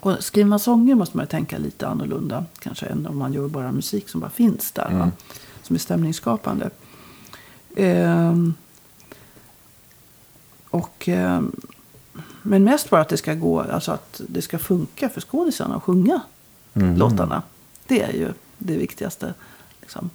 Och 0.00 0.16
skriver 0.24 0.48
man 0.48 0.58
sånger 0.58 0.94
måste 0.94 1.16
man 1.16 1.24
ju 1.24 1.28
tänka 1.28 1.58
lite 1.58 1.86
annorlunda. 1.88 2.44
Kanske 2.58 2.86
än 2.86 3.06
om 3.06 3.18
man 3.18 3.32
gör 3.32 3.48
bara 3.48 3.72
musik 3.72 4.08
som 4.08 4.20
bara 4.20 4.30
finns 4.30 4.72
där. 4.72 4.90
Mm. 4.90 5.10
Som 5.62 5.76
är 5.76 5.80
stämningsskapande. 5.80 6.70
Ehm, 7.76 8.54
och, 10.70 11.08
ehm, 11.08 11.52
men 12.42 12.64
mest 12.64 12.90
bara 12.90 13.00
att 13.00 13.08
det 13.08 13.16
ska 13.16 13.34
gå, 13.34 13.60
alltså 13.60 13.92
att 13.92 14.20
det 14.28 14.42
ska 14.42 14.58
funka 14.58 15.08
för 15.08 15.20
skådisarna 15.20 15.76
att 15.76 15.82
sjunga 15.82 16.20
Mm. 16.74 16.96
låtarna. 16.96 17.42
Det 17.86 18.02
är 18.02 18.12
ju 18.12 18.32
det 18.58 18.76
viktigaste. 18.76 19.34
Liksom. 19.80 20.10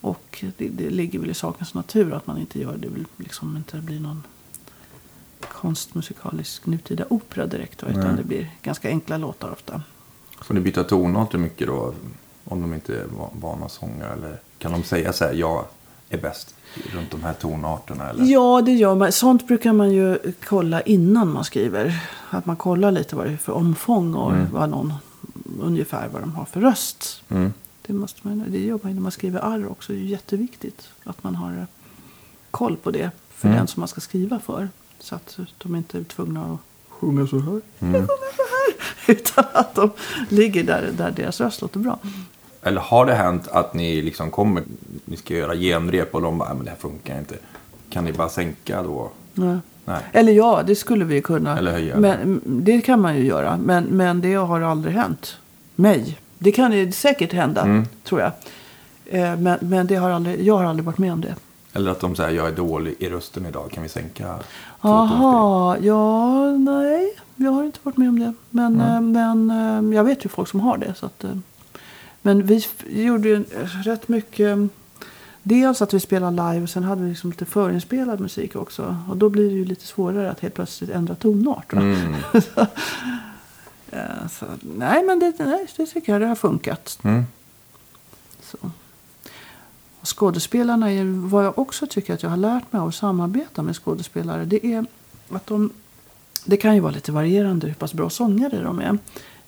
Och 0.00 0.44
det, 0.56 0.68
det 0.68 0.90
ligger 0.90 1.18
väl 1.18 1.30
i 1.30 1.34
sakens 1.34 1.74
natur 1.74 2.12
att 2.14 2.26
man 2.26 2.38
inte 2.38 2.60
gör 2.60 2.76
det. 2.76 2.88
Vill 2.88 3.06
liksom 3.16 3.56
inte 3.56 3.76
blir 3.76 4.00
någon 4.00 4.22
konstmusikalisk 5.52 6.66
nutida 6.66 7.04
opera 7.10 7.46
direkt. 7.46 7.78
då, 7.78 7.86
Utan 7.86 8.00
Nej. 8.04 8.16
det 8.16 8.24
blir 8.24 8.50
ganska 8.62 8.88
enkla 8.88 9.16
låtar 9.16 9.50
ofta. 9.50 9.82
Får 10.40 10.54
ni 10.54 10.60
byta 10.60 10.84
tonarter 10.84 11.38
mycket 11.38 11.66
då? 11.66 11.94
Om 12.44 12.60
de 12.62 12.74
inte 12.74 12.96
är 13.00 13.06
va- 13.06 13.30
vana 13.40 13.68
sångare? 13.68 14.12
Eller 14.12 14.40
kan 14.58 14.72
de 14.72 14.82
säga 14.82 15.12
så 15.12 15.24
här, 15.24 15.32
jag 15.32 15.64
är 16.12 16.18
bäst 16.18 16.54
runt 16.92 17.10
de 17.10 17.22
här 17.22 17.32
tonarterna? 17.32 18.10
Eller? 18.10 18.24
Ja, 18.24 18.62
det 18.62 18.72
gör 18.72 18.94
man. 18.94 19.12
Sånt 19.12 19.46
brukar 19.46 19.72
man 19.72 19.92
ju 19.92 20.18
kolla 20.44 20.80
innan 20.80 21.32
man 21.32 21.44
skriver. 21.44 22.00
Att 22.30 22.46
man 22.46 22.56
kollar 22.56 22.90
lite 22.92 23.16
vad 23.16 23.26
det 23.26 23.32
är 23.32 23.36
för 23.36 23.52
omfång 23.52 24.14
och 24.14 24.32
Mm. 24.32 24.46
vad 24.52 24.68
någon, 24.70 24.92
ungefär 25.60 26.08
vad 26.08 26.22
de 26.22 26.32
har 26.34 26.44
för 26.44 26.60
röst. 26.60 27.22
Mm. 27.28 27.52
Det, 27.86 27.92
måste 27.92 28.20
man, 28.28 28.44
det 28.48 28.58
gör 28.58 28.78
man 28.82 28.90
ju 28.90 28.94
när 28.94 29.02
man 29.02 29.12
skriver 29.12 29.40
arr 29.40 29.70
också. 29.70 29.92
Det 29.92 29.98
är 29.98 30.02
jätteviktigt 30.02 30.88
att 31.04 31.24
man 31.24 31.34
har 31.34 31.52
eh, 31.58 31.64
koll 32.50 32.76
på 32.76 32.90
det 32.90 33.10
för 33.34 33.48
Mm. 33.48 33.58
den 33.58 33.66
som 33.66 33.80
man 33.80 33.88
ska 33.88 34.00
skriva 34.00 34.38
för. 34.38 34.68
Så 34.98 35.14
att 35.14 35.38
de 35.58 35.76
inte 35.76 35.98
är 35.98 36.04
tvungna 36.04 36.44
att 36.44 36.58
sjunga 36.88 37.26
så 37.26 37.38
här. 37.40 37.60
Mm. 37.80 38.06
Utan 39.08 39.44
att 39.52 39.74
de 39.74 39.90
ligger 40.28 40.64
där, 40.64 40.90
där 40.96 41.10
deras 41.10 41.40
röst 41.40 41.60
låter 41.62 41.78
bra. 41.80 41.98
Eller 42.62 42.80
har 42.80 43.06
det 43.06 43.14
hänt 43.14 43.48
att 43.48 43.74
ni 43.74 44.02
liksom 44.02 44.30
kommer, 44.30 44.62
ni 45.04 45.16
ska 45.16 45.34
göra 45.34 45.54
genrep 45.56 46.14
och 46.14 46.22
de 46.22 46.38
bara, 46.38 46.48
"Nej, 46.48 46.56
men 46.56 46.64
det 46.64 46.70
här 46.70 46.78
funkar 46.78 47.18
inte. 47.18 47.34
Kan 47.90 48.04
ni 48.04 48.12
bara 48.12 48.28
sänka 48.28 48.82
då? 48.82 49.10
Nej. 49.34 49.56
Nej. 49.84 50.00
Eller 50.12 50.32
ja, 50.32 50.62
det 50.66 50.74
skulle 50.76 51.04
vi 51.04 51.22
kunna. 51.22 51.58
Eller 51.58 51.72
höja. 51.72 51.96
Men, 51.96 52.20
mm, 52.20 52.40
det 52.44 52.80
kan 52.80 53.00
man 53.00 53.16
ju 53.16 53.24
göra. 53.24 53.56
Men, 53.56 53.84
men 53.84 54.20
det 54.20 54.34
har 54.34 54.60
aldrig 54.60 54.94
hänt 54.94 55.36
mig. 55.74 56.18
Det 56.38 56.52
kan 56.52 56.72
ju 56.72 56.92
säkert 56.92 57.32
hända, 57.32 57.62
Mm. 57.62 57.84
tror 58.04 58.20
jag. 58.20 58.30
Eh, 59.06 59.36
Men, 59.36 59.58
men 59.60 59.86
det 59.86 59.94
har 59.94 60.10
aldrig, 60.10 60.42
jag 60.42 60.56
har 60.58 60.64
aldrig 60.64 60.84
varit 60.84 60.98
med 60.98 61.12
om 61.12 61.20
det. 61.20 61.34
Eller 61.72 61.90
att 61.90 62.00
de 62.00 62.16
säger, 62.16 62.30
jag 62.36 62.48
är 62.48 62.52
dålig 62.52 62.94
i 62.98 63.08
rösten 63.08 63.46
idag, 63.46 63.70
kan 63.70 63.82
vi 63.82 63.88
sänka? 63.88 64.34
Jaha, 64.82 65.76
ja, 65.80 66.50
nej. 66.56 67.12
Jag 67.36 67.50
har 67.50 67.64
inte 67.64 67.78
varit 67.82 67.96
med 67.96 68.08
om 68.08 68.18
det. 68.18 68.32
Men, 68.50 68.80
eh, 68.80 69.00
men 69.00 69.50
eh, 69.90 69.96
jag 69.96 70.04
vet 70.04 70.24
ju 70.24 70.28
folk 70.28 70.48
som 70.48 70.60
har 70.60 70.76
det. 70.76 70.94
Så 70.96 71.06
att, 71.06 71.24
men 72.22 72.46
vi 72.46 72.64
gjorde 72.88 73.28
ju 73.28 73.44
rätt 73.84 74.08
mycket. 74.08 74.58
Dels 75.42 75.82
att 75.82 75.94
vi 75.94 76.00
spelade 76.00 76.52
live 76.52 76.62
och 76.62 76.70
sen 76.70 76.82
hade 76.82 77.02
vi 77.02 77.08
liksom 77.08 77.30
lite 77.30 77.44
förinspelad 77.44 78.20
musik 78.20 78.56
också. 78.56 78.96
Och 79.08 79.16
då 79.16 79.28
blir 79.28 79.50
det 79.50 79.56
ju 79.56 79.64
lite 79.64 79.86
svårare 79.86 80.30
att 80.30 80.40
helt 80.40 80.54
plötsligt 80.54 80.90
ändra 80.90 81.14
tonart. 81.14 81.72
Mm. 81.72 82.14
Eh, 83.94 84.28
Så, 84.30 84.46
nej, 84.60 85.02
men 85.04 85.18
det, 85.18 85.34
nej, 85.38 85.66
det 85.76 85.86
tycker 85.86 86.12
jag 86.12 86.20
det 86.20 86.26
har 86.26 86.34
funkat. 86.34 86.98
Mm. 87.02 87.24
Så. 88.42 88.58
Och 90.00 90.18
skådespelarna 90.18 90.92
är 90.92 91.28
vad 91.28 91.44
jag 91.44 91.58
också 91.58 91.86
tycker 91.86 92.14
att 92.14 92.22
jag 92.22 92.30
har 92.30 92.36
lärt 92.36 92.72
mig 92.72 92.80
av 92.80 92.88
att 92.88 92.94
samarbeta 92.94 93.62
med 93.62 93.76
skådespelare. 93.76 94.44
Det 94.44 94.66
är 94.66 94.86
att 95.30 95.46
de, 95.46 95.70
det 96.44 96.56
kan 96.56 96.74
ju 96.74 96.80
vara 96.80 96.92
lite 96.92 97.12
varierande 97.12 97.66
hur 97.66 97.74
pass 97.74 97.94
bra 97.94 98.10
sångare 98.10 98.62
de 98.62 98.80
är. 98.80 98.98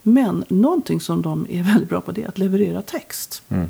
Men 0.07 0.45
någonting 0.49 1.01
som 1.01 1.23
de 1.23 1.47
är 1.51 1.63
väldigt 1.63 1.89
bra 1.89 2.01
på 2.01 2.13
det 2.13 2.23
är 2.23 2.29
att 2.29 2.39
leverera 2.39 2.83
text. 2.83 3.43
Mm. 3.49 3.69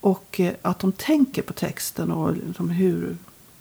Och 0.00 0.40
eh, 0.40 0.52
att 0.62 0.78
de 0.78 0.92
tänker 0.92 1.42
på 1.42 1.52
texten 1.52 2.10
och 2.10 2.36
liksom 2.36 2.70
hur, 2.70 3.16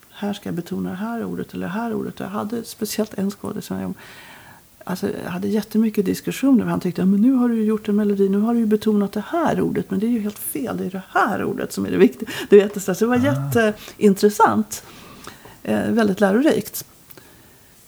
här 0.10 0.34
ska 0.34 0.48
jag 0.48 0.56
betona 0.56 0.90
det 0.90 0.96
här 0.96 1.24
ordet 1.24 1.54
eller 1.54 1.68
det 1.68 1.74
här 1.74 1.94
ordet. 1.94 2.20
Jag 2.20 2.28
hade 2.28 2.64
speciellt 2.64 3.14
en 3.14 3.32
skådespelare 3.32 3.62
som 3.62 3.80
jag 3.80 3.94
alltså, 4.84 5.08
jag 5.24 5.32
hade 5.32 5.48
jättemycket 5.48 6.06
diskussioner. 6.06 6.66
Han 6.66 6.80
tyckte 6.80 7.06
men 7.06 7.22
nu 7.22 7.34
har 7.34 7.50
du 7.50 7.64
gjort 7.64 7.90
en 7.90 7.96
melodi, 7.96 8.30
nu 8.30 8.40
har 8.40 8.54
du 8.54 8.66
betonat 8.66 9.12
det 9.12 9.24
här 9.28 9.62
ordet. 9.62 9.92
Men 9.92 10.00
det 10.00 10.06
är 10.06 10.12
ju 10.12 10.20
helt 10.20 10.40
fel, 10.40 10.78
det 10.78 10.86
är 10.86 10.90
det 10.90 11.04
här 11.10 11.44
ordet 11.44 11.74
som 11.74 11.86
är 11.86 11.92
det 11.92 11.98
viktiga. 11.98 12.30
Det, 12.50 12.56
är 12.56 12.60
jättestarkt. 12.60 13.00
Så 13.00 13.06
det 13.06 13.10
var 13.10 13.18
jätteintressant. 13.18 14.84
Eh, 15.64 15.92
väldigt 15.92 16.20
lärorikt. 16.20 16.86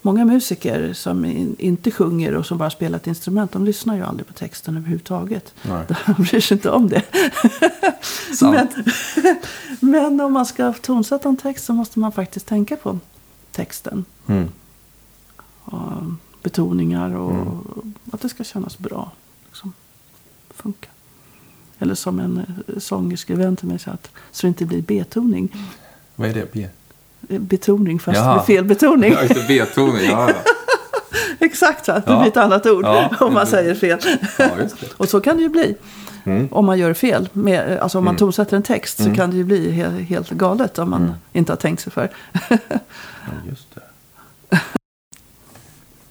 Många 0.06 0.26
musiker 0.26 0.94
som 0.94 1.26
in, 1.26 1.56
inte 1.60 1.92
sjunger 1.92 2.36
och 2.36 2.46
som 2.46 2.58
bara 2.58 2.70
spelar 2.70 2.98
ett 2.98 3.08
instrument, 3.08 3.52
de 3.52 3.66
lyssnar 3.66 3.96
ju 3.96 4.04
aldrig 4.04 4.28
på 4.28 4.34
texten 4.34 4.78
överhuvudtaget. 4.78 5.54
Nej. 5.62 5.86
De 6.06 6.24
bryr 6.24 6.40
sig 6.40 6.56
inte 6.58 6.70
om 6.70 6.90
det. 6.90 7.04
Men, 8.42 8.68
men 9.80 10.22
om 10.22 10.34
man 10.34 10.46
ska 10.46 10.74
tonsätta 10.74 11.30
en 11.30 11.38
text 11.38 11.66
så 11.66 11.74
måste 11.74 12.00
man 12.00 12.12
faktiskt 12.12 12.46
tänka 12.46 12.76
på 12.76 13.00
texten. 13.52 14.06
Mm. 14.28 14.48
Och 15.64 16.04
betoningar 16.44 17.16
och 17.16 17.32
Mm. 17.32 17.94
att 18.12 18.22
det 18.22 18.30
ska 18.30 18.44
kännas 18.44 18.78
bra. 18.78 19.12
Liksom. 19.46 19.74
Funka. 20.50 20.90
Eller 21.80 21.96
som 21.96 22.20
en 22.20 22.38
eh, 22.38 22.80
sångerska 22.80 23.36
vän 23.36 23.56
till 23.56 23.68
mig 23.68 23.80
sa 23.80 23.92
att 23.92 24.10
så 24.32 24.42
det 24.42 24.48
inte 24.48 24.66
blir 24.66 24.82
betoning. 24.82 25.56
Vad 26.16 26.30
är 26.30 26.34
det? 26.34 26.54
B? 26.54 26.68
Betoning 27.28 28.00
fast 28.00 28.18
Jaha. 28.18 28.36
med 28.36 28.46
fel 28.46 28.66
betoning. 28.66 29.14
Ja, 29.14 29.22
just. 29.24 29.48
B-tonen. 29.48 30.06
Ja, 30.06 30.30
ja. 30.30 30.36
Exakt, 31.40 31.86
så 31.86 31.92
det 31.94 32.02
blir 32.06 32.28
ett 32.28 32.38
annat 32.38 32.66
ord 32.66 32.86
om 33.20 33.34
man 33.34 33.48
säger 33.48 33.76
fel. 33.76 34.00
Och 34.98 35.10
så 35.10 35.22
kan 35.22 35.38
det 35.38 35.44
ju 35.44 35.50
bli. 35.50 35.76
Mm. 36.26 36.48
Om 36.52 36.66
man 36.66 36.80
gör 36.80 36.94
fel. 36.94 37.30
Med, 37.34 37.80
alltså 37.80 37.98
om 37.98 38.04
man 38.04 38.12
Mm. 38.12 38.20
tonsätter 38.20 38.58
en 38.58 38.64
text 38.64 38.98
så 38.98 39.04
Mm. 39.04 39.16
kan 39.16 39.30
det 39.32 39.36
ju 39.38 39.44
bli 39.44 39.72
helt, 39.72 40.02
helt 40.10 40.30
galet 40.30 40.80
om 40.80 40.90
man 40.90 41.02
Mm. 41.02 41.14
inte 41.34 41.52
har 41.52 41.58
tänkt 41.58 41.82
sig 41.82 41.92
för. 41.92 42.10
Ja, 42.50 43.50
just 43.50 43.76
det. 43.76 43.82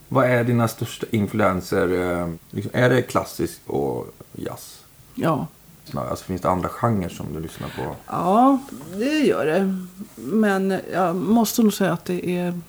Vad 0.09 0.25
är 0.31 0.45
dina 0.45 0.69
största 0.69 1.07
influenser? 1.11 2.21
eh, 2.21 2.29
Liksom, 2.51 2.71
är 2.75 2.91
det 2.91 3.03
klassisk 3.03 3.61
och 3.67 4.15
jazz? 4.33 4.79
Ja. 5.15 5.47
Alltså, 5.95 6.25
finns 6.25 6.41
det 6.41 6.51
andra 6.51 6.69
genrer 6.69 7.09
som 7.09 7.27
du 7.35 7.41
lyssnar 7.41 7.69
på? 7.69 7.97
ja, 8.07 8.59
det 8.97 9.19
gör 9.19 9.47
det. 9.47 9.79
Men 10.17 10.81
jag 10.93 11.17
måste 11.17 11.63
nog 11.63 11.73
säga 11.75 11.93
att 11.93 12.05
det 12.05 12.31
är 12.37 12.61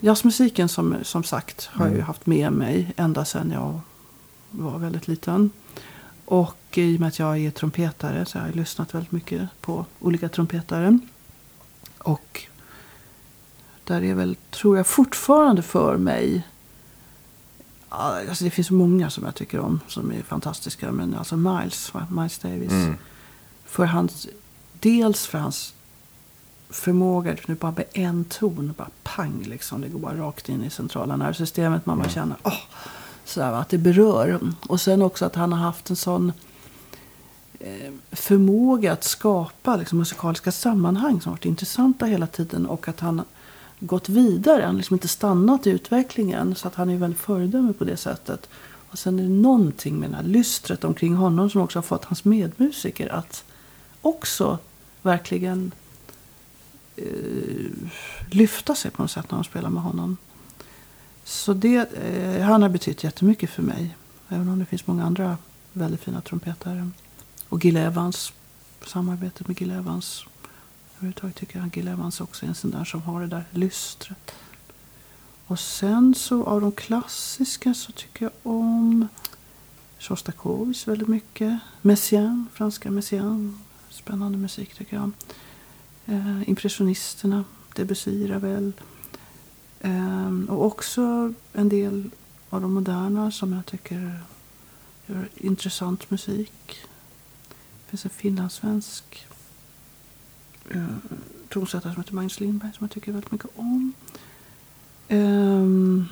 jazzmusiken 0.00 0.68
som, 0.68 0.96
som 1.02 1.24
sagt 1.24 1.66
har 1.72 1.84
jag 1.86 1.94
Mm. 1.94 2.06
haft 2.06 2.26
med 2.26 2.52
mig 2.52 2.92
ända 2.96 3.24
sedan 3.24 3.50
jag 3.50 3.80
var 4.50 4.78
väldigt 4.78 5.08
liten. 5.08 5.50
Och 6.24 6.56
i 6.78 6.96
och 6.96 7.00
med 7.00 7.08
att 7.08 7.18
jag 7.18 7.38
är 7.38 7.50
trumpetare 7.50 8.26
så 8.26 8.38
har 8.38 8.46
jag 8.46 8.56
lyssnat 8.56 8.94
väldigt 8.94 9.12
mycket 9.12 9.48
på 9.60 9.86
olika 10.00 10.28
trumpetare. 10.28 10.98
Och 11.98 12.42
där 13.84 14.02
är 14.04 14.14
väl, 14.14 14.36
tror 14.50 14.76
jag 14.76 14.86
fortfarande 14.86 15.62
för 15.62 15.96
mig. 15.96 16.46
Alltså 17.88 18.44
det 18.44 18.50
finns 18.50 18.70
många 18.70 19.10
som 19.10 19.24
jag 19.24 19.34
tycker 19.34 19.60
om 19.60 19.80
som 19.88 20.12
är 20.12 20.22
fantastiska. 20.22 20.92
Men 20.92 21.14
alltså 21.14 21.36
Miles? 21.36 21.92
Miles 22.10 22.38
Davis. 22.38 22.70
Mm. 22.72 22.94
För 23.66 23.84
hans, 23.84 24.26
dels 24.80 25.26
för 25.26 25.38
hans 25.38 25.74
förmåga, 26.70 27.36
nu 27.46 27.54
bara 27.54 27.72
med 27.72 27.84
en 27.92 28.24
ton, 28.24 28.74
bara 28.78 28.88
pang 29.02 29.42
liksom. 29.42 29.80
Det 29.80 29.88
går 29.88 29.98
bara 29.98 30.16
rakt 30.16 30.48
in 30.48 30.64
i 30.64 30.70
centrala 30.70 31.16
nervsystemet. 31.16 31.86
Man 31.86 31.96
bara 31.98 32.02
Mm. 32.04 32.14
känner, 32.14 32.36
åh, 32.42 32.52
sådär, 33.24 33.50
va, 33.50 33.58
att 33.58 33.68
det 33.68 33.78
berör. 33.78 34.40
Och 34.66 34.80
sen 34.80 35.02
också 35.02 35.24
att 35.24 35.34
han 35.34 35.52
har 35.52 35.60
haft 35.60 35.90
en 35.90 35.96
sån 35.96 36.32
eh, 37.60 37.92
förmåga 38.12 38.92
att 38.92 39.04
skapa 39.04 39.76
liksom, 39.76 39.98
musikaliska 39.98 40.52
sammanhang 40.52 41.20
som 41.20 41.32
varit 41.32 41.44
intressanta 41.44 42.06
hela 42.06 42.26
tiden. 42.26 42.66
Och 42.66 42.88
att 42.88 43.00
han 43.00 43.22
gått 43.80 44.08
vidare. 44.08 44.62
Han 44.62 44.70
har 44.70 44.76
liksom 44.76 44.94
inte 44.94 45.08
stannat 45.08 45.66
i 45.66 45.70
utvecklingen. 45.70 46.54
Så 46.54 46.68
att 46.68 46.74
han 46.74 46.90
är 46.90 46.96
väldigt 46.96 47.20
föredöme 47.20 47.72
på 47.72 47.84
det 47.84 47.96
sättet. 47.96 48.48
Och 48.90 48.98
sen 48.98 49.18
är 49.18 49.22
det 49.22 49.28
någonting 49.28 49.98
med 49.98 50.10
det 50.10 50.16
här 50.16 50.22
lystret 50.22 50.84
omkring 50.84 51.14
honom 51.14 51.50
som 51.50 51.60
också 51.60 51.78
har 51.78 51.82
fått 51.82 52.04
hans 52.04 52.24
medmusiker 52.24 53.08
att 53.14 53.44
också 54.02 54.58
verkligen 55.02 55.72
eh, 56.96 57.04
lyfta 58.30 58.74
sig 58.74 58.90
på 58.90 59.02
något 59.02 59.10
sätt 59.10 59.30
när 59.30 59.38
de 59.38 59.44
spelar 59.44 59.70
med 59.70 59.82
honom. 59.82 60.16
Så 61.24 61.52
det, 61.52 61.94
eh, 61.94 62.42
han 62.42 62.62
har 62.62 62.68
betytt 62.68 63.04
jättemycket 63.04 63.50
för 63.50 63.62
mig. 63.62 63.96
Även 64.28 64.48
om 64.48 64.58
det 64.58 64.64
finns 64.64 64.86
många 64.86 65.04
andra 65.04 65.36
väldigt 65.72 66.00
fina 66.00 66.20
trumpetare. 66.20 66.90
Och 67.48 67.64
Gil 67.64 67.76
Evans, 67.76 68.32
samarbetet 68.86 69.48
med 69.48 69.60
Gil 69.60 69.70
Evans. 69.70 70.24
Överhuvudtaget 70.98 71.36
tycker 71.36 71.58
jag 71.58 71.68
att 71.68 71.76
Evans 71.76 72.20
också 72.20 72.44
är 72.44 72.48
en 72.48 72.54
sån 72.54 72.70
där 72.70 72.84
som 72.84 73.02
har 73.02 73.20
det 73.20 73.26
där 73.26 73.44
lystret. 73.50 74.34
Och 75.46 75.60
sen 75.60 76.14
så 76.14 76.44
av 76.44 76.60
de 76.60 76.72
klassiska 76.72 77.74
så 77.74 77.92
tycker 77.92 78.24
jag 78.24 78.32
om 78.42 79.08
Sjostakovitj 79.98 80.90
väldigt 80.90 81.08
mycket. 81.08 81.58
Messiaen, 81.82 82.46
franska 82.54 82.90
Messiaen. 82.90 83.60
Spännande 83.90 84.38
musik 84.38 84.74
tycker 84.74 84.96
jag. 84.96 85.10
Eh, 86.06 86.48
impressionisterna, 86.48 87.44
Debussy, 87.76 88.30
Ravel. 88.30 88.72
Eh, 89.80 90.30
och 90.48 90.64
också 90.64 91.34
en 91.52 91.68
del 91.68 92.10
av 92.50 92.60
de 92.60 92.74
moderna 92.74 93.30
som 93.30 93.52
jag 93.52 93.66
tycker 93.66 94.20
gör 95.06 95.28
intressant 95.36 96.10
musik. 96.10 96.80
Det 97.48 97.90
finns 97.90 98.04
en 98.04 98.10
finlandssvensk 98.10 99.27
eh, 100.70 100.86
tonsättare 101.48 101.92
som 101.92 102.02
heter 102.02 102.14
Magnus 102.14 102.40
Lindberg 102.40 102.72
som 102.72 102.84
jag 102.84 102.90
tycker 102.90 103.12
väldigt 103.12 103.32
mycket 103.32 103.50
om. 103.56 103.92
Um, 105.08 106.08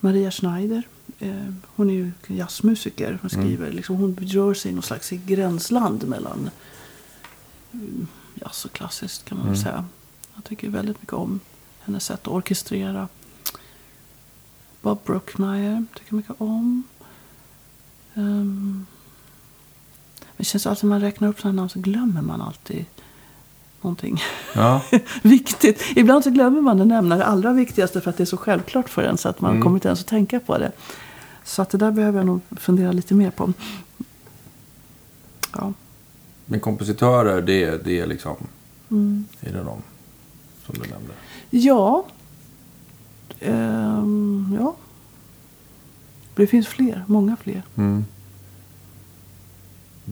Maria 0.00 0.30
Schneider. 0.30 0.82
Eh, 1.18 1.52
hon 1.66 1.90
är 1.90 1.94
ju 1.94 2.12
jazzmusiker. 2.26 3.18
Hon 3.20 3.30
skriver. 3.30 3.64
Mm. 3.64 3.76
Liksom, 3.76 3.96
hon 3.96 4.16
rör 4.16 4.54
sig 4.54 4.70
i 4.70 4.74
någon 4.74 4.82
slags 4.82 5.10
gränsland 5.10 6.08
mellan 6.08 6.50
mm, 7.72 8.06
jazz 8.34 8.64
och 8.64 8.72
klassiskt 8.72 9.24
kan 9.24 9.38
man 9.38 9.46
mm. 9.46 9.58
säga. 9.58 9.84
Jag 10.34 10.44
tycker 10.44 10.68
väldigt 10.68 11.00
mycket 11.00 11.12
om 11.12 11.40
hennes 11.80 12.04
sätt 12.04 12.20
att 12.20 12.28
orkestrera. 12.28 13.08
Bob 14.82 14.98
Brookmeyer 15.04 15.84
tycker 15.94 16.06
jag 16.08 16.16
mycket 16.16 16.40
om. 16.40 16.82
Um, 18.14 18.86
det 20.42 20.46
känns 20.46 20.66
alltid 20.66 20.84
när 20.84 20.90
man 20.90 21.00
räknar 21.00 21.28
upp 21.28 21.40
sådana 21.40 21.56
namn 21.56 21.68
så 21.68 21.78
glömmer 21.78 22.22
man 22.22 22.40
alltid 22.40 22.84
någonting 23.80 24.22
ja. 24.54 24.82
viktigt. 25.22 25.82
Ibland 25.96 26.24
så 26.24 26.30
glömmer 26.30 26.60
man 26.60 26.80
att 26.80 26.86
nämna 26.86 27.16
det 27.16 27.24
allra 27.24 27.52
viktigaste 27.52 28.00
för 28.00 28.10
att 28.10 28.16
det 28.16 28.24
är 28.24 28.26
så 28.26 28.36
självklart 28.36 28.88
för 28.88 29.02
en 29.02 29.18
så 29.18 29.28
att 29.28 29.40
man 29.40 29.50
mm. 29.50 29.62
kommer 29.62 29.76
inte 29.76 29.88
ens 29.88 30.00
att 30.00 30.06
tänka 30.06 30.40
på 30.40 30.58
det. 30.58 30.72
Så 31.44 31.62
att 31.62 31.70
det 31.70 31.78
där 31.78 31.90
behöver 31.90 32.18
jag 32.18 32.26
nog 32.26 32.40
fundera 32.50 32.92
lite 32.92 33.14
mer 33.14 33.30
på. 33.30 33.52
Ja. 35.52 35.72
Men 36.44 36.60
kompositörer, 36.60 37.42
det, 37.42 37.84
det 37.84 38.00
är 38.00 38.06
liksom... 38.06 38.36
Mm. 38.90 39.24
Är 39.40 39.52
det 39.52 39.58
de 39.58 39.82
som 40.66 40.74
du 40.74 40.90
nämnde? 40.90 41.12
Ja. 41.50 42.06
Ehm, 43.40 44.56
ja. 44.60 44.76
Det 46.34 46.46
finns 46.46 46.68
fler, 46.68 47.04
många 47.06 47.36
fler. 47.36 47.62
Mm. 47.76 48.04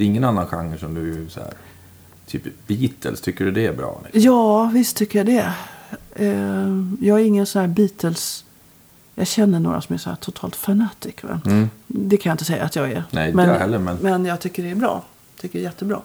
Det 0.00 0.04
är 0.04 0.06
ingen 0.06 0.24
annan 0.24 0.46
genre 0.46 0.78
som 0.78 0.94
du 0.94 1.28
så 1.28 1.40
här, 1.40 1.52
typ 2.26 2.42
Beatles, 2.66 3.20
tycker 3.20 3.44
du 3.44 3.50
det 3.50 3.66
är 3.66 3.72
bra? 3.72 4.00
Liksom? 4.04 4.22
Ja, 4.22 4.64
visst 4.64 4.96
tycker 4.96 5.18
jag 5.18 5.26
det. 5.26 5.52
Ehm, 6.14 6.96
jag 7.00 7.20
är 7.20 7.24
ingen 7.24 7.46
sån 7.46 7.60
här 7.60 7.68
Beatles... 7.68 8.44
Jag 9.14 9.26
känner 9.26 9.60
några 9.60 9.80
som 9.80 9.94
är 9.94 9.98
så 9.98 10.16
totalt 10.20 10.56
fanatic. 10.56 11.14
Mm. 11.46 11.70
Det 11.86 12.16
kan 12.16 12.30
jag 12.30 12.34
inte 12.34 12.44
säga 12.44 12.64
att 12.64 12.76
jag 12.76 12.90
är. 12.92 13.04
Nej, 13.10 13.34
men, 13.34 13.48
jag 13.48 13.58
heller, 13.58 13.78
men... 13.78 13.96
men 13.96 14.24
jag 14.24 14.40
tycker 14.40 14.62
det 14.62 14.70
är 14.70 14.74
bra. 14.74 15.04
Tycker 15.40 15.58
det 15.58 15.62
är 15.62 15.68
jättebra. 15.68 16.00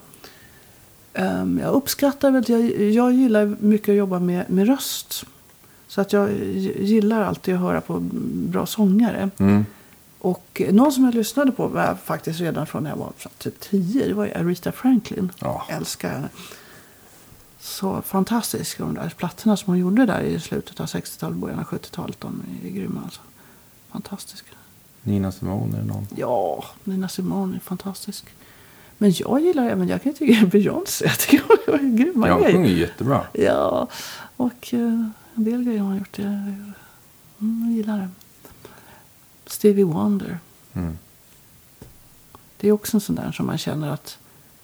Um, 1.14 1.60
jag 1.60 1.74
uppskattar 1.74 2.32
väl, 2.32 2.44
jag, 2.48 2.82
jag 2.92 3.14
gillar 3.14 3.56
mycket 3.60 3.90
att 3.90 3.96
jobba 3.96 4.20
med, 4.20 4.50
med 4.50 4.68
röst. 4.68 5.26
Så 5.88 6.02
att 6.02 6.14
jag 6.14 6.30
gillar 6.80 7.22
alltid 7.22 7.56
att 7.56 7.62
höra 7.62 7.82
på 7.82 8.00
bra 8.34 8.66
sångare. 8.66 9.30
Mm. 9.38 9.66
Och 10.26 10.62
någon 10.72 10.92
som 10.92 11.06
jag 11.06 11.14
lyssnade 11.14 11.52
på 11.52 11.68
var 11.68 11.96
faktiskt 11.96 12.40
redan 12.40 12.68
från 12.68 12.84
när 12.84 12.90
jag 12.90 12.98
var 12.98 13.14
typ 13.38 13.60
10. 13.60 14.08
Det 14.08 14.14
var 14.14 14.26
Aretha 14.26 14.72
Franklin. 14.72 15.32
Ja. 15.40 15.66
Älskar 15.70 16.10
henne. 16.10 16.30
Så 17.60 18.02
fantastisk. 18.02 18.78
De 18.78 18.94
där 18.94 19.14
plattorna 19.18 19.58
som 19.58 19.74
hon 19.74 19.80
gjorde 19.80 20.06
där 20.06 20.22
i 20.22 20.40
slutet 20.40 20.80
av 20.80 20.86
60-talet, 20.86 21.38
början 21.38 21.60
av 21.60 21.66
70-talet. 21.66 22.22
De 22.22 22.44
är 22.64 22.70
grymma 22.70 23.02
alltså. 23.04 23.22
Fantastiska. 23.92 24.50
Nina 25.02 25.32
Simone 25.32 25.78
är 25.78 25.84
någon? 25.84 26.08
Ja, 26.16 26.66
Nina 26.84 27.10
Simone 27.10 27.56
är 27.56 27.60
fantastisk. 27.60 28.26
Men 28.98 29.14
jag 29.16 29.42
gillar 29.42 29.70
även, 29.70 29.88
jag 29.88 30.04
kan 30.04 30.14
tycka 30.14 30.46
Beyoncé. 30.46 31.06
Jag 31.06 31.20
tycker 31.20 31.46
hon 31.48 31.76
är 31.76 31.98
grymma 31.98 32.28
ja, 32.28 32.38
grejer. 32.38 32.52
Ja, 32.52 32.58
hon 32.58 32.66
är 32.66 32.70
jättebra. 32.70 33.28
Ja, 33.34 33.88
och 34.38 34.74
uh, 34.74 35.10
en 35.36 35.44
del 35.44 35.64
grejer 35.64 35.80
hon 35.80 35.92
har 35.92 35.98
gjort. 35.98 36.20
Jag, 36.20 36.28
mm, 36.28 36.74
jag 37.40 37.72
gillar 37.72 37.98
det. 37.98 38.10
Stevie 39.46 39.84
Wonder. 39.84 40.40
Mm. 40.74 40.98
Det 42.58 42.68
är 42.68 42.72
också 42.72 42.98
en 42.98 43.02
sån 43.02 43.16
där 43.16 43.32
som 43.32 43.46
man 43.46 43.58
känner 43.58 43.90
att 43.90 44.18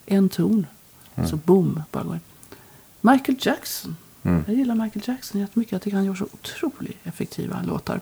en 0.06 0.30
ton, 0.30 0.66
mm. 1.16 1.30
så 1.30 1.36
boom, 1.36 1.84
bara 1.92 2.04
går 2.04 2.20
Michael 3.02 3.38
Jackson. 3.42 3.96
Mm. 4.24 4.44
Jag 4.48 4.56
gillar 4.56 4.76
Michael 4.76 5.04
Jackson 5.08 5.42
jättemycket. 5.42 5.72
Jag 5.72 5.82
tycker 5.82 5.98
han 5.98 6.06
gör 6.06 6.16
så 6.16 6.28
otroligt 6.32 6.98
effektiva 7.04 7.62
låtar. 7.62 8.02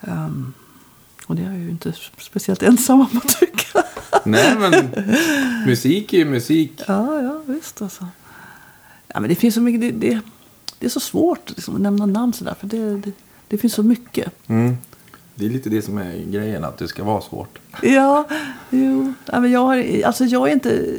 Um, 0.00 0.52
och 1.26 1.36
det 1.36 1.42
är 1.42 1.46
jag 1.46 1.58
ju 1.58 1.70
inte 1.70 1.92
speciellt 2.18 2.62
ensam 2.62 3.00
om 3.00 3.20
att 3.24 3.40
tycka. 3.40 3.82
Nej, 4.24 4.56
men 4.58 4.90
musik 5.66 6.12
är 6.12 6.18
ju 6.18 6.24
musik. 6.24 6.82
Ja, 6.86 7.22
ja, 7.22 7.42
visst 7.46 7.82
alltså. 7.82 8.08
Ja, 9.08 9.20
men 9.20 9.28
det 9.28 9.34
finns 9.34 9.54
så 9.54 9.60
mycket. 9.60 9.80
Det, 9.80 9.90
det, 9.90 10.20
det 10.78 10.86
är 10.86 10.90
så 10.90 11.00
svårt 11.00 11.50
liksom, 11.50 11.74
att 11.74 11.80
nämna 11.80 12.06
namn 12.06 12.32
sådär. 12.32 12.54
För 12.60 12.66
det, 12.66 12.96
det, 12.96 13.12
det 13.48 13.58
finns 13.58 13.74
så 13.74 13.82
mycket. 13.82 14.32
Mm. 14.46 14.76
Det 15.34 15.46
är 15.46 15.50
lite 15.50 15.70
det 15.70 15.82
som 15.82 15.98
är 15.98 16.24
grejen, 16.30 16.64
att 16.64 16.78
det 16.78 16.88
ska 16.88 17.04
vara 17.04 17.20
svårt. 17.20 17.58
Ja, 17.82 18.28
jo. 18.70 19.12
Ja, 19.26 19.40
men 19.40 19.52
jag, 19.52 19.60
har, 19.60 20.02
alltså 20.04 20.24
jag 20.24 20.48
är 20.48 20.52
inte... 20.52 20.96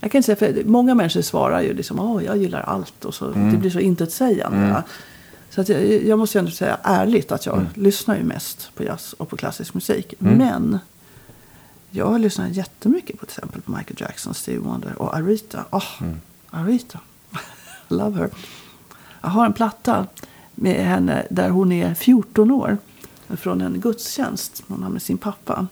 Jag 0.00 0.12
kan 0.12 0.18
inte 0.18 0.36
säga, 0.36 0.54
för 0.54 0.64
många 0.64 0.94
människor 0.94 1.22
svarar 1.22 1.62
ju 1.62 1.74
liksom, 1.74 2.00
oh, 2.00 2.24
jag 2.24 2.36
gillar 2.36 2.60
allt 2.60 3.04
och 3.04 3.14
så, 3.14 3.26
mm. 3.26 3.52
det 3.52 3.58
blir 3.58 3.70
så 3.70 3.80
intetsägande. 3.80 4.58
Mm. 4.58 4.82
Så 5.50 5.60
att 5.60 5.68
jag, 5.68 5.82
jag 5.84 6.18
måste 6.18 6.38
ändå 6.38 6.50
säga 6.50 6.78
ärligt 6.82 7.32
att 7.32 7.46
jag 7.46 7.56
mm. 7.56 7.68
lyssnar 7.74 8.16
ju 8.16 8.22
mest 8.22 8.70
på 8.74 8.84
jazz 8.84 9.12
och 9.12 9.28
på 9.28 9.36
klassisk 9.36 9.74
musik. 9.74 10.14
Mm. 10.20 10.38
Men 10.38 10.78
jag 11.90 12.06
har 12.06 12.18
lyssnat 12.18 12.52
jättemycket 12.52 13.20
på 13.20 13.26
till 13.26 13.38
exempel 13.38 13.62
på 13.62 13.70
Michael 13.70 13.96
Jackson, 14.00 14.34
Stevie 14.34 14.60
Wonder 14.60 15.02
och 15.02 15.16
Arita. 15.16 15.64
Oh, 15.70 16.02
Arita. 16.50 17.00
Love 17.88 18.18
her. 18.18 18.30
Jag 19.20 19.28
har 19.28 19.46
en 19.46 19.52
platta 19.52 20.06
med 20.60 20.86
henne 20.86 21.26
där 21.30 21.50
hon 21.50 21.72
är 21.72 21.94
14 21.94 22.50
år. 22.50 22.78
Från 23.28 23.60
en 23.60 23.80
gudstjänst. 23.80 24.62
Hon 24.68 24.82
har 24.82 24.90
med 24.90 25.02
sin 25.02 25.18
pappa. 25.18 25.66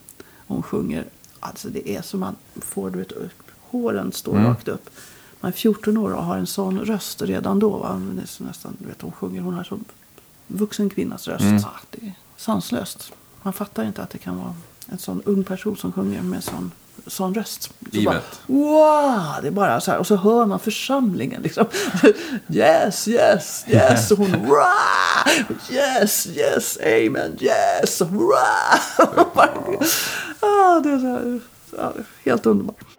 Hon 0.47 0.63
sjunger. 0.63 1.05
Alltså 1.41 1.69
det 1.69 1.91
är 1.91 2.03
som 2.03 2.21
man 2.21 2.37
får, 2.55 2.91
du 2.91 2.99
vet, 2.99 3.13
håren 3.61 4.13
står 4.13 4.33
mm. 4.33 4.47
rakt 4.47 4.69
upp. 4.69 4.91
Man 5.41 5.49
är 5.49 5.57
14 5.57 5.97
år 5.97 6.15
och 6.15 6.25
har 6.25 6.37
en 6.37 6.47
sån 6.47 6.79
röst 6.79 7.23
redan 7.23 7.59
då. 7.59 7.71
Va? 7.71 8.03
Det 8.15 8.23
är 8.23 8.45
nästan, 8.45 8.77
du 8.79 8.87
vet, 8.87 9.03
hon 9.03 9.13
sjunger, 9.13 9.41
hon 9.41 9.55
har 9.55 9.65
så 9.65 9.79
vuxen 10.47 10.91
kvinnas 10.91 11.29
röst. 11.29 11.43
Mm. 11.43 11.57
Ah, 11.57 11.81
det 11.91 12.07
är 12.07 12.13
sanslöst. 12.37 13.13
Man 13.43 13.53
fattar 13.53 13.85
inte 13.85 14.03
att 14.03 14.11
det 14.11 14.19
kan 14.19 14.39
vara 14.39 14.55
en 14.87 14.99
sån 14.99 15.23
ung 15.25 15.45
person 15.45 15.77
som 15.77 15.93
sjunger 15.93 16.23
med 16.23 16.45
sån 16.45 16.71
sån 17.07 17.35
röst. 17.35 17.71
Så 17.93 18.03
bara, 18.03 18.21
wow! 18.47 19.43
Det 19.43 19.49
är 19.49 19.51
bara 19.51 19.81
så 19.81 19.91
här. 19.91 19.99
Och 19.99 20.07
så 20.07 20.17
hör 20.17 20.47
man 20.47 20.61
församlingen 20.61 21.43
liksom. 21.43 21.67
yes, 22.49 23.09
yes, 23.09 23.65
yes. 23.69 24.11
Och 24.11 24.19
hon 24.19 24.49
Wah! 24.49 25.29
Yes, 25.71 26.27
yes, 26.27 26.79
amen, 26.83 27.39
yes. 27.41 28.01
Wah! 28.01 28.81
ah, 30.41 30.81
det 30.81 30.91
är 30.91 30.99
så 30.99 31.77
här, 31.77 31.93
helt 32.25 32.47
underbart. 32.47 32.97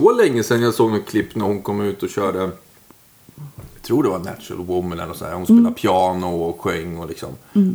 Så 0.00 0.12
länge 0.12 0.42
sedan 0.42 0.62
jag 0.62 0.74
såg 0.74 0.90
något 0.92 1.06
klipp 1.06 1.34
när 1.36 1.44
hon 1.44 1.62
kom 1.62 1.80
ut 1.80 2.02
och 2.02 2.08
körde. 2.08 2.38
Jag 2.38 3.82
tror 3.82 4.02
det 4.02 4.08
var 4.08 4.18
Natural 4.18 4.64
Woman 4.66 5.00
eller 5.00 5.14
sånt 5.14 5.28
här. 5.30 5.36
Hon 5.36 5.44
spelade 5.46 5.60
Mm. 5.60 5.74
piano 5.74 6.26
och 6.42 6.60
sjöng 6.60 6.98
och 6.98 7.08
liksom. 7.08 7.28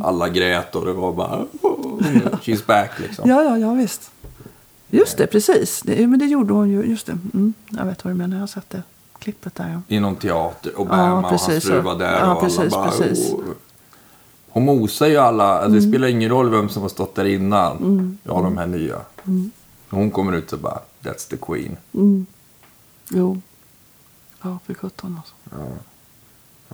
Alla 0.03 0.29
grät 0.29 0.75
och 0.75 0.85
det 0.85 0.93
var 0.93 1.13
bara. 1.13 1.45
"Oh, 1.61 1.99
She's 2.43 2.65
back 2.67 2.91
liksom. 2.99 3.29
Ja, 3.29 3.43
ja, 3.43 3.57
ja 3.57 3.73
visst. 3.73 4.11
Just 4.89 5.17
det, 5.17 5.27
precis. 5.27 5.81
Det, 5.85 6.07
men 6.07 6.19
det 6.19 6.25
gjorde 6.25 6.53
hon 6.53 6.69
ju. 6.69 6.83
Just 6.83 7.05
det. 7.05 7.17
Mm, 7.33 7.53
jag 7.69 7.85
vet 7.85 8.05
vad 8.05 8.13
du 8.13 8.17
menar. 8.17 8.35
Jag 8.35 8.41
har 8.41 8.47
sett 8.47 8.69
det 8.69 8.83
klippet 9.19 9.55
där. 9.55 9.69
Ja. 9.87 9.95
I 9.95 9.99
någon 9.99 10.15
teater. 10.15 10.73
Och 10.75 10.81
Obama 10.81 11.13
och 11.17 11.23
hans 11.29 11.45
precis, 11.45 11.69
fru 11.69 11.75
ja. 11.75 11.81
var 11.81 11.95
där. 11.95 12.19
Ja, 12.19 12.35
och 12.35 12.41
precis, 12.41 12.59
alla 12.59 12.69
bara, 12.69 12.91
precis. 12.91 13.33
"Oh." 13.33 13.39
Hon 14.49 14.65
mosar 14.65 15.07
ju 15.07 15.17
alla. 15.17 15.43
Alltså, 15.43 15.67
Mm. 15.67 15.81
Det 15.81 15.87
spelar 15.87 16.07
ingen 16.07 16.29
roll 16.29 16.49
vem 16.49 16.69
som 16.69 16.81
har 16.81 16.89
stått 16.89 17.15
där 17.15 17.25
innan. 17.25 18.17
Ja, 18.23 18.33
de 18.41 18.57
här 18.57 18.67
nya. 18.67 18.95
Mm. 19.27 19.51
Hon 19.89 20.11
kommer 20.11 20.33
ut 20.33 20.49
så 20.49 20.57
bara. 20.57 20.79
That's 21.01 21.29
the 21.29 21.37
queen. 21.37 21.77
Jo. 23.09 23.41
Ja, 24.41 24.59
för 24.65 24.73
sjutton 24.73 25.17
alltså. 25.17 25.33
Ja. 25.51 25.67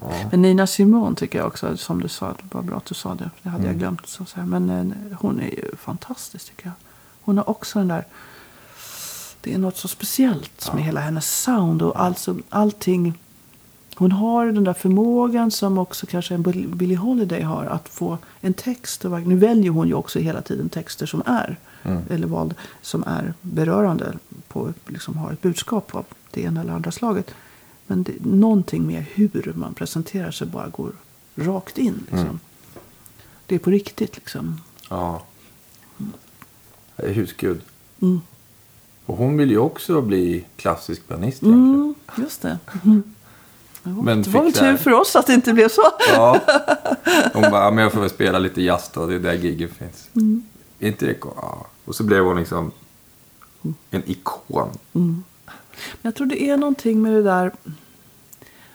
Ja. 0.01 0.27
Men 0.31 0.41
Nina 0.41 0.67
Simone 0.67 1.15
tycker 1.15 1.37
jag 1.39 1.47
också, 1.47 1.77
som 1.77 2.01
du 2.01 2.07
sa, 2.07 2.27
det 2.27 2.55
var 2.55 2.61
bra 2.61 2.77
att 2.77 2.85
du 2.85 2.95
sa 2.95 3.15
det. 3.15 3.29
Det 3.43 3.49
hade 3.49 3.63
Mm. 3.63 3.71
jag 3.71 3.79
glömt. 3.79 4.07
Så 4.07 4.23
att 4.23 4.29
säga. 4.29 4.45
Men 4.45 4.69
eh, 4.69 5.17
hon 5.19 5.39
är 5.39 5.45
ju 5.45 5.75
fantastisk 5.75 6.45
tycker 6.45 6.65
jag. 6.65 6.73
Hon 7.21 7.37
har 7.37 7.49
också 7.49 7.79
den 7.79 7.87
där, 7.87 8.05
det 9.41 9.53
är 9.53 9.57
något 9.57 9.77
så 9.77 9.87
speciellt 9.87 10.73
med 10.73 10.83
hela 10.83 10.99
hennes 11.01 11.41
sound 11.43 11.81
och 11.81 11.99
alltså 12.01 12.37
allting. 12.49 13.19
Hon 13.95 14.11
har 14.11 14.45
den 14.45 14.63
där 14.63 14.73
förmågan 14.73 15.51
som 15.51 15.77
också 15.77 16.05
kanske 16.05 16.33
en 16.35 16.43
Bill- 16.43 16.75
Billie 16.75 16.95
Holiday 16.95 17.41
har. 17.41 17.65
Att 17.65 17.89
få 17.89 18.17
en 18.41 18.53
text. 18.53 19.05
Och, 19.05 19.21
nu 19.21 19.35
väljer 19.37 19.71
hon 19.71 19.87
ju 19.87 19.93
också 19.93 20.19
hela 20.19 20.41
tiden 20.41 20.69
texter 20.69 21.05
som 21.05 21.23
är. 21.25 21.57
Eller 22.09 22.27
vad 22.27 22.53
som 22.81 23.03
är 23.07 23.33
berörande. 23.41 24.13
På, 24.47 24.73
liksom 24.87 25.17
har 25.17 25.31
ett 25.31 25.41
budskap 25.41 25.95
av 25.95 26.05
det 26.31 26.41
ena 26.41 26.61
eller 26.61 26.73
andra 26.73 26.91
slaget. 26.91 27.31
Men 27.87 28.03
det, 28.03 28.13
någonting 28.25 28.87
med 28.87 29.05
hur 29.13 29.53
man 29.55 29.73
presenterar 29.73 30.31
sig 30.31 30.47
bara 30.47 30.67
går 30.67 30.91
rakt 31.35 31.77
in. 31.77 32.03
Liksom. 32.11 32.39
Det 33.45 33.55
är 33.55 33.59
på 33.59 33.69
riktigt 33.69 34.15
liksom. 34.15 34.61
Ja. 34.89 35.23
Husgud. 36.97 37.61
Mm. 38.01 38.21
Och 39.05 39.17
hon 39.17 39.37
vill 39.37 39.51
ju 39.51 39.57
också 39.57 40.01
bli 40.01 40.45
klassisk 40.57 41.07
pianist 41.07 41.43
egentligen. 41.43 41.75
Mm, 41.75 41.95
just 42.17 42.41
det. 42.41 42.59
Mm. 42.85 43.03
Ja, 43.83 43.91
Men 43.91 44.21
det 44.21 44.29
var 44.29 44.43
väl 44.43 44.53
tur 44.53 44.77
för 44.77 44.91
oss 44.93 45.15
att 45.15 45.27
det 45.27 45.33
inte 45.33 45.53
blev 45.53 45.69
så. 45.69 45.81
Ja. 46.13 46.39
Hon 47.33 47.41
bara, 47.41 47.63
"Ja, 47.63 47.71
men 47.71 47.83
jag 47.83 47.93
får 47.93 48.01
väl 48.01 48.09
spela 48.09 48.39
lite 48.39 48.61
jazz 48.61 48.91
då, 48.93 49.05
det 49.07 49.15
är 49.15 49.19
där 49.19 49.33
gigen 49.33 49.69
finns. 49.69 50.07
Är 50.79 50.87
inte 50.87 51.05
det 51.05 51.15
ja. 51.21 51.67
Och 51.85 51.95
så 51.95 52.03
blev 52.03 52.23
hon 52.23 52.37
liksom 52.37 52.71
en 53.91 54.03
ikon. 54.05 54.77
Men 54.91 55.23
jag 56.01 56.15
tror 56.15 56.27
det 56.27 56.49
är 56.49 56.57
någonting 56.57 57.01
med 57.01 57.13
det 57.13 57.23
där 57.23 57.51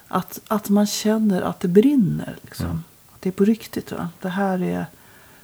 att, 0.09 0.41
att 0.49 0.69
man 0.69 0.87
känner 0.87 1.43
att 1.43 1.61
det 1.61 1.69
brinner. 1.69 2.39
Liksom. 2.43 2.85
Att 3.15 3.23
det 3.23 3.29
är 3.29 3.33
på 3.33 3.45
riktigt. 3.45 3.93
Va? 3.93 4.09
Det, 4.21 4.29
här 4.29 4.63
är, 4.63 4.87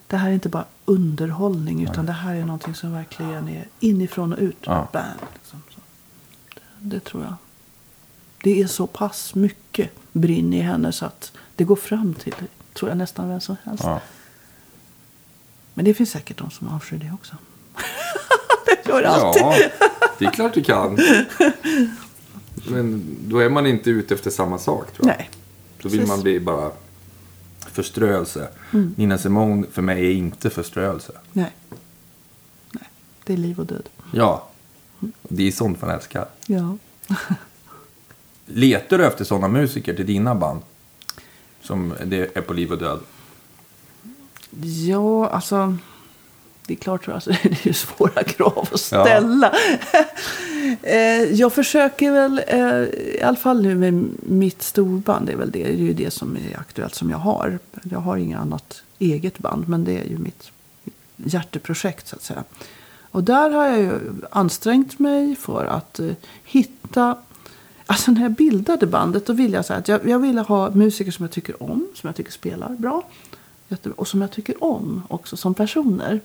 det 0.06 0.16
här 0.16 0.28
är 0.28 0.32
inte 0.32 0.48
bara 0.48 0.64
underhållning 0.84 1.82
utan 1.82 2.06
det 2.06 2.12
här 2.12 2.34
är 2.34 2.44
någonting 2.44 2.74
som 2.74 2.92
verkligen 2.92 3.48
är 3.48 3.68
inifrån 3.80 4.32
och 4.32 4.38
ut. 4.38 4.56
Ja. 4.60 4.88
Bam, 4.92 5.04
liksom. 5.34 5.62
det, 6.54 6.60
det 6.80 7.00
tror 7.00 7.22
jag. 7.22 7.34
Det 8.42 8.62
är 8.62 8.66
så 8.66 8.86
pass 8.86 9.34
mycket 9.34 9.90
brinn 10.12 10.52
i 10.52 10.60
henne 10.60 10.92
så 10.92 11.06
att 11.06 11.32
det 11.56 11.64
går 11.64 11.76
fram 11.76 12.14
till 12.14 12.34
tror 12.72 12.90
jag 12.90 12.98
nästan 12.98 13.28
vem 13.28 13.40
som 13.40 13.56
helst. 13.62 13.84
Ja. 13.84 14.00
Men 15.74 15.84
det 15.84 15.94
finns 15.94 16.10
säkert 16.10 16.38
de 16.38 16.50
som 16.50 16.68
avskyr 16.68 16.98
det 16.98 17.12
också. 17.14 17.36
Det 18.66 18.88
gör 18.88 19.02
alltid. 19.02 19.42
ja, 19.42 19.54
det 20.18 20.24
är 20.24 20.30
klart 20.30 20.54
du 20.54 20.62
kan. 20.64 20.98
Men 22.68 23.16
då 23.28 23.38
är 23.38 23.48
man 23.48 23.66
inte 23.66 23.90
ute 23.90 24.14
efter 24.14 24.30
samma 24.30 24.58
sak 24.58 24.92
tror 24.92 25.08
jag. 25.08 25.16
Nej. 25.16 25.30
Då 25.82 25.88
vill 25.88 25.98
precis. 25.98 26.08
man 26.08 26.22
bli 26.22 26.40
bara 26.40 26.70
förströelse. 27.60 28.48
Nina 28.96 29.18
Simone 29.18 29.66
för 29.72 29.82
mig 29.82 30.06
är 30.06 30.12
inte 30.12 30.50
förströelse. 30.50 31.12
Nej. 31.32 31.54
Nej. 32.70 32.88
Det 33.24 33.32
är 33.32 33.36
liv 33.36 33.60
och 33.60 33.66
död. 33.66 33.88
Ja, 34.12 34.48
det 35.22 35.48
är 35.48 35.52
sånt 35.52 35.82
man 35.82 35.90
älskar. 35.90 36.26
Ja. 36.46 36.76
Letar 38.46 38.98
du 38.98 39.06
efter 39.06 39.24
sådana 39.24 39.48
musiker 39.48 39.94
till 39.94 40.06
dina 40.06 40.34
band? 40.34 40.60
Som 41.62 41.94
det 42.04 42.36
är 42.36 42.40
på 42.40 42.52
liv 42.52 42.72
och 42.72 42.78
död? 42.78 43.00
Ja, 44.60 45.28
alltså. 45.28 45.76
Det 46.66 46.74
är 46.74 46.76
klart, 46.76 47.08
alltså, 47.08 47.30
det 47.42 47.48
är 47.48 47.66
ju 47.66 47.72
svåra 47.72 48.22
krav 48.22 48.68
att 48.72 48.80
ställa. 48.80 49.52
Eh, 50.82 51.22
jag 51.32 51.52
försöker 51.52 52.10
väl, 52.10 52.40
eh, 52.46 52.82
i 53.16 53.22
alla 53.22 53.36
fall 53.36 53.62
nu 53.62 53.74
med 53.74 54.08
mitt 54.22 54.62
storband, 54.62 55.26
det 55.26 55.32
är 55.32 55.36
väl 55.36 55.50
det, 55.50 55.62
det 55.62 55.70
är 55.70 55.76
ju 55.76 55.92
det 55.92 56.10
som 56.10 56.36
är 56.36 56.58
aktuellt 56.58 56.94
som 56.94 57.10
jag 57.10 57.18
har. 57.18 57.58
Jag 57.82 57.98
har 57.98 58.16
inget 58.16 58.38
annat 58.38 58.82
eget 58.98 59.38
band, 59.38 59.68
men 59.68 59.84
det 59.84 59.98
är 59.98 60.04
ju 60.04 60.18
mitt 60.18 60.50
hjärteprojekt 61.16 62.08
så 62.08 62.16
att 62.16 62.22
säga. 62.22 62.44
Och 63.10 63.24
där 63.24 63.50
har 63.50 63.66
jag 63.66 63.78
ju 63.78 63.98
ansträngt 64.30 64.98
mig 64.98 65.36
för 65.36 65.64
att 65.64 65.98
eh, 65.98 66.10
hitta 66.44 67.16
Alltså 67.86 68.10
när 68.10 68.22
jag 68.22 68.32
bildade 68.32 68.86
bandet 68.86 69.26
då 69.26 69.32
ville 69.32 69.56
jag 69.56 69.64
säga 69.64 69.78
att 69.78 69.88
jag, 69.88 70.08
jag 70.08 70.18
ville 70.18 70.40
ha 70.40 70.70
musiker 70.70 71.10
som 71.10 71.24
jag 71.24 71.32
tycker 71.32 71.62
om, 71.62 71.86
som 71.94 72.08
jag 72.08 72.16
tycker 72.16 72.32
spelar 72.32 72.68
bra. 72.68 73.02
Jättebra, 73.68 73.94
Och 73.96 74.08
som 74.08 74.20
jag 74.20 74.30
tycker 74.30 74.64
om 74.64 75.02
också 75.08 75.36
som 75.36 75.54
personer. 75.54 76.20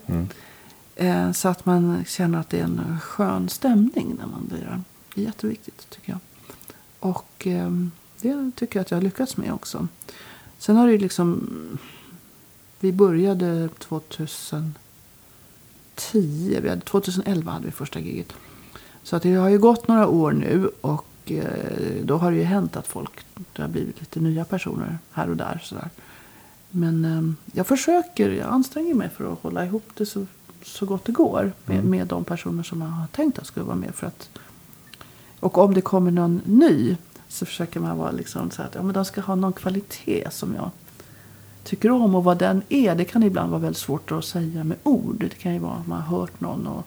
Eh, 0.96 1.32
så 1.32 1.48
att 1.48 1.66
man 1.66 2.04
känner 2.04 2.38
att 2.38 2.50
det 2.50 2.58
är 2.58 2.64
en 2.64 3.00
skön 3.00 3.48
stämning 3.48 4.16
när 4.18 4.26
man 4.26 4.50
lirar. 4.52 4.82
Det 5.14 5.20
är 5.20 5.24
jätteviktigt 5.24 5.90
tycker 5.90 6.12
jag. 6.12 6.18
Och 7.00 7.46
eh, 7.46 7.70
det 8.20 8.50
tycker 8.56 8.78
jag 8.78 8.80
att 8.84 8.90
jag 8.90 8.98
har 8.98 9.02
lyckats 9.02 9.36
med 9.36 9.52
också. 9.52 9.88
Sen 10.58 10.76
har 10.76 10.86
det 10.86 10.92
ju 10.92 10.98
liksom... 10.98 11.48
Vi 12.80 12.92
började 12.92 13.68
2010. 13.68 14.72
Vi 16.62 16.68
hade, 16.68 16.80
2011 16.80 17.52
hade 17.52 17.66
vi 17.66 17.72
första 17.72 18.00
giget. 18.00 18.32
Så 19.02 19.16
att 19.16 19.22
det 19.22 19.34
har 19.34 19.48
ju 19.48 19.58
gått 19.58 19.88
några 19.88 20.08
år 20.08 20.32
nu 20.32 20.70
och 20.80 21.06
eh, 21.24 22.04
då 22.04 22.16
har 22.16 22.30
det 22.30 22.36
ju 22.36 22.42
hänt 22.42 22.76
att 22.76 22.86
folk, 22.86 23.24
det 23.52 23.62
har 23.62 23.68
blivit 23.68 24.00
lite 24.00 24.20
nya 24.20 24.44
personer 24.44 24.98
här 25.12 25.30
och 25.30 25.36
där. 25.36 25.60
Sådär. 25.64 25.90
Men 26.72 27.04
eh, 27.04 27.56
jag 27.56 27.66
försöker, 27.66 28.30
jag 28.30 28.48
anstränger 28.48 28.94
mig 28.94 29.08
för 29.08 29.32
att 29.32 29.42
hålla 29.42 29.64
ihop 29.64 29.90
det 29.94 30.06
så, 30.06 30.26
så 30.62 30.86
gott 30.86 31.04
det 31.04 31.12
går 31.12 31.52
med, 31.66 31.84
med 31.84 32.06
de 32.06 32.24
personer 32.24 32.62
som 32.62 32.80
jag 32.80 32.88
har 32.88 33.06
tänkt 33.06 33.38
att 33.38 33.46
skulle 33.46 33.66
vara 33.66 33.76
med. 33.76 33.94
För 33.94 34.06
att, 34.06 34.30
och 35.40 35.58
om 35.58 35.74
det 35.74 35.80
kommer 35.80 36.10
någon 36.10 36.40
ny 36.44 36.96
så 37.28 37.46
försöker 37.46 37.80
man 37.80 37.98
vara 37.98 38.10
liksom 38.10 38.50
så 38.50 38.62
att 38.62 38.74
ja, 38.74 38.82
men 38.82 38.94
de 38.94 39.04
ska 39.04 39.20
ha 39.20 39.34
någon 39.34 39.52
kvalitet 39.52 40.28
som 40.30 40.54
jag 40.54 40.70
tycker 41.64 41.90
om. 41.90 42.14
Och 42.14 42.24
vad 42.24 42.38
den 42.38 42.62
är, 42.68 42.94
det 42.94 43.04
kan 43.04 43.22
ibland 43.22 43.50
vara 43.50 43.60
väldigt 43.60 43.78
svårt 43.78 44.12
att 44.12 44.24
säga 44.24 44.64
med 44.64 44.76
ord. 44.82 45.16
Det 45.20 45.38
kan 45.38 45.52
ju 45.52 45.58
vara 45.58 45.74
att 45.74 45.86
man 45.86 46.00
har 46.02 46.18
hört 46.18 46.40
någon 46.40 46.66
och 46.66 46.86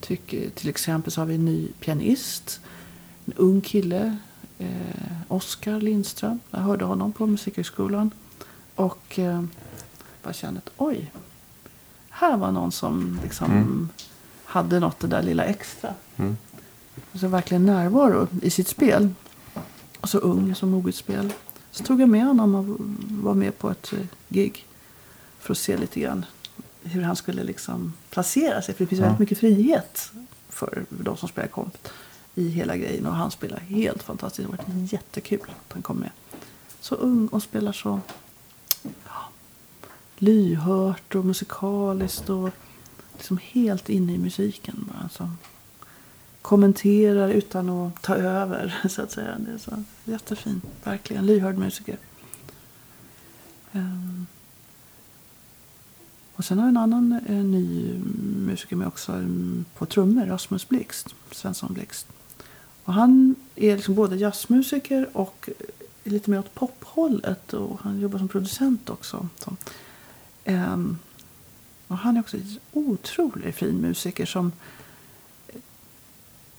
tycker, 0.00 0.50
till 0.50 0.68
exempel 0.68 1.12
så 1.12 1.20
har 1.20 1.26
vi 1.26 1.34
en 1.34 1.44
ny 1.44 1.68
pianist. 1.80 2.60
En 3.24 3.32
ung 3.36 3.60
kille, 3.60 4.16
eh, 4.58 4.68
Oskar 5.28 5.80
Lindström. 5.80 6.40
Jag 6.50 6.58
hörde 6.58 6.84
honom 6.84 7.12
på 7.12 7.26
Musikhögskolan. 7.26 8.10
Och 8.74 9.18
eh, 9.18 9.44
bara 10.22 10.32
kände 10.32 10.58
att 10.58 10.72
oj, 10.76 11.12
här 12.10 12.36
var 12.36 12.52
någon 12.52 12.72
som 12.72 13.20
liksom 13.22 13.88
hade 14.44 14.80
något 14.80 15.00
det 15.00 15.06
där 15.06 15.22
lilla 15.22 15.44
extra. 15.44 15.94
Mm. 16.16 16.36
Alltså 17.12 17.28
verkligen 17.28 17.66
närvaro 17.66 18.28
i 18.42 18.50
sitt 18.50 18.68
spel. 18.68 19.08
Och 20.00 20.08
så 20.08 20.18
ung, 20.18 20.54
så 20.54 20.66
moget 20.66 20.94
spel. 20.94 21.32
Så 21.70 21.84
tog 21.84 22.00
jag 22.00 22.08
med 22.08 22.24
honom 22.24 22.54
och 22.54 22.64
var 23.24 23.34
med 23.34 23.58
på 23.58 23.70
ett 23.70 23.92
eh, 23.92 23.98
gig. 24.28 24.66
För 25.38 25.52
att 25.52 25.58
se 25.58 25.76
lite 25.76 26.00
grann 26.00 26.26
hur 26.82 27.02
han 27.02 27.16
skulle 27.16 27.42
liksom 27.44 27.92
placera 28.10 28.62
sig. 28.62 28.74
För 28.74 28.84
det 28.84 28.88
finns 28.88 29.00
väldigt 29.00 29.18
mycket 29.18 29.38
frihet 29.38 30.12
för 30.48 30.84
de 30.88 31.16
som 31.16 31.28
spelar 31.28 31.48
komp 31.48 31.88
i 32.34 32.48
hela 32.48 32.76
grejen. 32.76 33.06
Och 33.06 33.14
han 33.14 33.30
spelar 33.30 33.58
helt 33.58 34.02
fantastiskt. 34.02 34.48
Det 34.50 34.56
var 34.56 34.86
jättekul 34.92 35.50
att 35.66 35.72
han 35.72 35.82
kom 35.82 35.96
med. 35.96 36.10
Så 36.80 36.94
ung 36.94 37.28
och 37.28 37.42
spelar 37.42 37.72
så 37.72 37.88
ja, 37.88 38.14
lyhört 40.24 41.14
och 41.14 41.24
musikaliskt. 41.24 42.30
Och 42.30 42.50
liksom 43.16 43.38
helt 43.42 43.88
inne 43.88 44.14
i 44.14 44.18
musiken. 44.18 44.90
Bara, 44.92 45.08
Som 45.08 45.38
Kommenterar 46.42 47.28
utan 47.28 47.68
att 47.68 48.02
ta 48.02 48.14
över, 48.14 48.80
så 48.88 49.02
att 49.02 49.12
säga. 49.12 49.36
Det 49.38 49.52
är 49.52 49.58
så 49.58 49.82
jättefin, 50.04 50.60
verkligen. 50.84 51.26
Lyhörd 51.26 51.58
musiker. 51.58 51.98
Um. 53.72 54.26
Och 56.36 56.44
sen 56.44 56.58
har 56.58 56.64
jag 56.64 56.70
en 56.70 56.76
annan 56.76 57.20
en 57.26 57.50
ny 57.50 57.94
musiker 58.46 58.76
med 58.76 58.86
också 58.86 59.12
mm, 59.12 59.64
på 59.78 59.86
trummor, 59.86 60.26
Rasmus 60.26 60.68
Blixt, 60.68 61.14
Svensson 61.30 61.72
Blixt. 61.72 62.06
Och 62.84 62.92
han 62.92 63.34
är 63.54 63.76
liksom 63.76 63.94
både 63.94 64.16
jazzmusiker 64.16 65.08
och 65.12 65.48
lite 66.04 66.30
mer 66.30 66.38
åt 66.38 66.54
pophållet. 66.54 67.52
Och 67.52 67.80
han 67.80 68.00
jobbar 68.00 68.18
som 68.18 68.28
producent 68.28 68.90
också. 68.90 69.28
Ehm, 70.44 70.98
och 71.88 71.98
han 71.98 72.16
är 72.16 72.20
också 72.20 72.36
en 72.36 72.58
otroligt 72.72 73.56
fin 73.56 73.76
musiker 73.80 74.26
som 74.26 74.52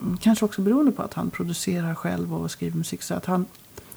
mm, 0.02 0.18
kanske 0.18 0.46
också 0.46 0.62
beroende 0.62 0.92
på 0.92 1.02
att 1.02 1.14
han 1.14 1.30
producerar 1.30 1.96
själv 1.96 2.34
och 2.34 2.52
skriver 2.52 2.78
musik. 2.78 3.02
Så 3.02 3.14
att 3.14 3.26
han, 3.26 3.46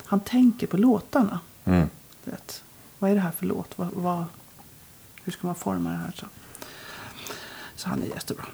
han 0.05 0.21
tänker 0.21 0.67
på 0.67 0.77
låtarna. 0.77 1.41
Mm. 1.65 1.89
Vet, 2.25 2.63
vad 2.99 3.11
är 3.11 3.15
det 3.15 3.21
här 3.21 3.31
för 3.31 3.47
låt? 3.47 3.79
Vad, 3.79 3.89
vad, 3.93 4.25
hur 5.25 5.33
ska 5.33 5.47
man 5.47 5.57
forma 5.57 5.91
det 5.91 5.97
här? 5.97 6.13
Så, 6.17 6.27
så 7.77 7.89
han 7.89 8.03
är 8.03 8.07
jättebra. 8.07 8.47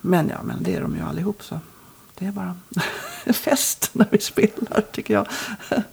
Men 0.00 0.28
ja, 0.28 0.42
men 0.42 0.62
det 0.62 0.74
är 0.74 0.80
de 0.80 0.96
ju 0.96 1.02
allihop. 1.02 1.42
Så 1.42 1.60
det 2.14 2.26
är 2.26 2.32
bara 2.32 2.58
fest 3.32 3.90
när 3.92 4.08
vi 4.10 4.18
spelar, 4.18 4.80
tycker 4.92 5.14
jag. 5.14 5.26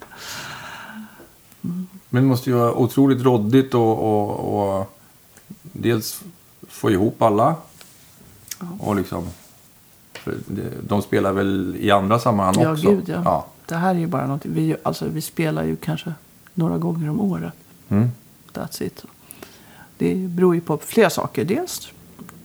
Men 2.09 2.23
det 2.23 2.29
måste 2.29 2.49
ju 2.49 2.55
vara 2.55 2.73
otroligt 2.73 3.21
råddigt 3.23 3.73
och, 3.73 3.97
och, 3.97 4.77
och 4.79 4.97
dels 5.61 6.21
få 6.67 6.91
ihop 6.91 7.21
alla. 7.21 7.55
Ja. 8.59 8.67
Och 8.79 8.95
liksom, 8.95 9.27
de 10.87 11.01
spelar 11.01 11.33
väl 11.33 11.75
i 11.79 11.91
andra 11.91 12.19
sammanhang 12.19 12.63
Ja, 12.63 12.71
också? 12.73 12.89
gud 12.91 13.09
ja. 13.09 13.21
ja. 13.25 13.45
Det 13.65 13.75
här 13.75 13.95
är 13.95 13.99
ju 13.99 14.07
bara 14.07 14.23
någonting. 14.25 14.51
Vi, 14.53 14.75
alltså, 14.83 15.05
vi 15.09 15.21
spelar 15.21 15.63
ju 15.63 15.75
kanske 15.75 16.13
några 16.53 16.77
gånger 16.77 17.09
om 17.09 17.21
året. 17.21 17.53
Mm. 17.89 18.09
That's 18.53 18.83
it. 18.83 19.05
Det 19.97 20.15
beror 20.15 20.55
ju 20.55 20.61
på 20.61 20.77
flera 20.77 21.09
saker. 21.09 21.45
Dels 21.45 21.89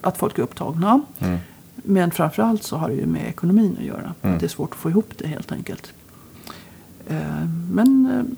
att 0.01 0.19
folk 0.19 0.39
är 0.39 0.43
upptagna. 0.43 1.01
Mm. 1.19 1.39
Men 1.77 2.11
framförallt 2.11 2.63
så 2.63 2.77
har 2.77 2.89
det 2.89 2.95
ju 2.95 3.07
med 3.07 3.29
ekonomin 3.29 3.77
att 3.79 3.85
göra. 3.85 4.15
Mm. 4.23 4.39
Det 4.39 4.47
är 4.47 4.49
svårt 4.49 4.71
att 4.73 4.77
få 4.79 4.91
ihop 4.91 5.13
det 5.19 5.27
helt 5.27 5.53
enkelt. 5.53 5.93
Eh, 7.09 7.47
Men 7.71 8.07
eh, 8.19 8.37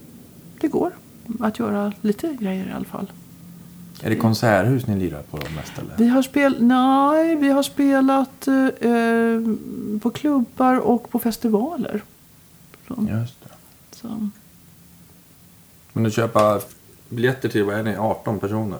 det 0.60 0.68
går 0.68 0.92
att 1.40 1.58
göra 1.58 1.92
lite 2.00 2.36
grejer 2.40 2.66
i 2.66 2.72
alla 2.72 2.84
fall. 2.84 3.06
Är 4.02 4.10
det 4.10 4.16
konserthus 4.16 4.86
ni 4.86 4.96
lirar 4.96 5.22
på 5.22 5.36
mest 5.36 5.78
eller? 5.78 5.94
Vi 5.96 6.08
har, 6.08 6.22
spel, 6.22 6.56
nej, 6.60 7.36
vi 7.36 7.48
har 7.48 7.62
spelat 7.62 8.48
eh, 8.48 8.90
eh, 8.90 9.40
på 10.00 10.10
klubbar 10.10 10.78
och 10.78 11.10
på 11.10 11.18
festivaler. 11.18 12.02
Så, 12.88 12.94
Just 13.10 13.34
det. 13.44 13.50
så. 13.96 14.28
Men 15.92 16.06
att 16.06 16.12
köpa 16.12 16.60
biljetter 17.08 17.48
till, 17.48 17.64
vad 17.64 17.74
är 17.74 17.82
ni, 17.82 17.96
18 17.96 18.40
personer? 18.40 18.78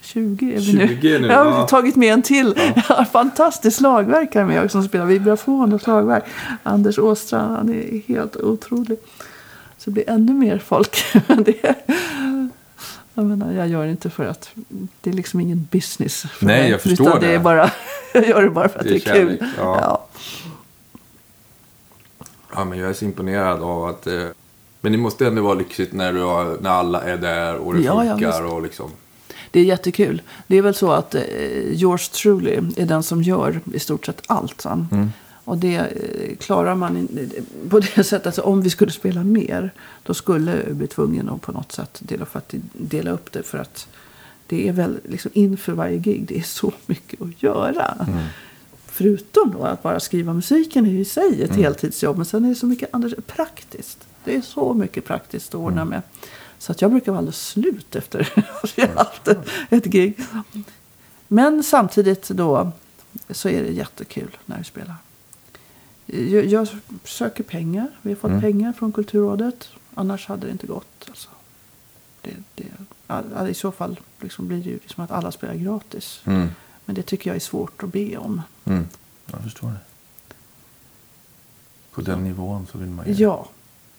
20 0.00 0.54
är 0.54 0.60
vi 0.60 0.72
nu. 0.72 0.88
20 0.88 1.14
är 1.14 1.20
nu, 1.20 1.26
Jag 1.26 1.44
har 1.44 1.60
ja. 1.60 1.66
tagit 1.66 1.96
med 1.96 2.12
en 2.12 2.22
till. 2.22 2.54
Har 2.84 3.04
fantastisk 3.12 3.76
slagverkare 3.76 4.46
med 4.46 4.64
också 4.64 4.68
som 4.68 4.88
spelar 4.88 5.06
vibrafon 5.06 5.72
och 5.72 5.80
slagverk. 5.80 6.24
Anders 6.62 6.98
Åstrand, 6.98 7.56
han 7.56 7.74
är 7.74 8.02
helt 8.08 8.36
otrolig. 8.36 8.98
Så 9.84 9.90
det 9.90 9.94
blir 9.94 10.10
ännu 10.10 10.32
mer 10.34 10.58
folk. 10.58 11.04
Det 11.44 11.76
jag, 13.14 13.24
menar, 13.26 13.52
jag 13.52 13.68
gör 13.68 13.84
det 13.84 13.90
inte 13.90 14.10
för 14.10 14.24
att 14.24 14.50
det 15.00 15.10
är 15.10 15.14
liksom 15.14 15.40
ingen 15.40 15.68
business. 15.70 16.22
För 16.22 16.46
Nej, 16.46 16.62
mig, 16.62 16.70
jag 16.70 16.80
förstår 16.80 17.08
utan 17.08 17.20
det. 17.20 17.26
det. 17.26 17.34
Är 17.34 17.38
bara, 17.38 17.70
jag 18.14 18.28
gör 18.28 18.42
det 18.42 18.50
bara 18.50 18.68
för 18.68 18.78
att 18.78 18.84
Det 18.84 18.90
det 19.04 19.10
är 19.10 19.14
kul. 19.14 19.36
ja. 19.40 19.78
Ja. 19.80 20.06
Ja, 22.54 22.64
men 22.64 22.78
jag 22.78 22.90
är 22.90 22.94
så 22.94 23.04
imponerad 23.04 23.62
av 23.62 23.84
att... 23.84 24.06
Eh, 24.06 24.24
men 24.80 24.92
det 24.92 24.98
måste 24.98 25.26
ändå 25.26 25.42
vara 25.42 25.54
lyxigt 25.54 25.92
när, 25.92 26.12
du 26.12 26.20
har, 26.22 26.56
när 26.60 26.70
alla 26.70 27.02
är 27.02 27.16
där 27.16 27.56
och 27.56 27.74
det 27.74 27.80
Ja, 27.82 28.04
ja, 28.04 28.12
funkar 28.12 28.42
visst. 28.42 28.52
och 28.52 28.62
liksom... 28.62 28.90
Det 29.50 29.60
är 29.60 29.64
jättekul. 29.64 30.22
Det 30.46 30.56
är 30.56 30.62
väl 30.62 30.74
så 30.74 30.92
att 30.92 31.14
eh, 31.14 31.22
yours 31.72 32.08
truly 32.08 32.50
är 32.76 32.86
den 32.86 33.02
som 33.02 33.22
gör 33.22 33.60
i 33.74 33.78
stort 33.78 34.06
sett 34.06 34.22
allt. 34.26 34.64
Mm. 34.64 35.12
Och 35.44 35.58
det 35.58 35.76
eh, 35.76 36.36
klarar 36.36 36.74
man 36.74 37.08
på 37.70 37.80
det 37.80 37.86
sättet. 38.04 38.26
Alltså, 38.26 38.42
om 38.42 38.62
vi 38.62 38.70
skulle 38.70 38.92
spela 38.92 39.24
mer 39.24 39.70
då 40.02 40.14
skulle 40.14 40.62
vi 40.66 40.74
bli 40.74 40.86
tvungen 40.86 41.28
att 41.28 41.40
på 41.42 41.52
något 41.52 41.72
sätt 41.72 41.98
dela, 42.02 42.26
för 42.26 42.38
att 42.38 42.54
dela 42.72 43.10
upp 43.10 43.32
det. 43.32 43.42
För 43.42 43.58
att 43.58 43.88
det 44.46 44.68
är 44.68 44.72
väl 44.72 44.98
liksom 45.08 45.30
inför 45.34 45.72
varje 45.72 45.98
gig. 45.98 46.24
Det 46.28 46.38
är 46.38 46.42
så 46.42 46.72
mycket 46.86 47.22
att 47.22 47.42
göra. 47.42 47.96
Mm. 48.08 48.24
Förutom 48.86 49.50
då 49.52 49.62
att 49.64 49.82
bara 49.82 50.00
skriva 50.00 50.32
musiken 50.32 50.86
är 50.86 50.90
i 50.90 51.04
sig 51.04 51.42
ett 51.42 51.50
Mm. 51.50 51.62
heltidsjobb. 51.62 52.16
Men 52.16 52.26
sen 52.26 52.44
är 52.44 52.48
det 52.48 52.54
så 52.54 52.66
mycket 52.66 52.94
annat 52.94 53.26
praktiskt. 53.26 53.98
Det 54.24 54.36
är 54.36 54.40
så 54.40 54.74
mycket 54.74 55.04
praktiskt 55.04 55.48
att 55.48 55.54
ordna 55.60 55.80
Mm. 55.82 55.88
med. 55.88 56.02
Så 56.58 56.72
att 56.72 56.80
jag 56.82 56.90
brukar 56.90 57.12
vara 57.12 57.18
alldeles 57.18 57.46
slut 57.48 57.96
efter 57.96 58.32
att 58.62 58.78
jag 58.78 58.88
har 58.88 58.94
haft 58.94 59.28
ett 59.70 59.84
gig. 59.84 60.16
Men 61.28 61.62
samtidigt 61.62 62.28
då 62.28 62.72
så 63.30 63.48
är 63.48 63.62
det 63.62 63.70
jättekul 63.72 64.36
när 64.46 64.58
vi 64.58 64.64
spelar. 64.64 64.94
Jag, 66.06 66.44
jag 66.46 66.68
söker 67.04 67.44
pengar. 67.44 67.88
Vi 68.02 68.10
har 68.10 68.16
fått 68.16 68.28
Mm. 68.30 68.40
pengar 68.42 68.72
från 68.72 68.92
Kulturrådet. 68.92 69.68
Annars 69.94 70.26
hade 70.26 70.46
det 70.46 70.52
inte 70.52 70.66
gått. 70.66 71.04
Alltså. 71.08 71.28
Det, 72.20 72.30
det, 72.54 72.64
all- 73.06 73.48
I 73.48 73.54
så 73.54 73.72
fall 73.72 74.00
liksom 74.20 74.48
blir 74.48 74.58
det 74.58 74.70
ju 74.70 74.78
liksom 74.82 75.04
att 75.04 75.10
alla 75.10 75.32
spelar 75.32 75.54
gratis. 75.54 76.20
Mm. 76.24 76.48
Men 76.84 76.94
det 76.94 77.02
tycker 77.02 77.30
jag 77.30 77.36
är 77.36 77.40
svårt 77.40 77.82
att 77.82 77.92
be 77.92 78.16
om. 78.16 78.42
Mm. 78.64 78.86
Jag 79.26 79.42
förstår 79.42 79.68
det. 79.68 80.34
På 81.90 82.00
den 82.00 82.24
nivån 82.24 82.66
så 82.72 82.78
vill 82.78 82.88
man 82.88 83.06
ju... 83.06 83.12
Ja, 83.12 83.48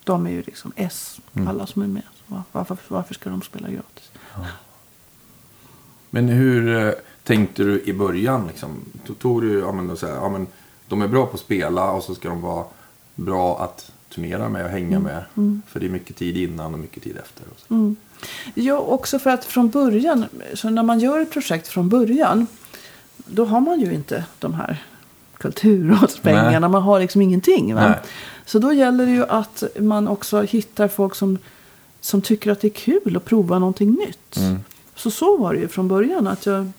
de 0.04 0.26
är 0.26 0.30
ju 0.30 0.42
liksom 0.42 0.72
S, 0.76 1.20
Mm. 1.34 1.48
alla 1.48 1.66
som 1.66 1.82
är 1.82 1.86
med. 1.86 2.02
Varför, 2.52 2.78
varför 2.88 3.14
ska 3.14 3.30
de 3.30 3.42
spela 3.42 3.68
gratis? 3.70 4.10
Men 6.10 6.28
hur 6.28 6.86
eh, 6.86 6.92
tänkte 7.24 7.62
du 7.64 7.82
i 7.82 7.92
början? 7.92 8.46
Liksom? 8.46 8.70
Tog 9.18 9.42
du, 9.42 9.58
ja 9.58 9.72
men, 9.72 9.96
så 9.96 10.06
här, 10.06 10.14
ja 10.14 10.28
men 10.28 10.46
de 10.88 11.02
är 11.02 11.08
bra 11.08 11.26
på 11.26 11.34
att 11.34 11.40
spela 11.40 11.90
och 11.90 12.02
så 12.02 12.14
ska 12.14 12.28
de 12.28 12.40
vara 12.40 12.64
bra 13.14 13.58
att 13.64 13.92
turnera 14.14 14.48
med 14.48 14.64
och 14.64 14.70
hänga 14.70 14.98
med. 14.98 15.24
För 15.66 15.80
det 15.80 15.86
är 15.86 15.90
mycket 15.90 16.16
tid 16.16 16.36
innan 16.36 16.74
och 16.74 16.80
mycket 16.80 17.02
tid 17.02 17.16
efter. 17.16 17.44
Och. 17.50 17.70
Mm. 17.70 17.96
Ja, 18.54 18.78
också 18.78 19.18
för 19.18 19.30
att 19.30 19.44
från 19.44 19.68
början, 19.68 20.24
så 20.54 20.70
när 20.70 20.82
man 20.82 21.00
gör 21.00 21.20
ett 21.20 21.30
projekt 21.30 21.68
från 21.68 21.88
början, 21.88 22.46
då 23.16 23.44
har 23.44 23.60
man 23.60 23.80
ju 23.80 23.94
inte 23.94 24.24
de 24.38 24.54
här 24.54 24.84
kulturrådspengarna. 25.38 26.68
Man 26.68 26.82
har 26.82 27.00
liksom 27.00 27.22
ingenting. 27.22 27.74
Så 28.46 28.58
då 28.58 28.72
gäller 28.72 29.06
det 29.06 29.12
ju 29.12 29.26
att 29.26 29.62
man 29.80 30.08
också 30.08 30.42
hittar 30.42 30.88
folk 30.88 31.14
som, 31.14 31.38
som 32.00 32.22
tycker 32.22 32.50
att 32.50 32.60
det 32.60 32.68
är 32.68 33.00
kul 33.00 33.16
att 33.16 33.24
prova 33.24 33.58
någonting 33.58 33.92
nytt. 33.92 34.36
Mm. 34.36 34.60
Så 34.94 35.10
så 35.10 35.36
var 35.36 35.54
det 35.54 35.60
ju 35.60 35.68
från 35.68 35.88
början. 35.88 36.26
Att 36.26 36.46
jag 36.46 36.70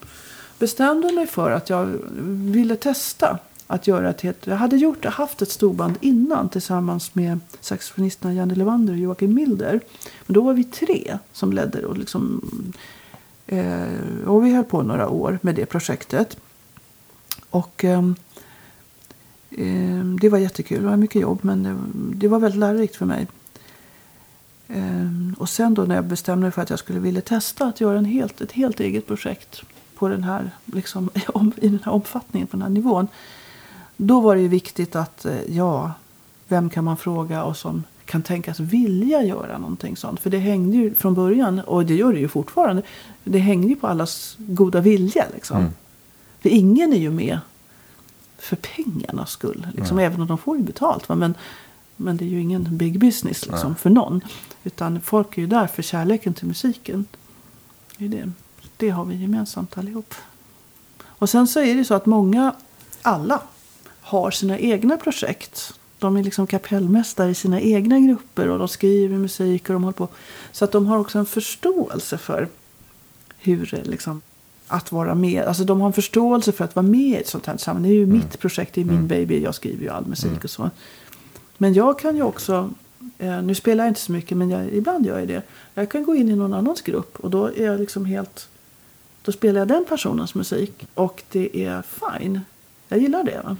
bestämde 0.59 1.13
mig 1.13 1.27
för 1.27 1.51
att 1.51 1.69
jag 1.69 1.97
ville 2.25 2.75
testa 2.75 3.37
att 3.67 3.87
göra 3.87 4.09
ett 4.09 4.21
helt... 4.21 4.47
Jag 4.47 4.55
hade 4.55 4.77
gjort, 4.77 5.05
haft 5.05 5.41
ett 5.41 5.51
storband 5.51 5.97
innan 6.01 6.49
tillsammans 6.49 7.15
med 7.15 7.39
saxofonisterna 7.59 8.33
Janne 8.33 8.55
Levander 8.55 8.93
och 8.93 8.99
Joakim 8.99 9.33
Milder. 9.33 9.79
Men 10.25 10.33
då 10.33 10.41
var 10.41 10.53
vi 10.53 10.63
tre 10.63 11.17
som 11.31 11.53
ledde 11.53 11.85
och 11.85 11.97
liksom... 11.97 12.41
Eh, 13.47 14.25
och 14.25 14.45
vi 14.45 14.53
höll 14.53 14.63
på 14.63 14.81
några 14.81 15.09
år 15.09 15.39
med 15.41 15.55
det 15.55 15.65
projektet. 15.65 16.37
Och 17.49 17.85
eh, 17.85 18.03
eh 19.51 20.03
det 20.21 20.29
var 20.29 20.37
jättekul. 20.37 20.81
Det 20.81 20.89
var 20.89 20.97
mycket 20.97 21.21
jobb 21.21 21.39
men 21.41 21.63
det, 21.63 21.77
det 22.17 22.27
var 22.27 22.39
väldigt 22.39 22.59
lärorikt 22.59 22.95
för 22.95 23.05
mig. 23.05 23.27
Eh, 24.67 25.37
och 25.37 25.49
sen 25.49 25.73
då 25.73 25.81
när 25.81 25.95
jag 25.95 26.05
bestämde 26.05 26.41
mig 26.41 26.51
för 26.51 26.61
att 26.61 26.69
jag 26.69 26.79
skulle 26.79 26.99
vilja 26.99 27.21
testa 27.21 27.65
att 27.65 27.81
göra 27.81 27.97
en 27.97 28.05
helt, 28.05 28.41
ett 28.41 28.51
helt 28.51 28.79
eget 28.79 29.07
projekt 29.07 29.61
på 29.95 30.07
den 30.07 30.23
här, 30.23 30.51
liksom, 30.65 31.09
om, 31.27 31.51
i 31.57 31.67
den 31.67 31.79
här 31.85 31.91
omfattningen, 31.91 32.47
på 32.47 32.57
den 32.57 32.61
här 32.61 32.69
nivån. 32.69 33.07
Då 33.97 34.19
var 34.19 34.35
det 34.35 34.41
ju 34.41 34.47
viktigt 34.47 34.95
att, 34.95 35.25
eh, 35.25 35.41
ja, 35.47 35.91
vem 36.47 36.69
kan 36.69 36.83
man 36.83 36.97
fråga 36.97 37.43
och 37.43 37.57
som 37.57 37.83
kan 38.05 38.21
tänkas 38.21 38.59
vilja 38.59 39.23
göra 39.23 39.57
någonting 39.57 39.97
sånt. 39.97 40.19
För 40.19 40.29
det 40.29 40.37
hängde 40.37 40.77
ju 40.77 40.93
från 40.93 41.13
början, 41.13 41.59
och 41.59 41.85
det 41.85 41.95
gör 41.95 42.13
det 42.13 42.19
ju 42.19 42.27
fortfarande, 42.27 42.81
det 43.23 43.39
hängde 43.39 43.67
ju 43.67 43.75
på 43.75 43.87
allas 43.87 44.35
goda 44.37 44.81
vilja. 44.81 45.25
Liksom. 45.33 45.57
Mm. 45.57 45.71
För 46.39 46.49
ingen 46.49 46.93
är 46.93 46.97
ju 46.97 47.11
med 47.11 47.39
för 48.37 48.55
pengarnas 48.55 49.31
skull. 49.31 49.67
Liksom, 49.75 49.99
Även 49.99 50.21
om 50.21 50.27
de 50.27 50.37
får 50.37 50.57
ju 50.57 50.63
betalt. 50.63 51.09
Va? 51.09 51.15
Men, 51.15 51.35
men 51.95 52.17
det 52.17 52.25
är 52.25 52.29
ju 52.29 52.41
ingen 52.41 52.77
big 52.77 52.99
business 52.99 53.45
liksom, 53.45 53.75
för 53.75 53.89
någon. 53.89 54.21
Utan 54.63 55.01
folk 55.01 55.37
är 55.37 55.41
ju 55.41 55.47
där 55.47 55.67
för 55.67 55.83
kärleken 55.83 56.33
till 56.33 56.47
musiken. 56.47 57.05
Det, 57.97 58.05
är 58.05 58.09
det. 58.09 58.31
det 58.77 58.89
har 58.89 59.05
vi 59.05 59.15
gemensamt 59.15 59.77
allihop. 59.77 60.13
Och 61.03 61.29
sen 61.29 61.47
så 61.47 61.59
är 61.59 61.75
det 61.75 61.85
så 61.85 61.93
att 61.93 62.05
många, 62.05 62.55
alla, 63.01 63.41
har 64.07 64.31
sina 64.31 64.59
egna 64.59 64.97
projekt. 64.97 65.73
De 65.99 66.17
är 66.17 66.23
liksom 66.23 66.47
kapellmästare 66.47 67.29
i 67.29 67.35
sina 67.35 67.61
egna 67.61 67.99
grupper 67.99 68.49
och 68.49 68.59
de 68.59 68.67
skriver 68.67 69.17
musik 69.17 69.69
och 69.69 69.73
de 69.73 69.83
håller 69.83 69.97
på. 69.97 70.07
Så 70.51 70.65
att 70.65 70.71
de 70.71 70.87
har 70.87 70.97
också 70.97 71.19
en 71.19 71.25
förståelse 71.25 72.17
för 72.17 72.47
hur 73.37 73.81
liksom, 73.83 74.21
att 74.67 74.91
vara 74.91 75.15
med. 75.15 75.43
Alltså 75.43 75.63
de 75.63 75.81
har 75.81 75.87
en 75.87 75.93
förståelse 75.93 76.51
för 76.51 76.65
att 76.65 76.75
vara 76.75 76.87
med 76.87 76.99
i 76.99 77.15
ett 77.15 77.27
sånt 77.27 77.45
här 77.45 77.57
sammanhang. 77.57 77.91
Det 77.91 77.95
är 77.95 77.99
ju 77.99 78.05
mitt 78.05 78.39
projekt, 78.39 78.73
det 78.73 78.81
är 78.81 78.85
min 78.85 79.07
baby, 79.07 79.43
jag 79.43 79.55
skriver 79.55 79.83
ju 79.83 79.89
all 79.89 80.05
musik 80.05 80.43
och 80.43 80.49
så. 80.49 80.69
Men 81.57 81.73
jag 81.73 81.99
kan 81.99 82.15
ju 82.15 82.23
också, 82.23 82.69
eh, 83.17 83.41
nu 83.41 83.55
spelar 83.55 83.83
jag 83.83 83.91
inte 83.91 84.01
så 84.01 84.11
mycket 84.11 84.37
men 84.37 84.49
jag, 84.49 84.73
ibland 84.73 85.05
gör 85.05 85.19
jag 85.19 85.27
det. 85.27 85.41
Jag 85.73 85.91
kan 85.91 86.03
gå 86.03 86.15
in 86.15 86.29
i 86.29 86.35
någon 86.35 86.53
annans 86.53 86.81
grupp 86.81 87.19
och 87.19 87.29
då 87.29 87.45
är 87.45 87.65
jag 87.65 87.79
liksom 87.79 88.05
helt, 88.05 88.49
då 89.21 89.31
spelar 89.31 89.59
jag 89.59 89.67
den 89.67 89.85
personens 89.89 90.35
musik 90.35 90.87
och 90.93 91.23
det 91.31 91.65
är 91.65 91.81
fine. 91.81 92.41
Jag 92.87 92.99
gillar 92.99 93.23
det. 93.23 93.41
Va? 93.43 93.57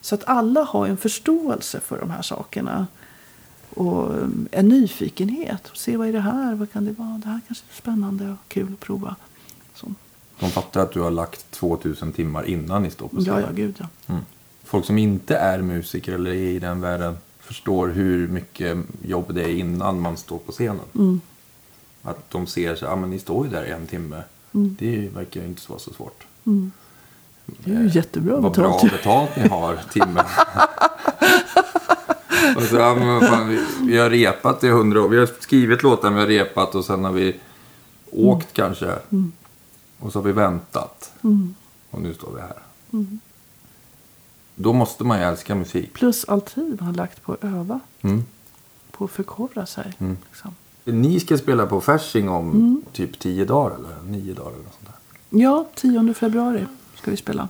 Så 0.00 0.14
att 0.14 0.24
alla 0.26 0.62
har 0.62 0.86
en 0.86 0.96
förståelse 0.96 1.80
för 1.80 1.98
de 1.98 2.10
här 2.10 2.22
sakerna. 2.22 2.86
Och 3.74 4.14
eh, 4.14 4.28
en 4.50 4.68
nyfikenhet. 4.68 5.70
Se 5.74 5.96
vad 5.96 6.08
är 6.08 6.12
det 6.12 6.20
här? 6.20 6.54
Vad 6.54 6.72
kan 6.72 6.84
det 6.84 6.92
vara? 6.92 7.20
Det 7.24 7.28
här 7.28 7.40
kanske 7.46 7.64
är 7.70 7.76
spännande 7.76 8.30
och 8.30 8.48
kul 8.48 8.72
att 8.72 8.80
prova. 8.80 9.16
Så. 9.74 9.86
De 10.40 10.50
fattar 10.50 10.80
att 10.80 10.92
du 10.92 11.00
har 11.00 11.10
lagt 11.10 11.50
2000 11.50 12.12
timmar 12.12 12.44
innan 12.44 12.82
ni 12.82 12.90
står 12.90 13.08
på 13.08 13.16
scen. 13.16 13.34
Ja, 13.34 13.40
ja, 13.40 13.48
gud 13.52 13.74
ja. 13.78 13.86
Mm. 14.06 14.22
folk 14.64 14.84
som 14.86 14.98
inte 14.98 15.36
är 15.36 15.62
musiker 15.62 16.12
eller 16.12 16.30
är 16.30 16.34
i 16.34 16.58
den 16.58 16.80
världen 16.80 17.16
förstår 17.38 17.88
hur 17.88 18.28
mycket 18.28 18.78
jobb 19.02 19.34
det 19.34 19.42
är 19.42 19.48
innan 19.48 20.00
man 20.00 20.16
står 20.16 20.38
på 20.38 20.52
scenen. 20.52 20.84
Mm. 20.94 21.20
Att 22.02 22.30
de 22.30 22.46
ser 22.46 22.74
så 22.74 22.84
ja 22.84 22.96
men 22.96 23.10
ni 23.10 23.18
står 23.18 23.46
ju 23.46 23.52
där 23.52 23.64
en 23.64 23.86
timme. 23.86 24.22
Det 24.52 25.08
verkar 25.14 25.40
ju 25.40 25.46
inte 25.46 25.62
vara 25.68 25.78
så 25.78 25.92
svårt. 25.92 26.26
Det 27.64 27.70
är 27.74 27.80
ju 27.80 27.88
jättebra 27.88 28.36
Vad 28.40 28.52
bra 28.52 28.72
betalt. 28.72 28.92
betalt 28.92 29.36
ni 29.36 29.48
har 29.48 29.78
timmen. 29.92 30.24
och 32.56 32.62
så, 32.62 32.76
vad 32.76 33.28
fan, 33.28 33.48
vi, 33.48 33.64
vi 33.82 33.98
har 33.98 34.10
repat 34.10 34.64
i 34.64 34.68
hundra 34.68 35.02
år. 35.02 35.08
Vi 35.08 35.18
har 35.18 35.28
skrivit 35.40 35.82
låtar, 35.82 36.10
vi 36.10 36.20
har 36.20 36.26
repat 36.26 36.74
och 36.74 36.84
sen 36.84 37.04
har 37.04 37.12
vi 37.12 37.36
åkt 38.10 38.52
kanske. 38.52 38.94
Och 39.98 40.12
så 40.12 40.18
har 40.18 40.24
vi 40.24 40.32
väntat. 40.32 41.12
Och 41.90 42.00
nu 42.02 42.14
står 42.14 42.32
vi 42.34 42.40
här. 42.40 42.56
Då 44.54 44.72
måste 44.72 45.04
man 45.04 45.18
ju 45.18 45.24
älska 45.24 45.54
musik. 45.54 45.92
Plus 45.92 46.24
all 46.24 46.40
tid 46.40 46.76
man 46.80 46.86
har 46.86 46.94
lagt 46.94 47.22
på 47.22 47.32
att 47.32 47.44
öva. 47.44 47.80
Mm. 48.00 48.24
På 48.90 49.04
att 49.04 49.10
förkovra 49.10 49.66
sig. 49.66 49.92
Liksom. 49.98 50.54
Ni 50.84 51.20
ska 51.20 51.38
spela 51.38 51.66
på 51.66 51.80
Fasching 51.80 52.28
om 52.28 52.82
typ 52.92 53.18
tio 53.18 53.44
dagar 53.44 53.76
eller 53.76 54.10
nio 54.10 54.34
dagar 54.34 54.50
eller 54.50 54.62
något 54.62 54.74
sånt 54.74 54.86
där. 54.86 55.38
Ja, 55.38 55.68
10 55.74 56.14
februari 56.14 56.66
ska 57.00 57.10
vi 57.10 57.16
spela. 57.16 57.48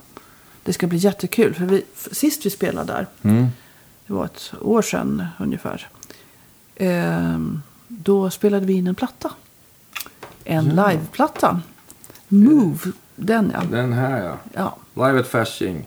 Det 0.63 0.73
ska 0.73 0.87
bli 0.87 0.97
jättekul. 0.97 1.53
För 1.53 1.65
vi, 1.65 1.83
sist 2.11 2.45
vi 2.45 2.49
spelade 2.49 2.93
där, 2.93 3.07
Mm. 3.21 3.47
det 4.07 4.13
var 4.13 4.25
ett 4.25 4.53
år 4.61 4.81
sedan 4.81 5.25
ungefär. 5.39 5.87
Ehm, 6.75 7.61
då 7.87 8.29
spelade 8.29 8.65
vi 8.65 8.73
in 8.73 8.87
en 8.87 8.95
platta. 8.95 9.31
En 10.43 10.65
liveplatta. 10.65 11.61
Move, 12.27 12.79
den 13.15 13.51
ja. 13.53 13.63
Den 13.71 13.93
här 13.93 14.23
ja. 14.23 14.37
ja. 14.53 14.77
Live 15.07 15.19
at 15.19 15.27
Fasching. 15.27 15.85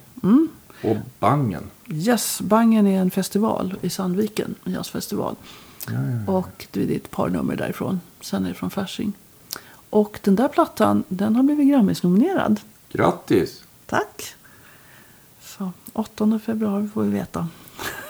Och 0.82 0.96
Bangen. 1.18 1.62
Yes, 1.88 2.40
Bangen 2.40 2.86
är 2.86 3.00
en 3.00 3.10
festival 3.10 3.74
i 3.82 3.90
Sandviken, 3.90 4.54
en 4.64 4.72
jazzfestival. 4.72 5.36
Och 6.26 6.66
det 6.70 6.82
är 6.92 6.96
ett 6.96 7.10
par 7.10 7.28
nummer 7.28 7.56
därifrån. 7.56 8.00
Sen 8.20 8.44
är 8.44 8.48
det 8.48 8.54
från 8.54 8.70
Fasching. 8.70 9.12
Och 9.90 10.20
den 10.22 10.36
där 10.36 10.48
plattan, 10.48 11.04
den 11.08 11.36
har 11.36 11.42
blivit 11.42 11.68
Grammis-nominerad. 11.68 12.60
Grattis! 12.98 13.62
Tack! 13.86 14.34
Så 15.40 15.72
8 15.92 16.40
februari 16.46 16.88
får 16.94 17.02
vi 17.02 17.10
veta 17.10 17.48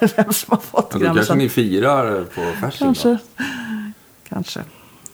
vem 0.17 0.33
som 0.33 0.51
har 0.51 0.59
fått 0.59 0.89
Ja, 0.93 0.99
då 0.99 1.15
kanske 1.15 1.35
ni 1.35 1.49
firar 1.49 2.25
på 2.25 2.41
Fasching 2.61 2.79
Kanske. 2.87 3.09
då? 3.09 3.19
Kanske. 4.29 4.65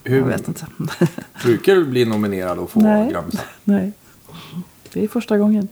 Hur 0.05 0.19
Jag 0.19 0.27
vet 0.27 0.49
inte. 0.49 0.67
brukar 1.43 1.75
du 1.75 1.85
bli 1.85 2.05
nominerad 2.05 2.59
och 2.59 2.71
få 2.71 2.81
Nej. 2.81 3.11
Grammisar? 3.11 3.45
Nej. 3.65 3.93
Det 4.93 5.05
är 5.05 5.09
första 5.09 5.39
gången. 5.39 5.69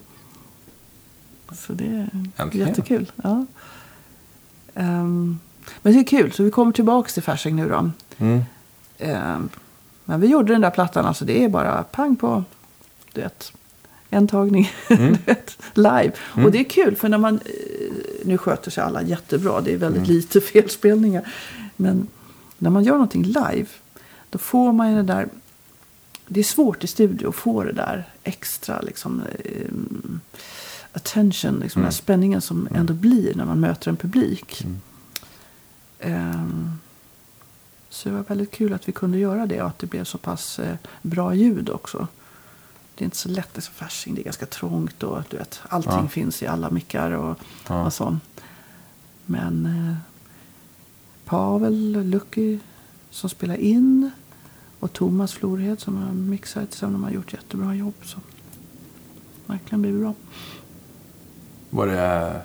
Så 1.52 1.72
det 1.72 1.84
är 1.86 2.10
Äntligen. 2.36 2.68
jättekul. 2.68 3.12
Ja. 3.22 3.46
Ehm, 4.74 5.38
men 5.82 5.92
det 5.92 5.98
är 5.98 6.04
kul, 6.04 6.32
så 6.32 6.42
vi 6.42 6.50
kommer 6.50 6.72
tillbaka 6.72 7.10
till 7.10 7.22
Fasching 7.22 7.56
nu 7.56 7.68
då. 7.68 7.90
Mm. 8.18 8.42
Ehm, 8.98 9.48
men 10.04 10.20
vi 10.20 10.26
gjorde 10.26 10.52
den 10.52 10.60
där 10.60 10.70
plattan, 10.70 11.06
alltså 11.06 11.24
det 11.24 11.44
är 11.44 11.48
bara 11.48 11.82
pang 11.82 12.16
på, 12.16 12.44
du 13.12 13.20
vet, 13.20 13.52
en 14.10 14.28
tagning, 14.28 14.70
Mm. 14.90 15.16
live. 15.74 16.12
Och 16.44 16.50
det 16.52 16.58
är 16.60 16.64
kul, 16.64 16.96
för 16.96 17.08
när 17.08 17.18
man, 17.18 17.34
eh, 17.34 17.92
nu 18.24 18.38
sköter 18.38 18.70
sig 18.70 18.84
alla 18.84 19.02
jättebra, 19.02 19.60
det 19.60 19.72
är 19.72 19.76
väldigt 19.76 20.02
Mm. 20.04 20.16
lite 20.16 20.40
felspelningar. 20.52 21.32
Men 21.76 22.06
när 22.58 22.70
man 22.70 22.84
gör 22.84 22.92
någonting 22.92 23.22
live, 23.24 23.66
då 24.30 24.38
får 24.38 24.72
man 24.72 24.90
ju 24.90 24.96
det 24.96 25.02
där, 25.02 25.28
det 26.26 26.40
är 26.40 26.44
svårt 26.44 26.84
i 26.84 26.86
studio 26.86 27.28
att 27.28 27.34
få 27.34 27.64
det 27.64 27.72
där 27.72 28.08
extra, 28.22 28.80
liksom, 28.80 29.22
eh, 29.44 29.72
attention, 30.92 31.58
liksom 31.60 31.80
den 31.82 31.84
här 31.86 31.90
spänningen 31.96 32.40
som 32.40 32.68
ändå 32.74 32.92
blir 32.94 33.34
när 33.34 33.44
man 33.44 33.60
möter 33.60 33.90
en 33.90 33.96
publik. 33.96 34.66
Ehm, 36.00 36.70
så 37.90 38.08
det 38.08 38.14
var 38.14 38.22
väldigt 38.28 38.50
kul 38.50 38.72
att 38.72 38.88
vi 38.88 38.92
kunde 38.92 39.18
göra 39.18 39.46
det 39.46 39.62
och 39.62 39.68
att 39.68 39.78
det 39.78 39.86
blev 39.86 40.04
så 40.04 40.18
pass 40.18 40.58
eh, 40.58 40.74
bra 41.02 41.34
ljud 41.34 41.70
också. 41.70 42.06
Det 42.98 43.02
är 43.02 43.04
inte 43.04 43.16
så 43.16 43.28
lätt, 43.28 43.48
det 43.54 43.58
är 43.58 43.62
så 43.62 43.72
Fasching, 43.72 44.14
det 44.14 44.20
är 44.20 44.24
ganska 44.24 44.46
trångt 44.46 45.02
och 45.02 45.22
du 45.30 45.36
vet, 45.36 45.60
allting 45.68 45.92
Ja. 45.92 46.08
finns 46.08 46.42
i 46.42 46.46
alla 46.46 46.70
mickar 46.70 47.10
och, 47.10 47.38
Ja. 47.68 47.86
och 47.86 47.92
så. 47.92 48.18
Men 49.26 49.66
eh, 49.66 49.96
Pavel 51.24 52.02
Lucky 52.10 52.58
som 53.10 53.30
spelar 53.30 53.54
in 53.56 54.10
och 54.80 54.92
Thomas 54.92 55.32
Florhed 55.32 55.80
som 55.80 55.96
har 55.96 56.12
mixat 56.12 56.70
tillsammans, 56.70 56.94
de 56.94 57.04
har 57.04 57.10
gjort 57.10 57.32
jättebra 57.32 57.74
jobb. 57.74 57.94
Så. 58.04 58.18
Verkligen 59.46 59.82
blivit 59.82 60.00
bra. 60.00 60.14
Var 61.70 61.86
det 61.86 62.40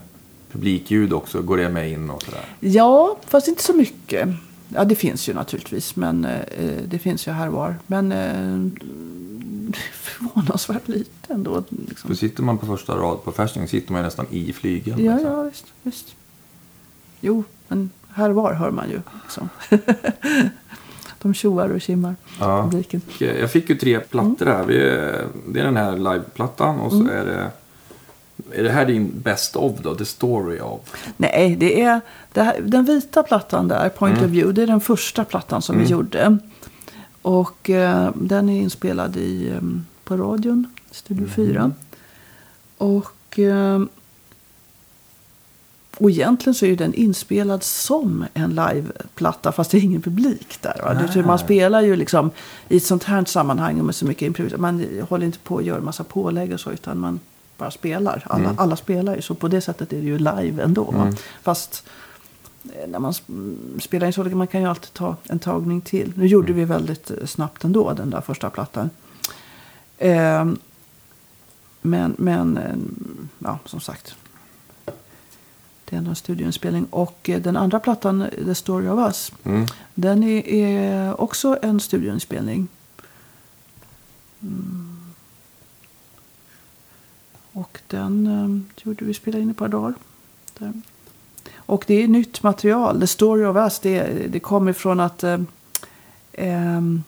publikljud 0.52 1.14
också? 1.14 1.42
Går 1.42 1.58
det 1.58 1.70
med 1.70 1.92
in 1.92 2.10
och 2.10 2.24
sådär? 2.24 2.46
Ja, 2.60 3.18
fast 3.28 3.48
inte 3.48 3.64
så 3.64 3.74
mycket. 3.74 4.30
Ja, 4.70 4.86
det 4.86 4.96
finns 4.96 5.30
ju 5.30 5.34
naturligtvis. 5.34 5.96
Men 5.96 6.26
eh, 6.26 6.78
det 6.88 7.00
finns 7.00 7.28
ju 7.28 7.32
här 7.32 7.48
och 7.48 7.54
var. 7.54 7.76
Men 7.88 8.12
eh, 8.12 8.72
förvånansvärt 9.76 10.88
lite 10.88 11.34
ändå. 11.34 11.64
Liksom. 11.70 12.08
För 12.08 12.16
sitter 12.16 12.44
man 12.44 12.58
på 12.58 12.66
första 12.66 12.96
rad 12.96 13.24
på 13.24 13.32
Fasching 13.32 13.68
sitter 13.68 13.92
man 13.94 14.04
nästan 14.04 14.26
i 14.30 14.54
flygeln. 14.54 15.06
Ja, 15.06 15.14
liksom. 15.14 15.32
ja, 15.32 15.44
visst, 15.44 15.66
visst. 15.84 16.16
Jo, 17.22 17.44
men 17.68 17.90
här 18.10 18.30
och 18.30 18.36
var 18.36 18.54
hör 18.54 18.72
man 18.72 18.90
ju. 18.90 19.02
Liksom. 19.24 19.50
De 21.22 21.34
tjoar 21.34 21.70
och 21.70 21.82
kimmar. 21.82 22.16
Ja. 22.40 22.62
Publiken. 22.72 23.02
Eh, 23.20 23.28
Jag 23.40 23.52
fick 23.52 23.70
ju 23.70 23.76
tre 23.76 24.00
plattor 24.00 24.46
här. 24.46 24.66
Det 25.48 25.60
är 25.60 25.64
den 25.64 25.78
här 25.78 25.98
liveplattan 25.98 26.80
och 26.80 26.92
så 26.92 27.00
Mm. 27.00 27.10
är 27.18 27.26
det... 27.26 27.52
Är 28.52 28.64
det 28.64 28.72
här 28.72 28.86
din 28.86 29.12
best 29.22 29.56
of 29.56 29.80
då? 29.80 29.96
The 29.96 30.06
story 30.06 30.60
of? 30.60 30.80
Nej, 31.18 31.56
det 31.56 31.82
är 31.82 32.02
det 32.34 32.42
här, 32.44 32.62
den 32.62 32.86
vita 32.86 33.24
plattan 33.24 33.68
där, 33.68 33.90
Point 33.90 34.18
of 34.18 34.24
View, 34.30 34.54
det 34.54 34.64
är 34.64 34.68
den 34.68 34.82
första 34.82 35.24
plattan 35.26 35.62
som 35.62 35.78
vi 35.80 35.86
gjorde. 35.86 36.38
Och 37.24 37.70
eh, 37.70 38.12
den 38.16 38.50
är 38.50 38.62
inspelad 38.62 39.18
i, 39.18 39.50
eh, 39.50 39.62
på 40.04 40.18
radion, 40.18 40.68
Studio 40.92 41.28
4. 41.28 41.72
Och, 42.78 43.40
eh, 43.40 43.82
och 45.98 46.10
egentligen 46.10 46.54
så 46.56 46.66
är 46.66 46.70
ju 46.70 46.76
den 46.76 46.94
inspelad 46.94 47.64
som 47.64 48.26
en 48.34 48.50
liveplatta 48.56 49.52
fast 49.52 49.72
det 49.72 49.78
är 49.78 49.82
ingen 49.82 50.02
publik 50.02 50.58
där. 50.62 50.74
Det, 51.14 51.20
är- 51.20 51.24
man 51.24 51.40
spelar 51.40 51.82
ju 51.82 51.96
liksom 51.96 52.32
i 52.70 52.78
ett 52.78 52.84
sånt 52.84 53.04
här 53.04 53.26
sammanhang 53.26 53.86
med 53.86 53.96
så 53.96 54.06
mycket 54.06 54.26
improvisation. 54.26 54.62
Man 54.62 54.86
håller 55.10 55.26
inte 55.26 55.40
på 55.40 55.58
att 55.58 55.64
göra 55.66 55.82
massa 55.82 56.04
pålägg 56.04 56.54
och 56.54 56.60
så 56.60 56.72
utan 56.72 57.00
man 57.00 57.20
bara 57.58 57.72
spelar. 57.72 58.24
Alla, 58.30 58.54
alla 58.58 58.76
spelar 58.76 59.16
ju 59.16 59.22
så 59.22 59.36
på 59.36 59.48
det 59.48 59.62
sättet 59.62 59.94
är 59.94 59.98
det 59.98 60.06
ju 60.08 60.18
live 60.18 60.64
ändå. 60.64 60.84
Va? 60.92 61.14
Fast 61.44 61.84
när 62.88 63.00
man 63.00 63.12
sp- 63.12 63.80
spelar 63.80 64.08
in 64.08 64.14
så 64.14 64.24
man 64.24 64.48
kan 64.48 64.62
ju 64.62 64.68
alltid 64.68 64.94
ta 64.94 65.16
en 65.24 65.40
tagning 65.40 65.82
till. 65.82 66.14
Nu 66.16 66.28
gjorde 66.28 66.54
vi 66.54 66.66
väldigt 66.66 67.12
eh, 67.12 67.26
snabbt 67.26 67.64
ändå 67.64 67.94
den 67.94 68.10
där 68.10 68.22
första 68.22 68.50
plattan. 68.50 68.90
Ehm, 69.98 70.58
men, 71.82 72.16
men 72.18 72.58
eh, 72.58 72.76
ja, 73.40 73.60
som 73.66 73.80
sagt. 73.80 74.16
Det 75.86 75.96
är 75.96 75.98
ändå 75.98 76.10
en 76.10 76.16
studioinspelning. 76.16 76.86
Och 76.86 77.30
eh, 77.30 77.42
den 77.42 77.58
andra 77.58 77.80
plattan, 77.80 78.22
eh, 78.22 78.46
The 78.46 78.56
Story 78.56 78.88
of 78.88 79.00
Us. 79.00 79.32
Mm. 79.44 79.66
Den 79.96 80.24
är, 80.24 80.48
är 80.48 81.22
också 81.22 81.58
en 81.62 81.80
studioinspelning. 81.80 82.68
Mm. 84.42 84.90
Och 87.52 87.80
den 87.88 88.28
eh, 88.28 88.84
gjorde 88.84 89.06
vi 89.06 89.14
spela 89.14 89.40
in 89.40 89.48
i 89.48 89.52
ett 89.52 89.58
par 89.58 89.68
dagar. 89.68 89.94
Där. 90.58 90.74
Och 91.74 91.84
det 91.88 92.04
är 92.04 92.08
nytt 92.08 92.44
material. 92.44 93.00
The 93.00 93.08
Story 93.08 93.46
of 93.46 93.58
Us, 93.58 93.80
det, 93.80 94.04
det 94.28 94.40
kommer 94.40 94.74
från 94.74 95.00
att 95.00 95.24
eh, 95.24 95.40
ehm, 96.34 97.04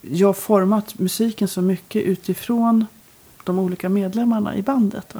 jag 0.00 0.28
har 0.28 0.32
format 0.32 0.98
musiken 0.98 1.48
så 1.48 1.62
mycket 1.62 2.02
utifrån 2.02 2.86
de 3.44 3.58
olika 3.58 3.88
medlemmarna 3.88 4.56
i 4.56 4.62
bandet. 4.62 5.14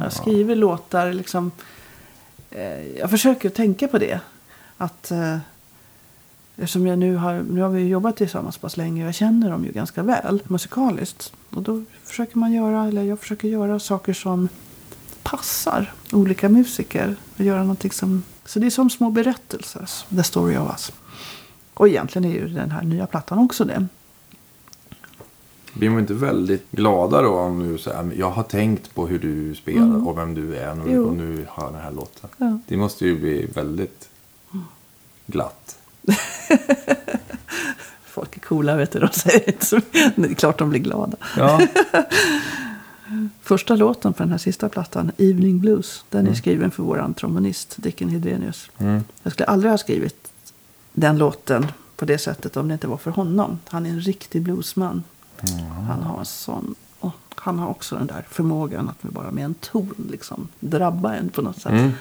Jag 0.00 0.12
skriver 0.12 0.56
låtar 0.56 1.12
liksom. 1.12 1.50
Eh, 2.50 2.98
jag 2.98 3.10
försöker 3.10 3.50
tänka 3.50 3.88
på 3.88 3.98
det. 3.98 4.20
Att 4.76 5.10
eh, 5.10 5.38
eftersom 6.56 6.86
jag 6.86 6.98
nu 6.98 7.16
har, 7.16 7.42
nu 7.50 7.60
har 7.60 7.70
vi 7.70 7.88
jobbat 7.88 8.16
tillsammans 8.16 8.58
pass 8.58 8.76
länge 8.76 9.02
och 9.02 9.06
jag 9.06 9.14
känner 9.14 9.50
dem 9.50 9.64
ju 9.64 9.72
ganska 9.72 10.02
väl 10.02 10.42
musikaliskt. 10.44 11.32
Och 11.50 11.62
då 11.62 11.82
försöker 12.04 12.38
man 12.38 12.52
göra, 12.52 12.88
eller 12.88 13.02
jag 13.02 13.20
försöker 13.20 13.48
göra 13.48 13.78
saker 13.78 14.12
som 14.12 14.48
passar 15.22 15.92
olika 16.12 16.48
musiker. 16.48 17.16
Och 17.36 17.44
göra 17.44 17.60
någonting 17.60 17.92
som, 17.92 18.22
så 18.44 18.58
det 18.58 18.66
är 18.66 18.70
som 18.70 18.90
små 18.90 19.10
berättelser. 19.10 19.88
The 20.16 20.22
story 20.22 20.56
of 20.56 20.70
us. 20.70 20.92
Och 21.74 21.88
egentligen 21.88 22.30
är 22.30 22.34
ju 22.34 22.48
den 22.48 22.70
här 22.70 22.82
nya 22.82 23.06
plattan 23.06 23.38
också 23.38 23.64
det. 23.64 23.86
Blir 25.72 25.90
man 25.90 26.00
inte 26.00 26.14
väldigt 26.14 26.70
glada 26.70 27.22
då 27.22 27.34
om 27.38 27.72
du 27.72 27.78
säger 27.78 28.12
jag 28.16 28.30
har 28.30 28.42
tänkt 28.42 28.94
på 28.94 29.06
hur 29.06 29.18
du 29.18 29.54
spelar 29.54 30.08
och 30.08 30.18
vem 30.18 30.34
du 30.34 30.56
är 30.56 30.74
nu, 30.74 30.82
Mm. 30.82 31.04
Och 31.04 31.16
nu 31.16 31.46
hör 31.50 31.72
den 31.72 31.80
här 31.80 31.92
låten. 31.92 32.30
Ja. 32.36 32.58
Det 32.66 32.76
måste 32.76 33.06
ju 33.06 33.20
bli 33.20 33.46
väldigt 33.54 34.08
glatt. 35.26 35.78
Folk 38.04 38.36
är 38.36 38.40
coola 38.40 38.76
vet 38.76 38.92
du, 38.92 38.98
de 38.98 39.08
säger 39.08 39.48
inte 39.48 39.66
så 39.66 39.80
Det 39.92 40.30
är 40.30 40.34
klart 40.34 40.58
de 40.58 40.70
blir 40.70 40.80
glada. 40.80 41.16
Ja. 41.36 41.60
Första 43.42 43.76
låten 43.76 44.12
på 44.12 44.22
den 44.22 44.30
här 44.30 44.38
sista 44.38 44.68
plattan, 44.68 45.12
Evening 45.18 45.60
Blues, 45.60 46.04
den 46.10 46.26
är 46.26 46.34
skriven 46.34 46.70
för 46.70 46.82
våran 46.82 47.14
trombonist 47.14 47.76
Dicken 47.76 48.08
Hedrenius. 48.08 48.70
Mm. 48.78 49.04
Jag 49.22 49.32
skulle 49.32 49.46
aldrig 49.46 49.70
ha 49.70 49.78
skrivit 49.78 50.32
den 50.92 51.18
låten 51.18 51.66
på 51.96 52.04
det 52.04 52.18
sättet 52.18 52.56
om 52.56 52.68
det 52.68 52.74
inte 52.74 52.86
var 52.86 52.96
för 52.96 53.10
honom. 53.10 53.58
Han 53.68 53.86
är 53.86 53.90
en 53.90 54.00
riktig 54.00 54.42
bluesman. 54.42 55.02
Han 55.88 56.02
har 56.02 56.18
en 56.18 56.24
sån... 56.24 56.74
Och 56.98 57.14
han 57.34 57.58
har 57.58 57.68
också 57.68 57.96
den 57.96 58.06
där 58.06 58.26
förmågan 58.30 58.88
att 58.88 59.02
bara 59.02 59.30
med 59.30 59.44
en 59.44 59.54
ton 59.54 59.94
liksom 60.10 60.48
drabba 60.60 61.14
en 61.14 61.28
på 61.28 61.42
något 61.42 61.62
sätt. 61.62 61.72
Mm. 61.72 61.92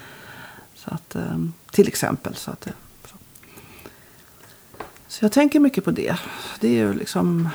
Så 0.75 0.93
att, 0.93 1.15
eh, 1.15 1.37
till 1.71 1.87
exempel. 1.87 2.35
Så, 2.35 2.51
att, 2.51 2.67
eh, 2.67 2.73
så. 3.05 3.15
så 5.07 5.25
jag 5.25 5.31
tänker 5.31 5.59
mycket 5.59 5.85
på 5.85 5.91
det. 5.91 6.15
Det 6.59 6.67
är 6.67 6.71
ju 6.71 6.93
liksom... 6.93 7.49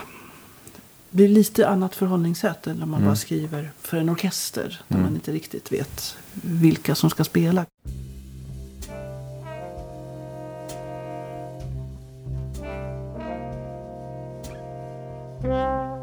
Blir 1.10 1.28
lite 1.28 1.68
annat 1.68 1.94
förhållningssätt 1.94 2.66
än 2.66 2.76
när 2.76 2.86
man 2.86 3.04
bara 3.04 3.16
skriver 3.16 3.70
för 3.80 3.96
en 3.96 4.08
orkester. 4.08 4.80
Där 4.88 4.98
man 4.98 5.14
inte 5.14 5.32
riktigt 5.32 5.72
vet 5.72 6.16
vilka 6.42 6.94
som 6.94 7.10
ska 7.10 7.24
spela. 7.24 7.66
Jag 15.42 15.95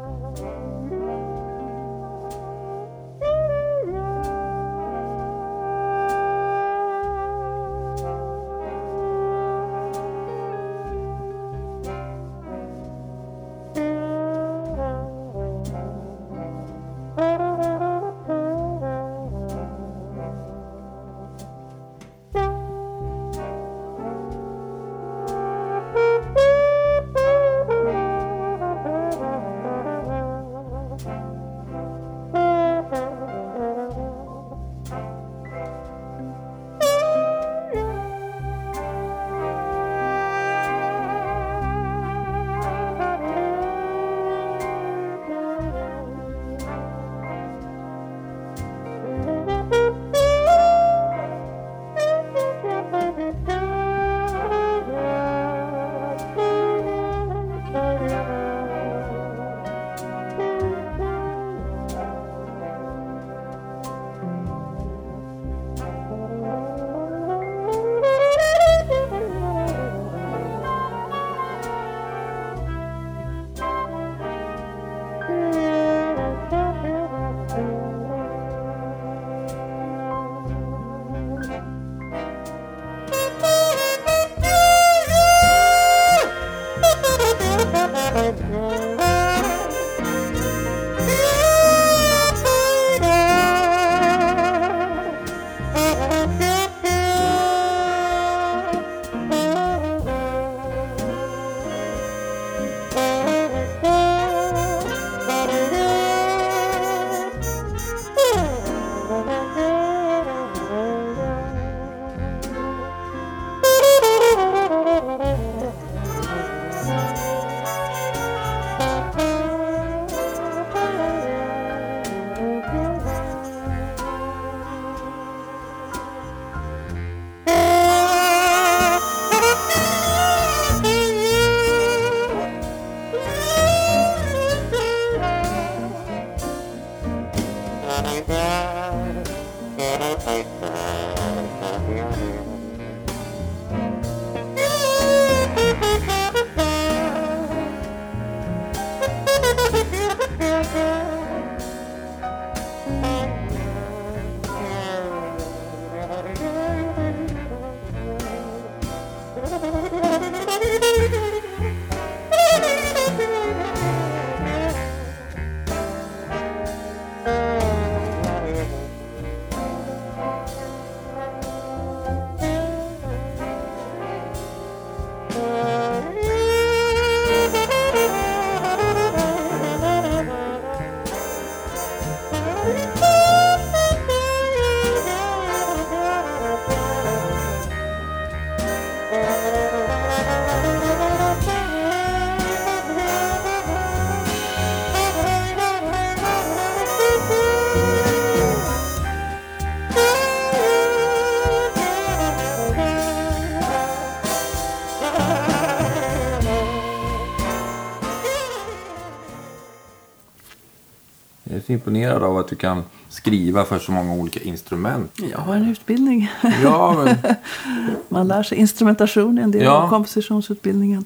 imponerad 211.84 212.22
av 212.22 212.38
att 212.38 212.48
du 212.48 212.56
kan 212.56 212.82
skriva 213.08 213.64
för 213.64 213.78
så 213.78 213.92
många 213.92 214.12
olika 214.14 214.40
instrument. 214.40 215.12
Jag 215.30 215.38
har 215.38 215.54
en 215.56 215.68
utbildning. 215.68 216.30
Ja, 216.62 217.04
men 217.04 217.34
Man 218.08 218.28
lär 218.28 218.42
sig 218.42 218.58
instrumentation 218.58 219.38
en 219.38 219.50
del 219.50 219.62
Ja. 219.62 219.70
av 219.72 219.88
kompositionsutbildningen. 219.88 221.04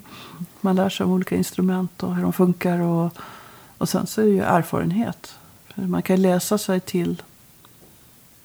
Man 0.61 0.75
lär 0.75 0.89
sig 0.89 1.03
om 1.03 1.11
olika 1.11 1.35
instrument 1.35 2.03
och 2.03 2.15
hur 2.15 2.23
de 2.23 2.33
funkar. 2.33 2.79
Och, 2.79 3.13
och 3.77 3.89
sen 3.89 4.07
så 4.07 4.21
är 4.21 4.25
det 4.25 4.31
ju 4.31 4.39
erfarenhet. 4.41 5.35
Man 5.75 6.01
kan 6.01 6.21
läsa 6.21 6.57
sig 6.57 6.79
till 6.79 7.21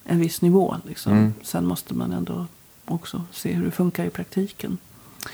en 0.04 0.18
viss 0.20 0.42
nivå. 0.42 0.76
Liksom. 0.86 1.12
Mm. 1.12 1.34
Sen 1.42 1.66
måste 1.66 1.94
man 1.94 2.12
ändå 2.12 2.46
också 2.86 3.22
se 3.32 3.52
hur 3.52 3.64
det 3.64 3.70
funkar 3.70 4.04
i 4.04 4.10
praktiken. 4.10 4.78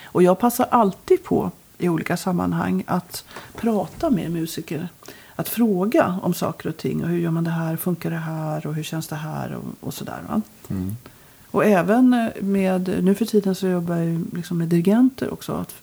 Och 0.05 0.23
jag 0.23 0.39
passar 0.39 0.67
alltid 0.71 1.25
på 1.25 1.51
i 1.79 1.89
olika 1.89 2.17
sammanhang 2.17 2.85
att 2.87 3.25
prata 3.57 4.11
med 4.11 4.31
musiker. 4.31 4.89
Att 5.41 5.49
fråga 5.49 6.19
om 6.23 6.35
saker 6.35 6.69
och 6.69 6.77
ting. 6.77 7.03
Och 7.03 7.09
hur 7.09 7.19
gör 7.19 7.31
man 7.31 7.45
det 7.45 7.51
här? 7.51 7.77
Funkar 7.77 8.11
det 8.11 8.17
här? 8.17 8.67
Och 8.67 8.75
hur 8.75 8.83
känns 8.83 9.09
det 9.09 9.17
här? 9.17 9.55
Och, 9.55 9.65
och 9.81 9.95
sådär. 9.95 10.19
Va? 10.29 10.43
Mm. 10.69 10.97
Och 11.51 11.65
även 11.65 12.31
med, 12.41 13.05
nu 13.05 13.15
för 13.15 13.25
tiden 13.25 13.55
så 13.55 13.67
jobbar 13.67 13.97
jag 13.97 14.25
liksom 14.33 14.59
med 14.59 14.69
dirigenter 14.69 15.33
också. 15.33 15.53
Att, 15.53 15.75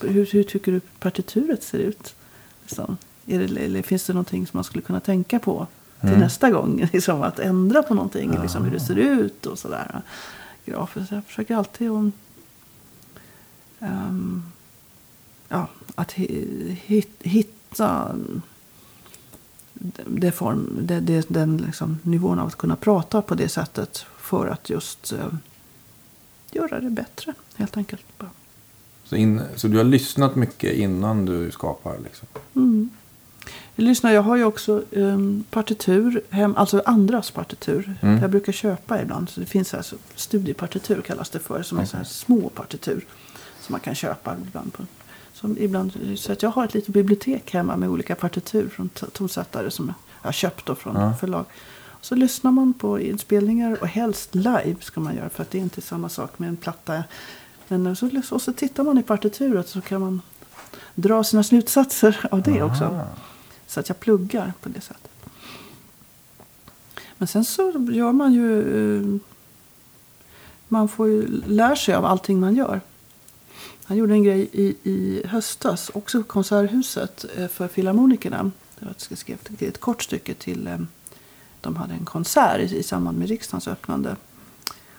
hur, 0.00 0.32
hur 0.32 0.42
tycker 0.42 0.72
du 0.72 0.80
partituret 0.80 1.62
ser 1.62 1.78
ut? 1.78 2.14
Liksom, 2.62 2.96
är 3.26 3.38
det, 3.38 3.60
eller 3.60 3.82
finns 3.82 4.06
det 4.06 4.12
någonting 4.12 4.46
som 4.46 4.56
man 4.56 4.64
skulle 4.64 4.82
kunna 4.82 5.00
tänka 5.00 5.38
på? 5.38 5.66
till 6.00 6.18
nästa 6.18 6.50
gång. 6.50 6.88
Liksom 6.92 7.22
att 7.22 7.38
ändra 7.38 7.82
på 7.82 7.94
någonting, 7.94 8.38
liksom 8.42 8.64
hur 8.64 8.70
det 8.70 8.80
ser 8.80 8.96
ut 8.96 9.46
och 9.46 9.58
sådär. 9.58 10.02
Grafiskt. 10.64 11.08
Så 11.08 11.14
jag 11.14 11.24
försöker 11.24 11.56
alltid 11.56 11.90
att... 11.90 12.12
ehm, 13.80 14.42
ja, 15.48 15.66
att 15.94 16.12
hi- 16.12 16.76
hit, 16.84 17.16
hitta 17.20 18.14
det 20.06 20.32
form, 20.32 20.78
det, 20.82 21.00
det, 21.00 21.28
den 21.28 21.56
liksom 21.56 21.98
nivån 22.02 22.38
av 22.38 22.46
att 22.46 22.56
kunna 22.56 22.76
prata 22.76 23.22
på 23.22 23.34
det 23.34 23.48
sättet 23.48 24.04
för 24.18 24.46
att 24.46 24.70
just 24.70 25.12
eh, 25.12 25.26
göra 26.52 26.80
det 26.80 26.90
bättre, 26.90 27.34
helt 27.56 27.76
enkelt. 27.76 28.04
Bara. 28.18 28.30
Så, 29.04 29.16
in, 29.16 29.42
så 29.56 29.68
du 29.68 29.76
har 29.76 29.84
lyssnat 29.84 30.36
mycket 30.36 30.72
innan 30.72 31.26
du 31.26 31.50
skapar 31.50 31.98
liksom? 32.04 32.28
Mm. 32.56 32.90
Jag 33.74 33.84
lyssnar, 33.84 34.12
jag 34.12 34.22
har 34.22 34.36
ju 34.36 34.44
också 34.44 34.82
um, 34.90 35.44
partitur, 35.50 36.22
hem, 36.30 36.56
alltså 36.56 36.82
andras 36.86 37.30
partitur. 37.30 37.94
Mm. 38.00 38.20
Jag 38.20 38.30
brukar 38.30 38.52
köpa 38.52 39.02
ibland. 39.02 39.28
Så 39.28 39.40
det 39.40 39.46
finns 39.46 39.74
alltså 39.74 39.96
studiepartitur 40.14 41.00
kallas 41.00 41.30
det 41.30 41.38
för. 41.38 41.62
Som 41.62 41.78
är 41.78 41.84
så 41.84 41.96
här 41.96 42.04
små 42.04 42.48
partitur. 42.48 43.06
Som 43.60 43.72
man 43.72 43.80
kan 43.80 43.94
köpa 43.94 44.36
ibland. 44.48 44.72
På, 44.72 44.82
som 45.42 45.56
ibland, 45.58 45.92
så 46.16 46.32
att 46.32 46.42
jag 46.42 46.50
har 46.50 46.64
ett 46.64 46.74
litet 46.74 46.94
bibliotek 46.94 47.52
hemma 47.54 47.76
med 47.76 47.88
olika 47.88 48.14
partitur 48.14 48.68
från 48.68 48.88
tonsättare 48.88 49.70
som 49.70 49.86
jag 50.22 50.28
har 50.28 50.32
köpt 50.32 50.66
då 50.66 50.74
från 50.74 50.96
Ja. 50.96 51.14
förlag. 51.20 51.44
Så 52.00 52.14
lyssnar 52.14 52.50
man 52.50 52.72
på 52.72 53.00
inspelningar 53.00 53.78
och 53.80 53.86
helst 53.88 54.34
live 54.34 54.76
ska 54.80 55.00
man 55.00 55.16
göra. 55.16 55.28
För 55.28 55.42
att 55.42 55.50
det 55.50 55.58
är 55.58 55.62
inte 55.62 55.80
samma 55.80 56.08
sak 56.08 56.38
med 56.38 56.48
en 56.48 56.56
platta. 56.56 57.04
Men 57.68 57.96
så, 57.96 58.10
och 58.30 58.42
så 58.42 58.52
tittar 58.52 58.84
man 58.84 58.98
i 58.98 59.02
partituret 59.02 59.68
så 59.68 59.80
kan 59.80 60.00
man 60.00 60.22
dra 60.94 61.24
sina 61.24 61.42
slutsatser 61.42 62.26
av 62.30 62.42
det 62.42 62.62
också. 62.62 62.84
Aha. 62.84 63.06
Så 63.66 63.80
att 63.80 63.88
jag 63.88 64.00
pluggar 64.00 64.52
på 64.62 64.68
det 64.68 64.80
sättet. 64.80 65.10
Men 67.18 67.28
sen 67.28 67.44
så 67.44 67.72
gör 67.92 68.12
man 68.12 68.32
ju... 68.32 68.60
eh, 69.14 69.18
Man 70.68 70.88
får 70.88 71.08
ju 71.08 71.26
lära 71.46 71.76
sig 71.76 71.94
av 71.94 72.04
allting 72.04 72.40
man 72.40 72.54
gör. 72.56 72.80
Han 73.84 73.96
gjorde 73.96 74.12
en 74.14 74.22
grej 74.22 74.48
i, 74.52 74.76
i 74.82 75.22
höstas, 75.26 75.90
också 75.94 76.18
på 76.22 76.28
Konserthuset, 76.28 77.24
eh, 77.36 77.48
för 77.48 77.68
Filharmonikerna. 77.68 78.50
Det 78.78 78.84
var 78.84 78.90
ett, 78.92 79.18
skrev 79.18 79.38
ett, 79.44 79.62
ett 79.62 79.80
kort 79.80 80.02
stycke 80.02 80.34
till... 80.34 80.66
eh, 80.66 80.78
De 81.60 81.76
hade 81.76 81.94
en 81.94 82.04
konsert 82.04 82.60
i, 82.60 82.76
i 82.78 82.82
samband 82.82 83.18
med 83.18 83.28
riksdagens 83.28 83.68
öppnande. 83.68 84.16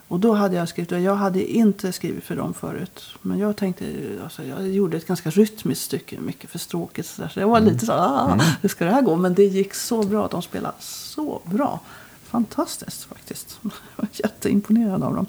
Och 0.07 0.19
då 0.19 0.33
hade 0.33 0.55
jag 0.55 0.69
skrivit, 0.69 0.91
och 0.91 0.99
jag 0.99 1.15
hade 1.15 1.51
inte 1.51 1.91
skrivit 1.91 2.23
för 2.23 2.35
dem 2.35 2.53
förut. 2.53 3.03
Men 3.21 3.39
jag 3.39 3.55
tänkte, 3.55 3.85
alltså, 4.23 4.43
jag 4.43 4.67
gjorde 4.67 4.97
ett 4.97 5.07
ganska 5.07 5.29
rytmiskt 5.29 5.81
stycke, 5.85 6.19
mycket 6.19 6.49
för 6.49 6.59
stråkigt. 6.59 7.05
Så, 7.07 7.21
där. 7.21 7.29
så 7.29 7.39
jag 7.39 7.47
var 7.47 7.59
lite 7.59 7.85
så 7.85 7.91
ah, 7.93 8.39
hur 8.61 8.69
ska 8.69 8.85
det 8.85 8.91
här 8.91 9.01
gå? 9.01 9.15
Men 9.15 9.33
det 9.33 9.43
gick 9.45 9.73
så 9.73 10.03
bra, 10.03 10.27
de 10.27 10.41
spelade 10.41 10.75
så 10.79 11.41
bra. 11.45 11.79
Fantastiskt 12.23 13.03
faktiskt. 13.03 13.59
Jag 13.63 13.71
var 13.95 14.07
jätteimponerad 14.13 15.03
av 15.03 15.15
dem. 15.15 15.25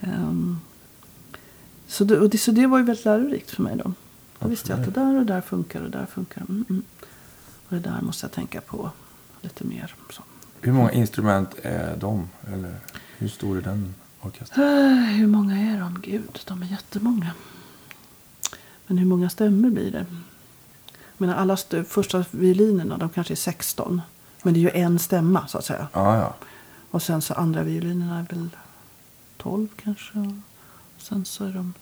Ehm, 0.00 0.58
så, 1.92 2.04
det, 2.04 2.18
och 2.18 2.30
det, 2.30 2.38
så 2.38 2.50
det 2.50 2.66
var 2.66 2.78
ju 2.78 2.84
väldigt 2.84 3.04
lärorikt 3.04 3.50
för 3.50 3.62
mig 3.62 3.76
då. 3.76 3.92
Då 4.38 4.48
visste 4.48 4.70
jag 4.72 4.80
att 4.80 4.84
det 4.94 5.00
där 5.00 5.18
och 5.18 5.26
där 5.26 5.40
funkar 5.40 5.82
och 5.82 5.90
där 5.90 6.06
funkar. 6.06 6.40
Mm, 6.40 6.64
mm. 6.70 6.82
Och 7.68 7.74
det 7.76 7.78
där 7.80 8.00
måste 8.02 8.24
jag 8.24 8.32
tänka 8.32 8.60
på 8.60 8.90
lite 9.40 9.64
mer. 9.64 9.94
Så. 10.10 10.22
Hur 10.60 10.72
många 10.72 10.92
instrument 10.92 11.48
är 11.62 11.96
de? 11.96 12.28
Eller 12.52 12.74
hur 13.18 13.28
stor 13.28 13.56
är 13.58 13.62
den 13.62 13.94
orkestern? 14.20 14.62
Eh, 14.64 15.04
Hur 15.16 15.26
många 15.26 15.56
är 15.74 15.80
de? 15.80 16.00
Gud, 16.02 16.40
de 16.46 16.62
är 16.62 16.66
jättemånga. 16.66 17.30
Men 18.86 18.98
hur 18.98 19.06
många 19.06 19.30
stämmor 19.30 19.70
blir 19.70 19.90
det? 19.92 20.06
Jag 20.88 21.26
menar, 21.26 21.34
alla 21.34 21.54
st- 21.54 21.84
första 21.84 22.24
violinerna, 22.30 22.98
de 22.98 23.08
kanske 23.08 23.34
är 23.34 23.36
16. 23.36 24.00
Men 24.42 24.54
det 24.54 24.60
är 24.60 24.62
ju 24.62 24.70
en 24.70 24.98
stämma 24.98 25.46
så 25.46 25.58
att 25.58 25.64
säga. 25.64 25.86
Ja, 25.92 26.16
ja. 26.16 26.34
Och 26.90 27.02
sen 27.02 27.22
så 27.22 27.34
andra 27.34 27.62
violinerna 27.62 28.18
är 28.18 28.22
väl 28.34 28.48
12 29.36 29.68
kanske. 29.82 30.12
Sen 31.02 31.24
så 31.24 31.44
är 31.44 31.52
de... 31.52 31.74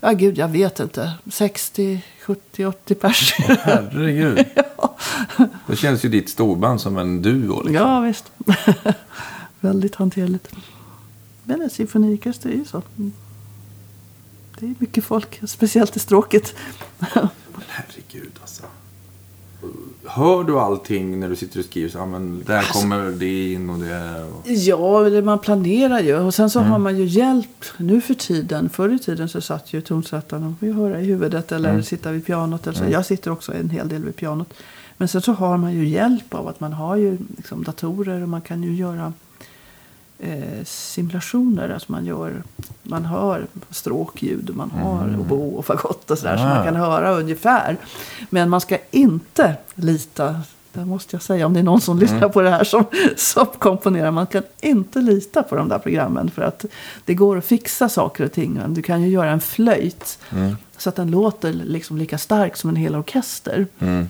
Ja, 0.00 0.12
gud, 0.12 0.38
jag 0.38 0.48
vet 0.48 0.80
inte. 0.80 1.12
60, 1.30 2.02
70, 2.22 2.66
80 2.66 2.94
pers. 2.94 3.34
Herregud. 3.38 4.46
Det 5.66 5.76
känns 5.76 6.04
ju 6.04 6.08
ditt 6.08 6.28
storband 6.28 6.80
som 6.80 6.98
en 6.98 7.22
duo. 7.22 7.62
Liksom. 7.62 7.74
ja, 7.74 8.00
visst. 8.00 8.32
Väldigt 9.60 9.94
hanterligt. 9.94 10.48
Men 11.44 11.62
en 11.62 11.70
symfoniorkester 11.70 12.50
är 12.50 12.54
ju 12.54 12.64
så. 12.64 12.82
Mm. 12.98 13.12
Det 14.58 14.66
är 14.66 14.74
mycket 14.78 15.04
folk, 15.04 15.40
speciellt 15.46 15.96
i 15.96 15.98
stråket. 15.98 16.54
Men 16.98 17.64
herregud 17.68 18.32
alltså. 18.40 18.62
Hör 20.04 20.44
du 20.44 20.58
allting 20.58 21.20
när 21.20 21.28
du 21.28 21.36
sitter 21.36 21.58
och 21.58 21.64
skriver? 21.64 21.88
Så, 21.88 21.98
ja, 21.98 22.06
men 22.06 22.42
där 22.46 22.58
Alltså- 22.58 22.80
kommer 22.80 23.10
det 23.10 23.52
in 23.52 23.70
och 23.70 23.78
det. 23.78 24.24
Och... 24.24 24.50
Ja, 24.50 25.00
det 25.10 25.22
man 25.22 25.38
planerar 25.38 26.00
ju. 26.00 26.18
Och 26.18 26.34
sen 26.34 26.50
så 26.50 26.60
har 26.60 26.78
man 26.78 26.98
ju 26.98 27.04
hjälp 27.04 27.64
nu 27.76 28.00
för 28.00 28.14
tiden. 28.14 28.68
Förr 28.68 28.94
i 28.94 28.98
tiden 28.98 29.28
så 29.28 29.40
satt 29.40 29.72
ju 29.72 29.80
tonsättaren 29.80 30.44
och 30.44 30.58
fick 30.60 30.74
höra 30.74 31.00
i 31.00 31.04
huvudet 31.04 31.52
eller 31.52 31.82
sitta 31.82 32.12
vid 32.12 32.26
pianot. 32.26 32.66
Eller 32.66 32.78
så. 32.78 32.84
Jag 32.90 33.06
sitter 33.06 33.30
också 33.30 33.54
en 33.54 33.70
hel 33.70 33.88
del 33.88 34.04
vid 34.04 34.16
pianot. 34.16 34.54
Men 34.96 35.08
sen 35.08 35.22
så 35.22 35.32
har 35.32 35.56
man 35.56 35.72
ju 35.72 35.88
hjälp 35.88 36.34
av 36.34 36.48
att 36.48 36.60
man 36.60 36.72
har 36.72 36.96
ju 36.96 37.18
liksom 37.36 37.64
datorer 37.64 38.22
och 38.22 38.28
man 38.28 38.40
kan 38.40 38.62
ju 38.62 38.74
göra 38.74 39.12
eh, 40.22 40.64
simulationer. 40.64 41.68
Alltså 41.68 41.92
man, 41.92 42.06
gör, 42.06 42.42
man 42.82 43.04
hör 43.04 43.46
stråkljud 43.70 44.50
och 44.50 44.56
man 44.56 44.70
har 44.70 45.16
oboe 45.20 45.56
och 45.56 45.66
fagott 45.66 46.10
och 46.10 46.18
sådär. 46.18 46.36
Så 46.36 46.42
Ah. 46.42 46.54
man 46.54 46.64
kan 46.64 46.76
höra 46.76 47.10
ungefär. 47.12 47.76
Men 48.30 48.50
man 48.50 48.60
ska 48.60 48.78
inte 48.90 49.54
lita. 49.74 50.40
Det 50.72 50.84
måste 50.84 51.16
jag 51.16 51.22
säga 51.22 51.46
om 51.46 51.54
det 51.54 51.60
är 51.60 51.64
någon 51.64 51.80
som 51.80 51.98
lyssnar 51.98 52.28
på 52.28 52.40
det 52.42 52.50
här 52.50 52.64
som, 52.64 52.84
som 53.16 53.46
komponerar. 53.46 54.10
Man 54.10 54.26
kan 54.26 54.42
inte 54.60 54.98
lita 55.00 55.42
på 55.42 55.56
de 55.56 55.68
där 55.68 55.78
programmen. 55.78 56.30
För 56.30 56.42
att 56.42 56.64
det 57.04 57.14
går 57.14 57.38
att 57.38 57.44
fixa 57.44 57.88
saker 57.88 58.24
och 58.24 58.32
ting. 58.32 58.60
Du 58.68 58.82
kan 58.82 59.02
ju 59.02 59.08
göra 59.08 59.30
en 59.30 59.40
flöjt. 59.40 60.18
Så 60.76 60.88
att 60.88 60.96
den 60.96 61.10
låter 61.10 61.52
liksom 61.52 61.96
lika 61.96 62.18
stark 62.18 62.56
som 62.56 62.70
en 62.70 62.76
hel 62.76 62.94
orkester. 62.96 63.66
Mm. 63.78 64.08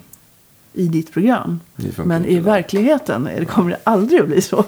I 0.75 0.89
ditt 0.89 1.13
program. 1.13 1.61
Men 2.05 2.25
i 2.25 2.35
där. 2.35 2.41
verkligheten 2.43 3.25
det- 3.39 3.45
kommer 3.45 3.71
det 3.71 3.79
aldrig 3.85 4.21
att 4.21 4.27
bli 4.27 4.41
så. 4.43 4.65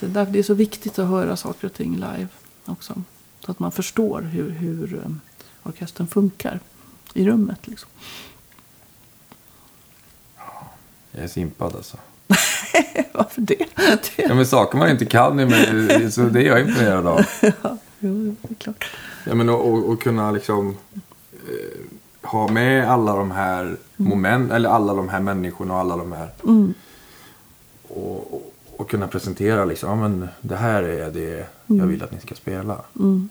Så 0.00 0.06
därför 0.06 0.32
det 0.32 0.38
är 0.38 0.42
så 0.42 0.54
viktigt 0.54 0.98
att 0.98 1.08
höra 1.08 1.36
saker 1.36 1.66
och 1.66 1.74
ting 1.74 1.94
live 1.94 2.28
också. 2.64 3.02
Så 3.40 3.50
att 3.50 3.58
man 3.58 3.72
förstår 3.72 4.22
hur, 4.22 4.50
hur 4.50 4.94
um, 4.94 5.20
orkestern 5.62 6.06
funkar 6.06 6.60
i 7.14 7.26
rummet. 7.26 7.66
Liksom. 7.66 7.88
Jag 11.10 11.24
är 11.24 11.28
simpad 11.28 11.76
alltså. 11.76 11.96
Varför 13.12 13.40
det? 13.40 13.64
det 13.76 14.22
Ja, 14.22 14.34
men 14.34 14.46
saker 14.46 14.78
man 14.78 14.90
inte 14.90 15.06
kan, 15.06 15.36
men, 15.36 16.12
så 16.12 16.22
det 16.22 16.40
är 16.40 16.46
jag 16.46 16.60
imponerad 16.60 17.06
av. 17.06 17.26
ja, 17.62 17.78
jo, 17.98 18.36
det 18.42 18.50
är 18.50 18.54
klart. 18.54 18.90
Ja, 19.24 19.34
men 19.34 19.48
och, 19.48 19.68
och, 19.68 19.90
och 19.90 20.02
kunna 20.02 20.30
liksom 20.30 20.76
eh, 21.32 22.28
ha 22.28 22.48
med 22.48 22.90
alla 22.90 23.16
de 23.16 23.30
här 23.30 23.76
moment, 23.96 24.52
eller 24.52 24.68
alla 24.68 24.94
de 24.94 25.08
här 25.08 25.20
människorna 25.20 25.74
och 25.74 25.80
alla 25.80 25.96
de 25.96 26.12
här. 26.12 26.30
Mm. 26.44 26.74
Och, 27.88 28.34
och, 28.34 28.52
och 28.76 28.90
kunna 28.90 29.08
presentera 29.08 29.64
liksom, 29.64 29.88
ja 29.88 30.08
men 30.08 30.28
det 30.40 30.56
här 30.56 30.82
är 30.82 31.10
det 31.10 31.46
jag 31.66 31.86
vill 31.86 32.02
att 32.02 32.12
ni 32.12 32.20
ska 32.20 32.34
spela. 32.34 32.84
Mm. 32.98 33.28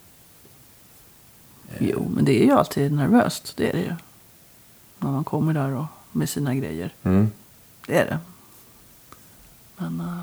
Jo, 1.79 2.11
men 2.15 2.25
det 2.25 2.41
är 2.41 2.45
ju 2.45 2.51
alltid 2.51 2.91
nervöst. 2.91 3.53
Det 3.57 3.69
är 3.69 3.73
det 3.73 3.81
ju. 3.81 3.93
När 4.99 5.11
man 5.11 5.23
kommer 5.23 5.53
där 5.53 5.71
och 5.71 5.85
med 6.11 6.29
sina 6.29 6.55
grejer. 6.55 6.93
Mm. 7.03 7.31
Det 7.87 7.97
är 7.97 8.05
det. 8.05 8.19
Men, 9.77 9.99
eh, 9.99 10.21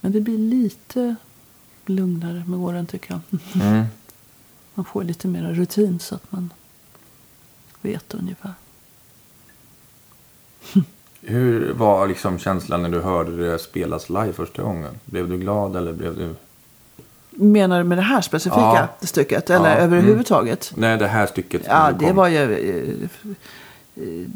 men 0.00 0.12
det 0.12 0.20
blir 0.20 0.38
lite 0.38 1.16
lugnare 1.86 2.44
med 2.46 2.58
åren 2.58 2.86
tycker 2.86 3.10
jag. 3.10 3.40
Mm. 3.62 3.84
Man 4.74 4.84
får 4.84 5.04
lite 5.04 5.28
mer 5.28 5.42
rutin 5.42 5.98
så 5.98 6.14
att 6.14 6.32
man 6.32 6.52
vet 7.80 8.14
ungefär. 8.14 8.54
Hur 11.24 11.72
var 11.72 12.06
liksom 12.08 12.38
känslan 12.38 12.82
när 12.82 12.88
du 12.88 13.00
hörde 13.00 13.50
det 13.50 13.58
spelas 13.58 14.08
live 14.08 14.32
första 14.32 14.62
gången? 14.62 14.90
Blev 15.04 15.28
du 15.28 15.38
glad 15.38 15.76
eller 15.76 15.92
blev 15.92 16.16
du... 16.16 16.34
Menar 17.30 17.78
du 17.78 17.84
med 17.84 17.98
det 17.98 18.02
här 18.02 18.20
specifika 18.20 18.60
Ja. 18.60 18.88
stycket? 19.06 19.50
Eller 19.50 19.70
Ja, 19.70 19.76
mm. 19.76 19.84
överhuvudtaget? 19.84 20.72
Nej, 20.76 20.98
det 20.98 21.06
här 21.06 21.26
stycket. 21.26 21.62
Ja, 21.68 21.92
det 21.98 22.06
kom- 22.06 22.16
var 22.16 22.28
ju... 22.28 22.52
eh, 22.52 22.94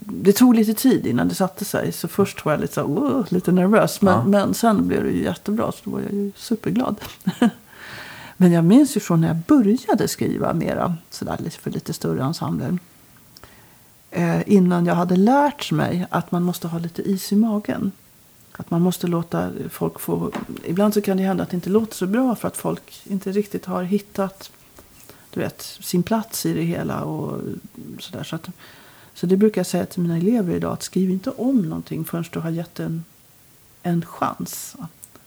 Det 0.04 0.32
tog 0.32 0.54
lite 0.54 0.74
tid 0.74 1.06
innan 1.06 1.28
det 1.28 1.34
satte 1.34 1.64
sig. 1.64 1.92
Så 1.92 2.08
först 2.08 2.44
var 2.44 2.52
jag 2.52 2.60
lite, 2.60 2.74
så, 2.74 2.82
"Åh", 2.84 3.24
lite 3.28 3.52
nervös. 3.52 4.02
Men, 4.02 4.14
Ja. 4.14 4.24
men 4.24 4.54
sen 4.54 4.88
blev 4.88 5.04
det 5.04 5.10
ju 5.10 5.22
jättebra. 5.24 5.72
Så 5.72 5.78
då 5.84 5.90
var 5.90 6.00
jag 6.00 6.12
ju 6.12 6.32
superglad. 6.36 6.96
men 8.36 8.52
jag 8.52 8.64
minns 8.64 8.96
ju 8.96 9.00
från 9.00 9.20
när 9.20 9.28
jag 9.28 9.36
började 9.36 10.08
skriva 10.08 10.52
mera. 10.52 10.94
Sådär 11.10 11.38
för 11.60 11.70
lite 11.70 11.92
större 11.92 12.22
ensembler. 12.24 12.78
Eh, 14.11 14.43
innan 14.47 14.87
jag 14.87 14.95
hade 14.95 15.16
lärt 15.16 15.73
mig 15.73 16.07
att 16.11 16.33
man 16.33 16.43
måste 16.43 16.69
ha 16.69 16.78
lite 16.78 17.03
is 17.03 17.33
i 17.33 17.37
magen. 17.37 17.93
Att 18.53 18.70
man 18.70 18.83
måste 18.83 19.07
låta 19.07 19.51
folk 19.70 20.01
få... 20.01 20.33
Ibland 20.65 20.95
så 20.95 21.01
kan 21.01 21.16
det 21.16 21.23
hända 21.23 21.43
att 21.43 21.51
det 21.51 21.55
inte 21.55 21.70
låter 21.70 21.95
så 21.95 22.07
bra 22.07 22.35
för 22.35 22.49
att 22.49 22.57
folk 22.57 23.03
inte 23.05 23.33
riktigt 23.33 23.65
har 23.65 23.83
hittat 23.83 24.51
du 25.37 25.41
vet, 25.41 25.62
sin 25.62 26.03
plats 26.03 26.47
i 26.47 26.53
det 26.53 26.62
hela 26.62 27.05
och 27.05 27.41
sådär. 27.99 28.24
Så 28.24 28.37
att 28.37 28.49
Så 29.15 29.27
det 29.27 29.37
brukar 29.37 29.61
jag 29.61 29.66
säga 29.66 29.87
till 29.87 30.03
mina 30.03 30.16
elever 30.16 30.55
idag. 30.55 30.73
Att 30.73 30.83
skriv 30.83 31.11
inte 31.11 31.31
om 31.31 31.62
någonting 31.62 32.05
förrän 32.05 32.24
du 32.31 32.39
har 32.39 32.51
gett 32.51 32.81
en, 32.81 33.05
en 33.83 34.05
chans 34.07 34.77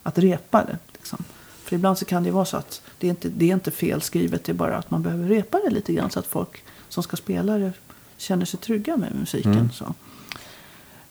att 0.04 0.18
repa 0.18 0.66
det. 0.66 0.78
Liksom. 0.94 1.24
För 1.64 1.76
ibland 1.76 1.98
så 1.98 2.06
kan 2.06 2.24
det 2.24 2.32
vara 2.32 2.46
så 2.46 2.58
att 2.58 2.82
det 2.98 3.08
är, 3.08 3.10
inte, 3.10 3.30
det 3.30 3.50
är 3.50 3.54
inte 3.54 3.72
felskrivet. 3.72 4.44
Det 4.44 4.52
är 4.52 4.54
bara 4.54 4.78
att 4.78 4.92
man 4.92 5.04
behöver 5.04 5.28
repa 5.28 5.60
det 5.60 5.70
lite 5.70 5.94
grann. 5.94 6.12
Så 6.12 6.20
att 6.20 6.28
folk 6.28 6.64
som 6.90 7.04
ska 7.04 7.18
spela 7.18 7.58
det 7.58 7.74
känner 8.22 8.46
sig 8.46 8.60
trygga 8.60 8.98
med 8.98 9.16
musiken. 9.16 9.54
Mm. 9.54 9.72
Så. 9.72 9.94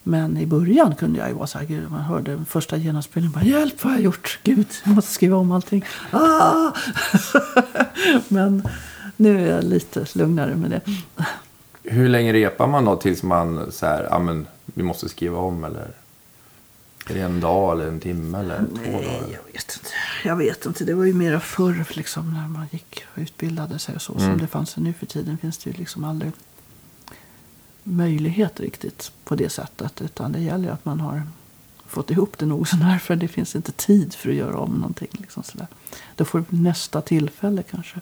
Men 0.02 0.36
i 0.36 0.46
början 0.46 0.94
kunde 0.94 1.18
jag 1.18 1.28
ju 1.28 1.34
vara 1.34 1.46
så 1.46 1.58
här, 1.58 1.66
gud, 1.66 1.90
man 1.90 2.00
hörde 2.00 2.44
första 2.48 2.76
genomspelningen, 2.76 3.32
bara 3.32 3.44
hjälp 3.44 3.84
vad 3.84 3.92
har 3.92 3.98
jag 3.98 4.04
gjort? 4.04 4.38
Gud, 4.42 4.66
jag 4.84 4.94
måste 4.94 5.12
skriva 5.12 5.36
om 5.36 5.52
allting. 5.52 5.84
Ah! 6.10 6.72
Men 8.28 8.68
nu 9.16 9.48
är 9.48 9.54
jag 9.54 9.64
lite 9.64 10.06
lugnare 10.14 10.56
med 10.56 10.70
det. 10.70 10.80
Hur 11.82 12.08
länge 12.08 12.32
repar 12.32 12.66
man 12.66 12.84
då 12.84 12.96
tills 12.96 13.22
man 13.22 13.72
så 13.72 13.86
här, 13.86 14.06
ja 14.10 14.18
men 14.18 14.46
vi 14.64 14.82
måste 14.82 15.08
skriva 15.08 15.38
om 15.38 15.64
eller? 15.64 15.90
Är 17.08 17.14
det 17.14 17.20
en 17.20 17.40
dag 17.40 17.72
eller 17.72 17.88
en 17.88 18.00
timme 18.00 18.38
eller 18.38 18.58
två 18.58 18.92
dagar? 18.92 19.00
Nej, 19.00 19.20
jag 19.20 19.52
vet 19.52 19.78
inte. 19.78 19.90
Jag 20.24 20.36
vet 20.36 20.66
inte. 20.66 20.84
Det 20.84 20.94
var 20.94 21.04
ju 21.04 21.14
mera 21.14 21.40
förr 21.40 21.84
liksom, 21.90 22.34
när 22.34 22.48
man 22.48 22.66
gick 22.70 23.04
och 23.12 23.18
utbildade 23.18 23.78
sig 23.78 23.94
och 23.94 24.02
så. 24.02 24.12
Mm. 24.12 24.24
Som 24.24 24.38
det 24.38 24.46
fanns 24.46 24.76
nu 24.76 24.92
för 24.92 25.06
tiden 25.06 25.38
finns 25.38 25.58
det 25.58 25.70
ju 25.70 25.76
liksom 25.76 26.04
aldrig 26.04 26.32
möjlighet 27.88 28.60
riktigt 28.60 29.12
på 29.24 29.34
det 29.34 29.48
sättet. 29.48 30.02
Utan 30.02 30.32
det 30.32 30.40
gäller 30.40 30.70
att 30.70 30.84
man 30.84 31.00
har 31.00 31.22
fått 31.86 32.10
ihop 32.10 32.38
det 32.38 32.46
nog 32.46 32.68
sånär. 32.68 32.98
För 32.98 33.16
det 33.16 33.28
finns 33.28 33.56
inte 33.56 33.72
tid 33.72 34.14
för 34.14 34.28
att 34.28 34.34
göra 34.34 34.58
om 34.58 34.74
någonting. 34.74 35.08
Liksom 35.12 35.42
sådär. 35.42 35.66
Då 36.16 36.24
får 36.24 36.44
du 36.48 36.56
nästa 36.56 37.00
tillfälle 37.00 37.62
kanske. 37.62 38.00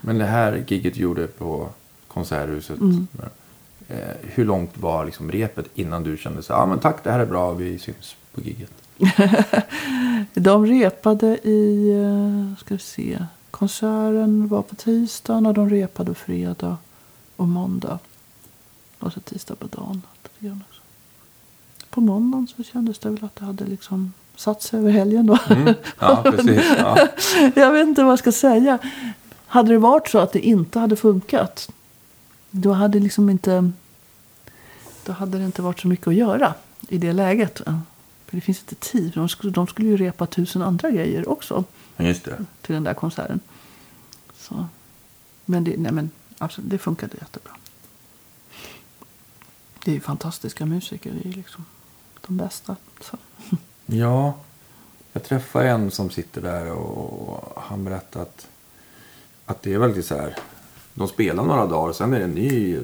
Men 0.00 0.18
det 0.18 0.26
här 0.26 0.64
giget 0.68 0.94
du 0.94 1.00
gjorde 1.00 1.26
på 1.26 1.68
Konserthuset. 2.08 2.80
Mm. 2.80 3.06
Eh, 3.88 3.96
hur 4.22 4.44
långt 4.44 4.78
var 4.78 5.04
liksom 5.04 5.30
repet 5.32 5.66
innan 5.74 6.02
du 6.02 6.16
kände 6.16 6.42
så 6.42 6.52
ja 6.52 6.66
men 6.66 6.78
tack 6.78 7.04
det 7.04 7.10
här 7.10 7.18
är 7.18 7.26
bra, 7.26 7.52
vi 7.52 7.78
syns 7.78 8.16
på 8.34 8.40
giget? 8.40 8.70
De 10.34 10.66
repade 10.66 11.38
i, 11.48 11.90
eh, 11.90 12.58
ska 12.58 12.74
vi 12.74 12.80
se, 12.80 13.18
konserten 13.50 14.48
var 14.48 14.62
på 14.62 14.74
tisdagen 14.74 15.46
och 15.46 15.54
de 15.54 15.70
repade 15.70 16.14
fredag 16.14 16.76
och 17.36 17.48
måndag. 17.48 17.98
Och 18.98 19.12
så 19.12 19.20
tisdag 19.20 19.54
på 19.54 19.66
dagen. 19.66 20.02
lite 20.22 20.46
grann 20.46 20.64
också. 20.68 20.80
På 21.90 22.00
måndagen 22.00 22.48
så 22.56 22.62
kändes 22.62 22.98
det 22.98 23.10
väl 23.10 23.24
att 23.24 23.36
det 23.36 23.44
hade 23.44 23.64
liksom 23.64 24.12
satt 24.36 24.62
sig 24.62 24.78
över 24.78 24.90
helgen 24.90 25.26
då. 25.26 25.38
Mm. 25.50 25.74
Ja, 26.00 26.22
precis. 26.24 26.64
Ja. 26.78 27.08
jag 27.54 27.72
vet 27.72 27.88
inte 27.88 28.02
vad 28.02 28.12
jag 28.12 28.18
ska 28.18 28.32
säga. 28.32 28.78
Hade 29.46 29.72
det 29.72 29.78
varit 29.78 30.08
så 30.08 30.18
att 30.18 30.32
det 30.32 30.40
inte 30.40 30.78
hade 30.78 30.96
funkat. 30.96 31.70
Då 32.50 32.72
hade 32.72 32.98
liksom 32.98 33.30
inte. 33.30 33.70
Då 35.04 35.12
hade 35.12 35.38
det 35.38 35.44
inte 35.44 35.62
varit 35.62 35.80
så 35.80 35.88
mycket 35.88 36.06
att 36.06 36.14
göra 36.14 36.54
i 36.88 36.98
det 36.98 37.12
läget. 37.12 37.60
För 38.26 38.36
det 38.36 38.40
finns 38.40 38.60
inte 38.60 38.74
tid. 38.74 39.12
De 39.14 39.28
skulle, 39.28 39.52
de 39.52 39.66
skulle 39.66 39.88
ju 39.88 39.96
repa 39.96 40.26
tusen 40.26 40.62
andra 40.62 40.90
grejer 40.90 41.28
också 41.28 41.64
Just 41.96 42.24
det. 42.24 42.44
till 42.62 42.74
den 42.74 42.84
där 42.84 42.94
konserten. 42.94 43.40
Så. 44.38 44.66
Men, 45.44 45.64
det, 45.64 45.76
nej 45.76 45.92
men 45.92 46.10
absolut, 46.38 46.70
det 46.70 46.78
funkade 46.78 47.16
jättebra. 47.20 47.52
Det 49.86 49.92
är 49.92 49.94
ju 49.94 50.00
fantastiska 50.00 50.66
musiker. 50.66 51.12
Det 51.22 51.28
är 51.28 51.32
liksom 51.32 51.64
de 52.26 52.36
bästa. 52.36 52.76
Så. 53.00 53.16
Ja, 53.86 54.34
jag 55.12 55.22
träffade 55.24 55.68
en 55.68 55.90
som 55.90 56.10
sitter 56.10 56.40
där 56.40 56.72
och 56.72 57.62
han 57.62 57.84
berättade 57.84 58.22
att, 58.22 58.48
att 59.46 59.62
det 59.62 59.74
är 59.74 59.78
väldigt 59.78 60.06
så 60.06 60.14
här. 60.14 60.36
De 60.94 61.08
spelar 61.08 61.44
några 61.44 61.66
dagar 61.66 61.88
och 61.88 61.96
sen 61.96 62.14
är 62.14 62.18
det 62.18 62.24
en 62.24 62.30
ny, 62.30 62.76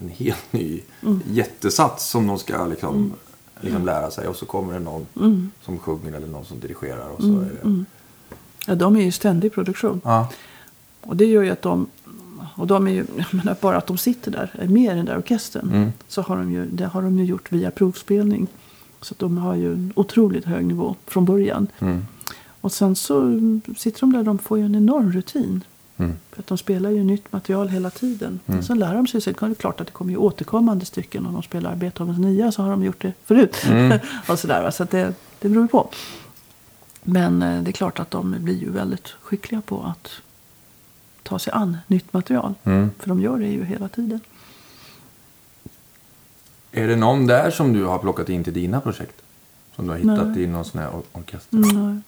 en 0.00 0.10
helt 0.16 0.52
ny 0.52 0.82
jättesats 1.26 2.10
som 2.10 2.26
de 2.26 2.38
ska 2.38 2.66
liksom, 2.66 3.12
liksom 3.60 3.84
lära 3.86 4.10
sig. 4.10 4.28
Och 4.28 4.36
så 4.36 4.46
kommer 4.46 4.72
det 4.72 4.80
någon 4.80 5.06
som 5.62 5.78
sjunger 5.78 6.12
eller 6.12 6.26
någon 6.26 6.44
som 6.44 6.60
dirigerar. 6.60 7.08
Och 7.08 7.22
så 7.22 7.40
är 7.40 7.58
det, 7.62 7.84
Ja, 8.66 8.74
de 8.74 8.96
är 8.96 9.02
ju 9.02 9.12
ständig 9.12 9.48
i 9.48 9.50
produktion. 9.50 10.00
ja, 10.04 10.28
Och 11.00 11.16
det 11.16 11.24
gör 11.24 11.42
ju 11.42 11.50
att 11.50 11.62
de, 11.62 11.86
och 12.60 12.66
de 12.66 12.86
är 12.86 12.90
ju, 12.90 13.04
menar 13.30 13.56
bara 13.60 13.76
att 13.76 13.86
de 13.86 13.98
sitter 13.98 14.30
där, 14.30 14.50
är 14.58 14.68
med 14.68 14.92
i 14.92 14.96
den 14.96 15.04
där 15.06 15.18
orkestern. 15.18 15.70
Mm. 15.74 15.92
Så 16.08 16.22
har 16.22 16.36
de 16.36 16.52
ju, 16.52 16.66
det 16.66 16.86
har 16.86 17.02
de 17.02 17.18
ju 17.18 17.24
gjort 17.24 17.52
via 17.52 17.70
provspelning. 17.70 18.46
Så 19.02 19.14
de 19.18 19.38
har 19.38 19.54
ju 19.54 19.72
en 19.72 19.92
otroligt 19.96 20.44
hög 20.44 20.64
nivå 20.66 20.94
från 21.06 21.24
början. 21.24 21.66
mm, 21.78 22.04
Och 22.60 22.72
sen 22.72 22.96
så 22.96 23.20
sitter 23.76 24.00
de 24.00 24.12
där, 24.12 24.22
de 24.22 24.38
får 24.38 24.58
ju 24.58 24.64
en 24.64 24.74
enorm 24.74 25.12
rutin. 25.12 25.64
mm, 25.96 26.12
För 26.32 26.40
att 26.42 26.46
de 26.46 26.58
spelar 26.58 26.90
ju 26.90 27.04
nytt 27.04 27.32
material 27.32 27.68
hela 27.68 27.90
tiden. 27.90 28.40
Mm. 28.46 28.62
Sen 28.62 28.78
lär 28.78 28.94
de 28.94 29.06
sig. 29.06 29.20
Sen 29.20 29.34
är 29.40 29.48
det 29.48 29.54
klart 29.54 29.80
att 29.80 29.86
det 29.86 29.92
kommer 29.92 30.10
ju 30.10 30.16
återkommande 30.16 30.84
stycken. 30.84 31.26
Om 31.26 31.32
de 31.32 31.42
spelar 31.42 31.76
Beethovens 31.76 32.18
nia 32.18 32.52
så 32.52 32.62
har 32.62 32.70
de 32.70 32.84
gjort 32.84 33.02
det 33.02 33.12
förut. 33.24 33.56
Mm. 33.68 33.98
och 34.28 34.38
sådär, 34.38 34.70
så 34.70 34.82
att 34.82 34.90
det, 34.90 35.14
det 35.40 35.48
beror 35.48 35.64
ju 35.64 35.68
på. 35.68 35.88
Men 37.02 37.42
eh, 37.42 37.62
det 37.62 37.70
är 37.70 37.72
klart 37.72 37.98
att 38.00 38.10
de 38.10 38.36
blir 38.38 38.58
ju 38.58 38.70
väldigt 38.70 39.08
skickliga 39.08 39.60
på 39.60 39.82
att 39.82 40.10
ta 41.30 41.38
sig 41.38 41.52
an 41.52 41.76
nytt 41.86 42.12
material. 42.12 42.54
mm. 42.64 42.90
För 42.98 43.08
de 43.08 43.20
gör 43.20 43.38
det 43.38 43.46
ju 43.46 43.64
hela 43.64 43.88
tiden. 43.88 44.20
Är 46.72 46.88
det 46.88 46.96
någon 46.96 47.26
där 47.26 47.50
som 47.50 47.72
du 47.72 47.84
har 47.84 47.98
plockat 47.98 48.28
in 48.28 48.44
till 48.44 48.52
dina 48.52 48.80
projekt? 48.80 49.22
Som 49.76 49.84
du 49.84 49.90
har 49.90 49.98
hittat 49.98 50.28
Nej. 50.28 50.42
i 50.42 50.46
någon 50.46 50.64
sån 50.64 50.80
här 50.80 50.88
or- 50.88 51.02
orkester? 51.12 51.56
Mm, 51.56 51.94
nej. 51.94 52.02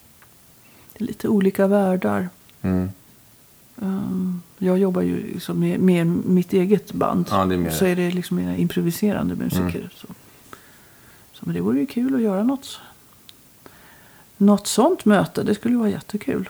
det 0.92 1.04
är 1.04 1.06
lite 1.06 1.28
olika 1.28 1.66
världar. 1.66 2.28
Mm. 2.62 2.90
Um, 3.76 4.42
jag 4.58 4.78
jobbar 4.78 5.02
ju 5.02 5.16
liksom 5.32 5.60
med, 5.60 5.80
med 5.80 6.06
mitt 6.06 6.52
eget 6.52 6.92
band. 6.92 7.26
Ja, 7.30 7.52
är 7.52 7.70
Så 7.70 7.84
är 7.84 7.96
det 7.96 8.10
liksom 8.10 8.36
mer 8.36 8.56
improviserande 8.56 9.34
musiker. 9.34 9.78
Mm. 9.78 9.90
Så. 9.96 10.06
Så, 11.32 11.40
men 11.40 11.54
det 11.54 11.60
vore 11.60 11.80
ju 11.80 11.86
kul 11.86 12.14
att 12.14 12.22
göra 12.22 12.42
något. 12.42 12.80
Något 14.36 14.66
sånt 14.66 15.04
möte. 15.04 15.42
Det 15.42 15.54
skulle 15.54 15.74
ju 15.74 15.78
vara 15.78 15.90
jättekul. 15.90 16.48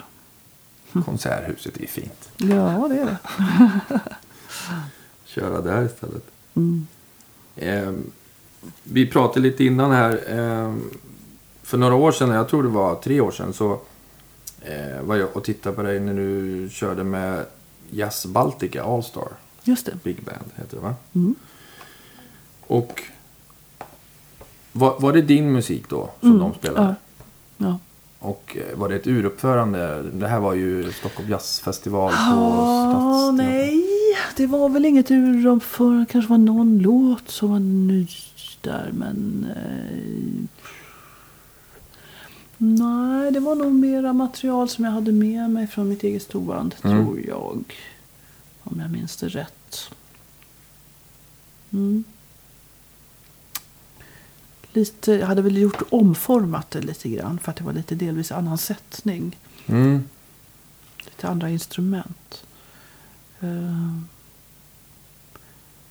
Konserthuset 1.04 1.76
är 1.80 1.86
fint. 1.86 2.28
Ja, 2.36 2.88
det 2.90 2.96
är 3.00 3.04
det. 3.06 3.18
Köra 5.24 5.60
där 5.60 5.84
istället. 5.86 6.24
Mm. 6.54 6.86
Eh, 7.56 7.92
vi 8.82 9.06
pratade 9.10 9.40
lite 9.40 9.64
innan 9.64 9.90
här. 9.90 10.10
Eh, 10.38 10.74
för 11.62 11.78
några 11.78 11.94
år 11.94 12.12
sedan, 12.12 12.30
jag 12.30 12.48
tror 12.48 12.62
det 12.62 12.68
var 12.68 12.94
tre 12.94 13.20
år 13.20 13.30
sedan, 13.30 13.52
så 13.52 13.80
eh, 14.60 15.02
var 15.02 15.16
jag 15.16 15.36
och 15.36 15.44
tittade 15.44 15.76
på 15.76 15.82
dig 15.82 16.00
när 16.00 16.14
du 16.14 16.68
körde 16.72 17.04
med 17.04 17.46
Jazz 17.90 18.26
Baltica 18.26 18.84
Allstar. 18.84 19.28
Just 19.64 19.86
det. 19.86 19.92
Big 20.02 20.22
Band 20.24 20.50
heter 20.56 20.76
det 20.76 20.82
va? 20.82 20.94
Mm. 21.12 21.34
Och 22.66 23.02
var, 24.72 25.00
var 25.00 25.12
det 25.12 25.22
din 25.22 25.52
musik 25.52 25.88
då 25.88 26.10
som 26.20 26.28
Mm, 26.30 26.40
de 26.40 26.54
spelade? 26.54 26.86
ja. 26.86 27.66
Ja. 27.66 27.78
Och 28.24 28.56
eh, 28.56 28.78
var 28.78 28.88
det 28.88 28.94
ett 28.96 29.06
uruppförande? 29.06 30.02
Det 30.02 30.28
här 30.28 30.40
var 30.40 30.54
ju 30.54 30.92
Stockholm 30.92 31.28
Jazzfestival 31.30 32.10
på 32.12 32.16
Ah, 32.16 32.92
Stadsteatern. 32.92 33.36
nej, 33.36 33.84
det 34.36 34.46
var 34.46 34.68
väl 34.68 34.84
inget 34.84 35.10
ur 35.10 35.44
dem 35.44 35.60
för 35.60 36.04
kanske 36.10 36.30
var 36.30 36.38
någon 36.38 36.78
låt 36.78 37.28
som 37.28 37.50
var 37.50 37.58
ny 37.60 38.06
där, 38.60 38.90
men 38.92 39.46
eh, 39.56 40.44
nej, 42.58 43.30
det 43.32 43.40
var 43.40 43.54
nog 43.54 43.72
mera 43.72 44.12
material 44.12 44.68
som 44.68 44.84
jag 44.84 44.92
hade 44.92 45.12
med 45.12 45.50
mig 45.50 45.66
från 45.66 45.88
mitt 45.88 46.02
eget 46.02 46.22
storband, 46.22 46.74
Mm. 46.84 47.04
tror 47.04 47.20
jag. 47.28 47.64
Om 48.64 48.80
jag 48.80 48.90
minns 48.90 49.16
det 49.16 49.28
rätt. 49.28 49.90
Mm. 51.72 52.04
Lite, 54.72 55.12
jag 55.12 55.26
hade 55.26 55.42
väl 55.42 55.56
gjort 55.58 55.82
omformat 55.90 56.70
det 56.70 56.80
lite 56.80 57.08
grann 57.08 57.38
för 57.38 57.50
att 57.50 57.56
det 57.56 57.64
var 57.64 57.72
lite 57.72 57.94
delvis 57.94 58.32
annan 58.32 58.58
sättning. 58.58 59.38
Mm. 59.66 60.04
Lite 61.04 61.28
andra 61.28 61.50
instrument. 61.50 62.44
Eh, 63.40 63.98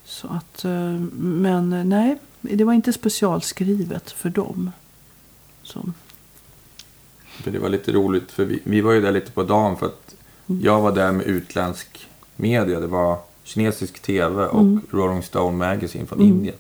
Så 0.06 0.28
att, 0.28 0.66
eh, 0.66 0.92
men 1.18 1.90
nej, 1.90 2.18
det 2.42 2.64
var 2.64 2.74
inte 2.74 2.94
specialskrivet 2.94 4.12
för 4.12 4.30
dem. 4.30 4.72
Så, 5.64 5.92
För 7.44 7.52
det 7.52 7.60
var 7.60 7.70
lite 7.70 7.92
roligt 7.92 8.32
för 8.32 8.46
vi, 8.46 8.60
vi 8.64 8.82
var 8.82 8.92
ju 8.92 9.02
där 9.02 9.12
lite 9.12 9.32
på 9.32 9.44
dagen 9.44 9.78
för 9.78 9.86
att 9.86 10.16
Mm. 10.50 10.62
jag 10.64 10.82
var 10.82 10.92
där 10.96 11.12
med 11.12 11.26
utländsk 11.26 12.08
media. 12.36 12.80
Det 12.80 12.88
var 12.88 13.20
kinesisk 13.44 14.00
tv 14.02 14.46
och 14.46 14.62
Mm. 14.62 14.82
Rolling 14.92 15.24
Stone 15.24 15.58
Magazine 15.58 16.06
från 16.06 16.20
Mm. 16.20 16.32
Indien. 16.32 16.56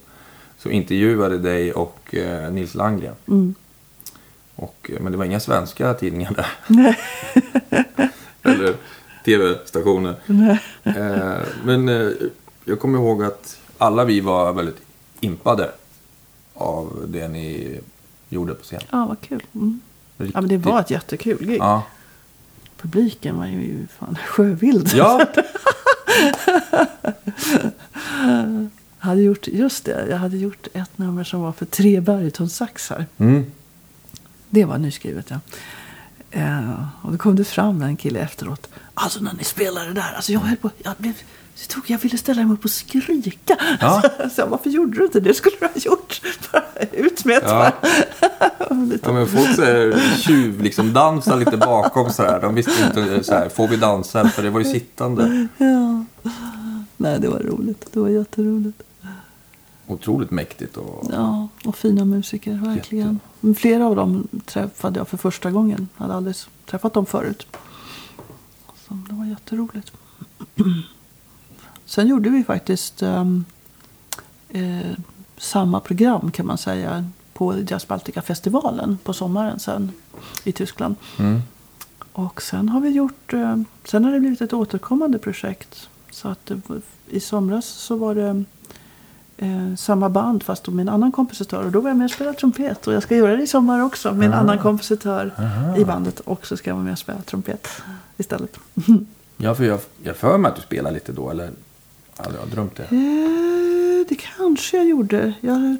Så 0.63 0.69
intervjuade 0.69 1.37
dig 1.37 1.73
och 1.73 2.15
eh, 2.15 2.51
Nils 2.51 2.75
Landgren. 2.75 3.15
mm. 3.27 3.55
Och, 4.55 4.91
eh, 4.93 5.01
men 5.01 5.11
det 5.11 5.17
var 5.17 5.25
inga 5.25 5.39
svenska 5.39 5.93
tidningar 5.93 6.33
där. 6.67 6.95
Eller 8.51 8.75
tv-stationer. 9.25 10.15
Eh, 10.83 11.37
men 11.63 11.89
eh, 11.89 12.09
jag 12.65 12.79
kommer 12.79 12.99
ihåg 12.99 13.23
att 13.23 13.59
alla 13.77 14.05
vi 14.05 14.19
var 14.19 14.53
väldigt 14.53 14.81
impade 15.19 15.71
av 16.53 17.05
det 17.07 17.27
ni 17.27 17.79
gjorde 18.29 18.53
på 18.53 18.63
scen. 18.63 18.81
Ja, 18.91 19.05
vad 19.05 19.21
kul. 19.21 19.43
Mm. 19.55 19.79
Riktigt- 20.17 20.35
Ja, 20.35 20.41
men 20.41 20.49
det 20.49 20.57
var 20.57 20.79
ett 20.79 20.89
jättekul 20.91 21.45
gig. 21.45 21.57
Ja. 21.59 21.83
Publiken 22.81 23.37
var 23.37 23.45
ju 23.45 23.87
fan 23.99 24.17
sjövild. 24.27 24.91
ja, 24.93 25.25
hade 29.01 29.21
gjort, 29.21 29.47
just 29.47 29.85
det, 29.85 30.07
jag 30.09 30.17
hade 30.17 30.37
gjort 30.37 30.67
ett 30.73 30.97
nummer 30.97 31.23
som 31.23 31.41
var 31.41 31.51
för 31.51 31.65
tre 31.65 32.01
barytonsaxar. 32.01 33.05
Mm. 33.17 33.45
Det 34.49 34.65
var 34.65 34.77
nyskrivet, 34.77 35.25
ja. 35.29 35.39
Eh, 36.31 36.83
och 37.01 37.11
då 37.11 37.17
kom 37.17 37.35
det 37.35 37.43
fram 37.43 37.81
en 37.81 37.97
kille 37.97 38.19
efteråt. 38.19 38.69
Alltså 38.93 39.19
när 39.19 39.33
ni 39.33 39.43
spelade 39.43 39.87
det 39.87 39.93
där, 39.93 40.13
alltså 40.15 40.31
jag 40.31 40.39
höll 40.39 40.57
på, 40.57 40.69
jag 40.83 40.93
blev 40.97 41.13
så 41.55 41.67
tog 41.67 41.89
jag 41.89 41.97
ville 41.97 42.17
ställa 42.17 42.43
mig 42.43 42.53
upp 42.53 42.63
och 42.63 42.71
skrika. 42.71 43.57
Ja. 43.79 44.03
Så, 44.35 44.45
varför 44.45 44.69
gjorde 44.69 44.97
du 44.97 45.05
inte 45.05 45.19
det? 45.19 45.33
skulle 45.33 45.55
du 45.59 45.65
ha 45.65 45.73
gjort. 45.75 46.21
Bara 46.51 46.63
ut 46.91 47.25
med 47.25 47.41
Ja. 47.45 47.71
Ja, 49.03 49.11
men 49.13 49.27
folk 49.27 49.55
så 49.55 49.61
här, 49.61 50.17
tjuv, 50.17 50.61
liksom 50.61 50.93
dansar 50.93 51.37
lite 51.37 51.57
bakom 51.57 52.09
så 52.09 52.23
här. 52.23 52.41
De 52.41 52.55
visste 52.55 52.71
inte 52.85 53.23
så 53.23 53.33
här, 53.33 53.49
får 53.49 53.67
vi 53.67 53.77
dansa? 53.77 54.29
För 54.29 54.43
det 54.43 54.49
var 54.49 54.59
ju 54.59 54.65
sittande. 54.65 55.47
Ja. 55.57 56.05
Nej, 56.97 57.19
det 57.19 57.27
var 57.27 57.39
roligt. 57.39 57.87
Det 57.93 57.99
var 57.99 58.09
jätteroligt. 58.09 58.83
Otroligt 59.91 60.31
mäktigt 60.31 60.77
och 60.77 61.09
Ja, 61.11 61.47
och 61.65 61.75
fina 61.75 62.05
musiker, 62.05 62.53
verkligen. 62.53 63.19
Men 63.39 63.55
Flera 63.55 63.85
av 63.85 63.95
dem 63.95 64.27
träffade 64.45 64.99
jag 64.99 65.07
för 65.07 65.17
första 65.17 65.51
gången. 65.51 65.87
Jag 65.97 66.03
hade 66.03 66.15
aldrig 66.15 66.35
träffat 66.65 66.93
dem 66.93 67.05
förut. 67.05 67.47
Så 68.87 68.97
det 69.09 69.15
var 69.15 69.25
jätteroligt. 69.25 69.91
Sen 71.85 72.07
gjorde 72.07 72.29
vi 72.29 72.43
faktiskt 72.43 73.01
ehm, 73.01 73.45
eh, 74.49 74.91
samma 75.37 75.79
program 75.79 76.31
kan 76.31 76.45
man 76.45 76.57
säga 76.57 77.05
på 77.33 77.59
Jazz 77.67 77.87
Baltica-festivalen 77.87 78.97
på 79.03 79.13
sommaren 79.13 79.59
sen 79.59 79.91
i 80.43 80.51
Tyskland. 80.51 80.95
Mm. 81.19 81.41
Och 82.11 82.41
sen 82.41 82.69
har 82.69 82.81
vi 82.81 82.89
gjort, 82.89 83.33
eh, 83.33 83.57
sen 83.85 84.05
har 84.05 84.11
det 84.11 84.19
blivit 84.19 84.41
ett 84.41 84.53
återkommande 84.53 85.19
projekt. 85.19 85.89
Så 86.11 86.27
att 86.27 86.45
det 86.45 86.61
i 87.09 87.19
somras 87.19 87.65
så 87.65 87.95
var 87.95 88.15
det 88.15 88.43
eh, 89.41 89.75
samma 89.75 90.09
band 90.09 90.43
fast 90.43 90.67
med 90.67 90.83
en 90.83 90.89
annan 90.89 91.11
kompositör. 91.11 91.65
Och 91.65 91.71
då 91.71 91.81
var 91.81 91.89
jag 91.89 91.97
med 91.97 92.05
och 92.05 92.11
spelade 92.11 92.37
trumpet. 92.37 92.87
Och 92.87 92.93
jag 92.93 93.03
ska 93.03 93.15
göra 93.15 93.35
det 93.35 93.43
i 93.43 93.47
sommar 93.47 93.83
också 93.83 94.13
med 94.13 94.27
en 94.27 94.33
annan 94.33 94.57
kompositör 94.59 95.31
i 95.77 95.85
bandet. 95.85 96.19
Och 96.19 96.47
så 96.47 96.57
ska 96.57 96.69
jag 96.69 96.75
vara 96.75 96.83
med 96.83 96.93
och 96.93 96.99
spela 96.99 97.21
trumpet 97.21 97.67
istället. 98.17 98.57
Ja, 99.37 99.55
för 99.55 99.63
jag 99.63 99.79
jag 100.03 100.15
för 100.15 100.37
mig 100.37 100.49
att 100.49 100.55
du 100.55 100.61
spelar 100.61 100.91
lite 100.91 101.11
då, 101.11 101.29
eller? 101.29 101.49
Hade 102.17 102.37
jag 102.37 102.47
drömt 102.47 102.75
det? 102.75 102.83
Eh, 102.83 104.07
det 104.09 104.15
kanske 104.15 104.77
jag 104.77 104.85
gjorde. 104.85 105.33
Jag, 105.41 105.77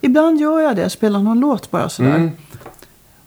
ibland 0.00 0.40
gör 0.40 0.60
jag 0.60 0.76
det, 0.76 0.90
spelar 0.90 1.20
någon 1.20 1.40
låt 1.40 1.70
bara 1.70 1.88
sådär. 1.88 2.14
Mm. 2.14 2.30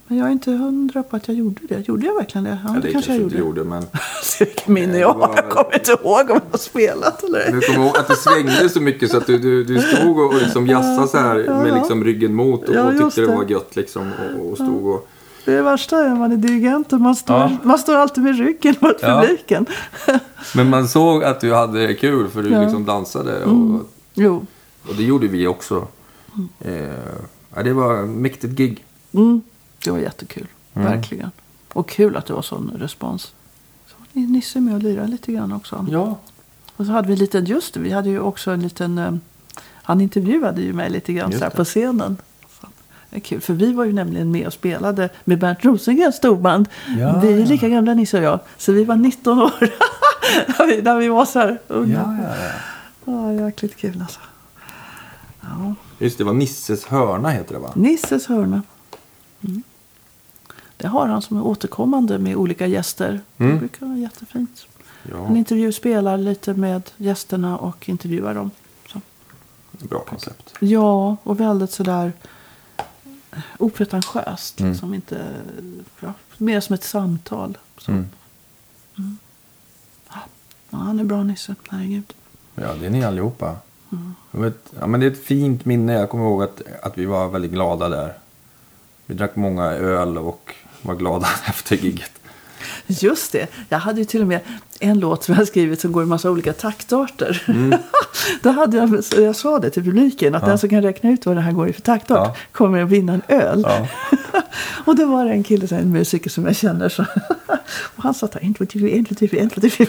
Men 0.08 0.18
jag 0.18 0.28
är 0.28 0.32
inte 0.32 0.52
hundra 0.52 1.04
på 1.04 1.16
att 1.16 1.28
jag 1.28 1.38
gjorde 1.38 1.62
det. 1.70 1.88
Gjorde 1.88 2.06
jag 2.06 2.16
verkligen 2.16 2.44
det? 2.44 2.58
Ja, 2.66 2.72
Ja, 2.76 2.80
det, 2.82 2.92
kanske 2.92 3.12
jag 3.14 3.22
gjorde. 3.22 3.38
gjorde, 3.38 3.64
men... 3.64 3.84
Vilket 4.40 4.68
minne 4.68 4.98
jag 4.98 5.14
har. 5.14 5.34
Jag 5.36 5.50
kommer 5.50 5.74
inte 5.76 5.92
ihåg 5.92 6.20
om 6.22 6.28
jag 6.30 6.52
har 6.52 6.58
spelat 6.58 7.24
eller 7.24 7.40
ej. 7.40 7.52
Du 7.52 7.62
kommer 7.62 7.86
ihåg 7.86 7.98
att 7.98 8.08
det 8.08 8.16
svängde 8.16 8.70
så 8.70 8.82
mycket 8.82 9.12
så 9.12 9.18
att 9.18 9.28
du, 9.28 9.38
du, 9.38 9.64
du 9.64 9.80
stod 9.82 10.20
och 10.20 10.34
liksom 10.34 10.68
jassade 10.68 11.08
så 11.08 11.18
här 11.18 11.36
Ja, 11.48 11.64
med 11.64 11.74
liksom 11.74 12.04
ryggen 12.04 12.34
mot 12.36 12.70
och, 12.70 12.76
Ja, 12.76 12.84
och 12.84 12.92
tyckte 12.98 13.22
det 13.22 13.28
det. 13.28 13.36
var 13.36 13.44
gött 13.44 13.76
liksom 13.76 14.12
och, 14.40 14.50
och 14.50 14.56
stod 14.56 14.86
och... 14.86 15.08
Det 15.46 15.62
värsta 15.62 15.98
är 16.06 16.16
man 16.16 16.32
är 16.32 16.38
dirigent 16.38 16.94
och 16.94 17.02
man 17.02 17.16
står, 17.16 17.36
Ja. 17.38 17.52
man 17.64 17.78
står 17.78 17.96
alltid 17.96 18.24
med 18.24 18.38
ryggen 18.38 18.76
mot 18.80 18.96
Ja. 19.02 19.22
publiken. 19.22 19.66
Men 20.56 20.70
man 20.70 20.88
såg 20.88 21.24
att 21.24 21.42
du 21.42 21.54
hade 21.54 21.88
det 21.88 21.94
kul 21.94 22.28
för 22.28 22.42
du 22.44 22.50
Ja. 22.50 22.56
Mm. 22.56 22.64
liksom 22.68 22.86
dansade 22.86 23.44
och, 23.46 23.80
Jo. 24.14 24.46
och 24.90 24.96
det 24.98 25.04
gjorde 25.04 25.28
vi 25.28 25.48
också. 25.48 25.88
Eh, 26.60 26.74
ja, 27.56 27.64
det 27.64 27.74
var 27.74 28.04
ett 28.04 28.10
mäktigt 28.10 28.54
gig. 28.54 28.86
Mm. 29.14 29.42
Det 29.88 29.91
var 29.91 29.99
jättekul. 29.99 30.47
Mm. 30.73 30.91
Verkligen. 30.91 31.31
Och 31.73 31.89
kul 31.89 32.18
att 32.18 32.26
det 32.26 32.34
var 32.34 32.41
sån 32.41 32.72
respons. 32.76 33.34
Så 33.88 33.95
var 33.97 34.22
Nisse 34.22 34.59
med 34.59 34.76
och 34.76 34.84
lirade 34.84 35.07
lite 35.07 35.31
grann 35.31 35.51
också. 35.51 35.85
Ja. 35.91 36.18
Och 36.76 36.85
så 36.85 36.91
hade 36.91 37.07
vi 37.07 37.14
en 37.14 37.19
liten, 37.19 37.45
just 37.45 37.73
det, 37.73 37.80
vi 37.80 37.91
hade 37.91 38.09
ju 38.09 38.19
också 38.19 38.51
en 38.51 38.61
liten, 38.61 38.97
eh, 38.97 39.14
han 39.73 40.01
intervjuade 40.01 40.61
ju 40.61 40.73
mig 40.73 40.89
lite 40.89 41.14
grann 41.14 41.39
så 41.39 41.49
på 41.49 41.65
scenen. 41.65 42.18
Så, 42.61 42.68
det 43.09 43.15
är 43.15 43.19
kul, 43.19 43.41
för 43.41 43.53
vi 43.53 43.73
var 43.73 43.85
ju 43.85 43.93
nämligen 43.93 44.31
med 44.31 44.47
och 44.47 44.53
spelade 44.53 45.09
med 45.23 45.39
Bernt 45.39 45.65
Rosengrens 45.65 46.15
storband. 46.15 46.69
Ja, 46.88 47.19
vi 47.19 47.34
är 47.34 47.39
ja. 47.39 47.45
lika 47.45 47.69
gamla 47.69 47.93
Nisse 47.93 48.18
och 48.18 48.23
jag, 48.23 48.39
så 48.57 48.72
vi 48.72 48.84
var 48.84 48.95
19 48.95 49.39
år 49.39 49.51
när, 50.47 50.68
vi, 50.68 50.81
när 50.81 50.97
vi 50.97 51.07
var 51.07 51.26
så 51.26 51.39
här 51.39 51.59
unga. 51.68 52.18
Ja, 52.19 52.30
ja, 52.30 52.45
ja. 53.05 53.34
Ja, 53.35 53.45
jäkligt 53.45 53.77
kul 53.77 54.01
alltså. 54.01 54.19
Ja. 55.41 55.76
Just 55.99 56.18
det, 56.18 56.23
det 56.23 56.26
var 56.26 56.34
Nisses 56.34 56.85
hörna 56.85 57.30
heter 57.30 57.53
det 57.53 57.59
va? 57.59 57.72
Nisses 57.76 58.27
hörna. 58.27 58.61
Mm. 59.41 59.64
Det 60.78 60.88
har 60.88 61.08
han 61.08 61.22
som 61.22 61.38
är 61.38 61.45
återkommande 61.45 62.18
med 62.18 62.36
olika 62.36 62.68
gäster. 62.68 63.22
Mm. 63.38 63.52
Det 63.52 63.60
brukar 63.60 63.86
vara 63.86 63.98
jättefint. 63.98 64.68
Ja, 65.12 65.24
Han 65.24 65.38
intervju 65.38 65.72
spelar 65.72 66.18
lite 66.18 66.54
med 66.54 66.91
gästerna 66.98 67.58
och 67.58 67.90
intervjuar 67.90 68.34
dem. 68.34 68.52
Så. 68.88 69.02
bra 69.72 69.99
koncept. 69.99 70.54
Ja, 70.60 71.18
och 71.24 71.40
väldigt 71.40 71.72
sådär 71.72 72.14
opretentiöst. 73.58 74.60
Mm. 74.60 74.76
Som 74.76 74.94
inte, 74.94 75.36
ja, 75.99 76.14
mer 76.38 76.60
som 76.60 76.74
ett 76.74 76.84
samtal. 76.84 77.58
Så. 77.78 77.91
Mm. 77.91 78.08
Ja, 80.70 80.78
han 80.78 80.99
är 80.99 81.04
bra 81.04 81.24
Nisse, 81.24 81.56
herregud. 81.70 82.14
Ja, 82.56 82.74
det 82.80 82.86
är 82.86 82.90
ni 82.90 83.04
allihopa. 83.04 83.56
Mm. 83.91 84.16
Vet, 84.32 84.74
ja, 84.80 84.88
men 84.88 84.99
det 84.99 85.06
är 85.06 85.12
ett 85.12 85.26
fint 85.26 85.66
minne. 85.66 85.94
Jag 85.94 86.10
kommer 86.10 86.26
ihåg 86.26 86.44
att, 86.44 86.62
att 86.82 86.98
vi 86.98 87.06
var 87.06 87.28
väldigt 87.28 87.52
glada 87.52 87.90
där. 87.90 88.14
Vi 89.06 89.16
drack 89.16 89.36
många 89.36 89.64
öl 89.66 90.18
och 90.18 90.56
var 90.82 90.95
glada 90.95 91.28
efter 91.48 91.76
gigget. 91.76 92.12
Just 92.88 93.32
det, 93.32 93.48
jag 93.70 93.78
hade 93.80 93.99
ju 93.99 94.06
till 94.06 94.22
och 94.22 94.28
med 94.28 94.40
en 94.80 94.99
låt 94.99 95.24
som 95.24 95.36
jag 95.36 95.48
skrivit 95.48 95.82
som 95.82 95.91
går 95.91 96.04
i 96.04 96.06
massa 96.06 96.32
olika 96.32 96.54
taktarter. 96.54 97.44
Mm. 97.48 97.80
Då 98.41 98.49
hade 98.49 98.78
jag, 98.78 99.04
jag 99.18 99.36
sa 99.36 99.60
det 99.60 99.70
till 99.70 99.84
publiken 99.84 100.36
att 100.36 100.41
Ja. 100.41 100.48
den 100.49 100.58
som 100.60 100.70
kan 100.70 100.82
räkna 100.82 101.10
ut 101.12 101.26
vad 101.26 101.36
det 101.36 101.41
här 101.41 101.52
går 101.52 101.70
i 101.70 101.74
för 101.74 101.82
taktart 101.82 102.28
Ja. 102.28 102.36
kommer 102.52 102.84
att 102.84 102.90
vinna 102.90 103.14
en 103.14 103.22
öl. 103.28 103.66
Ja. 103.68 103.88
och 104.86 104.95
då 104.95 105.06
var 105.06 105.26
det 105.26 105.32
en 105.32 105.44
kille, 105.44 105.68
här, 105.72 105.78
en 105.80 105.91
musiker 105.91 106.30
som 106.30 106.45
jag 106.45 106.56
känner. 106.56 106.90
Så, 106.90 107.06
och 107.95 108.04
han 108.04 108.14
sa 108.14 108.30
en, 108.41 108.54
två, 108.54 108.66
tre, 108.66 108.98
en, 108.98 109.06
två, 109.06 109.16
tre, 109.16 109.40
en, 109.40 109.49
två, 109.49 109.62
tre. 109.62 109.86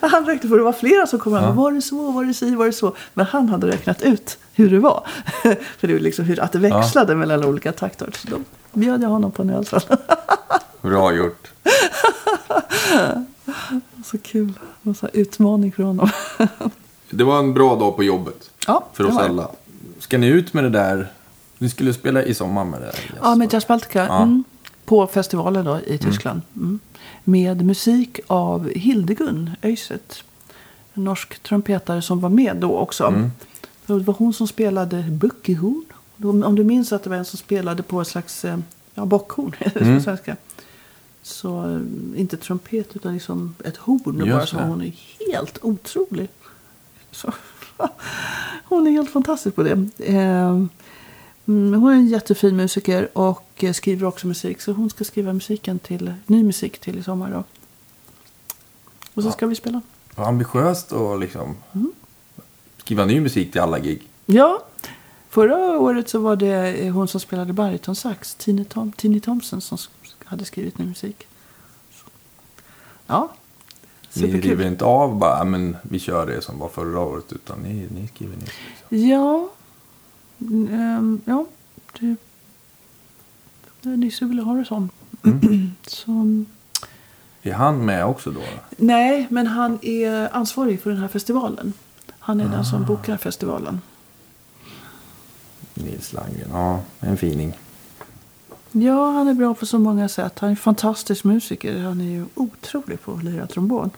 Han 0.00 0.26
räknade 0.26 0.48
på 0.48 0.56
det 0.56 0.62
var 0.62 0.72
flera 0.72 1.06
som 1.06 1.18
kom. 1.18 1.32
Ja. 1.32 1.42
Ja. 1.42 1.50
Var 1.50 1.72
det 1.72 1.82
så, 1.82 2.10
var 2.10 2.24
det 2.24 2.34
si, 2.34 2.54
var 2.54 2.66
det 2.66 2.72
så? 2.72 2.96
Men 3.14 3.26
han 3.26 3.48
hade 3.48 3.66
räknat 3.66 4.02
ut 4.02 4.38
hur 4.54 4.70
det 4.70 4.78
var. 4.78 5.06
för 5.78 5.86
det 5.86 5.92
var 5.92 6.00
liksom 6.00 6.24
hur, 6.24 6.40
att 6.40 6.52
det 6.52 6.58
växlade 6.58 7.14
mellan 7.14 7.44
olika 7.44 7.72
taktarter. 7.72 8.30
Bjöd 8.72 9.02
jag 9.02 9.08
honom 9.08 9.30
på 9.30 9.42
en 9.42 9.50
öl. 9.50 9.66
sen. 9.66 9.80
Bra 10.82 11.14
gjort. 11.14 11.50
så 14.04 14.18
kul. 14.18 14.52
Det 14.52 14.88
var 14.88 14.94
så 14.94 15.08
utmaning 15.12 15.72
för 15.72 15.82
honom. 15.82 16.10
Det 17.10 17.24
var 17.24 17.38
en 17.38 17.54
bra 17.54 17.76
dag 17.76 17.96
på 17.96 18.04
jobbet. 18.04 18.50
Ja, 18.66 18.84
För 18.92 19.06
oss 19.06 19.18
alla. 19.18 19.50
Ska 19.98 20.18
ni 20.18 20.26
ut 20.26 20.54
med 20.54 20.64
det 20.64 20.70
där? 20.70 21.12
Ni 21.58 21.70
skulle 21.70 21.94
spela 21.94 22.22
i 22.22 22.34
sommar 22.34 22.64
med 22.64 22.80
det 22.80 22.86
där. 22.86 23.14
Ja, 23.22 23.34
med 23.34 23.52
Jazz 23.52 23.66
Baltica. 23.66 24.06
Ja. 24.06 24.22
Mm, 24.22 24.44
på 24.84 25.06
festivalen 25.06 25.64
då 25.64 25.80
i 25.86 25.98
Tyskland. 25.98 26.40
Mm. 26.56 26.80
Med 27.24 27.64
musik 27.64 28.20
av 28.26 28.68
Hildegun 28.70 29.50
Öyset. 29.62 30.24
En 30.94 31.04
norsk 31.04 31.42
trumpetare 31.42 32.02
som 32.02 32.20
var 32.20 32.28
med 32.28 32.56
då 32.56 32.76
också. 32.76 33.04
Mm. 33.04 33.30
Det 33.86 33.92
var 33.92 34.14
hon 34.14 34.32
som 34.32 34.48
spelade 34.48 35.02
buckehorn. 35.02 35.84
Om 36.24 36.54
du 36.54 36.64
minns 36.64 36.92
att 36.92 37.02
det 37.02 37.10
var 37.10 37.16
en 37.16 37.24
som 37.24 37.38
spelade 37.38 37.82
på 37.82 38.00
ett 38.00 38.08
slags 38.08 38.44
eh, 38.44 38.58
ja, 38.94 39.04
bockhorn. 39.04 39.56
Mm. 39.74 40.00
svenska. 40.00 40.36
Så 41.22 41.68
eh, 41.70 41.80
inte 42.20 42.36
trumpet 42.36 42.96
utan 42.96 43.14
liksom 43.14 43.54
ett 43.64 43.76
horn. 43.76 44.18
Just 44.18 44.30
Bara 44.32 44.46
så 44.46 44.56
det. 44.56 44.62
hon 44.64 44.82
är 44.82 44.92
helt 45.32 45.58
otrolig. 45.64 46.28
Så, 47.10 47.32
hon 48.64 48.86
är 48.86 48.90
helt 48.90 49.10
fantastisk 49.10 49.56
på 49.56 49.62
det. 49.62 49.88
Eh, 49.98 50.64
hon 51.46 51.88
är 51.88 51.92
en 51.92 52.06
jättefin 52.08 52.56
musiker 52.56 53.08
och 53.18 53.64
eh, 53.64 53.72
skriver 53.72 54.06
också 54.06 54.26
musik. 54.26 54.60
Så 54.60 54.72
hon 54.72 54.90
ska 54.90 55.04
skriva 55.04 55.32
musiken 55.32 55.78
till, 55.78 56.14
ny 56.26 56.44
musik 56.44 56.78
till 56.78 56.98
i 56.98 57.02
sommar. 57.02 57.30
Då. 57.30 57.44
Och 59.14 59.22
så 59.22 59.28
Ja. 59.28 59.32
ska 59.32 59.46
vi 59.46 59.54
spela. 59.54 59.80
Vad 60.14 60.26
ambitiöst 60.28 60.92
och 60.92 61.18
liksom 61.18 61.56
Mm. 61.74 61.92
skriva 62.78 63.04
ny 63.04 63.20
musik 63.20 63.52
till 63.52 63.60
alla 63.60 63.78
gig. 63.78 64.08
Ja, 64.26 64.62
förra 65.32 65.78
året 65.78 66.08
så 66.08 66.18
var 66.20 66.36
det 66.36 66.72
eh, 66.86 66.92
hon 66.92 67.08
som 67.08 67.20
spelade 67.20 67.52
barytonsax, 67.52 68.34
Tine, 68.34 68.64
Tom, 68.64 68.92
Tine 68.92 69.20
Thompson, 69.20 69.60
som 69.60 69.78
hade 70.24 70.44
skrivit 70.44 70.78
ny 70.78 70.84
musik. 70.86 71.26
Så. 71.92 72.04
Ja, 73.06 73.32
Ni 74.14 74.22
river 74.22 74.40
superkul. 74.40 74.66
inte 74.66 74.84
av 74.84 75.16
bara, 75.18 75.38
"Ja, 75.38 75.44
men 75.44 75.76
vi 75.82 75.98
kör 75.98 76.26
det 76.26 76.42
som 76.42 76.58
var 76.58 76.68
förra 76.68 77.00
året. 77.00 77.32
Utan 77.32 77.58
ni, 77.58 77.88
ni 77.94 78.08
skriver 78.14 78.36
nytt. 78.36 78.50
Liksom. 78.90 79.08
Ja, 79.08 79.48
ehm, 80.70 81.20
ja, 81.24 81.46
det, 82.00 82.16
det 83.80 83.96
Nisse 83.96 84.24
ville 84.24 84.42
ha 84.42 84.54
det 84.54 84.64
som. 84.64 84.90
Mm. 85.24 85.70
så. 85.86 86.44
Är 87.42 87.52
han 87.52 87.84
med 87.84 88.06
också 88.06 88.30
då? 88.30 88.40
Nej, 88.76 89.26
men 89.30 89.46
han 89.46 89.78
är 89.82 90.36
ansvarig 90.36 90.82
för 90.82 90.90
den 90.90 90.98
här 90.98 91.08
festivalen. 91.08 91.72
Han 92.18 92.40
är 92.40 92.44
den 92.44 92.60
Ah. 92.60 92.64
som 92.64 92.84
bokar 92.84 93.16
festivalen. 93.16 93.80
Nils 95.84 96.12
Landgren. 96.12 96.48
Ja, 96.52 96.80
en 97.00 97.16
fining. 97.16 97.52
Ja, 98.72 99.10
han 99.10 99.28
är 99.28 99.34
bra 99.34 99.54
på 99.54 99.66
så 99.66 99.78
många 99.78 100.08
sätt. 100.08 100.38
Han 100.38 100.46
är 100.48 100.50
en 100.50 100.56
fantastisk 100.56 101.24
musiker. 101.24 101.78
Han 101.82 102.00
är 102.00 102.04
ju 102.10 102.26
otrolig 102.34 103.00
på 103.02 103.12
att 103.14 103.22
lira 103.24 103.46
trombon. 103.46 103.90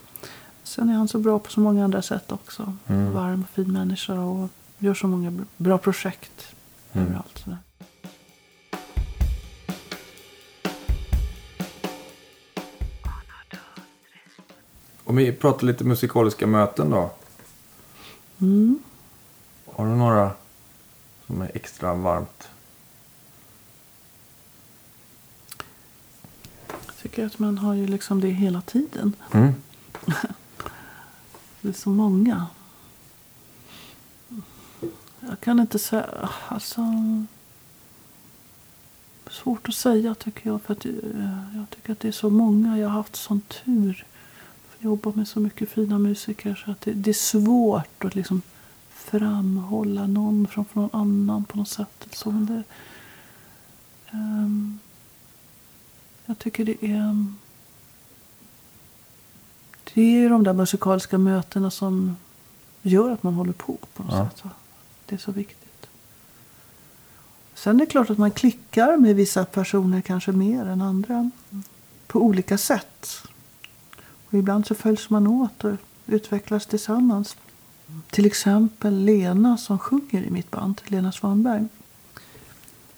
Sen 0.62 0.88
är 0.88 0.94
han 0.94 1.08
så 1.08 1.18
bra 1.18 1.38
på 1.38 1.50
så 1.50 1.60
många 1.60 1.84
andra 1.84 2.02
sätt 2.02 2.32
också. 2.32 2.72
Mm. 2.86 3.12
Varm 3.12 3.42
och 3.42 3.54
fin 3.54 3.72
människa 3.72 4.14
och 4.20 4.48
gör 4.78 4.94
så 4.94 5.06
många 5.06 5.30
br- 5.30 5.44
bra 5.56 5.78
projekt 5.78 6.46
Mm. 6.92 7.06
överallt. 7.06 7.38
Sådär. 7.44 7.58
Om 15.04 15.16
vi 15.16 15.32
pratar 15.32 15.66
lite 15.66 15.84
musikaliska 15.84 16.46
möten 16.46 16.90
då. 16.90 17.10
Mm. 18.40 18.78
Har 19.72 19.86
du 19.86 19.90
några 19.92 20.30
som 21.26 21.42
är 21.42 21.50
extra 21.54 21.94
varmt? 21.94 22.48
Jag 26.68 26.96
tycker 27.02 27.26
att 27.26 27.38
man 27.38 27.58
har 27.58 27.74
ju 27.74 27.86
liksom 27.86 28.20
det 28.20 28.28
hela 28.28 28.60
tiden. 28.60 29.16
Mm. 29.32 29.54
Det 31.60 31.68
är 31.70 31.72
så 31.72 31.90
många. 31.90 32.46
Jag 35.20 35.40
kan 35.40 35.60
inte 35.60 35.78
säga... 35.78 36.28
Alltså... 36.48 36.82
Svårt 39.30 39.68
att 39.68 39.74
säga 39.74 40.14
tycker 40.14 40.50
jag. 40.50 40.62
För 40.62 40.72
att, 40.72 40.86
eh, 40.86 40.92
jag 41.54 41.70
tycker 41.70 41.92
att 41.92 42.00
det 42.00 42.08
är 42.08 42.12
så 42.12 42.30
många. 42.30 42.78
Jag 42.78 42.88
har 42.88 42.94
haft 42.94 43.16
sån 43.16 43.40
tur. 43.40 44.06
För 44.68 44.84
jobba 44.84 45.12
med 45.14 45.28
så 45.28 45.40
mycket 45.40 45.68
fina 45.68 45.98
musiker. 45.98 46.62
Så 46.64 46.70
att 46.70 46.80
det, 46.80 46.92
det 46.92 47.10
är 47.10 47.14
svårt 47.14 48.04
att 48.04 48.14
liksom 48.14 48.42
framhålla 49.04 50.06
någon 50.06 50.46
framför 50.46 50.80
någon 50.80 50.90
annan 51.00 51.44
på 51.44 51.56
något 51.58 51.68
sätt. 51.68 52.06
Så 52.12 52.30
men 52.30 52.46
det, 52.46 52.62
ehm, 54.10 54.78
jag 56.26 56.38
tycker 56.38 56.64
det 56.64 56.84
är... 56.86 57.26
Det 59.94 60.02
är 60.24 60.30
de 60.30 60.44
där 60.44 60.52
musikaliska 60.52 61.18
mötena 61.18 61.70
som 61.70 62.16
gör 62.82 63.10
att 63.10 63.22
man 63.22 63.34
håller 63.34 63.52
på 63.52 63.76
på 63.94 64.02
något 64.02 64.12
Ja. 64.12 64.30
sätt. 64.42 64.52
Det 65.06 65.14
är 65.14 65.18
så 65.18 65.32
viktigt. 65.32 65.86
Sen 67.54 67.76
är 67.76 67.80
det 67.80 67.86
klart 67.86 68.10
att 68.10 68.18
man 68.18 68.30
klickar 68.30 68.96
med 68.96 69.16
vissa 69.16 69.44
personer 69.44 70.00
kanske 70.00 70.32
mer 70.32 70.66
än 70.66 70.82
andra. 70.82 71.30
På 72.06 72.20
olika 72.22 72.58
sätt. 72.58 73.08
Och 74.26 74.34
ibland 74.34 74.66
så 74.66 74.74
följs 74.74 75.10
man 75.10 75.26
åt 75.26 75.64
och 75.64 75.74
utvecklas 76.06 76.66
tillsammans. 76.66 77.36
Till 78.10 78.26
exempel 78.26 79.04
Lena 79.04 79.56
som 79.56 79.78
sjunger 79.78 80.22
i 80.22 80.30
mitt 80.30 80.50
band, 80.50 80.80
Lena 80.84 81.12
Svanberg. 81.12 81.68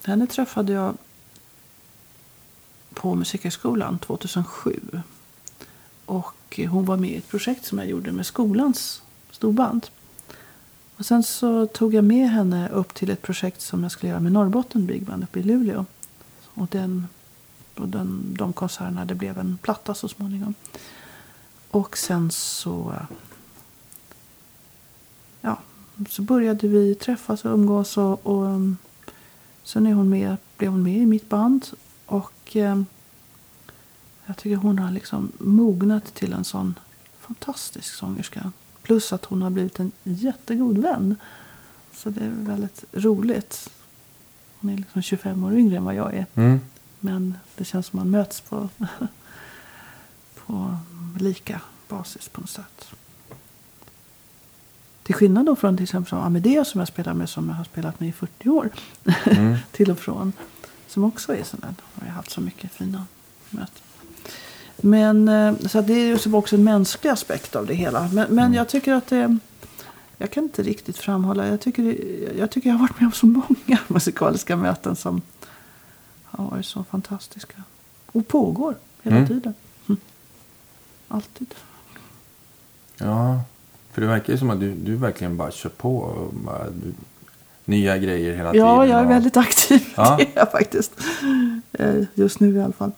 Henne 0.05 0.27
träffade 0.27 0.73
jag 0.73 0.95
på 2.95 3.15
Musikhögskolan 3.15 3.99
2007. 3.99 4.81
Och 6.07 6.61
hon 6.69 6.85
var 6.85 6.97
med 6.97 7.11
i 7.11 7.17
ett 7.17 7.29
projekt 7.29 7.65
som 7.65 7.79
jag 7.79 7.89
gjorde 7.89 8.13
med 8.13 8.27
skolans 8.27 9.03
storband. 9.31 9.87
Och 10.97 11.07
sen 11.07 11.23
så 11.23 11.67
tog 11.67 11.95
jag 11.95 12.05
med 12.05 12.31
henne 12.31 12.69
upp 12.69 12.95
till 12.95 13.11
ett 13.11 13.23
projekt 13.23 13.61
som 13.61 13.83
jag 13.83 13.93
skulle 13.93 14.11
göra 14.11 14.21
med 14.21 14.33
Norrbotten 14.33 14.87
Big 14.87 15.07
Band 15.07 15.23
uppe 15.23 15.41
i 15.41 15.43
Luleå. 15.43 15.85
Och, 16.55 16.69
den, 16.71 17.07
och 17.75 17.89
den, 17.89 18.35
de 18.39 18.53
konserterna, 18.53 19.05
det 19.05 19.15
blev 19.15 19.39
en 19.39 19.59
platta 19.63 19.95
så 19.95 20.09
småningom. 20.09 20.55
Och 21.71 21.99
sen 21.99 22.31
så... 22.31 22.95
Så 26.09 26.23
började 26.23 26.69
vi 26.69 26.95
träffas 26.95 27.45
och 27.45 27.55
umgås 27.55 27.97
och, 27.97 28.27
och 28.27 28.43
um, 28.43 28.77
sen 29.63 29.87
är 29.87 29.95
hon 29.95 30.09
med, 30.09 30.37
blev 30.57 30.71
hon 30.71 30.83
med 30.83 30.97
i 30.97 31.07
mitt 31.07 31.29
band. 31.29 31.67
Och 32.07 32.57
eh, 32.57 32.83
jag 34.27 34.37
tycker 34.37 34.57
hon 34.57 34.79
har 34.79 34.91
liksom 34.91 35.33
mognat 35.39 36.15
till 36.15 36.33
en 36.33 36.45
sån 36.45 36.79
fantastisk 37.21 37.95
sångerska. 37.95 38.53
Plus 38.83 39.13
att 39.13 39.25
hon 39.25 39.43
har 39.43 39.51
blivit 39.51 39.81
en 39.81 39.93
jättegod 40.03 40.79
vän. 40.79 41.17
Så 41.93 42.11
det 42.11 42.25
är 42.25 42.31
väldigt 42.31 42.85
roligt. 42.93 43.71
Hon 44.59 44.71
är 44.71 44.77
liksom 44.77 45.03
25 45.03 45.45
år 45.45 45.53
yngre 45.55 45.77
än 45.77 45.85
vad 45.85 45.95
jag 45.95 46.15
är. 46.15 46.27
Mm. 46.35 46.61
Men 47.01 47.35
det 47.57 47.65
känns 47.65 47.87
som 47.87 47.99
man 47.99 48.11
möts 48.11 48.41
på, 48.41 48.69
på 50.35 50.79
lika 51.19 51.61
basis 51.89 52.29
på 52.29 52.41
något 52.41 52.51
sätt. 52.51 52.87
Till 55.07 55.15
skillnad 55.15 55.47
då 55.47 55.57
från 55.57 55.77
till 55.77 55.85
exempel 55.85 56.09
som 56.11 56.19
Amadeus 56.19 56.69
som 56.69 56.79
jag 56.79 56.89
spelar 56.89 57.15
med 57.15 57.29
som 57.29 57.49
jag 57.49 57.57
har 57.57 57.65
spelat 57.65 58.01
med 58.01 58.09
i 58.09 58.13
40 58.13 58.49
år. 58.49 58.71
Mm. 59.25 59.57
till 59.73 59.91
och 59.91 59.99
från. 59.99 60.33
Som 60.89 61.05
också 61.05 61.37
är 61.37 61.43
sån 61.45 61.61
där. 61.61 61.75
Har 61.95 62.07
jag 62.07 62.15
haft 62.15 62.31
så 62.31 62.41
mycket 62.41 62.73
fina 62.73 63.05
möten. 63.51 63.83
Men 64.77 65.29
eh, 65.29 65.55
så 65.67 65.79
att 65.79 65.87
det 65.87 65.93
är 65.93 66.25
ju 66.27 66.33
också 66.35 66.57
en 66.57 66.65
mänsklig 66.65 67.11
aspekt 67.11 67.57
av 67.57 67.67
det 67.67 67.75
hela. 67.75 68.09
Men, 68.13 68.35
men 68.35 68.55
jag 68.55 68.69
tycker 68.69 68.95
att 68.95 69.07
det... 69.07 69.39
Jag 70.19 70.31
kan 70.31 70.43
inte 70.45 70.63
riktigt 70.63 70.97
framhålla. 70.99 71.49
Jag 71.49 71.61
tycker, 71.61 71.83
jag 72.39 72.51
tycker 72.51 72.69
jag 72.69 72.75
har 72.77 72.81
varit 72.81 73.01
med 73.01 73.07
om 73.07 73.13
så 73.13 73.27
många 73.27 73.79
musikaliska 73.89 74.57
möten 74.57 74.97
som 74.97 75.23
har 76.25 76.51
varit 76.51 76.67
så 76.67 76.85
fantastiska. 76.85 77.63
Och 78.07 78.29
pågår 78.29 78.75
hela 79.03 79.17
Mm. 79.17 79.29
tiden. 79.29 79.55
Mm. 79.89 80.01
Alltid. 81.09 81.55
Ja, 82.97 83.41
för 83.97 84.01
det 84.03 84.09
verkar 84.09 84.33
ju 84.33 84.39
som 84.39 84.51
att 84.51 84.61
du, 84.61 84.75
du 84.75 84.97
verkligen 84.97 85.37
bara 85.37 85.51
kör 85.51 85.71
på. 85.71 85.97
Och 85.99 86.35
bara, 86.35 86.65
du, 86.71 86.93
nya 87.65 87.99
grejer 87.99 88.35
hela 88.35 88.53
tiden. 88.53 88.67
Ja, 88.67 88.87
jag 88.87 88.99
är 89.01 89.05
och- 89.05 89.11
väldigt 89.11 89.37
aktiv. 89.37 89.89
Ja. 89.97 90.17
Det 90.19 90.23
är 90.25 90.29
jag 90.35 90.51
faktiskt. 90.53 90.93
Eh, 91.73 91.95
Just 92.15 92.41
nu 92.41 92.55
i 92.57 92.63
alla 92.63 92.73
fall. 92.73 92.93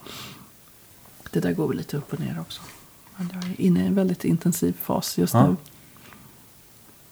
Det 1.30 1.40
där 1.40 1.52
går 1.52 1.68
väl 1.68 1.76
lite 1.76 1.96
upp 1.96 2.12
och 2.12 2.20
ner 2.20 2.36
också. 2.40 2.62
Men 3.16 3.30
jag 3.34 3.44
är 3.50 3.60
inne 3.60 3.84
i 3.84 3.86
en 3.86 3.94
väldigt 3.94 4.24
intensiv 4.24 4.74
fas 4.82 5.18
just 5.18 5.34
Ja. 5.34 5.46
nu. 5.46 5.56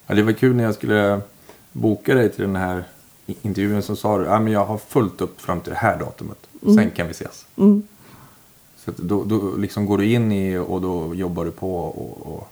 Ja, 0.06 0.14
det 0.14 0.22
var 0.22 0.32
kul 0.32 0.56
när 0.56 0.64
jag 0.64 0.74
skulle 0.74 1.20
boka 1.72 2.14
dig 2.14 2.32
till 2.32 2.42
den 2.44 2.56
här 2.56 2.84
intervjun 3.42 3.82
så 3.82 3.96
sa 3.96 4.18
du 4.18 4.24
ja, 4.24 4.40
men 4.40 4.52
jag 4.52 4.64
har 4.66 4.78
fullt 4.78 5.20
upp 5.20 5.40
fram 5.40 5.60
till 5.60 5.72
det 5.72 5.78
här 5.78 5.98
datumet. 5.98 6.38
Sen 6.62 6.90
kan 6.90 7.06
vi 7.06 7.10
ses. 7.10 7.46
Mm. 7.56 7.82
Så 8.84 8.90
att 8.90 8.96
då, 8.96 9.24
då 9.24 9.56
liksom 9.56 9.86
går 9.86 9.98
du 9.98 10.04
in 10.12 10.32
i 10.32 10.56
och 10.58 10.80
då 10.80 11.14
jobbar 11.14 11.44
du 11.44 11.50
på. 11.50 11.76
Och, 11.80 12.34
och... 12.34 12.48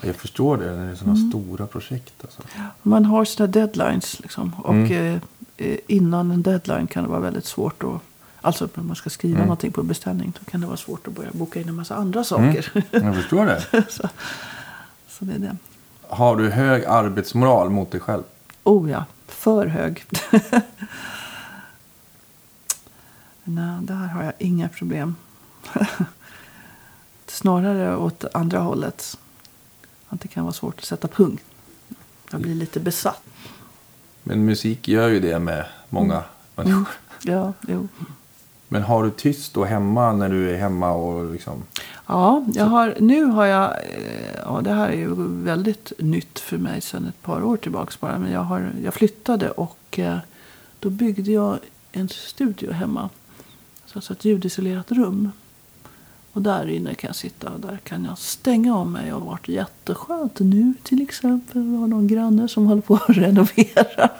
Jag 0.00 0.16
förstår 0.16 0.56
det 0.56 0.64
det 0.64 0.82
är 0.82 0.94
sådana 0.94 1.16
Mm. 1.18 1.30
stora 1.30 1.66
projekt. 1.66 2.14
Alltså. 2.22 2.42
Man 2.82 3.04
har 3.04 3.24
sina 3.24 3.46
deadlines. 3.46 4.20
Liksom. 4.20 4.54
Och 4.54 4.74
Mm. 4.74 4.92
eh, 4.92 5.20
eh, 5.56 5.78
innan 5.86 6.30
en 6.30 6.42
deadline 6.42 6.86
kan 6.86 7.02
det 7.04 7.10
vara 7.10 7.20
väldigt 7.20 7.46
svårt 7.46 7.82
att... 7.84 8.00
Alltså 8.40 8.68
när 8.74 8.84
man 8.84 8.96
ska 8.96 9.10
skriva 9.10 9.34
Mm. 9.36 9.46
någonting 9.46 9.72
på 9.72 9.82
beställning. 9.82 10.32
Då 10.44 10.50
kan 10.50 10.60
det 10.60 10.66
vara 10.66 10.76
svårt 10.76 11.06
att 11.08 11.14
börja 11.14 11.30
boka 11.32 11.60
in 11.60 11.68
en 11.68 11.74
massa 11.74 11.94
andra 11.96 12.24
saker. 12.24 12.72
Jag 12.90 13.14
förstår 13.14 13.46
det. 13.46 13.60
så, 13.88 14.08
så 15.08 15.24
det 15.24 15.34
är 15.34 15.38
det. 15.38 15.56
Har 16.08 16.36
du 16.36 16.50
hög 16.50 16.84
arbetsmoral 16.84 17.70
mot 17.70 17.90
dig 17.90 18.00
själv? 18.00 18.22
Oh 18.64 18.90
ja, 18.90 19.04
för 19.26 19.66
hög. 19.66 20.04
Nej, 23.44 23.78
där 23.82 23.94
har 23.94 24.22
jag 24.24 24.32
inga 24.38 24.68
problem. 24.68 25.14
Snarare 27.26 27.96
åt 27.96 28.24
andra 28.34 28.58
hållet. 28.58 29.18
Att 30.16 30.22
det 30.22 30.28
kan 30.28 30.44
vara 30.44 30.52
svårt 30.52 30.78
att 30.78 30.84
sätta 30.84 31.08
punkt. 31.08 31.44
Jag 32.30 32.40
blir 32.40 32.54
lite 32.54 32.80
besatt. 32.80 33.22
Men 34.22 34.44
musik 34.44 34.88
gör 34.88 35.08
ju 35.08 35.20
det 35.20 35.38
med 35.38 35.66
många 35.88 36.24
människor. 36.54 36.88
Ja, 37.22 37.52
jo. 37.68 37.88
Men 38.68 38.82
har 38.82 39.04
du 39.04 39.10
tyst 39.10 39.54
då 39.54 39.64
hemma 39.64 40.12
när 40.12 40.28
du 40.28 40.50
är 40.50 40.58
hemma 40.58 40.92
och 40.92 41.32
liksom... 41.32 41.62
Ja, 42.06 42.44
jag 42.54 42.64
har, 42.64 42.94
nu 43.00 43.24
har 43.24 43.44
jag, 43.44 43.70
eh, 43.70 44.36
ja 44.44 44.60
det 44.60 44.72
här 44.72 44.88
är 44.88 44.96
ju 44.96 45.14
väldigt 45.44 45.92
nytt 45.98 46.38
för 46.38 46.58
mig 46.58 46.80
sedan 46.80 47.06
ett 47.06 47.22
par 47.22 47.44
år 47.44 47.56
tillbaka 47.56 47.92
bara. 48.00 48.18
Men 48.18 48.32
jag, 48.32 48.40
har, 48.40 48.72
jag 48.84 48.94
flyttade 48.94 49.50
och 49.50 49.98
eh, 49.98 50.18
då 50.80 50.90
byggde 50.90 51.32
jag 51.32 51.58
en 51.92 52.08
studio 52.08 52.72
hemma. 52.72 53.10
Så 53.86 53.98
Alltså 53.98 54.12
ett 54.12 54.24
ljudisolerat 54.24 54.92
rum. 54.92 55.30
Och 56.36 56.42
där 56.42 56.68
inne 56.68 56.94
kan 56.94 57.08
jag 57.08 57.16
sitta 57.16 57.50
och 57.50 57.60
där 57.60 57.76
kan 57.84 58.04
jag 58.04 58.18
stänga 58.18 58.76
av 58.76 58.86
mig 58.86 59.12
och 59.12 59.20
det 59.20 59.24
har 59.26 59.30
varit 59.32 59.48
jätteskönt. 59.48 60.40
Nu 60.40 60.74
till 60.82 61.02
exempel 61.02 61.62
vi 61.62 61.76
har 61.76 61.86
någon 61.86 62.06
granne 62.06 62.48
som 62.48 62.66
håller 62.66 62.82
på 62.82 62.94
att 62.94 63.08
renovera. 63.08 64.10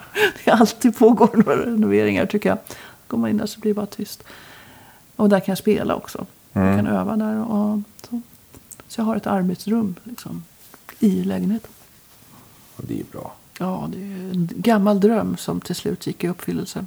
Det 0.45 0.51
är 0.51 0.55
alltid 0.55 0.97
pågår 0.99 1.31
några 1.37 1.67
renoveringar 1.67 2.27
tycker 2.27 2.49
jag. 2.49 2.59
Går 3.07 3.19
man 3.19 3.31
in 3.31 3.37
där 3.37 3.47
så 3.47 3.61
blir 3.61 3.71
det 3.71 3.75
bara 3.75 3.87
tyst. 3.87 4.23
Och 5.17 5.29
där 5.29 5.41
kan 5.41 5.53
jag 5.53 5.59
spela 5.59 5.95
också. 5.95 6.27
Jag 6.53 6.63
Mm. 6.63 6.77
kan 6.77 6.87
öva 6.95 7.17
där. 7.17 7.37
Och 7.51 7.81
så. 8.11 8.21
så 8.89 9.01
jag 9.01 9.05
har 9.05 9.17
ett 9.17 9.27
arbetsrum 9.27 9.95
liksom, 10.05 10.45
i 10.99 11.25
lägenheten. 11.25 11.71
Och 12.77 12.85
det 12.89 13.01
är 13.01 13.05
bra. 13.13 13.35
Ja, 13.59 13.89
det 13.93 13.99
är 13.99 14.31
en 14.31 14.49
gammal 14.57 15.01
dröm 15.01 15.37
som 15.37 15.61
till 15.61 15.75
slut 15.75 16.07
gick 16.07 16.25
i 16.25 16.29
uppfyllelse. 16.29 16.87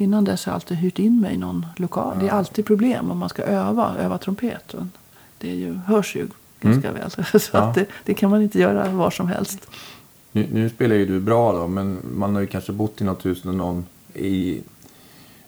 Innan 0.00 0.24
dess 0.24 0.44
har 0.46 0.50
jag 0.52 0.54
alltid 0.54 0.76
hyrt 0.76 0.98
in 0.98 1.20
mig 1.20 1.34
i 1.34 1.38
någon 1.38 1.66
lokal. 1.76 2.18
Det 2.20 2.26
är 2.28 2.30
alltid 2.32 2.66
problem 2.66 3.10
om 3.10 3.18
man 3.18 3.28
ska 3.28 3.42
öva, 3.42 3.94
öva 3.98 4.18
trumpet. 4.18 4.74
Det 5.38 5.50
är 5.50 5.54
ju, 5.54 5.74
hörs 5.74 6.16
ju 6.16 6.26
ganska 6.60 6.92
väl. 6.92 7.10
Så 7.40 7.50
Ja. 7.52 7.58
att 7.58 7.74
det, 7.74 7.86
det 8.04 8.14
kan 8.14 8.30
man 8.30 8.42
inte 8.42 8.58
göra 8.58 8.88
var 8.90 9.10
som 9.10 9.28
helst. 9.28 9.66
Nu, 10.32 10.46
nu 10.52 10.70
spelar 10.70 10.96
ju 10.96 11.06
du 11.06 11.20
bra 11.20 11.52
då, 11.52 11.66
men 11.66 11.98
man 12.14 12.34
har 12.34 12.40
ju 12.40 12.46
kanske 12.46 12.72
bott 12.72 13.00
i 13.00 13.04
något 13.04 13.26
hus 13.26 13.44
när 13.44 13.52
någon 13.52 13.86
i 14.14 14.60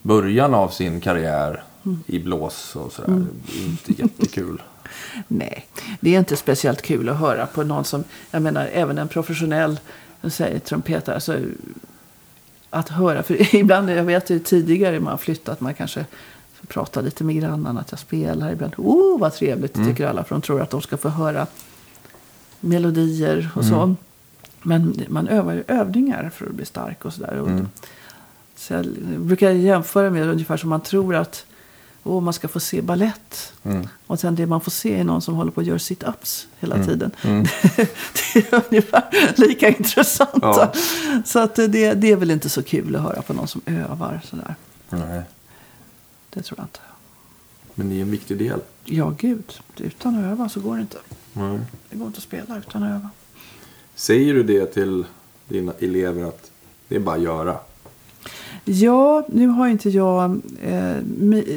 början 0.02 0.55
av 0.55 0.68
sin 0.68 1.01
karriär 1.01 1.62
i 2.06 2.18
blås 2.18 2.77
och 2.77 2.93
sådär. 2.93 3.24
Det 3.47 3.59
är 3.60 3.66
inte 3.66 4.02
jättekul. 4.02 4.62
Nej, 5.28 5.66
Det 6.01 6.14
är 6.14 6.18
inte 6.18 6.36
speciellt 6.36 6.82
kul 6.82 7.09
att 7.09 7.18
höra 7.18 7.47
på 7.47 7.62
någon 7.64 7.85
som, 7.85 8.05
jag 8.31 8.43
menar 8.43 8.68
även 8.72 8.98
en 8.98 9.09
professionell 9.09 9.81
säger, 10.28 10.59
trumpetare. 10.59 11.14
Alltså, 11.14 11.39
att 12.70 12.88
höra, 12.88 13.22
för 13.22 13.55
ibland, 13.56 13.90
jag 13.90 14.05
vet 14.05 14.30
ju 14.30 14.38
tidigare 14.38 15.01
man 15.01 15.10
har 15.10 15.18
flyttat, 15.18 15.60
man 15.60 15.74
kanske 15.74 16.05
pratar 16.68 17.02
lite 17.02 17.24
med 17.24 17.36
grannarna 17.36 17.80
att 17.80 17.90
jag 17.90 17.98
spelar. 17.98 18.52
Ibland, 18.52 18.74
oh 18.76 19.20
vad 19.20 19.34
trevligt, 19.34 19.76
mm. 19.76 19.88
tycker 19.88 20.06
alla, 20.06 20.24
för 20.24 20.34
de 20.34 20.42
tror 20.42 20.62
att 20.62 20.70
de 20.70 20.82
ska 20.82 20.97
få 20.97 21.09
höra 21.09 21.47
melodier 22.60 23.51
och 23.55 23.64
så. 23.64 23.80
Mm. 23.80 23.97
Men 24.62 25.02
man 25.09 25.28
övar 25.28 25.52
ju 25.52 25.64
övningar 25.68 26.30
för 26.34 26.47
att 26.47 26.52
bli 26.52 26.64
stark 26.64 27.05
och 27.05 27.12
sådär. 27.12 27.32
Mm. 27.32 27.68
Så 28.56 28.74
jag 28.74 28.86
brukar 29.18 29.51
jämföra 29.51 30.10
med 30.10 30.28
ungefär 30.28 30.56
som 30.56 30.70
man 30.70 30.80
tror 30.80 31.14
att 31.14 31.47
oh, 32.02 32.20
man 32.20 32.32
ska 32.32 32.48
få 32.48 32.60
se 32.60 32.82
ballett. 32.82 33.52
Mm. 33.62 33.89
Och 34.06 34.20
sen 34.20 34.35
det 34.35 34.47
man 34.47 34.60
får 34.60 34.70
se 34.70 34.94
är 34.97 35.05
någon 35.05 35.22
som 35.22 35.35
håller 35.35 35.51
på 35.51 35.60
att 35.60 35.66
göra 35.66 35.78
sit-ups 35.78 36.47
hela 36.60 36.74
mm. 36.74 36.86
tiden. 36.86 37.10
Mm. 37.22 37.47
det 37.74 38.52
är 38.52 38.64
ungefär 38.70 39.35
lika 39.36 39.68
intressant. 39.68 40.43
Ja. 40.43 40.72
Så 41.24 41.39
att 41.39 41.55
det, 41.55 41.94
det 41.94 42.10
är 42.10 42.16
väl 42.16 42.31
inte 42.31 42.48
så 42.48 42.62
kul 42.62 42.97
att 42.97 43.02
höra 43.02 43.22
på 43.22 43.32
någon 43.32 43.48
som 43.48 43.60
övar 43.66 44.20
sådär. 44.24 44.55
Nej. 44.90 45.22
Det 46.31 46.43
tror 46.43 46.59
jag 46.59 46.64
inte. 46.64 46.81
Men 47.74 47.89
det 47.89 47.98
är 47.98 48.02
en 48.02 48.10
viktig 48.10 48.39
del. 48.39 48.60
Ja, 48.85 49.14
gud. 49.18 49.52
Utan 49.77 50.18
att 50.18 50.24
öva 50.24 50.48
så 50.48 50.60
går 50.60 50.77
det 50.77 50.81
inte. 50.81 50.98
Nej. 51.32 51.59
Det 51.90 51.97
går 51.97 52.06
inte 52.06 52.16
att 52.16 52.22
spela 52.22 52.59
utan 52.59 52.82
att 52.82 52.90
öva. 52.90 53.10
Säger 53.94 54.35
du 54.35 54.43
det 54.43 54.66
till 54.66 55.05
dina 55.48 55.72
elever 55.78 56.24
att 56.24 56.51
det 56.89 56.97
är 56.97 57.01
bara 57.01 57.16
att 57.16 57.22
göra? 57.22 57.59
Ja, 58.72 59.24
nu 59.28 59.47
har 59.47 59.68
inte 59.68 59.90
jag... 59.90 60.40
Eh, 60.62 60.98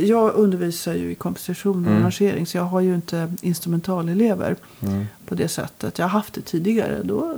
jag 0.06 0.34
undervisar 0.34 0.94
ju 0.94 1.11
i 1.11 1.15
komposition 1.15 1.85
och 1.85 1.91
mm. 1.91 2.02
arrangering. 2.02 2.45
Så 2.45 2.57
jag 2.57 2.64
har 2.64 2.81
ju 2.81 2.95
inte 2.95 3.34
instrumentalelever 3.41 4.56
mm. 4.80 5.06
på 5.26 5.35
det 5.35 5.48
sättet. 5.48 5.98
Jag 5.98 6.06
har 6.06 6.10
haft 6.10 6.34
det 6.34 6.41
tidigare. 6.41 7.03
Då, 7.03 7.35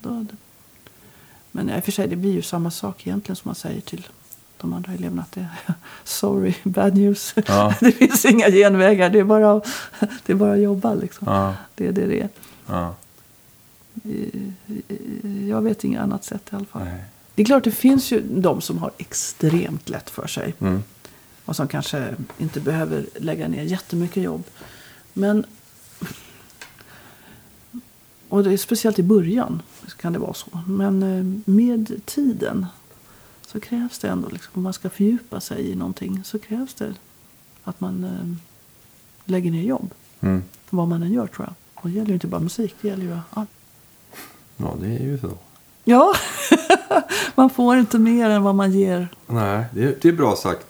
då, 0.00 0.26
men 1.52 1.70
i 1.70 1.80
och 1.80 1.84
för 1.84 1.92
sig, 1.92 2.08
det 2.08 2.16
blir 2.16 2.32
ju 2.32 2.42
samma 2.42 2.70
sak 2.70 3.06
egentligen 3.06 3.36
som 3.36 3.48
man 3.48 3.54
säger 3.54 3.80
till 3.80 4.06
de 4.56 4.72
andra 4.72 4.92
eleverna. 4.92 5.22
Att 5.22 5.32
det 5.32 5.48
sorry, 6.04 6.54
bad 6.64 6.96
news. 6.96 7.34
Ja. 7.46 7.74
det 7.80 7.92
finns 7.92 8.24
inga 8.24 8.50
genvägar. 8.50 9.10
Det 9.10 9.18
är 9.18 9.24
bara, 9.24 9.60
det 10.26 10.32
är 10.32 10.36
bara 10.36 10.52
att 10.52 10.60
jobba 10.60 10.94
liksom. 10.94 11.26
Ja. 11.30 11.54
Det 11.74 11.86
är 11.86 11.92
det 11.92 12.06
det 12.06 12.20
är. 12.20 12.28
Ja. 12.66 12.94
Jag 15.48 15.62
vet 15.62 15.84
inget 15.84 16.00
annat 16.00 16.24
sätt 16.24 16.42
i 16.52 16.56
alla 16.56 16.64
fall. 16.64 16.84
Nej. 16.84 17.04
Det 17.34 17.42
är 17.42 17.46
klart 17.46 17.64
det 17.64 17.70
finns 17.70 18.12
ju 18.12 18.20
de 18.20 18.60
som 18.60 18.78
har 18.78 18.90
extremt 18.98 19.88
lätt 19.88 20.10
för 20.10 20.26
sig. 20.26 20.54
Mm. 20.58 20.82
Och 21.44 21.56
som 21.56 21.68
kanske 21.68 22.14
inte 22.38 22.60
behöver 22.60 23.06
lägga 23.16 23.48
ner 23.48 23.62
jättemycket 23.62 24.22
jobb. 24.22 24.44
Men 25.12 25.46
och 28.28 28.44
det 28.44 28.52
är 28.52 28.56
speciellt 28.56 28.98
i 28.98 29.02
början 29.02 29.62
kan 29.96 30.12
det 30.12 30.18
vara 30.18 30.34
så. 30.34 30.60
Men 30.66 31.02
eh, 31.02 31.52
med 31.52 32.00
tiden 32.04 32.66
så 33.46 33.60
krävs 33.60 33.98
det 33.98 34.08
ändå, 34.08 34.28
liksom, 34.28 34.52
om 34.54 34.62
man 34.62 34.72
ska 34.72 34.90
fördjupa 34.90 35.40
sig 35.40 35.70
i 35.70 35.74
någonting, 35.74 36.24
så 36.24 36.38
krävs 36.38 36.74
det 36.74 36.94
att 37.64 37.80
man 37.80 38.04
eh, 38.04 38.36
lägger 39.24 39.50
ner 39.50 39.62
jobb. 39.62 39.94
Mm. 40.20 40.42
Vad 40.70 40.88
man 40.88 41.02
än 41.02 41.12
gör 41.12 41.26
tror 41.26 41.46
jag. 41.46 41.54
Och 41.74 41.88
det 41.88 41.94
gäller 41.94 42.08
ju 42.08 42.14
inte 42.14 42.26
bara 42.26 42.40
musik, 42.40 42.74
det 42.80 42.88
gäller 42.88 43.04
ju 43.04 43.18
allt. 43.30 43.50
Ja, 44.56 44.76
det 44.80 44.86
är 44.86 45.02
ju 45.02 45.18
så. 45.18 45.38
Ja, 45.90 46.12
man 47.34 47.50
får 47.50 47.78
inte 47.78 47.98
mer 47.98 48.30
än 48.30 48.42
vad 48.42 48.54
man 48.54 48.72
ger. 48.72 49.08
Nej, 49.26 49.64
det 49.72 49.84
är, 49.84 49.94
det 50.02 50.08
är 50.08 50.12
bra 50.12 50.36
sagt. 50.36 50.66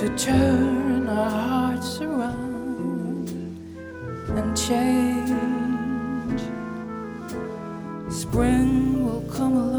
to 0.00 0.08
turn 0.16 1.06
our 1.08 1.28
hearts 1.28 2.00
around 2.00 3.28
and 4.30 4.56
change. 4.56 6.40
Spring 8.10 9.04
will 9.04 9.20
come 9.30 9.52
along. 9.52 9.69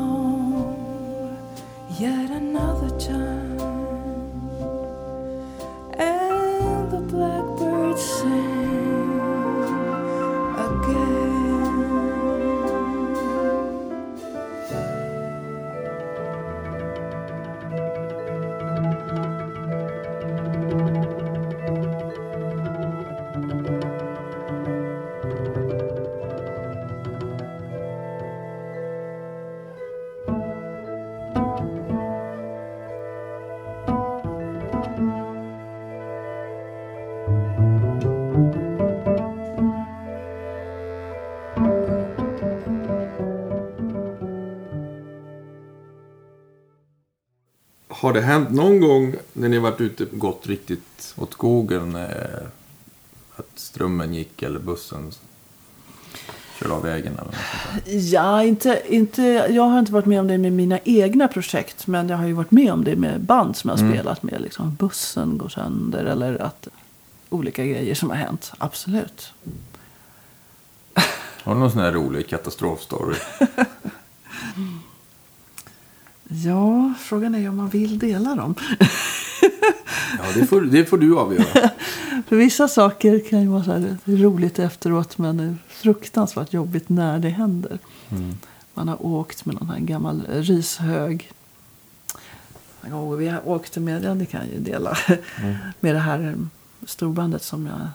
Har 48.12 48.16
det 48.16 48.22
hänt 48.22 48.52
någon 48.52 48.80
gång 48.80 49.16
när 49.34 49.50
ni 49.50 49.58
varit 49.58 49.82
ute 49.82 50.04
och 50.04 50.20
gått 50.20 50.48
riktigt 50.48 51.14
åt 51.18 51.34
skogen? 51.34 51.96
Eh, 51.96 52.08
att 53.36 53.50
strömmen 53.56 54.14
gick 54.14 54.44
eller 54.44 54.60
bussen 54.60 55.12
körde 56.60 56.74
av 56.74 56.84
vägen? 56.84 57.14
Eller 57.14 57.24
något 57.24 58.04
ja, 58.12 58.44
inte, 58.44 58.82
inte, 58.88 59.22
jag 59.50 59.64
har 59.64 59.80
inte 59.80 59.92
varit 59.92 60.06
med 60.06 60.20
om 60.20 60.28
det 60.28 60.38
med 60.38 60.52
mina 60.52 60.80
egna 60.84 61.28
projekt. 61.28 61.88
Men 61.88 62.10
jag 62.10 62.18
har 62.18 62.26
ju 62.26 62.34
varit 62.34 62.52
med 62.52 62.74
om 62.74 62.84
det 62.84 62.96
med 62.96 63.22
band 63.22 63.56
som 63.56 63.70
jag 63.70 63.78
har 63.78 63.84
mm. 63.84 63.94
spelat 63.94 64.24
med. 64.24 64.42
Liksom, 64.42 64.76
bussen 64.76 65.38
går 65.38 65.50
sönder 65.50 66.06
eller 66.06 66.42
att 66.42 66.68
olika 67.30 67.66
grejer 67.66 67.96
som 67.96 68.10
har 68.10 68.18
hänt. 68.18 68.52
Absolut. 68.58 69.34
Har 71.44 71.54
du 71.54 71.60
någon 71.60 71.72
sån 71.72 71.82
här 71.82 71.92
rolig 71.92 72.28
katastrofstory? 72.28 73.16
Ja, 76.34 76.94
frågan 77.00 77.36
är 77.36 77.50
om 77.50 77.58
man 77.58 77.70
vill 77.70 78.00
dela 78.00 78.36
dem. 78.36 78.56
Ja, 80.18 80.24
det 80.36 80.46
får, 80.46 80.62
det 80.62 80.86
får 80.86 80.98
du 80.98 81.18
avgöra. 81.18 81.70
För 82.28 82.36
vissa 82.36 82.68
saker 82.68 83.30
kan 83.30 83.42
ju 83.42 83.48
vara 83.48 83.64
så 83.64 83.72
här, 83.72 83.98
roligt 84.06 84.60
efteråt 84.60 85.18
men 85.18 85.60
fruktansvärt 85.68 86.54
jobbigt 86.54 86.90
när 86.90 87.20
det 87.20 87.30
händer. 87.30 87.80
Man 88.74 88.88
har 88.88 89.06
åkt 89.06 89.46
med 89.46 89.56
någon 89.56 89.70
här 89.70 89.80
gammal 89.80 90.24
rishög. 90.30 91.32
Gång 92.82 93.18
vi 93.18 93.36
åkte 93.46 93.80
med, 93.80 94.04
ja 94.04 94.14
det 94.14 94.26
kan 94.26 94.40
jag 94.40 94.50
ju 94.50 94.60
dela, 94.60 94.98
med 95.80 95.96
det 95.96 96.00
här 96.00 96.36
storbandet 96.86 97.44
som 97.44 97.66
jag 97.66 97.88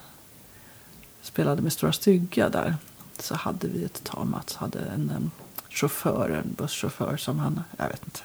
spelade 1.23 1.63
med 1.63 1.73
Stora 1.73 1.93
Stygga 1.93 2.49
där. 2.49 2.77
Så 3.19 3.35
hade 3.35 3.69
vi 3.69 3.85
ett 3.85 4.05
tag, 4.05 4.27
Mats 4.27 4.57
hade 4.57 4.79
en, 4.79 5.31
chaufför, 5.77 6.31
en 6.31 6.55
busschaufför 6.59 7.17
som 7.17 7.39
han, 7.39 7.61
jag 7.77 7.89
vet 7.89 8.05
inte. 8.05 8.21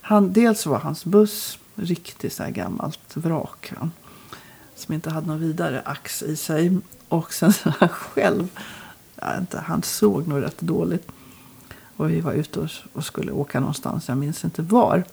Han, 0.00 0.32
dels 0.32 0.66
var 0.66 0.78
hans 0.78 1.04
buss 1.04 1.58
riktigt 1.74 2.32
så 2.32 2.42
här 2.42 2.50
gammalt 2.50 3.16
vrak. 3.16 3.72
Va? 3.80 3.90
Som 4.76 4.94
inte 4.94 5.10
hade 5.10 5.26
någon 5.26 5.40
vidare 5.40 5.82
ax 5.84 6.22
i 6.22 6.36
sig. 6.36 6.78
Och 7.08 7.32
sen 7.32 7.52
så 7.52 7.72
han 7.78 7.88
själv, 7.92 8.48
jag 9.16 9.38
inte, 9.38 9.58
han 9.58 9.82
såg 9.82 10.28
nog 10.28 10.42
rätt 10.42 10.60
dåligt. 10.60 11.08
Och 11.96 12.10
vi 12.10 12.20
var 12.20 12.32
ute 12.32 12.60
och, 12.60 12.70
och 12.92 13.04
skulle 13.04 13.32
åka 13.32 13.60
någonstans, 13.60 14.08
jag 14.08 14.18
minns 14.18 14.44
inte 14.44 14.62
var. 14.62 15.04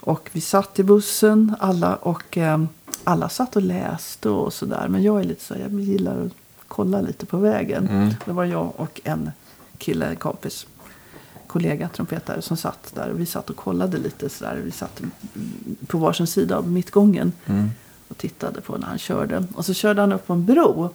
Och 0.00 0.30
vi 0.32 0.40
satt 0.40 0.78
i 0.78 0.82
bussen 0.82 1.56
alla 1.60 1.96
och 1.96 2.38
eh, 2.38 2.64
alla 3.04 3.28
satt 3.28 3.56
och 3.56 3.62
läste 3.62 4.28
och 4.28 4.52
sådär. 4.52 4.88
Men 4.88 5.02
jag 5.02 5.20
är 5.20 5.24
lite 5.24 5.44
så 5.44 5.54
jag 5.54 5.80
gillar 5.80 6.26
att 6.26 6.32
kolla 6.68 7.00
lite 7.00 7.26
på 7.26 7.36
vägen. 7.36 8.14
Det 8.24 8.32
var 8.32 8.44
jag 8.44 8.72
och 8.76 9.00
en 9.04 9.30
kille, 9.78 10.06
en 10.06 10.16
kompis, 10.16 10.66
kollega, 11.52 11.88
trumpetare 11.88 12.42
som 12.42 12.56
satt 12.56 12.92
där. 12.94 13.10
Och 13.10 13.20
vi 13.20 13.26
satt 13.26 13.50
och 13.50 13.56
kollade 13.56 13.98
lite 13.98 14.28
sådär. 14.28 14.60
Vi 14.64 14.70
satt 14.70 15.00
mm, 15.00 15.12
på 15.86 15.98
varsin 15.98 16.26
sida 16.26 16.56
av 16.56 16.68
mittgången 16.68 17.32
och 18.08 18.18
tittade 18.18 18.60
på 18.60 18.76
när 18.78 18.86
han 18.86 18.98
körde. 18.98 19.44
Och 19.54 19.64
så 19.64 19.74
körde 19.74 20.00
han 20.00 20.12
upp 20.12 20.26
på 20.26 20.32
en 20.32 20.46
bro 20.46 20.90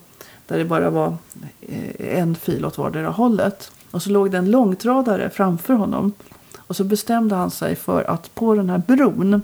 där 0.46 0.58
det 0.58 0.64
bara 0.64 0.90
var 0.90 1.16
eh, 1.60 2.18
en 2.18 2.34
fil 2.34 2.64
åt 2.64 2.78
vardera 2.78 3.10
hållet. 3.10 3.70
Och 3.90 4.02
så 4.02 4.10
låg 4.10 4.30
det 4.30 4.38
en 4.38 4.50
långtradare 4.50 5.30
framför 5.30 5.74
honom. 5.74 6.12
Och 6.56 6.76
så 6.76 6.84
bestämde 6.84 7.34
han 7.34 7.50
sig 7.50 7.76
för 7.76 8.04
att 8.04 8.34
på 8.34 8.54
den 8.54 8.70
här 8.70 8.78
bron 8.78 9.42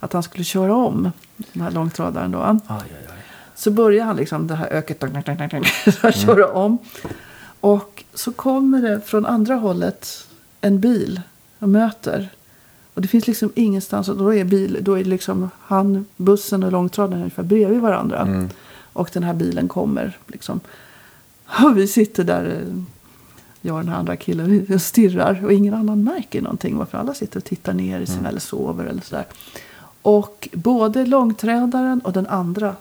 att 0.00 0.12
han 0.12 0.22
skulle 0.22 0.44
köra 0.44 0.74
om 0.74 1.12
den 1.36 1.62
här 1.62 1.70
långtradaren 1.70 2.30
då. 2.30 2.38
Aj, 2.38 2.58
aj, 2.66 2.80
aj. 2.92 3.18
Så 3.54 3.70
börjar 3.70 4.04
han 4.04 4.16
liksom 4.16 4.46
det 4.46 4.54
här 4.54 4.66
öket 4.66 5.00
så 5.00 5.06
här 6.02 6.12
köra 6.12 6.52
om. 6.52 6.78
Och 7.60 8.04
så 8.14 8.32
kommer 8.32 8.82
det 8.82 9.00
från 9.00 9.26
andra 9.26 9.54
hållet 9.54 10.27
en 10.60 10.80
bil 10.80 11.20
och 11.58 11.68
möter. 11.68 12.28
Och 12.94 13.02
det 13.02 13.08
finns 13.08 13.26
liksom 13.26 13.52
ingenstans. 13.54 14.08
Och 14.08 14.16
då 14.16 14.34
är, 14.34 14.44
bil, 14.44 14.78
då 14.80 14.98
är 14.98 15.04
liksom 15.04 15.50
han, 15.60 16.06
bussen 16.16 16.62
och 16.62 16.72
långtradaren 16.72 17.18
ungefär 17.20 17.42
bredvid 17.42 17.80
varandra. 17.80 18.48
Och 18.92 19.10
den 19.12 19.22
här 19.22 19.34
bilen 19.34 19.68
kommer 19.68 20.18
liksom. 20.26 20.60
Och 21.64 21.78
vi 21.78 21.88
sitter 21.88 22.24
där, 22.24 22.64
jag 23.60 23.74
och 23.74 23.80
den 23.80 23.88
här 23.88 23.98
andra 23.98 24.16
killen, 24.16 24.66
och 24.74 24.82
stirrar. 24.82 25.44
Och 25.44 25.52
ingen 25.52 25.74
annan 25.74 26.04
märker 26.04 26.42
någonting. 26.42 26.76
Varför 26.76 26.98
alla 26.98 27.14
sitter 27.14 27.36
och 27.38 27.44
tittar 27.44 27.72
ner 27.72 28.00
i 28.00 28.06
sin 28.06 28.26
eller 28.26 28.40
sover 28.40 28.84
eller 28.84 29.02
sådär. 29.02 29.26
Och 30.02 30.48
både 30.52 31.06
långträdaren 31.06 32.00
och 32.00 32.12
den 32.12 32.26
andra 32.26 32.76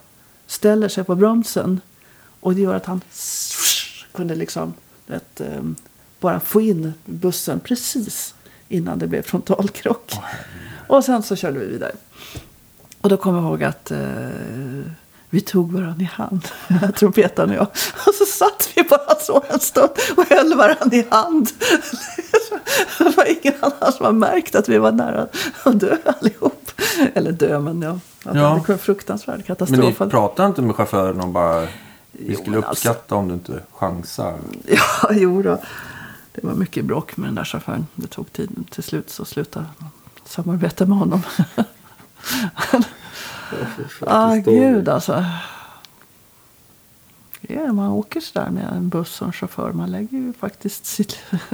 ställer 0.48 0.88
sig 0.88 1.04
på 1.04 1.16
bromsen. 1.16 1.82
Och 2.40 2.56
det 2.56 2.62
gör 2.62 2.76
att 2.76 2.86
han 2.86 3.02
kunde 4.12 4.36
liksom 4.36 4.74
vet, 5.08 5.42
eh, 5.42 5.62
bara 6.20 6.40
få 6.40 6.62
in 6.62 6.94
bussen 7.06 7.60
precis 7.60 8.36
innan 8.70 9.00
det 9.00 9.08
blev 9.08 9.22
frontalkrock. 9.22 10.14
och 10.88 11.04
sen 11.06 11.24
så 11.24 11.36
körde 11.36 11.60
vi 11.60 11.66
vidare. 11.66 11.92
Och 13.02 13.10
då 13.10 13.18
kommer 13.18 13.40
jag 13.40 13.48
ihåg 13.48 13.64
att 13.64 13.92
eh, 13.92 14.00
vi 15.30 15.42
tog 15.42 15.72
varandra 15.72 16.02
i 16.02 16.10
hand, 16.14 16.48
trumpetaren 16.96 17.50
och 17.50 17.56
jag. 17.56 17.68
Och 18.08 18.14
så 18.14 18.26
satt 18.26 18.70
vi 18.76 18.84
bara 18.84 19.16
så 19.20 19.44
en 19.50 19.60
stund 19.60 19.90
och 20.18 20.26
höll 20.30 20.58
varandra 20.58 20.98
i 20.98 21.06
hand. 21.10 21.50
det 22.98 23.18
var 23.18 23.26
ingen 23.42 23.54
annan 23.60 23.94
som 23.94 24.06
har 24.06 24.12
märkt 24.14 24.56
att 24.56 24.70
vi 24.70 24.78
var 24.78 24.92
nära 24.92 25.28
att 25.64 25.80
dö 25.80 25.98
allihop. 26.06 26.72
Eller 27.14 27.32
dö, 27.32 27.60
men 27.60 27.82
ja. 27.82 28.00
Ja. 28.24 28.32
Det 28.34 28.40
var 28.42 28.62
en 28.74 28.78
fruktansvärd 28.80 29.36
Men 29.36 29.42
ni 29.42 29.48
katastrof. 29.48 30.12
pratar 30.12 30.46
inte 30.48 30.62
med 30.62 30.76
chauffören 30.76 31.22
om 31.22 31.34
bara... 31.34 31.62
Vi 31.62 31.68
Jo, 32.28 32.34
skulle 32.36 32.50
men 32.56 32.64
alltså- 32.64 32.90
uppskatta 32.90 33.16
om 33.16 33.28
du 33.28 33.34
inte 33.34 33.60
chansar. 33.72 34.38
Ja, 34.66 35.10
jo 35.12 35.42
då. 35.42 35.58
Det 36.42 36.48
var 36.48 36.56
mycket 36.56 36.86
bråk 36.86 37.18
med 37.18 37.28
den 37.28 37.36
där 37.36 37.44
chauffören. 37.44 37.88
Det 37.96 38.08
tog 38.08 38.34
tid. 38.34 38.66
Till 38.70 38.84
slut 38.84 39.10
så 39.10 39.26
slutade 39.26 39.66
samarbeta 40.26 40.86
med 40.86 40.98
honom. 40.98 41.22
ah, 44.00 44.36
gud 44.36 44.90
alltså. 44.90 45.26
Ja, 47.42 47.74
man 47.74 47.90
åker 47.90 48.20
sådär 48.20 48.50
med 48.50 48.70
en 48.74 48.90
buss 48.90 49.22
och 49.22 49.28
en 49.28 49.34
chaufför. 49.34 49.72
Man 49.72 49.92
lägger 49.92 50.18
ju 50.18 50.34
faktiskt 50.34 50.86
sitt... 50.86 51.18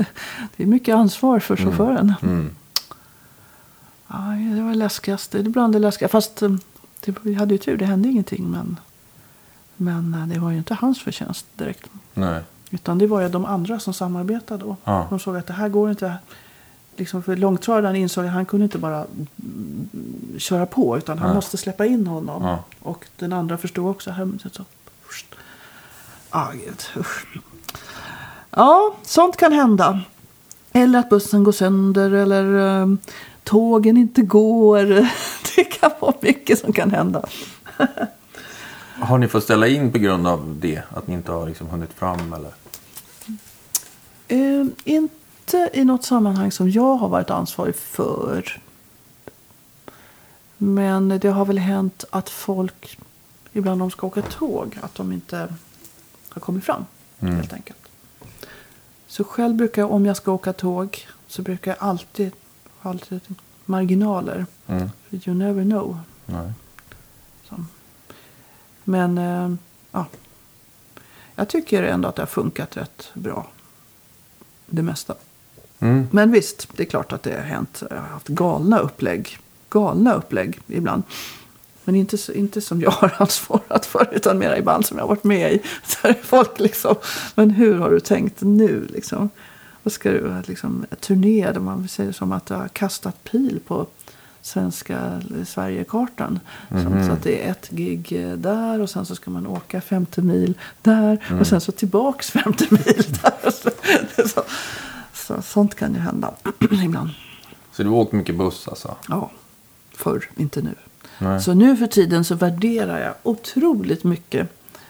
det 0.55 0.64
är 0.64 0.68
mycket 0.68 0.95
ansvar 0.95 1.39
för 1.39 1.55
chauffören. 1.55 2.14
Mm. 2.22 2.55
Ja, 4.07 4.18
det 4.55 4.61
var 4.61 4.76
läskigast. 4.76 5.31
Det 5.31 5.39
är 5.39 5.43
bland 5.43 5.73
det 5.73 5.80
läskiga. 5.80 6.10
Fast 6.10 6.41
eh, 6.41 6.55
det, 6.99 7.15
vi 7.22 7.34
hade 7.34 7.53
ju 7.53 7.57
tur. 7.57 7.77
Det 7.77 7.85
hände 7.85 8.10
ingenting. 8.10 8.51
Men, 8.51 8.80
men 9.77 10.14
eh, 10.14 10.27
det 10.27 10.39
var 10.39 10.51
ju 10.51 10.57
inte 10.57 10.73
hans 10.73 11.01
förtjänst 11.01 11.45
direkt. 11.55 11.89
Nej. 12.14 12.41
Utan 12.74 12.98
det 12.98 13.08
var 13.08 13.22
ju 13.22 13.30
de 13.30 13.45
andra 13.45 13.80
som 13.80 13.94
samarbetade 13.94 14.66
då. 14.66 14.76
Ja. 14.84 15.08
De 15.10 15.20
såg 15.20 15.38
att 15.38 15.48
det 15.48 15.54
här 15.54 15.70
går 15.70 15.90
inte. 15.90 16.14
Liksom 16.95 17.24
för 17.24 17.36
långtradaren 17.36 17.95
insåg 17.95 18.26
att 18.26 18.32
han 18.32 18.45
kunde 18.45 18.64
inte 18.64 18.78
bara 18.78 19.06
mm, 19.06 19.90
köra 20.38 20.66
på. 20.66 20.98
Utan 20.98 21.18
han 21.18 21.28
Nej. 21.28 21.36
måste 21.36 21.58
släppa 21.58 21.86
in 21.86 22.08
honom. 22.08 22.44
Ja. 22.44 22.64
Och 22.80 23.06
den 23.16 23.34
andra 23.34 23.58
förstod 23.58 23.90
också. 23.90 24.12
Här, 24.12 24.30
så, 24.52 24.64
ah, 26.30 26.52
gud. 26.52 27.06
Ja, 28.50 28.95
sånt 29.04 29.38
kan 29.38 29.54
hända. 29.54 30.02
Eller 30.72 31.00
att 31.00 31.10
bussen 31.10 31.44
går 31.44 31.52
sönder. 31.52 32.12
Eller 32.12 32.82
eh, 32.82 32.88
tågen 33.44 33.98
inte 33.98 34.22
går. 34.22 34.86
Det 35.56 35.64
kan 35.64 35.91
vara 36.00 36.14
mycket 36.22 36.60
som 36.60 36.74
kan 36.74 36.91
hända. 36.91 37.26
Har 39.00 39.18
ni 39.18 39.28
fått 39.28 39.44
ställa 39.44 39.68
in 39.68 39.91
på 39.91 39.98
grund 39.98 40.28
av 40.28 40.58
det? 40.60 40.82
Att 40.90 41.08
ni 41.08 41.14
inte 41.14 41.32
har 41.32 41.48
liksom 41.48 41.68
hunnit 41.68 41.94
fram 41.94 42.34
eller? 42.34 42.62
Eh, 44.34 44.65
inte 44.84 45.69
i 45.73 45.84
något 45.85 46.03
sammanhang 46.03 46.51
som 46.51 46.69
jag 46.69 46.95
har 46.95 47.10
varit 47.10 47.30
ansvarig 47.30 47.76
för. 47.76 48.61
Men 50.57 51.10
det 51.10 51.30
har 51.30 51.45
väl 51.45 51.57
hänt 51.57 52.05
att 52.10 52.30
folk, 52.30 52.99
ibland 53.51 53.81
de 53.81 53.91
ska 53.91 54.07
åka 54.07 54.22
tåg, 54.22 54.80
att 54.81 54.95
de 54.95 55.11
inte 55.11 55.53
har 56.30 56.41
kommit 56.41 56.64
fram. 56.64 56.85
Mm. 57.19 57.35
Helt 57.35 57.53
enkelt. 57.53 57.77
Så 59.07 59.23
själv 59.23 59.55
brukar 59.55 59.81
jag, 59.81 59.91
om 59.91 60.05
jag 60.05 60.18
ska 60.18 60.31
åka 60.31 60.53
tåg, 60.53 61.07
så 61.27 61.41
brukar 61.41 61.72
jag 61.72 61.77
alltid 61.80 62.31
ha 62.80 62.89
alltid 62.89 63.22
marginaler. 63.65 64.45
Mm. 64.68 64.89
You 65.11 65.38
never 65.38 65.64
know. 65.64 65.99
Men 68.84 69.18
eh, 69.18 69.55
ja, 69.91 70.05
jag 71.35 71.49
tycker 71.49 71.84
ändå 71.84 72.10
att 72.10 72.15
det 72.15 72.22
har 72.22 72.27
funkat 72.27 72.77
rätt 72.77 73.10
bra. 73.14 73.47
Det 74.76 74.84
mesta. 74.84 75.16
Mm. 75.80 76.08
Men 76.12 76.32
visst, 76.32 76.68
det 76.76 76.84
är 76.84 76.88
klart 76.88 77.14
att 77.14 77.24
det 77.24 77.34
har 77.34 77.41
hänt. 77.41 77.84
Jag 77.90 77.98
har 77.98 78.08
haft 78.08 78.28
galna 78.28 78.80
upplägg. 78.80 79.38
Galna 79.70 80.14
upplägg 80.14 80.60
ibland. 80.68 81.04
Men 81.84 81.95
inte, 81.95 82.18
inte 82.36 82.62
som 82.62 82.82
jag 82.82 82.91
har 82.91 83.14
ansvarat 83.18 83.86
för, 83.86 84.10
utan 84.12 84.38
mera 84.38 84.58
i 84.58 84.62
band 84.62 84.86
som 84.86 84.98
jag 84.98 85.04
har 85.04 85.10
varit 85.10 85.24
med 85.24 85.54
i. 85.54 85.62
Så 85.84 86.08
är 86.08 86.14
folk 86.24 86.60
liksom, 86.60 86.95
men 87.36 87.50
hur 87.50 87.76
har 87.76 87.90
du 87.90 88.00
tänkt 88.00 88.41
nu 88.41 88.88
liksom? 88.90 89.30
Vad 89.84 89.91
ska 89.91 90.12
du, 90.12 90.41
liksom, 90.45 90.86
turné, 91.00 91.52
där 91.52 91.60
man 91.60 91.88
säger 91.88 92.12
som 92.12 92.32
att 92.32 92.45
du 92.45 92.54
har 92.54 92.68
kastat 92.68 93.24
pil 93.24 93.60
på 93.68 93.88
svenska 94.44 95.22
Sverigekartan. 95.45 96.40
Så, 96.70 97.06
så 97.06 97.11
att 97.11 97.24
det 97.24 97.48
är 97.48 97.52
ett 97.52 97.70
gig 97.70 98.11
eh, 98.11 98.34
där 98.34 98.82
och 98.82 98.90
sen 98.90 99.06
så 99.06 99.15
ska 99.15 99.32
man 99.32 99.48
åka 99.48 99.82
50 99.82 100.22
mil 100.22 100.53
där 100.82 101.38
och 101.40 101.48
sen 101.48 101.61
så 101.61 101.72
tillbaks 101.72 102.32
50 102.32 102.68
mil 102.70 102.84
där. 103.24 103.52
Så, 103.52 103.70
så, 104.28 104.44
så, 105.14 105.41
sånt 105.41 105.76
kan 105.76 105.94
ju 105.94 105.99
hända 105.99 106.34
ibland. 106.86 107.10
Så 107.72 107.84
du 107.84 107.90
har 107.90 107.95
åkt 107.95 108.11
mycket 108.11 108.36
buss 108.36 108.68
alltså? 108.68 108.95
Ja, 109.10 109.32
förr, 109.91 110.30
inte 110.36 110.61
nu. 110.61 110.76
Nej. 111.20 111.41
Så 111.41 111.53
nu 111.53 111.78
för 111.78 111.88
tiden 111.88 112.26
så 112.26 112.36
värderar 112.36 112.99
jag 112.99 113.14
otroligt 113.24 114.03
mycket 114.03 114.49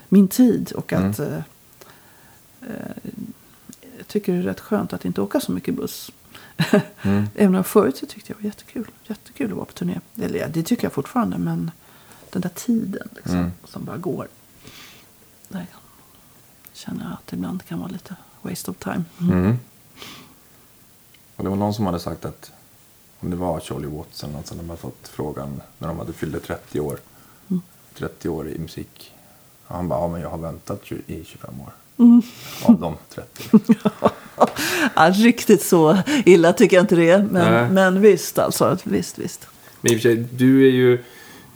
min 0.10 0.28
tid 0.28 0.72
och 0.72 0.94
att 0.94 1.20
eh, 1.20 1.38
eh, 2.62 3.12
jag 3.98 4.08
tycker 4.08 4.34
det 4.34 4.40
är 4.40 4.44
rätt 4.44 4.60
skönt 4.60 4.94
att 4.94 5.06
inte 5.06 5.22
åka 5.22 5.40
så 5.40 5.52
mycket 5.52 5.76
buss. 5.76 6.12
Även 7.36 7.56
om 7.56 7.64
förut 7.64 7.98
så 7.98 8.06
tyckte 8.06 8.32
jag 8.32 8.38
det 8.38 8.44
var 8.44 8.48
jättekul. 8.48 8.88
Jättekul 9.08 9.52
att 9.52 9.56
vara 9.58 9.66
på 9.66 9.74
turné. 9.74 10.00
Eller 10.22 10.40
ja, 10.40 10.48
det 10.48 10.64
tycker 10.64 10.84
jag 10.84 10.94
fortfarande 10.94 11.38
men 11.38 11.72
den 12.30 12.42
där 12.42 12.50
tiden 12.50 13.10
liksom, 13.16 13.36
Mm. 13.36 13.52
som 13.64 13.86
bara 13.86 13.98
går. 13.98 14.28
Där 15.48 15.66
känner 16.74 17.04
jag 17.04 17.14
att 17.14 17.34
ibland 17.34 17.66
kan 17.66 17.80
vara 17.80 17.90
lite 17.90 18.16
waste 18.42 18.72
of 18.72 18.78
time. 18.78 19.04
Mm. 19.22 19.58
Och 21.36 21.44
det 21.44 21.50
var 21.50 21.58
någon 21.58 21.74
som 21.74 21.86
hade 21.86 22.00
sagt 22.00 22.26
att 22.26 22.52
om 23.20 23.30
det 23.30 23.36
var 23.36 23.60
Charlie 23.60 23.88
Watts 23.88 24.24
eller 24.24 24.34
något 24.34 24.48
som 24.48 24.58
de 24.58 24.70
hade 24.70 24.82
fått 24.82 25.08
frågan 25.08 25.62
när 25.78 25.88
de 25.88 25.98
hade 26.00 26.14
fyllt 26.14 26.44
30 26.44 26.80
år. 26.80 27.00
30 27.98 28.30
år 28.30 28.50
i 28.50 28.60
musik. 28.60 29.14
Och 29.68 29.76
han 29.76 29.88
bara, 29.88 30.00
ja 30.00 30.08
men 30.08 30.22
jag 30.22 30.30
har 30.30 30.38
väntat 30.38 30.92
i 31.08 31.24
25 31.26 31.62
år. 31.62 31.74
Av 32.64 32.80
de 32.80 32.95
30. 33.10 33.60
Ja, 34.95 35.11
riktigt 35.14 35.64
så 35.64 35.98
illa 36.26 36.53
tycker 36.53 36.76
jag 36.76 36.84
inte 36.84 36.95
det 36.95 37.10
är. 37.10 37.18
Nej. 37.18 37.52
Men, 37.52 37.74
men 37.74 38.02
visst 38.02 38.40
alltså. 38.40 38.78
Visst, 38.84 39.20
visst. 39.20 39.48
Men 39.82 39.91
i 39.91 39.95
och 39.95 40.02
för 40.02 40.10
sig, 40.10 40.15
du 40.15 40.68
är 40.68 40.72
ju 40.72 41.03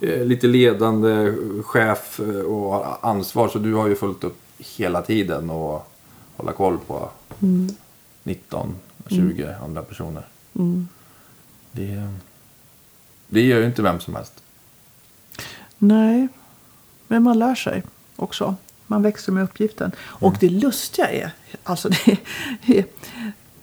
eh, 0.00 0.24
lite 0.24 0.46
ledande 0.46 1.32
chef 1.62 2.20
eh, 2.20 2.40
och 2.40 2.72
har 2.72 2.98
ansvar. 3.00 3.48
Så 3.48 3.58
du 3.58 3.74
har 3.74 3.88
ju 3.88 3.94
följt 3.94 4.24
upp 4.24 4.38
hela 4.58 5.02
tiden 5.02 5.50
och 5.50 5.92
hålla 6.36 6.52
koll 6.52 6.78
på 6.86 7.10
19, 8.22 8.74
20 9.08 9.54
andra 9.64 9.82
personer. 9.82 10.26
Det, 11.72 12.14
det 13.28 13.40
gör 13.40 13.60
ju 13.60 13.66
inte 13.66 13.82
vem 13.82 14.00
som 14.00 14.14
helst. 14.14 14.42
Nej, 15.78 16.28
men 17.06 17.22
man 17.22 17.38
lär 17.38 17.54
sig 17.54 17.82
också. 18.16 18.56
Man 18.90 19.02
växer 19.02 19.32
med 19.32 19.44
uppgiften. 19.44 19.92
Och 20.00 20.36
det 20.40 20.48
lustiga 20.48 21.10
är, 21.10 21.30
alltså 21.64 21.88
det 22.66 22.78
är, 22.78 22.84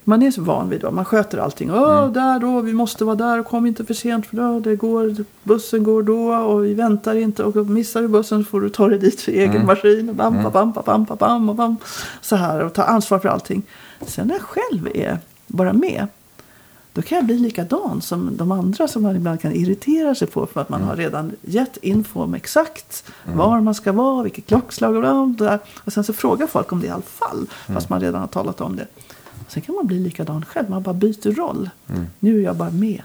man 0.03 0.21
är 0.21 0.31
så 0.31 0.41
van 0.41 0.69
vid 0.69 0.81
det. 0.81 0.91
Man 0.91 1.05
sköter 1.05 1.37
allting. 1.37 1.71
Åh, 1.71 2.11
där 2.11 2.39
då, 2.39 2.61
vi 2.61 2.73
måste 2.73 3.05
vara 3.05 3.15
där 3.15 3.43
kom 3.43 3.65
inte 3.65 3.85
för 3.85 3.93
sent 3.93 4.25
för 4.25 4.37
då, 4.37 4.59
det 4.59 4.75
går, 4.75 5.15
bussen 5.43 5.83
går 5.83 6.03
då 6.03 6.35
och 6.35 6.65
vi 6.65 6.73
väntar 6.73 7.15
inte. 7.15 7.43
Och 7.43 7.67
missar 7.67 8.01
du 8.01 8.07
bussen 8.07 8.43
så 8.43 8.49
får 8.49 8.61
du 8.61 8.69
ta 8.69 8.87
dig 8.87 8.99
dit 8.99 9.21
för 9.21 9.31
egen 9.31 9.65
maskin. 9.65 10.09
Och 10.09 10.15
bam, 10.15 10.43
bam, 10.43 10.51
bam, 10.51 10.71
bam, 10.85 11.03
bam, 11.03 11.17
bam, 11.17 11.49
och 11.49 11.55
bam. 11.55 11.77
Så 12.21 12.35
här 12.35 12.63
och 12.63 12.73
ta 12.73 12.83
ansvar 12.83 13.19
för 13.19 13.29
allting. 13.29 13.63
Sen 14.01 14.27
när 14.27 14.35
jag 14.35 14.41
själv 14.41 14.87
är 14.93 15.19
bara 15.47 15.73
med. 15.73 16.07
Då 16.95 17.01
kan 17.01 17.15
jag 17.15 17.25
bli 17.25 17.39
likadan 17.39 18.01
som 18.01 18.37
de 18.37 18.51
andra 18.51 18.87
som 18.87 19.03
man 19.03 19.15
ibland 19.15 19.41
kan 19.41 19.51
irritera 19.51 20.15
sig 20.15 20.27
på 20.27 20.45
för 20.45 20.61
att 20.61 20.69
man 20.69 20.83
har 20.83 20.95
redan 20.95 21.31
gett 21.41 21.77
info 21.77 22.21
om 22.23 22.33
exakt 22.33 23.03
var 23.23 23.61
man 23.61 23.75
ska 23.75 23.91
vara, 23.91 24.23
vilket 24.23 24.45
klockslag 24.47 24.95
och 24.95 25.27
bla, 25.29 25.59
och 25.83 25.93
sen 25.93 26.03
så 26.03 26.13
frågar 26.13 26.47
folk 26.47 26.71
om 26.71 26.81
det 26.81 26.87
i 26.87 26.89
alla 26.89 27.01
fall, 27.01 27.47
fast 27.73 27.89
man 27.89 28.01
redan 28.01 28.21
har 28.21 28.27
talat 28.27 28.61
om 28.61 28.75
det. 28.75 28.87
Sen 29.47 29.61
kan 29.61 29.75
man 29.75 29.87
bli 29.87 29.99
likadan 29.99 30.45
själv, 30.45 30.69
man 30.69 30.81
bara 30.83 30.93
byter 30.93 31.31
roll. 31.35 31.69
Nu 32.19 32.39
är 32.39 32.43
jag 32.43 32.55
bara 32.55 32.71
med. 32.71 33.01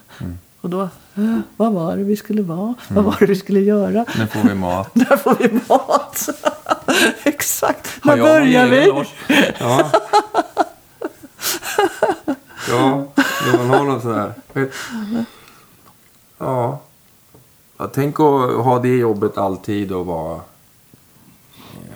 Och 0.61 0.71
då, 0.71 0.83
eh, 1.15 1.39
vad 1.57 1.73
var 1.73 1.97
det 1.97 2.03
vi 2.05 2.17
skulle 2.17 2.43
vara? 2.43 2.75
Vad 2.89 3.05
var 3.05 3.17
det 3.21 3.27
vi 3.27 3.37
skulle 3.37 3.61
göra? 3.61 4.05
Nu 4.19 4.27
får 4.27 4.49
vi 4.49 4.55
mat. 4.55 4.91
Där 4.95 5.17
får 5.17 5.37
vi 5.39 5.61
mat. 5.69 6.29
Exakt. 7.25 8.05
När 8.05 8.17
börjar 8.17 8.67
vi? 8.67 9.05
Ja. 9.59 9.91
ja, 12.69 13.07
när 13.47 13.59
man 13.59 13.71
har 13.71 13.85
något 13.85 14.03
sådär. 14.03 14.35
Ja. 16.39 16.79
ja. 17.77 17.89
Tänk 17.93 18.21
att 18.21 18.65
ha 18.65 18.79
det 18.79 18.97
jobbet 18.97 19.39
alltid 19.39 19.93
och 19.93 20.07
vara, 20.07 20.41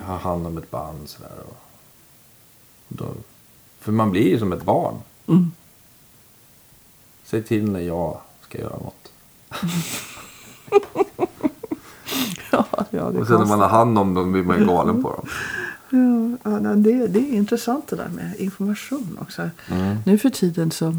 ha 0.07 0.17
hand 0.17 0.47
om 0.47 0.59
ett 0.59 0.71
band 0.71 1.09
sådär. 1.09 1.31
Då, 2.89 3.05
för 3.81 3.93
man 3.93 4.11
blir 4.11 4.29
ju 4.31 4.39
som 4.39 4.53
ett 4.53 4.63
barn. 4.63 4.95
Mm. 5.27 5.53
Säg 7.25 7.43
till 7.43 7.71
när 7.71 7.81
jag 7.81 8.21
ska 8.41 8.59
göra 8.59 8.79
något. 8.79 9.13
Ja, 12.51 12.67
ja, 12.91 13.03
Och 13.03 13.27
sen 13.27 13.39
när 13.39 13.47
man 13.47 13.61
har 13.61 13.69
hand 13.69 13.99
om 13.99 14.15
dem 14.15 14.33
blir 14.33 14.43
man 14.43 14.59
ju 14.59 14.67
galen 14.67 15.03
på 15.03 15.11
dem. 15.11 15.27
Ja, 16.45 16.51
det, 16.51 17.07
det 17.07 17.19
är 17.19 17.33
intressant 17.33 17.89
det 17.89 17.97
där 17.97 18.09
med 18.09 18.35
information 18.39 19.19
också. 19.21 19.51
Mm. 19.69 19.97
Nu 20.07 20.19
för 20.19 20.31
tiden 20.31 20.71
så 20.71 20.95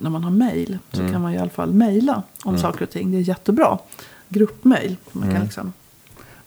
när 0.00 0.10
man 0.10 0.24
har 0.24 0.30
mejl 0.30 0.78
så 0.92 1.00
Mm. 1.00 1.12
kan 1.12 1.22
man 1.22 1.32
i 1.34 1.38
alla 1.38 1.50
fall 1.50 1.72
mejla 1.72 2.22
om 2.44 2.58
saker 2.58 2.82
och 2.84 2.90
ting. 2.90 3.10
Det 3.10 3.16
är 3.18 3.20
jättebra. 3.20 3.78
Gruppmejl. 4.28 4.96
Man 5.12 5.30
Mm. 5.30 5.42
liksom, 5.42 5.72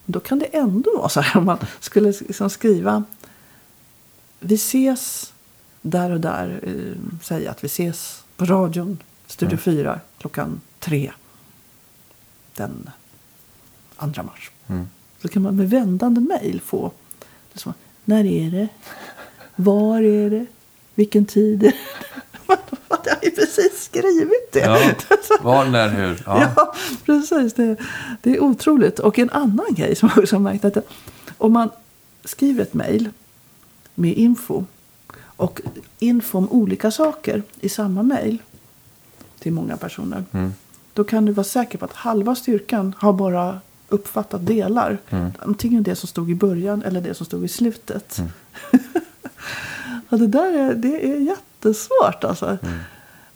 då 0.06 0.20
kan 0.20 0.38
det 0.38 0.44
ändå 0.44 0.96
vara 0.98 1.08
så 1.08 1.20
här 1.20 1.36
om 1.40 1.44
man 1.46 1.58
skulle 1.80 2.12
liksom 2.20 2.50
skriva 2.50 3.04
vi 4.40 4.54
ses 4.54 5.32
där 5.82 6.10
och 6.10 6.20
där. 6.20 6.60
Eh, 6.62 7.20
säga 7.22 7.50
att 7.50 7.64
vi 7.64 7.66
ses 7.66 8.22
på 8.36 8.44
radion, 8.44 8.98
Studio 9.26 9.52
Mm. 9.54 9.58
4 9.62 10.00
klockan 10.18 10.60
tre 10.80 11.12
den 12.54 12.90
2 13.98 14.22
mars. 14.22 14.50
Mm. 14.66 14.86
Så 15.22 15.28
kan 15.28 15.42
man 15.42 15.56
med 15.56 15.70
vändande 15.70 16.20
mejl 16.20 16.60
få 16.60 16.92
liksom, 17.52 17.72
när 18.04 18.24
är 18.26 18.50
det? 18.50 18.68
Var 19.56 20.02
är 20.02 20.30
det? 20.30 20.46
Vilken 20.94 21.24
tid 21.26 21.62
är 21.62 21.66
det? 21.70 21.74
Jag 23.04 23.14
har 23.14 23.22
ju 23.22 23.30
precis 23.30 23.84
skrivit 23.84 24.52
det. 24.52 24.60
Ja, 24.60 24.78
var, 25.40 25.64
när, 25.64 25.88
hur. 25.88 26.22
Ja. 26.26 26.52
Ja, 26.56 26.74
precis. 27.04 27.54
Det, 27.54 27.76
det 28.22 28.36
är 28.36 28.42
otroligt. 28.42 28.98
Och 28.98 29.18
en 29.18 29.30
annan 29.30 29.66
grej 29.70 29.96
som 29.96 30.10
jag 30.14 30.22
också 30.22 30.38
märkt 30.38 30.64
att 30.64 30.76
om 31.38 31.52
man 31.52 31.70
skriver 32.24 32.62
ett 32.62 32.74
mejl 32.74 33.10
med 33.94 34.14
info 34.14 34.64
och 35.36 35.60
info 35.98 36.38
om 36.38 36.50
olika 36.50 36.90
saker 36.90 37.42
i 37.60 37.68
samma 37.68 38.02
mejl 38.02 38.42
till 39.38 39.52
många 39.52 39.76
personer. 39.76 40.24
Mm. 40.32 40.54
Då 40.92 41.04
kan 41.04 41.24
du 41.24 41.32
vara 41.32 41.44
säker 41.44 41.78
på 41.78 41.84
att 41.84 41.92
halva 41.92 42.34
styrkan 42.34 42.94
har 42.98 43.12
bara 43.12 43.60
uppfattat 43.88 44.46
delar. 44.46 44.98
Mm. 45.10 45.32
Antingen 45.38 45.82
det 45.82 45.96
som 45.96 46.08
stod 46.08 46.30
i 46.30 46.34
början 46.34 46.82
eller 46.82 47.00
det 47.00 47.14
som 47.14 47.26
stod 47.26 47.44
i 47.44 47.48
slutet. 47.48 48.18
Mm. 48.18 48.30
det 50.08 50.26
där 50.26 50.52
är, 50.52 50.74
det 50.74 51.06
är 51.06 51.20
jättesvårt 51.66 52.24
alltså. 52.24 52.46
Mm. 52.46 52.78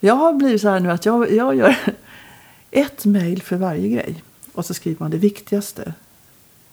Jag 0.01 0.15
har 0.15 0.33
blivit 0.33 0.61
så 0.61 0.69
här 0.69 0.81
nu 0.81 0.91
att 0.91 1.07
jag, 1.07 1.33
jag 1.33 1.55
gör 1.55 1.77
ett 2.71 3.05
mejl 3.05 3.43
för 3.43 3.57
varje 3.57 3.89
grej. 3.89 4.23
Och 4.53 4.67
så 4.67 4.75
skriver 4.75 4.97
man 5.01 5.11
det 5.11 5.17
viktigaste 5.17 5.93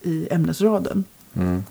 i 0.02 0.28
ämnesraden. 0.32 1.04
Mm. 1.34 1.64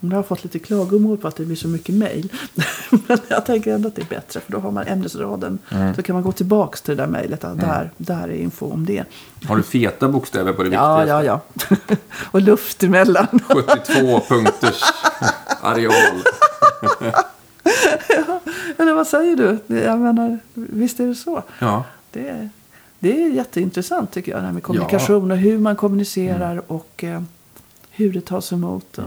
Jag 0.00 0.10
har 0.10 0.22
fått 0.22 0.44
lite 0.44 0.58
klagomål 0.58 1.18
på 1.18 1.28
att 1.28 1.36
det 1.36 1.44
blir 1.44 1.56
så 1.56 1.68
mycket 1.68 1.94
mejl. 1.94 2.32
Men 2.90 3.18
jag 3.28 3.46
tänker 3.46 3.74
ändå 3.74 3.88
att 3.88 3.94
det 3.96 4.02
är 4.02 4.06
bättre 4.06 4.40
för 4.40 4.52
då 4.52 4.58
har 4.58 4.70
man 4.70 4.86
ämnesraden. 4.86 5.58
Mm. 5.70 5.94
Så 5.94 6.02
kan 6.02 6.14
man 6.14 6.22
gå 6.22 6.32
tillbaka 6.32 6.76
till 6.76 6.96
det 6.96 7.02
där 7.02 7.10
mejlet. 7.10 7.44
att 7.44 7.60
Där, 7.60 7.90
där 7.96 8.22
är 8.28 8.32
info 8.32 8.70
om 8.72 8.86
det. 8.86 9.04
Har 9.48 9.56
du 9.56 9.62
feta 9.62 10.08
bokstäver 10.08 10.52
på 10.52 10.62
det 10.62 10.70
Ja, 10.70 10.96
viktigaste? 10.98 11.26
ja, 11.26 11.40
ja. 11.88 11.96
och 12.30 12.42
luft 12.42 12.82
emellan. 12.82 13.26
72 13.48 14.20
punkters 14.28 14.82
areal. 15.62 16.22
Eller 18.78 18.94
vad 18.94 19.06
säger 19.06 19.36
du? 19.36 19.74
Jag 19.74 19.98
menar, 19.98 20.38
visst 20.54 21.00
är 21.00 21.06
det 21.06 21.14
så. 21.14 21.42
Ja. 21.58 21.84
Det 22.10 22.28
är, 22.28 22.50
det 22.98 23.22
är 23.22 23.28
jätteintressant 23.28 24.12
tycker 24.12 24.32
jag. 24.32 24.40
Det 24.40 24.46
här 24.46 24.52
med 24.52 24.62
kommunikation 24.62 25.30
och 25.30 25.36
hur 25.36 25.58
man 25.58 25.76
kommunicerar 25.76 26.62
och 26.66 27.04
eh, 27.04 27.22
hur 27.90 28.12
det 28.12 28.20
tas 28.20 28.52
emot. 28.52 28.98
Och, 28.98 29.04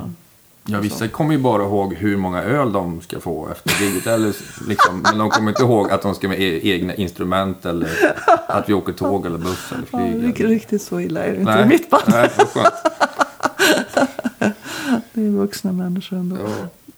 ja, 0.65 0.79
vissa 0.79 1.07
kommer 1.07 1.33
ju 1.33 1.39
bara 1.39 1.63
ihåg 1.63 1.93
hur 1.93 2.17
många 2.17 2.43
öl 2.43 2.71
de 2.71 3.01
ska 3.01 3.19
få 3.19 3.49
efter 3.49 3.83
giget. 3.83 4.07
Eller 4.07 4.35
liksom, 4.67 5.01
men 5.01 5.17
de 5.17 5.29
kommer 5.29 5.51
inte 5.51 5.63
ihåg 5.63 5.91
att 5.91 6.01
de 6.01 6.15
ska 6.15 6.27
med 6.27 6.39
egna 6.65 6.95
instrument 6.95 7.65
eller 7.65 7.89
att 8.47 8.69
vi 8.69 8.73
åker 8.73 8.93
tåg 8.93 9.25
eller 9.25 9.37
buss 9.37 9.71
eller 9.71 9.83
ja, 9.91 9.97
flyg. 9.99 10.23
riktigt, 10.23 10.45
eller... 10.45 10.55
riktigt 10.55 10.81
så 10.81 10.99
illa 10.99 11.23
är 11.23 11.31
det 11.31 11.39
inte 11.39 11.51
i 11.51 11.65
mitt 11.65 11.89
band. 11.89 12.03
Nej, 12.07 12.29
skönt. 12.29 12.73
Det 15.13 15.21
är 15.21 15.29
vuxna 15.29 15.71
människor 15.71 16.17
ändå. 16.17 16.37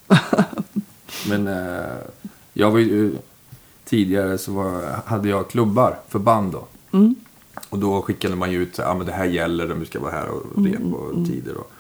Ja. 0.08 0.18
Men 1.30 1.48
eh, 1.48 1.98
jag 2.54 2.72
var 2.72 2.80
ju... 2.80 3.16
Tidigare 3.86 4.38
så 4.38 4.52
var, 4.52 5.02
hade 5.06 5.30
jag 5.30 5.50
klubbar 5.50 6.00
för 6.10 6.20
band 6.20 6.52
då. 6.52 6.66
Mm. 6.92 7.16
Och 7.70 7.80
då 7.80 8.02
skickade 8.02 8.36
man 8.36 8.52
ju 8.52 8.62
ut 8.62 8.80
att 8.80 8.88
ah, 8.88 8.94
men 8.94 9.06
det 9.06 9.12
här 9.14 9.26
gäller 9.26 9.72
om 9.72 9.80
vi 9.80 9.86
ska 9.86 10.00
vara 10.00 10.12
här 10.12 10.28
och 10.28 10.58
Mm, 10.58 10.72
repa 10.72 10.98
och 10.98 11.26
tider. 11.26 11.58
Och, 11.58 11.72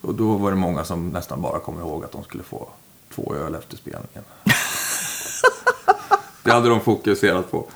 och 0.00 0.14
då 0.14 0.36
var 0.36 0.50
det 0.50 0.56
många 0.56 0.84
som 0.84 1.08
nästan 1.08 1.42
bara 1.42 1.58
kom 1.58 1.78
ihåg 1.78 2.04
att 2.04 2.12
de 2.12 2.24
skulle 2.24 2.42
få 2.42 2.68
två 3.14 3.34
öl 3.34 3.54
efter 3.54 3.76
spelningen. 3.76 4.24
det 6.42 6.52
hade 6.52 6.68
de 6.68 6.80
fokuserat 6.80 7.50
på. 7.50 7.66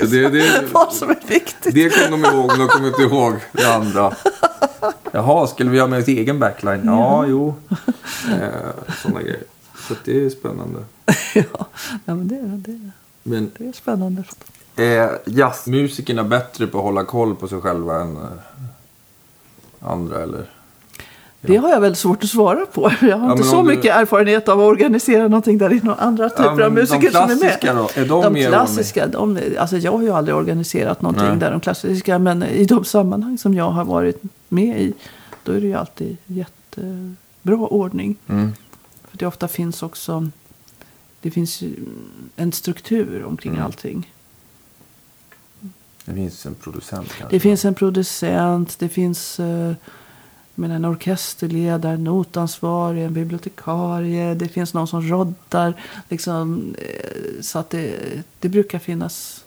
Ja, 0.00 0.06
det 0.06 0.18
är 0.20 0.24
fokus. 0.24 0.32
Det- 0.32 0.60
det- 0.60 0.66
Vad 0.72 0.92
som 0.92 1.10
är 1.10 1.18
viktigt. 1.28 1.74
Det 1.74 1.90
kom 2.10 2.20
de 2.22 2.28
ihåg, 2.28 2.46
men 2.48 2.58
de 2.58 2.68
kom 2.68 2.86
inte 2.86 3.02
ihåg 3.02 3.34
det 3.52 3.74
andra. 3.74 4.14
Jaha, 5.12 5.46
skulle 5.46 5.70
vi 5.70 5.78
ha 5.80 5.86
med 5.86 5.98
oss 6.02 6.08
egen 6.08 6.38
backline? 6.38 6.82
Ja, 6.84 7.26
jo. 7.26 7.54
Eh, 8.30 8.48
sådana 9.02 9.22
grejer. 9.22 9.42
Så 9.88 9.94
det 10.04 10.24
är 10.26 10.30
spännande. 10.30 10.84
ja, 11.34 11.42
ja, 12.04 12.14
men 12.14 12.28
det, 12.28 12.36
det, 12.72 12.90
Men 13.22 13.50
det 13.58 13.68
är 13.68 13.72
spännande. 13.72 14.24
är 14.76 15.18
jazzmusikerna 15.26 16.24
bättre 16.24 16.66
på 16.66 16.78
att 16.78 16.84
hålla 16.84 17.04
koll 17.04 17.36
på 17.36 17.48
sig 17.48 17.60
själva 17.60 18.00
än 18.00 18.16
eh, 18.16 18.22
andra 19.80 20.22
eller? 20.22 20.50
Det 21.40 21.56
har 21.56 21.68
jag 21.68 21.80
väl 21.80 21.96
svårt 21.96 22.24
att 22.24 22.30
svara 22.30 22.66
på. 22.66 22.92
Jag 23.00 23.18
har 23.18 23.26
Ja, 23.26 23.32
inte 23.32 23.44
så 23.44 23.62
du- 23.62 23.68
mycket 23.68 23.96
erfarenhet 23.96 24.48
av 24.48 24.60
att 24.60 24.66
organisera 24.66 25.22
någonting 25.22 25.58
där 25.58 25.68
det 25.68 25.76
är 25.76 25.82
några 25.82 26.00
andra 26.00 26.28
typer 26.30 26.54
men 26.54 26.64
av 26.64 26.72
musiker 26.72 27.10
som 27.10 27.22
är 27.22 27.26
med. 27.28 27.38
klassiska 27.38 27.74
då? 27.74 27.90
Är 27.94 28.06
de 28.08 28.34
de 28.34 28.46
klassiska, 28.46 29.06
de, 29.06 29.38
alltså 29.58 29.76
jag 29.76 29.92
har 29.92 30.02
ju 30.02 30.10
aldrig 30.10 30.36
organiserat 30.36 31.02
någonting 31.02 31.28
Nej. 31.28 31.36
där 31.36 31.50
de 31.50 31.60
klassiska. 31.60 32.18
Men 32.18 32.42
i 32.42 32.64
de 32.64 32.84
sammanhang 32.84 33.38
som 33.38 33.54
jag 33.54 33.70
har 33.70 33.84
varit 33.84 34.22
med 34.48 34.80
i. 34.80 34.92
Då 35.44 35.52
är 35.52 35.60
det 35.60 35.66
ju 35.66 35.74
alltid 35.74 36.16
jättebra 36.26 37.56
ordning. 37.56 38.16
Mm. 38.28 38.52
För 39.10 39.18
det 39.18 39.26
ofta 39.26 39.48
finns 39.48 39.82
också. 39.82 40.30
Det 41.20 41.30
finns 41.30 41.62
en 42.36 42.52
struktur 42.52 43.24
omkring 43.24 43.52
Mm. 43.52 43.64
allting. 43.64 44.12
Det 46.04 46.14
finns 46.14 46.46
en 46.46 46.54
producent 46.54 47.08
kanske. 47.18 47.36
Det 47.36 47.40
finns 47.40 47.64
en 47.64 47.74
producent, 47.74 48.76
det 48.78 48.88
finns 48.88 49.40
eh, 49.40 49.72
men 50.58 50.70
en 50.70 50.84
orkesterledare, 50.84 51.96
notansvarig, 51.96 53.04
en 53.04 53.14
bibliotekarie, 53.14 54.34
det 54.34 54.48
finns 54.48 54.74
någon 54.74 54.88
som 54.88 55.02
roddar. 55.02 55.82
Liksom, 56.08 56.74
eh, 56.78 57.40
så 57.40 57.58
att 57.58 57.70
det, 57.70 58.22
det 58.40 58.48
brukar 58.48 58.78
finnas 58.78 59.44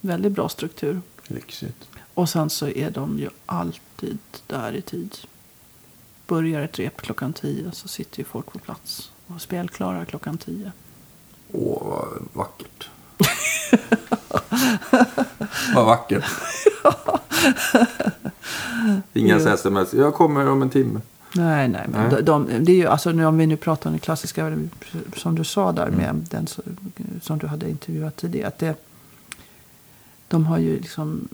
väldigt 0.00 0.32
bra 0.32 0.48
struktur. 0.48 1.00
Lyxigt. 1.26 1.88
Och 2.14 2.28
sen 2.28 2.50
så 2.50 2.68
är 2.68 2.90
de 2.90 3.18
ju 3.18 3.28
alltid 3.46 4.18
där 4.46 4.72
i 4.72 4.82
tid. 4.82 5.16
Börjar 6.26 6.62
ett 6.62 6.78
rep 6.78 7.00
klockan 7.00 7.32
tio 7.32 7.72
så 7.72 7.88
sitter 7.88 8.18
ju 8.18 8.24
folk 8.24 8.52
på 8.52 8.58
plats 8.58 9.12
och 9.26 9.40
spelklara 9.40 10.04
klockan 10.04 10.38
tio. 10.38 10.72
Åh, 11.52 11.82
vad 11.82 12.08
vackert. 12.32 12.90
vad 15.74 15.86
vackert. 15.86 16.24
Inga 19.12 19.38
Jo. 19.38 19.48
sms. 19.48 19.94
Jag 19.94 20.14
kommer 20.14 20.48
om 20.48 20.62
en 20.62 20.70
timme. 20.70 21.00
Nej, 21.34 21.68
nej. 21.68 21.86
Men 21.88 22.08
Nej. 22.08 22.22
De, 22.22 22.46
de, 22.46 22.64
det 22.64 22.72
är 22.72 22.76
ju, 22.76 22.86
alltså, 22.86 23.12
nu 23.12 23.26
om 23.26 23.38
vi 23.38 23.46
nu 23.46 23.56
pratar 23.56 23.90
om 23.90 23.94
det 23.94 24.00
klassiska, 24.00 24.58
som 25.16 25.34
du 25.34 25.44
sa 25.44 25.72
där 25.72 25.90
med 25.90 26.26
den 26.30 26.46
som, 26.46 26.64
som 27.22 27.38
du 27.38 27.46
hade 27.46 27.70
intervjuat 27.70 28.16
tidigare. 28.16 28.48
Att 28.48 28.58
det, 28.58 28.74
de 30.28 30.46
har 30.46 30.58
ju 30.58 30.76
liksom 30.76 31.28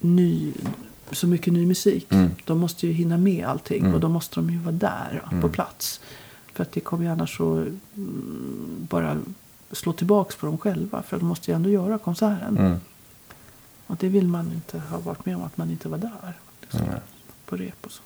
ny, 0.00 0.52
så 1.12 1.26
mycket 1.26 1.52
ny 1.52 1.66
musik. 1.66 2.06
Mm. 2.12 2.30
De 2.44 2.58
måste 2.58 2.86
ju 2.86 2.92
hinna 2.92 3.16
med 3.16 3.46
allting 3.46 3.80
Mm. 3.82 3.94
och 3.94 4.00
då 4.00 4.08
måste 4.08 4.34
de 4.34 4.50
ju 4.50 4.58
vara 4.58 4.72
där 4.72 5.22
på 5.30 5.36
Mm. 5.36 5.50
plats. 5.52 6.00
För 6.54 6.62
att 6.62 6.72
det 6.72 6.80
kommer 6.80 7.04
ju 7.04 7.10
annars 7.10 7.36
så 7.36 7.52
mm, 7.54 7.76
bara 8.90 9.16
slå 9.72 9.92
tillbaks 9.92 10.36
på 10.36 10.46
dem 10.46 10.58
själva. 10.58 11.02
För 11.02 11.18
de 11.18 11.24
måste 11.28 11.50
ju 11.50 11.54
ändå 11.54 11.70
göra 11.70 11.98
konserten. 11.98 12.58
Mm. 12.58 12.78
Och 13.86 13.96
det 13.96 14.08
vill 14.08 14.28
man 14.28 14.52
inte 14.52 14.78
ha 14.78 14.98
varit 14.98 15.26
med 15.26 15.36
om 15.36 15.42
att 15.42 15.56
man 15.56 15.70
inte 15.70 15.88
var 15.88 15.98
där. 15.98 16.34
Liksom, 16.60 16.80
Mm. 16.80 16.94
På 17.46 17.56
rep 17.56 17.86
och 17.86 17.92
så. 17.92 18.02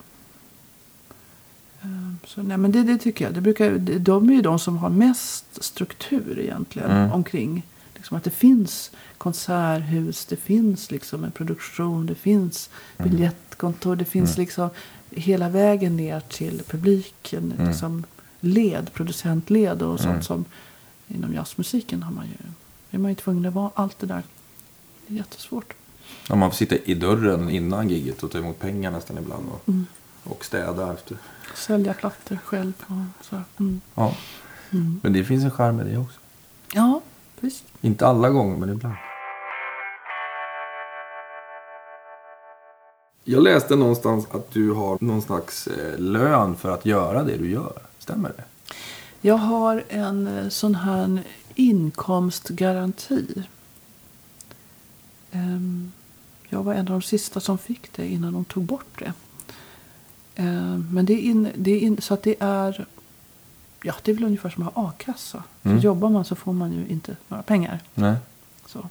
Ehm, 1.82 2.18
Så 2.26 2.42
nej, 2.42 2.56
men 2.56 2.72
det, 2.72 2.82
det 2.82 2.98
tycker 2.98 3.24
jag. 3.24 3.34
Det 3.34 3.40
brukar, 3.40 3.78
de 3.98 4.28
är 4.28 4.34
ju 4.34 4.42
de 4.42 4.58
som 4.58 4.78
har 4.78 4.90
mest 4.90 5.64
struktur 5.64 6.38
egentligen 6.38 6.90
Mm. 6.90 7.12
omkring. 7.12 7.66
Liksom 7.94 8.16
att 8.16 8.24
det 8.24 8.30
finns 8.30 8.90
konserthus, 9.18 10.24
det 10.26 10.36
finns 10.36 10.90
liksom 10.90 11.24
en 11.24 11.30
produktion, 11.30 12.06
det 12.06 12.14
finns 12.14 12.70
Mm. 12.98 13.10
biljettkontor, 13.10 13.96
det 13.96 14.04
finns 14.04 14.30
Mm. 14.30 14.40
liksom 14.44 14.70
hela 15.10 15.48
vägen 15.48 15.96
ner 15.96 16.20
till 16.20 16.62
publiken. 16.68 17.52
Mm. 17.56 17.68
Liksom 17.68 18.04
led, 18.40 18.92
producentled 18.92 19.82
och 19.82 19.98
sånt 20.00 20.10
Mm. 20.10 20.22
som 20.22 20.44
inom 21.14 21.34
jazzmusiken 21.34 22.02
har 22.02 22.12
man 22.12 22.26
ju, 22.26 22.34
är 22.90 22.98
man 22.98 23.10
ju 23.10 23.14
tvungen 23.14 23.46
att 23.46 23.54
vara 23.54 23.70
allt 23.74 23.98
det 23.98 24.06
där. 24.06 24.22
Det 25.06 25.14
är 25.14 25.16
jättesvårt. 25.18 25.74
Om 26.28 26.38
man 26.38 26.50
får 26.50 26.56
sitta 26.56 26.76
i 26.76 26.94
dörren 26.94 27.50
innan 27.50 27.88
giget 27.88 28.22
och 28.22 28.30
ta 28.30 28.38
emot 28.38 28.58
pengar 28.58 28.90
nästan 28.90 29.18
ibland. 29.18 29.48
Och, 29.52 29.68
Mm. 29.68 29.86
och 30.24 30.44
städa 30.44 30.92
efter. 30.92 31.16
Sälja 31.54 31.94
plattor 31.94 32.38
själv. 32.44 32.72
Och 32.86 33.24
så. 33.24 33.42
Mm. 33.58 33.80
Ja. 33.94 34.14
Mm. 34.70 35.00
Men 35.02 35.12
det 35.12 35.24
finns 35.24 35.44
en 35.44 35.50
charm 35.50 35.76
med 35.76 35.86
det 35.86 35.98
också. 35.98 36.20
Ja, 36.74 37.00
visst. 37.40 37.64
Inte 37.80 38.06
alla 38.06 38.30
gånger, 38.30 38.56
men 38.56 38.72
ibland. 38.72 38.94
Jag 43.24 43.42
läste 43.42 43.76
någonstans 43.76 44.26
att 44.30 44.50
du 44.50 44.70
har 44.72 44.98
någon 45.00 45.22
slags 45.22 45.66
eh, 45.66 45.98
lön 45.98 46.56
för 46.56 46.70
att 46.70 46.86
göra 46.86 47.22
det 47.24 47.36
du 47.36 47.50
gör. 47.50 47.72
Stämmer 47.98 48.32
det? 48.36 48.44
Jag 49.20 49.36
har 49.36 49.84
en 49.88 50.26
eh, 50.26 50.48
sån 50.48 50.74
här 50.74 51.22
inkomstgaranti. 51.54 53.42
Ehm, 55.32 55.92
Jag 56.48 56.62
var 56.62 56.74
en 56.74 56.80
av 56.80 56.84
de 57.00 57.02
sista 57.02 57.40
som 57.40 57.58
fick 57.58 57.92
det 57.92 58.06
innan 58.08 58.32
de 58.32 58.44
tog 58.44 58.64
bort 58.64 58.98
det. 58.98 59.12
Ehm, 60.34 60.88
Men 60.92 61.06
det 61.06 61.12
är, 61.12 61.18
in, 61.22 61.48
det 61.56 61.70
är 61.70 61.80
in, 61.80 62.00
så 62.00 62.14
att 62.14 62.22
det 62.22 62.36
är 62.40 62.86
Ja, 63.82 63.94
det 64.02 64.10
är 64.10 64.14
väl 64.14 64.24
ungefär 64.24 64.50
som 64.50 64.68
att 64.68 64.74
ha 64.74 64.88
a-kassa. 64.88 65.42
Mm. 65.62 65.80
Så 65.80 65.84
jobbar 65.84 66.10
man 66.10 66.24
så 66.24 66.34
får 66.36 66.52
man 66.52 66.72
ju 66.72 66.86
inte 66.88 67.16
några 67.28 67.42
pengar. 67.42 67.80
Nej. 67.94 68.16
Så. 68.66 68.88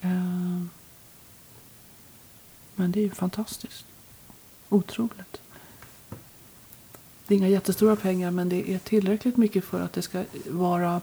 Ehm, 0.00 0.70
Men 2.74 2.92
det 2.92 3.00
är 3.00 3.04
ju 3.04 3.10
fantastiskt. 3.10 3.84
Otroligt. 4.68 5.40
Det 7.28 7.34
är 7.34 7.38
inga 7.38 7.48
jättestora 7.48 7.96
pengar 7.96 8.30
men 8.30 8.48
det 8.48 8.74
är 8.74 8.78
tillräckligt 8.78 9.36
mycket 9.36 9.64
för 9.64 9.80
att 9.80 9.92
det 9.92 10.02
ska 10.02 10.24
vara 10.50 11.00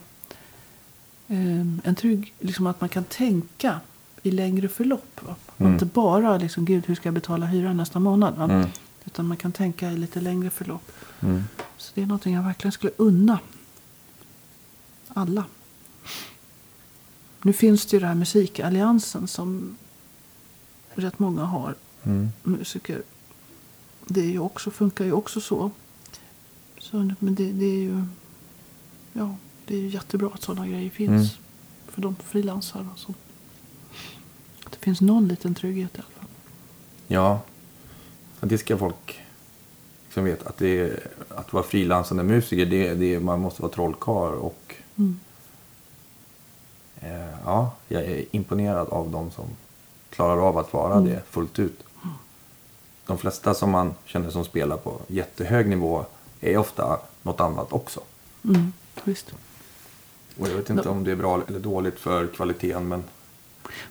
ehm, 1.28 1.80
en 1.84 1.94
trygg, 1.94 2.34
liksom 2.38 2.66
att 2.66 2.80
man 2.80 2.88
kan 2.88 3.04
tänka 3.04 3.80
i 4.22 4.30
längre 4.30 4.68
förlopp. 4.68 5.20
Mm. 5.58 5.72
Inte 5.72 5.84
bara 5.84 6.38
liksom, 6.38 6.64
gud 6.64 6.86
hur 6.86 6.94
ska 6.94 7.06
jag 7.06 7.14
betala 7.14 7.46
hyran 7.46 7.76
nästa 7.76 7.98
månad. 7.98 8.50
Mm. 8.50 8.68
Utan 9.04 9.26
man 9.26 9.36
kan 9.36 9.52
tänka 9.52 9.92
i 9.92 9.96
lite 9.96 10.20
längre 10.20 10.50
förlopp. 10.50 10.92
Mm. 11.20 11.44
Så 11.76 11.92
det 11.94 12.02
är 12.02 12.06
någonting 12.06 12.34
jag 12.34 12.42
verkligen 12.42 12.72
skulle 12.72 12.92
unna 12.96 13.38
alla. 15.08 15.44
Nu 17.42 17.52
finns 17.52 17.86
det 17.86 17.96
ju 17.96 18.00
den 18.00 18.08
här 18.08 18.14
musikalliansen 18.14 19.28
som 19.28 19.76
rätt 20.94 21.18
många 21.18 21.44
har 21.44 21.74
Mm. 22.02 22.28
musiker. 22.42 23.02
Det 24.06 24.20
är 24.20 24.30
ju 24.30 24.38
också, 24.38 24.70
funkar 24.70 25.04
ju 25.04 25.12
också 25.12 25.40
så. 25.40 25.70
Så 26.90 27.10
men 27.18 27.34
det, 27.34 27.52
det 27.52 27.64
är 27.64 27.78
ju 27.82 28.04
ja, 29.12 29.36
det 29.66 29.74
är 29.74 29.78
ju 29.78 29.88
jättebra 29.88 30.30
att 30.34 30.42
sådana 30.42 30.66
grejer 30.68 30.90
finns. 30.90 31.10
Mm. 31.10 31.42
För 31.88 32.02
de 32.02 32.16
frilansar 32.16 32.88
och 32.92 32.98
så. 32.98 33.14
Att 34.64 34.72
det 34.72 34.78
finns 34.78 35.00
någon 35.00 35.28
liten 35.28 35.54
trygghet 35.54 35.90
i 35.94 35.98
alla 35.98 36.10
fall. 36.20 36.28
Ja. 37.06 37.40
Det 38.40 38.58
ska 38.58 38.78
folk 38.78 39.20
liksom 40.04 40.24
veta. 40.24 40.48
Att, 40.48 40.56
det 40.58 40.80
är, 40.80 41.00
att 41.28 41.52
vara 41.52 41.64
frilansande 41.64 42.22
musiker, 42.22 42.66
det, 42.66 42.94
det, 42.94 43.20
man 43.20 43.40
måste 43.40 43.62
vara 43.62 43.72
trollkarl. 43.72 44.34
Och 44.34 44.74
Mm. 44.98 45.20
eh, 47.00 47.34
ja, 47.44 47.72
jag 47.88 48.02
är 48.04 48.24
imponerad 48.30 48.88
av 48.88 49.10
de 49.10 49.30
som 49.30 49.44
klarar 50.10 50.48
av 50.48 50.58
att 50.58 50.72
vara 50.72 50.92
Mm. 50.94 51.04
det 51.08 51.22
fullt 51.30 51.58
ut. 51.58 51.82
De 53.06 53.18
flesta 53.18 53.54
som 53.54 53.70
man 53.70 53.94
känner 54.04 54.30
som 54.30 54.44
spelar 54.44 54.76
på 54.76 55.00
jättehög 55.06 55.68
nivå 55.68 56.04
är 56.40 56.56
ofta 56.56 56.98
något 57.22 57.40
annat 57.40 57.72
också. 57.72 58.00
Mm, 58.44 58.72
visst. 59.04 59.26
Och 60.38 60.48
jag 60.48 60.54
vet 60.54 60.70
inte 60.70 60.88
om 60.88 61.04
det 61.04 61.10
är 61.12 61.16
bra 61.16 61.40
eller 61.48 61.58
dåligt 61.60 61.98
för 62.00 62.26
kvaliteten. 62.26 62.88
Men 62.88 63.04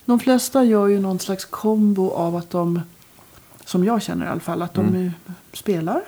De 0.06 0.20
flesta 0.20 0.64
gör 0.64 0.88
ju 0.88 1.00
någon 1.00 1.20
slags 1.20 1.46
kombo 1.46 2.10
av 2.12 2.36
att 2.36 2.50
de, 2.50 2.82
som 3.66 3.84
jag 3.84 4.02
känner 4.02 4.26
i 4.26 4.30
alla 4.30 4.40
fall, 4.40 4.62
att 4.62 4.74
de 4.74 4.86
Mm. 4.88 5.06
eh, 5.06 5.12
spelar. 5.54 6.02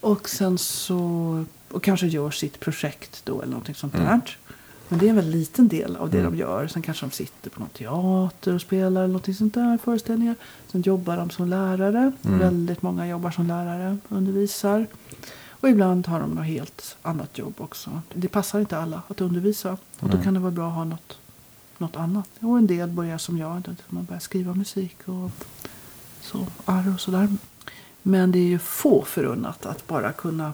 Och 0.00 0.28
sen 0.28 0.58
så, 0.58 1.44
och 1.70 1.82
kanske 1.82 2.06
gör 2.06 2.30
sitt 2.30 2.60
projekt 2.60 3.20
då 3.24 3.38
eller 3.42 3.50
någonting 3.50 3.74
sånt 3.74 3.94
Mm. 3.94 4.06
där. 4.06 4.36
Men 4.88 4.98
det 4.98 5.06
är 5.06 5.10
en 5.10 5.16
väldigt 5.16 5.34
liten 5.34 5.68
del 5.68 5.96
av 5.96 6.10
det 6.10 6.18
Mm. 6.18 6.32
de 6.32 6.38
gör. 6.38 6.66
Sen 6.68 6.82
kanske 6.82 7.06
de 7.06 7.10
sitter 7.12 7.50
på 7.50 7.60
någon 7.60 7.68
teater 7.68 8.54
och 8.54 8.60
spelar 8.60 9.00
eller 9.00 9.06
någonting 9.12 9.34
sånt 9.34 9.54
där, 9.54 9.78
föreställningar. 9.84 10.34
Sen 10.72 10.82
jobbar 10.82 11.16
de 11.16 11.30
som 11.30 11.48
lärare. 11.48 12.12
Mm. 12.24 12.38
Väldigt 12.38 12.82
många 12.82 13.06
jobbar 13.08 13.30
som 13.30 13.46
lärare, 13.46 13.98
undervisar. 14.08 14.86
Och 15.60 15.68
ibland 15.68 16.06
har 16.06 16.20
de 16.20 16.30
något 16.30 16.44
helt 16.46 16.96
annat 17.02 17.38
jobb 17.38 17.54
också. 17.58 18.00
Det 18.14 18.28
passar 18.28 18.60
inte 18.60 18.78
alla 18.78 19.02
att 19.08 19.20
undervisa. 19.20 19.76
Och 20.00 20.08
då 20.08 20.18
kan 20.22 20.34
det 20.34 20.40
vara 20.40 20.50
bra 20.52 20.68
att 20.68 20.74
ha 20.74 20.84
något, 20.84 21.18
något 21.78 21.96
annat. 21.96 22.28
Och 22.40 22.58
en 22.58 22.66
del 22.66 22.88
börjar 22.88 23.18
som 23.18 23.38
jag, 23.38 23.62
där 23.62 23.76
man 23.88 24.04
börjar 24.04 24.20
skriva 24.20 24.54
musik 24.54 24.96
och 25.04 25.30
så, 26.20 26.46
arr 26.64 26.94
och 26.94 27.00
sådär. 27.00 27.28
Men 28.02 28.32
det 28.32 28.38
är 28.38 28.48
ju 28.48 28.58
få 28.58 29.04
förunnat 29.04 29.66
att 29.66 29.86
bara 29.86 30.12
kunna 30.12 30.52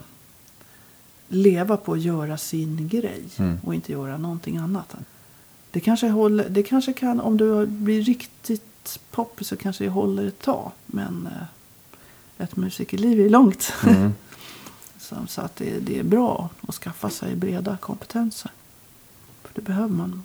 leva 1.28 1.76
på 1.76 1.92
att 1.92 2.00
göra 2.02 2.36
sin 2.38 2.88
grej 2.88 3.22
Mm. 3.36 3.58
och 3.64 3.74
inte 3.74 3.92
göra 3.92 4.16
någonting 4.16 4.56
annat. 4.56 4.94
Det 5.70 5.80
kanske, 5.80 6.08
håller, 6.08 6.48
det 6.48 6.62
kanske 6.62 6.92
kan, 6.92 7.20
om 7.20 7.36
du 7.36 7.66
blir 7.66 8.02
riktigt 8.02 9.00
poppis 9.10 9.48
så 9.48 9.56
kanske 9.56 9.84
det 9.84 9.90
håller 9.90 10.26
ett 10.26 10.42
tag. 10.42 10.70
Men 10.86 11.28
eh, 11.32 12.44
ett 12.44 12.56
musikerliv 12.56 13.20
är 13.20 13.28
långt. 13.28 13.72
mm. 13.86 14.12
Så, 15.04 15.16
så 15.28 15.40
att 15.40 15.56
det, 15.56 15.78
det 15.80 15.98
är 15.98 16.02
bra 16.04 16.48
att 16.68 16.74
skaffa 16.74 17.10
sig 17.10 17.36
breda 17.36 17.76
kompetenser. 17.76 18.50
För 19.42 19.50
det 19.54 19.60
behöver 19.60 19.88
man. 19.88 20.22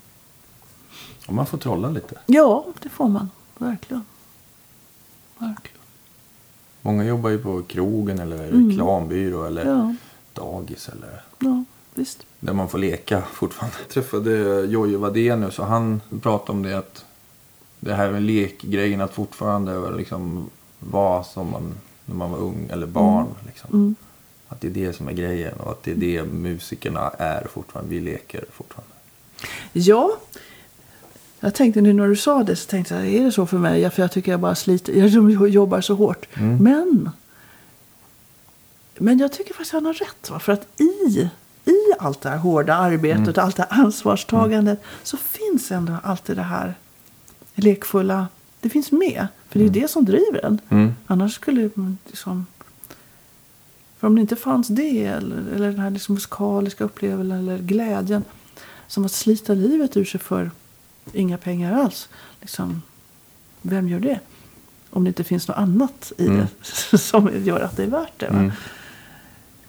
om 1.26 1.36
man 1.36 1.46
får 1.46 1.58
trolla 1.58 1.90
lite. 1.90 2.20
Ja, 2.26 2.66
det 2.82 2.90
får 2.90 3.08
man. 3.10 3.30
Verkligen. 3.58 4.04
Verkligen. 5.38 5.78
Många 6.82 7.04
jobbar 7.04 7.30
ju 7.30 7.38
på 7.44 7.62
krogen 7.64 8.20
eller 8.20 8.44
Mm. 8.50 8.70
reklambyrå 8.70 9.44
eller 9.46 9.66
Ja, 9.66 9.96
dagis 10.34 10.90
eller 10.90 11.22
ja 11.40 11.64
visst. 11.94 12.26
där 12.40 12.54
man 12.54 12.70
får 12.70 12.78
leka 12.78 13.22
fortfarande. 13.22 13.76
Jag 13.80 13.90
träffade 13.90 14.62
Jojje 14.66 14.98
Wadenius 14.98 15.60
och 15.60 15.66
han 15.66 16.02
pratade 16.22 16.52
om 16.52 16.64
det 16.64 16.78
att 16.78 17.06
det 17.80 17.94
här 17.94 18.12
med 18.12 18.22
lekgrejen 18.22 19.02
att 19.02 19.14
fortfarande 19.14 19.92
liksom 19.98 20.50
vara 20.80 21.24
som 21.24 21.52
man 21.52 21.74
när 22.06 22.16
man 22.16 22.32
var 22.32 22.38
ung 22.38 22.68
eller 22.72 22.88
barn. 22.88 23.28
Liksom. 23.46 23.70
Mm. 23.74 23.96
Att 24.50 24.62
det 24.62 24.68
är 24.68 24.72
det 24.72 24.94
som 24.94 25.08
är 25.08 25.14
grejen 25.14 25.54
och 25.60 25.72
att 25.72 25.84
det 25.84 25.92
är 25.92 25.96
det 25.96 26.24
musikerna 26.24 27.10
är 27.10 27.48
fortfarande. 27.54 27.90
Vi 27.96 28.00
leker 28.00 28.46
fortfarande. 28.54 28.94
Ja, 29.74 30.18
jag 31.40 31.56
tänkte 31.56 31.82
nu 31.82 31.94
när 31.94 32.08
du 32.08 32.16
sa 32.16 32.44
det 32.44 32.56
så 32.56 32.70
tänkte 32.70 32.96
jag, 32.96 33.08
är 33.08 33.24
det 33.24 33.32
så 33.32 33.46
för 33.46 33.58
mig? 33.58 33.82
Ja, 33.82 33.90
För 33.90 34.02
jag 34.02 34.12
tycker 34.12 34.32
jag 34.32 34.40
bara 34.40 34.56
sliter, 34.56 34.94
jag 34.94 35.50
jobbar 35.50 35.82
så 35.82 35.94
hårt. 35.96 36.28
Mm. 36.34 36.64
Men, 36.64 37.10
men 38.98 39.20
jag 39.20 39.32
tycker 39.34 39.54
faktiskt 39.54 39.72
han 39.74 39.86
har 39.86 39.94
rätt. 39.94 40.30
Va? 40.30 40.40
För 40.40 40.54
att 40.54 40.68
i, 40.82 41.30
i 41.66 41.76
allt 42.00 42.22
det 42.22 42.30
här 42.30 42.38
hårda 42.38 42.76
arbetet 42.76 43.18
Mm. 43.18 43.30
och 43.30 43.38
allt 43.38 43.56
det 43.56 43.68
här 43.70 43.82
ansvarstagandet 43.84 44.82
så 45.04 45.18
finns 45.18 45.72
ändå 45.72 45.94
alltid 46.04 46.36
det 46.36 46.42
här 46.44 46.74
lekfulla. 47.56 48.28
Det 48.62 48.70
finns 48.70 48.92
med. 48.92 49.28
För 49.50 49.60
det 49.60 49.66
är 49.66 49.70
det 49.70 49.88
som 49.92 50.06
driver 50.06 50.46
en. 50.46 50.60
Mm. 50.70 50.94
Annars 51.08 51.34
skulle 51.36 51.70
man 51.74 51.98
liksom... 52.08 52.46
För 54.00 54.08
om 54.08 54.16
det 54.16 54.22
inte 54.22 54.36
fanns 54.36 54.68
det, 54.68 55.06
eller, 55.06 55.38
eller 55.56 55.72
den 55.72 55.80
här 55.80 55.90
liksom 55.90 56.16
musikaliska 56.16 56.84
upplevelsen 56.84 57.38
eller 57.38 57.58
glädjen 57.58 58.24
som 58.88 59.06
att 59.06 59.12
slita 59.12 59.54
livet 59.54 59.98
ur 59.98 60.06
sig 60.06 60.20
för 60.20 60.52
inga 61.14 61.38
pengar 61.38 61.74
alls. 61.74 62.10
Liksom, 62.42 62.82
vem 63.62 63.90
gör 63.90 64.00
det? 64.00 64.20
Om 64.90 65.04
det 65.04 65.08
inte 65.08 65.24
finns 65.24 65.48
något 65.48 65.58
annat 65.58 66.12
i 66.18 66.26
Mm. 66.28 66.46
det 66.92 66.98
som 66.98 67.46
gör 67.46 67.60
att 67.60 67.78
det 67.78 67.84
är 67.84 67.88
värt 67.88 68.20
det. 68.20 68.26
Mm. 68.26 68.52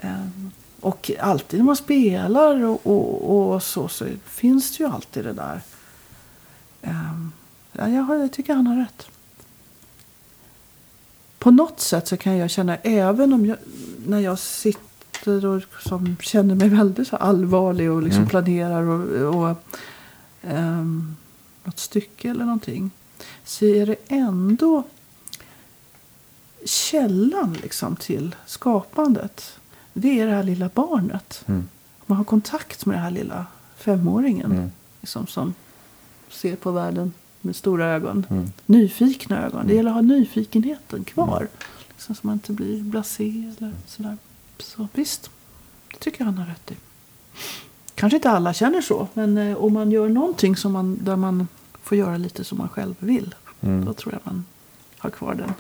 Ehm, 0.00 0.50
och 0.80 1.10
alltid 1.20 1.60
när 1.60 1.64
man 1.64 1.76
spelar 1.76 2.64
och, 2.64 2.86
och, 2.86 3.52
och 3.54 3.62
så, 3.62 3.88
så 3.88 4.06
finns 4.24 4.76
det 4.76 4.84
ju 4.84 4.90
alltid 4.90 5.24
det 5.24 5.32
där. 5.32 5.60
Ehm, 6.82 7.32
ja, 7.72 7.88
jag, 7.88 8.02
har, 8.02 8.16
jag 8.16 8.32
tycker 8.32 8.54
han 8.54 8.66
har 8.66 8.76
rätt. 8.76 9.06
På 11.38 11.50
något 11.50 11.80
sätt 11.80 12.08
så 12.08 12.16
kan 12.16 12.36
jag 12.36 12.50
känna, 12.50 12.76
även 12.76 13.32
om 13.32 13.46
jag, 13.46 13.56
när 14.06 14.18
jag 14.20 14.38
sitter 14.38 15.46
och 15.46 15.62
som 15.82 16.16
känner 16.20 16.54
mig 16.54 16.68
väldigt 16.68 17.08
så 17.08 17.16
allvarlig 17.16 17.90
och 17.90 18.02
liksom 18.02 18.20
Mm. 18.22 18.28
planerar 18.30 18.82
och, 18.82 19.34
och 19.34 19.56
ehm, 20.42 21.16
något 21.64 21.78
stycke 21.78 22.30
eller 22.30 22.44
någonting. 22.44 22.90
Så 23.44 23.64
är 23.64 23.86
det 23.86 23.96
ändå 24.08 24.82
källan 26.64 27.52
liksom 27.62 27.96
till 27.96 28.34
skapandet. 28.46 29.56
Det 29.92 30.20
är 30.20 30.26
det 30.26 30.32
här 30.32 30.42
lilla 30.42 30.70
barnet. 30.74 31.44
Mm. 31.46 31.68
Man 32.06 32.18
har 32.18 32.24
kontakt 32.24 32.86
med 32.86 32.96
den 32.96 33.02
här 33.02 33.10
lilla 33.10 33.46
femåringen. 33.76 34.52
Mm. 34.52 34.70
Liksom, 35.00 35.26
som 35.26 35.54
ser 36.30 36.56
på 36.56 36.70
världen 36.70 37.12
med 37.40 37.56
stora 37.56 37.86
ögon. 37.86 38.26
Mm. 38.30 38.52
Nyfikna 38.66 39.46
ögon. 39.46 39.66
Det 39.66 39.74
gäller 39.74 39.90
att 39.90 39.94
ha 39.96 40.02
nyfikenheten 40.02 41.04
kvar. 41.04 41.48
Liksom, 42.00 42.14
så 42.14 42.26
man 42.26 42.32
inte 42.34 42.52
blir 42.52 42.82
blasé 42.82 43.52
eller 43.58 43.72
sådär. 43.86 44.16
Så 44.58 44.88
visst, 44.92 45.30
det 45.90 45.98
tycker 45.98 46.20
jag 46.20 46.26
han 46.26 46.38
har 46.38 46.46
rätt 46.46 46.70
i. 46.70 46.74
Kanske 47.94 48.16
inte 48.16 48.30
alla 48.30 48.52
känner 48.52 48.80
så. 48.80 49.08
Men 49.14 49.38
eh, 49.38 49.56
om 49.56 49.72
man 49.72 49.90
gör 49.90 50.08
någonting 50.08 50.56
som 50.56 50.72
man, 50.72 50.98
där 51.02 51.16
man 51.16 51.48
får 51.82 51.98
göra 51.98 52.16
lite 52.16 52.44
som 52.44 52.58
man 52.58 52.68
själv 52.68 52.94
vill. 52.98 53.34
Mm. 53.60 53.84
Då 53.84 53.92
tror 53.92 54.12
jag 54.12 54.20
man 54.24 54.44
har 54.98 55.10
kvar 55.10 55.34
den. 55.34 55.52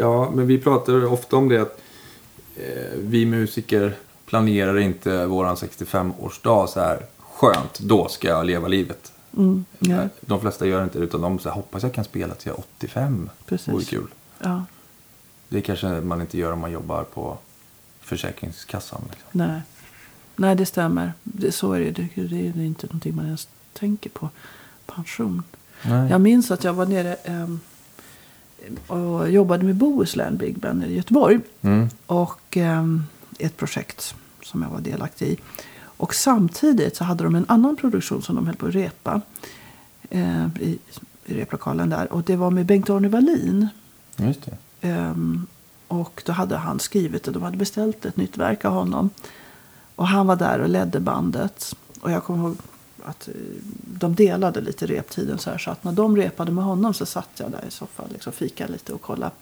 Ja, 0.00 0.30
men 0.34 0.46
vi 0.46 0.58
pratar 0.58 1.04
ofta 1.04 1.36
om 1.36 1.48
det 1.48 1.62
att 1.62 1.80
eh, 2.56 2.98
vi 2.98 3.26
musiker 3.26 3.96
planerar 4.26 4.78
inte 4.78 5.26
våran 5.26 5.56
65-årsdag 5.56 6.66
så 6.66 6.80
här 6.80 7.06
skönt, 7.18 7.78
då 7.78 8.08
ska 8.08 8.28
jag 8.28 8.46
leva 8.46 8.68
livet. 8.68 9.12
Mm, 9.36 9.64
ja, 9.78 10.08
De 10.20 10.40
flesta 10.40 10.66
gör 10.66 10.84
inte 10.84 10.98
det 10.98 11.04
utan 11.04 11.20
de 11.20 11.38
så 11.38 11.48
här, 11.48 11.56
hoppas 11.56 11.82
jag 11.82 11.94
kan 11.94 12.04
spela 12.04 12.34
till 12.34 12.48
jag 12.48 12.58
är 12.58 12.64
85. 12.78 13.30
Precis. 13.46 13.74
Vore 13.74 13.84
kul. 13.84 14.06
ja, 14.38 14.64
Det 15.52 15.60
kanske 15.60 15.86
man 15.86 16.20
inte 16.20 16.38
gör 16.38 16.52
om 16.52 16.60
man 16.60 16.72
jobbar 16.72 17.04
på 17.04 17.38
Försäkringskassan. 18.00 19.00
Liksom. 19.10 19.28
nej. 19.32 19.60
nej, 20.36 20.56
det 20.56 20.66
stämmer. 20.66 21.12
Det, 21.22 21.52
så 21.52 21.72
är 21.72 21.80
det. 21.80 21.90
det. 21.92 22.08
Det 22.14 22.60
är 22.60 22.64
inte 22.64 22.86
någonting 22.86 23.16
man 23.16 23.24
ens 23.26 23.48
tänker 23.72 24.10
på. 24.10 24.28
Pension. 24.86 25.42
Nej. 25.82 26.10
Jag 26.10 26.20
minns 26.20 26.50
att 26.50 26.64
jag 26.64 26.72
var 26.72 26.86
nere 26.86 27.14
ehm, 27.14 27.60
och 28.86 29.30
jobbade 29.30 29.64
med 29.64 29.74
Bohuslän 29.74 30.36
Big 30.36 30.58
Band 30.58 30.84
i 30.84 30.94
Göteborg. 30.94 31.40
Mm. 31.62 31.88
Och 32.06 32.56
ehm, 32.56 33.04
ett 33.38 33.56
projekt 33.56 34.14
som 34.42 34.62
jag 34.62 34.68
var 34.70 34.80
delaktig 34.80 35.26
i. 35.28 35.36
Och 35.80 36.14
samtidigt 36.14 36.96
så 36.96 37.04
hade 37.04 37.24
de 37.24 37.34
en 37.34 37.46
annan 37.48 37.76
produktion 37.76 38.22
som 38.22 38.36
de 38.36 38.46
höll 38.46 38.56
på 38.56 38.66
att 38.66 38.74
repa. 38.74 39.20
eh, 40.10 40.46
i, 40.60 40.78
I 41.26 41.34
replokalen 41.34 41.90
där. 41.90 42.12
Och 42.12 42.22
det 42.22 42.36
var 42.36 42.50
med 42.50 42.66
Bengt-Arne 42.66 43.08
Wallin. 43.08 43.68
Just 44.16 44.44
det. 44.44 44.56
Um, 44.82 45.46
och 45.88 46.22
då 46.26 46.32
hade 46.32 46.56
han 46.56 46.80
skrivit 46.80 47.24
det. 47.24 47.30
De 47.30 47.42
hade 47.42 47.56
beställt 47.56 48.04
ett 48.04 48.16
nytt 48.16 48.36
verk 48.36 48.64
av 48.64 48.72
honom. 48.72 49.10
Och 49.96 50.08
han 50.08 50.26
var 50.26 50.36
där 50.36 50.58
och 50.58 50.68
ledde 50.68 51.00
bandet. 51.00 51.76
Och 52.00 52.10
jag 52.10 52.24
kommer 52.24 52.44
ihåg 52.44 52.56
att 53.04 53.28
eh, 53.28 53.34
de 53.84 54.14
delade 54.14 54.60
lite 54.60 54.86
reptiden. 54.86 55.38
Så, 55.38 55.50
här, 55.50 55.58
så 55.58 55.70
att 55.70 55.84
när 55.84 55.92
de 55.92 56.16
repade 56.16 56.52
med 56.52 56.64
honom 56.64 56.94
så 56.94 57.06
satt 57.06 57.28
jag 57.36 57.50
där 57.50 57.64
i 57.68 57.70
soffan 57.70 58.06
liksom 58.12 58.32
fikade 58.32 58.72
lite 58.72 58.92
och 58.92 59.02
kollade. 59.02 59.32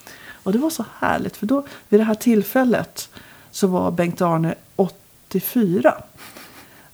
Och 0.42 0.52
det 0.52 0.58
var 0.58 0.70
så 0.70 0.84
härligt. 0.98 1.36
För 1.36 1.46
då 1.46 1.66
vid 1.88 2.00
det 2.00 2.04
här 2.04 2.14
tillfället 2.14 3.08
så 3.50 3.66
var 3.66 3.90
Bengt-Arne 3.90 4.54
84. 4.76 5.94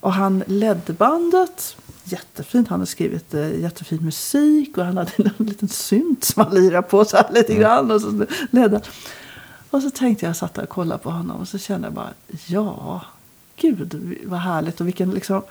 Och 0.01 0.13
han 0.13 0.45
ledde 0.47 0.93
bandet. 0.93 1.77
Jättefint. 2.09 2.69
Han 2.69 2.81
hade 2.81 2.91
skrivit 2.91 3.35
eh, 3.35 3.61
jättefin 3.61 4.05
musik. 4.05 4.79
Och 4.79 4.85
han 4.85 4.97
hade 4.97 5.13
en 5.17 5.33
liten 5.47 5.69
synt 5.69 6.25
som 6.25 6.45
han 6.45 6.55
lirade 6.55 6.89
på 6.89 7.05
så 7.05 7.17
här 7.17 7.33
lite 7.33 7.55
grann. 7.55 7.91
Och 7.91 8.01
så 8.01 8.27
ledde. 8.51 8.81
Och 9.71 9.83
så 9.83 9.91
tänkte 9.91 10.27
jag, 10.27 10.37
satt 10.37 10.55
där 10.55 10.63
och 10.63 10.69
kollade 10.69 11.03
på 11.03 11.11
honom. 11.11 11.41
Och 11.41 11.49
så 11.49 11.59
kände 11.59 11.87
jag 11.87 11.95
bara, 11.95 12.11
ja, 12.47 13.05
gud 13.57 14.19
vad 14.25 14.41
härligt. 14.41 14.81
Och 14.81 14.87
vilken 14.87 15.11
liksom, 15.11 15.43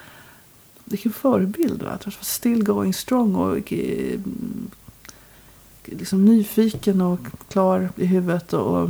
vilken 0.85 1.13
förebild. 1.13 1.83
Va? 1.83 1.89
Att 1.89 2.05
vara 2.05 2.15
Still 2.21 2.63
going 2.63 2.93
strong 2.93 3.35
och 3.35 3.73
eh, 3.73 4.19
liksom 5.85 6.25
nyfiken 6.25 7.01
och 7.01 7.19
klar 7.49 7.89
i 7.95 8.05
huvudet. 8.05 8.53
Och, 8.53 8.81
och 8.81 8.89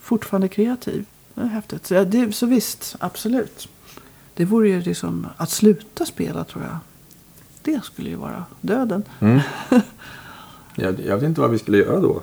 fortfarande 0.00 0.48
kreativ. 0.48 1.04
Det 1.34 1.40
är 1.40 1.46
häftigt. 1.46 1.86
Så, 1.86 1.94
ja, 1.94 2.04
det, 2.04 2.32
så 2.32 2.46
visst, 2.46 2.96
absolut. 2.98 3.68
Det 4.36 4.44
vore 4.44 4.68
ju 4.68 4.80
liksom 4.82 5.26
att 5.36 5.50
sluta 5.50 6.04
spela 6.06 6.44
tror 6.44 6.64
jag. 6.64 6.76
Det 7.62 7.84
skulle 7.84 8.08
ju 8.10 8.16
vara 8.16 8.44
döden. 8.60 9.02
Mm. 9.20 9.40
jag, 10.74 11.00
jag 11.00 11.14
vet 11.16 11.24
inte 11.24 11.40
vad 11.40 11.50
vi 11.50 11.58
skulle 11.58 11.78
göra 11.78 12.00
då. 12.00 12.20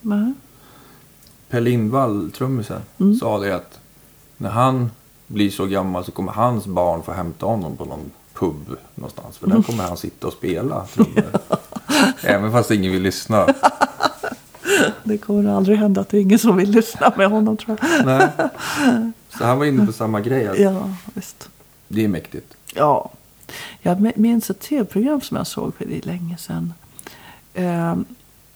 Nej. 0.00 0.32
Per 1.48 1.60
Lindvall, 1.60 2.30
trummisen, 2.30 2.80
Mm. 3.00 3.14
sa 3.16 3.38
det 3.38 3.54
att 3.56 3.78
när 4.36 4.50
han 4.50 4.90
blir 5.26 5.50
så 5.50 5.66
gammal 5.66 6.04
så 6.04 6.10
kommer 6.12 6.32
hans 6.32 6.66
barn 6.66 7.02
få 7.02 7.12
hämta 7.12 7.46
honom 7.46 7.76
på 7.76 7.84
någon 7.84 8.10
pub 8.34 8.76
någonstans. 8.94 9.38
För 9.38 9.46
där 9.46 9.62
kommer 9.62 9.84
han 9.84 9.96
sitta 9.96 10.26
och 10.26 10.32
spela 10.32 10.84
trummor. 10.86 11.24
Även 12.22 12.52
fast 12.52 12.70
ingen 12.70 12.92
vill 12.92 13.02
lyssna. 13.02 13.46
Det 15.04 15.18
kommer 15.18 15.50
aldrig 15.56 15.78
hända 15.78 16.00
att 16.00 16.08
det 16.08 16.16
är 16.16 16.20
ingen 16.20 16.38
som 16.38 16.56
vill 16.56 16.70
lyssna 16.70 17.12
med 17.16 17.30
honom 17.30 17.56
tror 17.56 17.78
jag. 17.80 18.06
Nej. 18.06 18.28
Så 19.38 19.44
han 19.44 19.58
var 19.58 19.66
inne 19.66 19.86
på 19.86 19.92
samma 19.92 20.20
grej. 20.20 20.48
Att 20.48 20.58
Ja, 20.58 20.94
visst. 21.14 21.48
Det 21.88 22.04
är 22.04 22.08
mäktigt. 22.08 22.56
Ja. 22.74 23.10
Jag 23.82 24.18
minns 24.18 24.50
ett 24.50 24.60
tv-program 24.60 25.20
som 25.20 25.36
jag 25.36 25.46
såg 25.46 25.74
för 25.74 25.84
det 25.84 25.98
är 25.98 26.02
länge 26.02 26.36
sedan. 26.36 26.74
Ehm, 27.54 28.04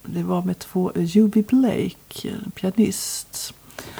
Det 0.04 0.22
var 0.22 0.42
med 0.42 0.58
två, 0.58 0.92
Juby 0.94 1.42
Blake, 1.42 2.30
pianist. 2.54 3.54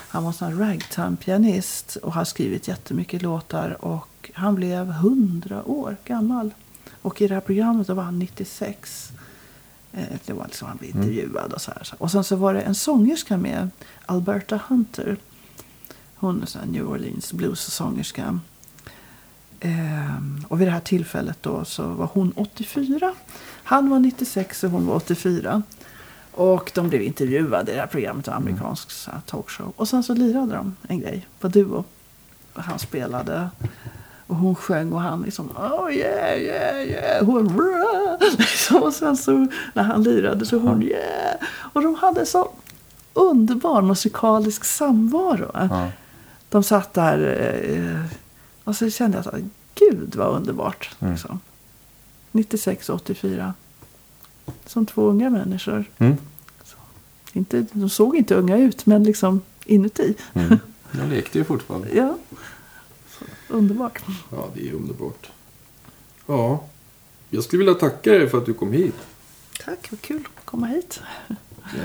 Han 0.08 0.24
var 0.24 0.34
en 0.42 0.58
ragtime-pianist 0.58 1.96
och 1.96 2.12
har 2.12 2.24
skrivit 2.24 2.68
jättemycket 2.68 3.22
låtar. 3.22 3.84
Och 3.84 4.30
han 4.34 4.54
blev 4.54 4.90
100 4.90 5.62
år 5.64 5.96
gammal. 6.04 6.50
Och 7.02 7.22
i 7.22 7.28
det 7.28 7.34
här 7.34 7.40
programmet 7.40 7.88
var 7.88 8.02
han 8.02 8.18
96. 8.18 9.12
Eh, 9.92 10.02
Det 10.26 10.32
var 10.32 10.44
liksom 10.44 10.68
han 10.68 10.76
blev 10.76 10.90
intervjuad 10.96 11.52
och 11.52 11.60
så 11.60 11.70
här. 11.70 11.94
Och 11.98 12.10
sen 12.10 12.24
så 12.24 12.36
var 12.36 12.54
det 12.54 12.60
en 12.60 12.74
sångerska 12.74 13.36
med, 13.36 13.70
Alberta 14.06 14.60
Hunter. 14.68 15.16
Hon 16.22 16.42
är 16.42 16.62
en 16.62 16.68
New 16.68 16.88
Orleans 16.88 17.32
blues-sångerska. 17.32 18.38
Ehm, 19.60 20.44
och 20.48 20.60
vid 20.60 20.68
det 20.68 20.72
här 20.72 20.80
tillfället 20.80 21.38
då 21.40 21.64
så 21.64 21.82
var 21.82 22.08
hon 22.12 22.32
84. 22.36 23.14
Han 23.64 23.90
var 23.90 23.98
96 23.98 24.64
och 24.64 24.70
hon 24.70 24.86
var 24.86 24.94
84. 24.94 25.62
Och 26.32 26.72
de 26.74 26.88
blev 26.88 27.02
intervjuade 27.02 27.72
i 27.72 27.74
det 27.74 27.80
här 27.80 27.86
programmet, 27.86 28.28
en 28.28 28.34
amerikansk 28.34 28.90
så 28.90 29.10
här 29.10 29.20
talkshow. 29.26 29.72
Och 29.76 29.88
sen 29.88 30.02
så 30.02 30.14
lirade 30.14 30.54
de 30.54 30.76
en 30.88 31.00
grej 31.00 31.26
på 31.40 31.48
duo. 31.48 31.84
Och 32.52 32.62
han 32.62 32.78
spelade 32.78 33.48
och 34.26 34.36
hon 34.36 34.54
sjöng 34.54 34.92
och 34.92 35.00
han 35.00 35.22
liksom 35.22 35.50
oh 35.56 35.92
yeah 35.92 36.38
yeah 36.38 36.82
yeah. 36.82 37.24
Hon 37.24 37.60
liksom, 38.38 38.82
och 38.82 38.92
sen 38.92 39.16
så 39.16 39.46
när 39.74 39.82
han 39.82 40.02
lirade 40.02 40.46
så 40.46 40.58
hon 40.58 40.82
yeah. 40.82 41.36
Och 41.72 41.82
de 41.82 41.94
hade 41.94 42.26
så 42.26 42.50
underbar 43.14 43.82
musikalisk 43.82 44.64
samvaro. 44.64 45.50
Ja. 45.54 45.88
De 46.52 46.62
satt 46.62 46.94
där 46.94 47.18
eh, 47.70 48.04
och 48.64 48.76
så 48.76 48.90
kände 48.90 49.18
jag 49.24 49.34
att 49.34 49.40
gud 49.74 50.14
vad 50.14 50.36
underbart. 50.36 50.96
Mm. 51.00 51.12
Liksom. 51.12 51.40
96 52.32 52.88
och 52.88 52.94
84. 52.96 53.54
Som 54.66 54.86
två 54.86 55.02
unga 55.08 55.30
människor. 55.30 55.84
Mm. 55.98 56.16
Inte, 57.32 57.66
de 57.72 57.90
såg 57.90 58.16
inte 58.16 58.34
unga 58.34 58.56
ut 58.58 58.86
men 58.86 59.04
liksom 59.04 59.40
inuti. 59.64 60.14
Mm. 60.34 60.58
Jag 60.98 61.08
lekte 61.08 61.38
ju 61.38 61.44
fortfarande. 61.44 61.88
Ja. 61.94 62.16
Så, 63.18 63.24
underbart. 63.54 64.02
Ja, 64.30 64.48
det 64.54 64.68
är 64.68 64.72
underbart. 64.72 65.30
Ja, 66.26 66.64
jag 67.30 67.44
skulle 67.44 67.58
vilja 67.64 67.74
tacka 67.74 68.10
dig 68.12 68.28
för 68.28 68.38
att 68.38 68.46
du 68.46 68.54
kom 68.54 68.72
hit. 68.72 68.94
Tack, 69.64 69.90
vad 69.90 70.00
kul 70.00 70.28
att 70.36 70.44
komma 70.44 70.66
hit. 70.66 71.00
Eh, 71.28 71.36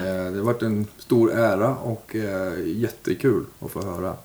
Det 0.04 0.38
har 0.38 0.44
varit 0.44 0.62
en 0.64 0.88
stor 0.98 1.32
ära 1.32 1.76
och 1.78 2.16
eh, 2.16 2.54
jättekul 2.66 3.46
att 3.60 3.72
få 3.72 3.82
höra. 3.82 4.16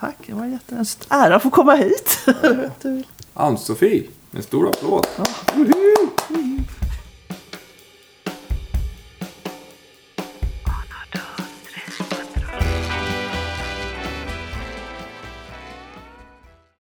Tack, 0.00 0.16
det 0.26 0.32
var 0.32 0.46
jätte- 0.46 0.74
en 0.76 0.86
ära 1.08 1.36
att 1.36 1.42
få 1.42 1.50
komma 1.50 1.74
hit. 1.74 2.18
Ann-Sofie, 3.34 4.04
en 4.32 4.42
stor 4.42 4.68
applåd. 4.68 5.06
Ja. 5.16 5.24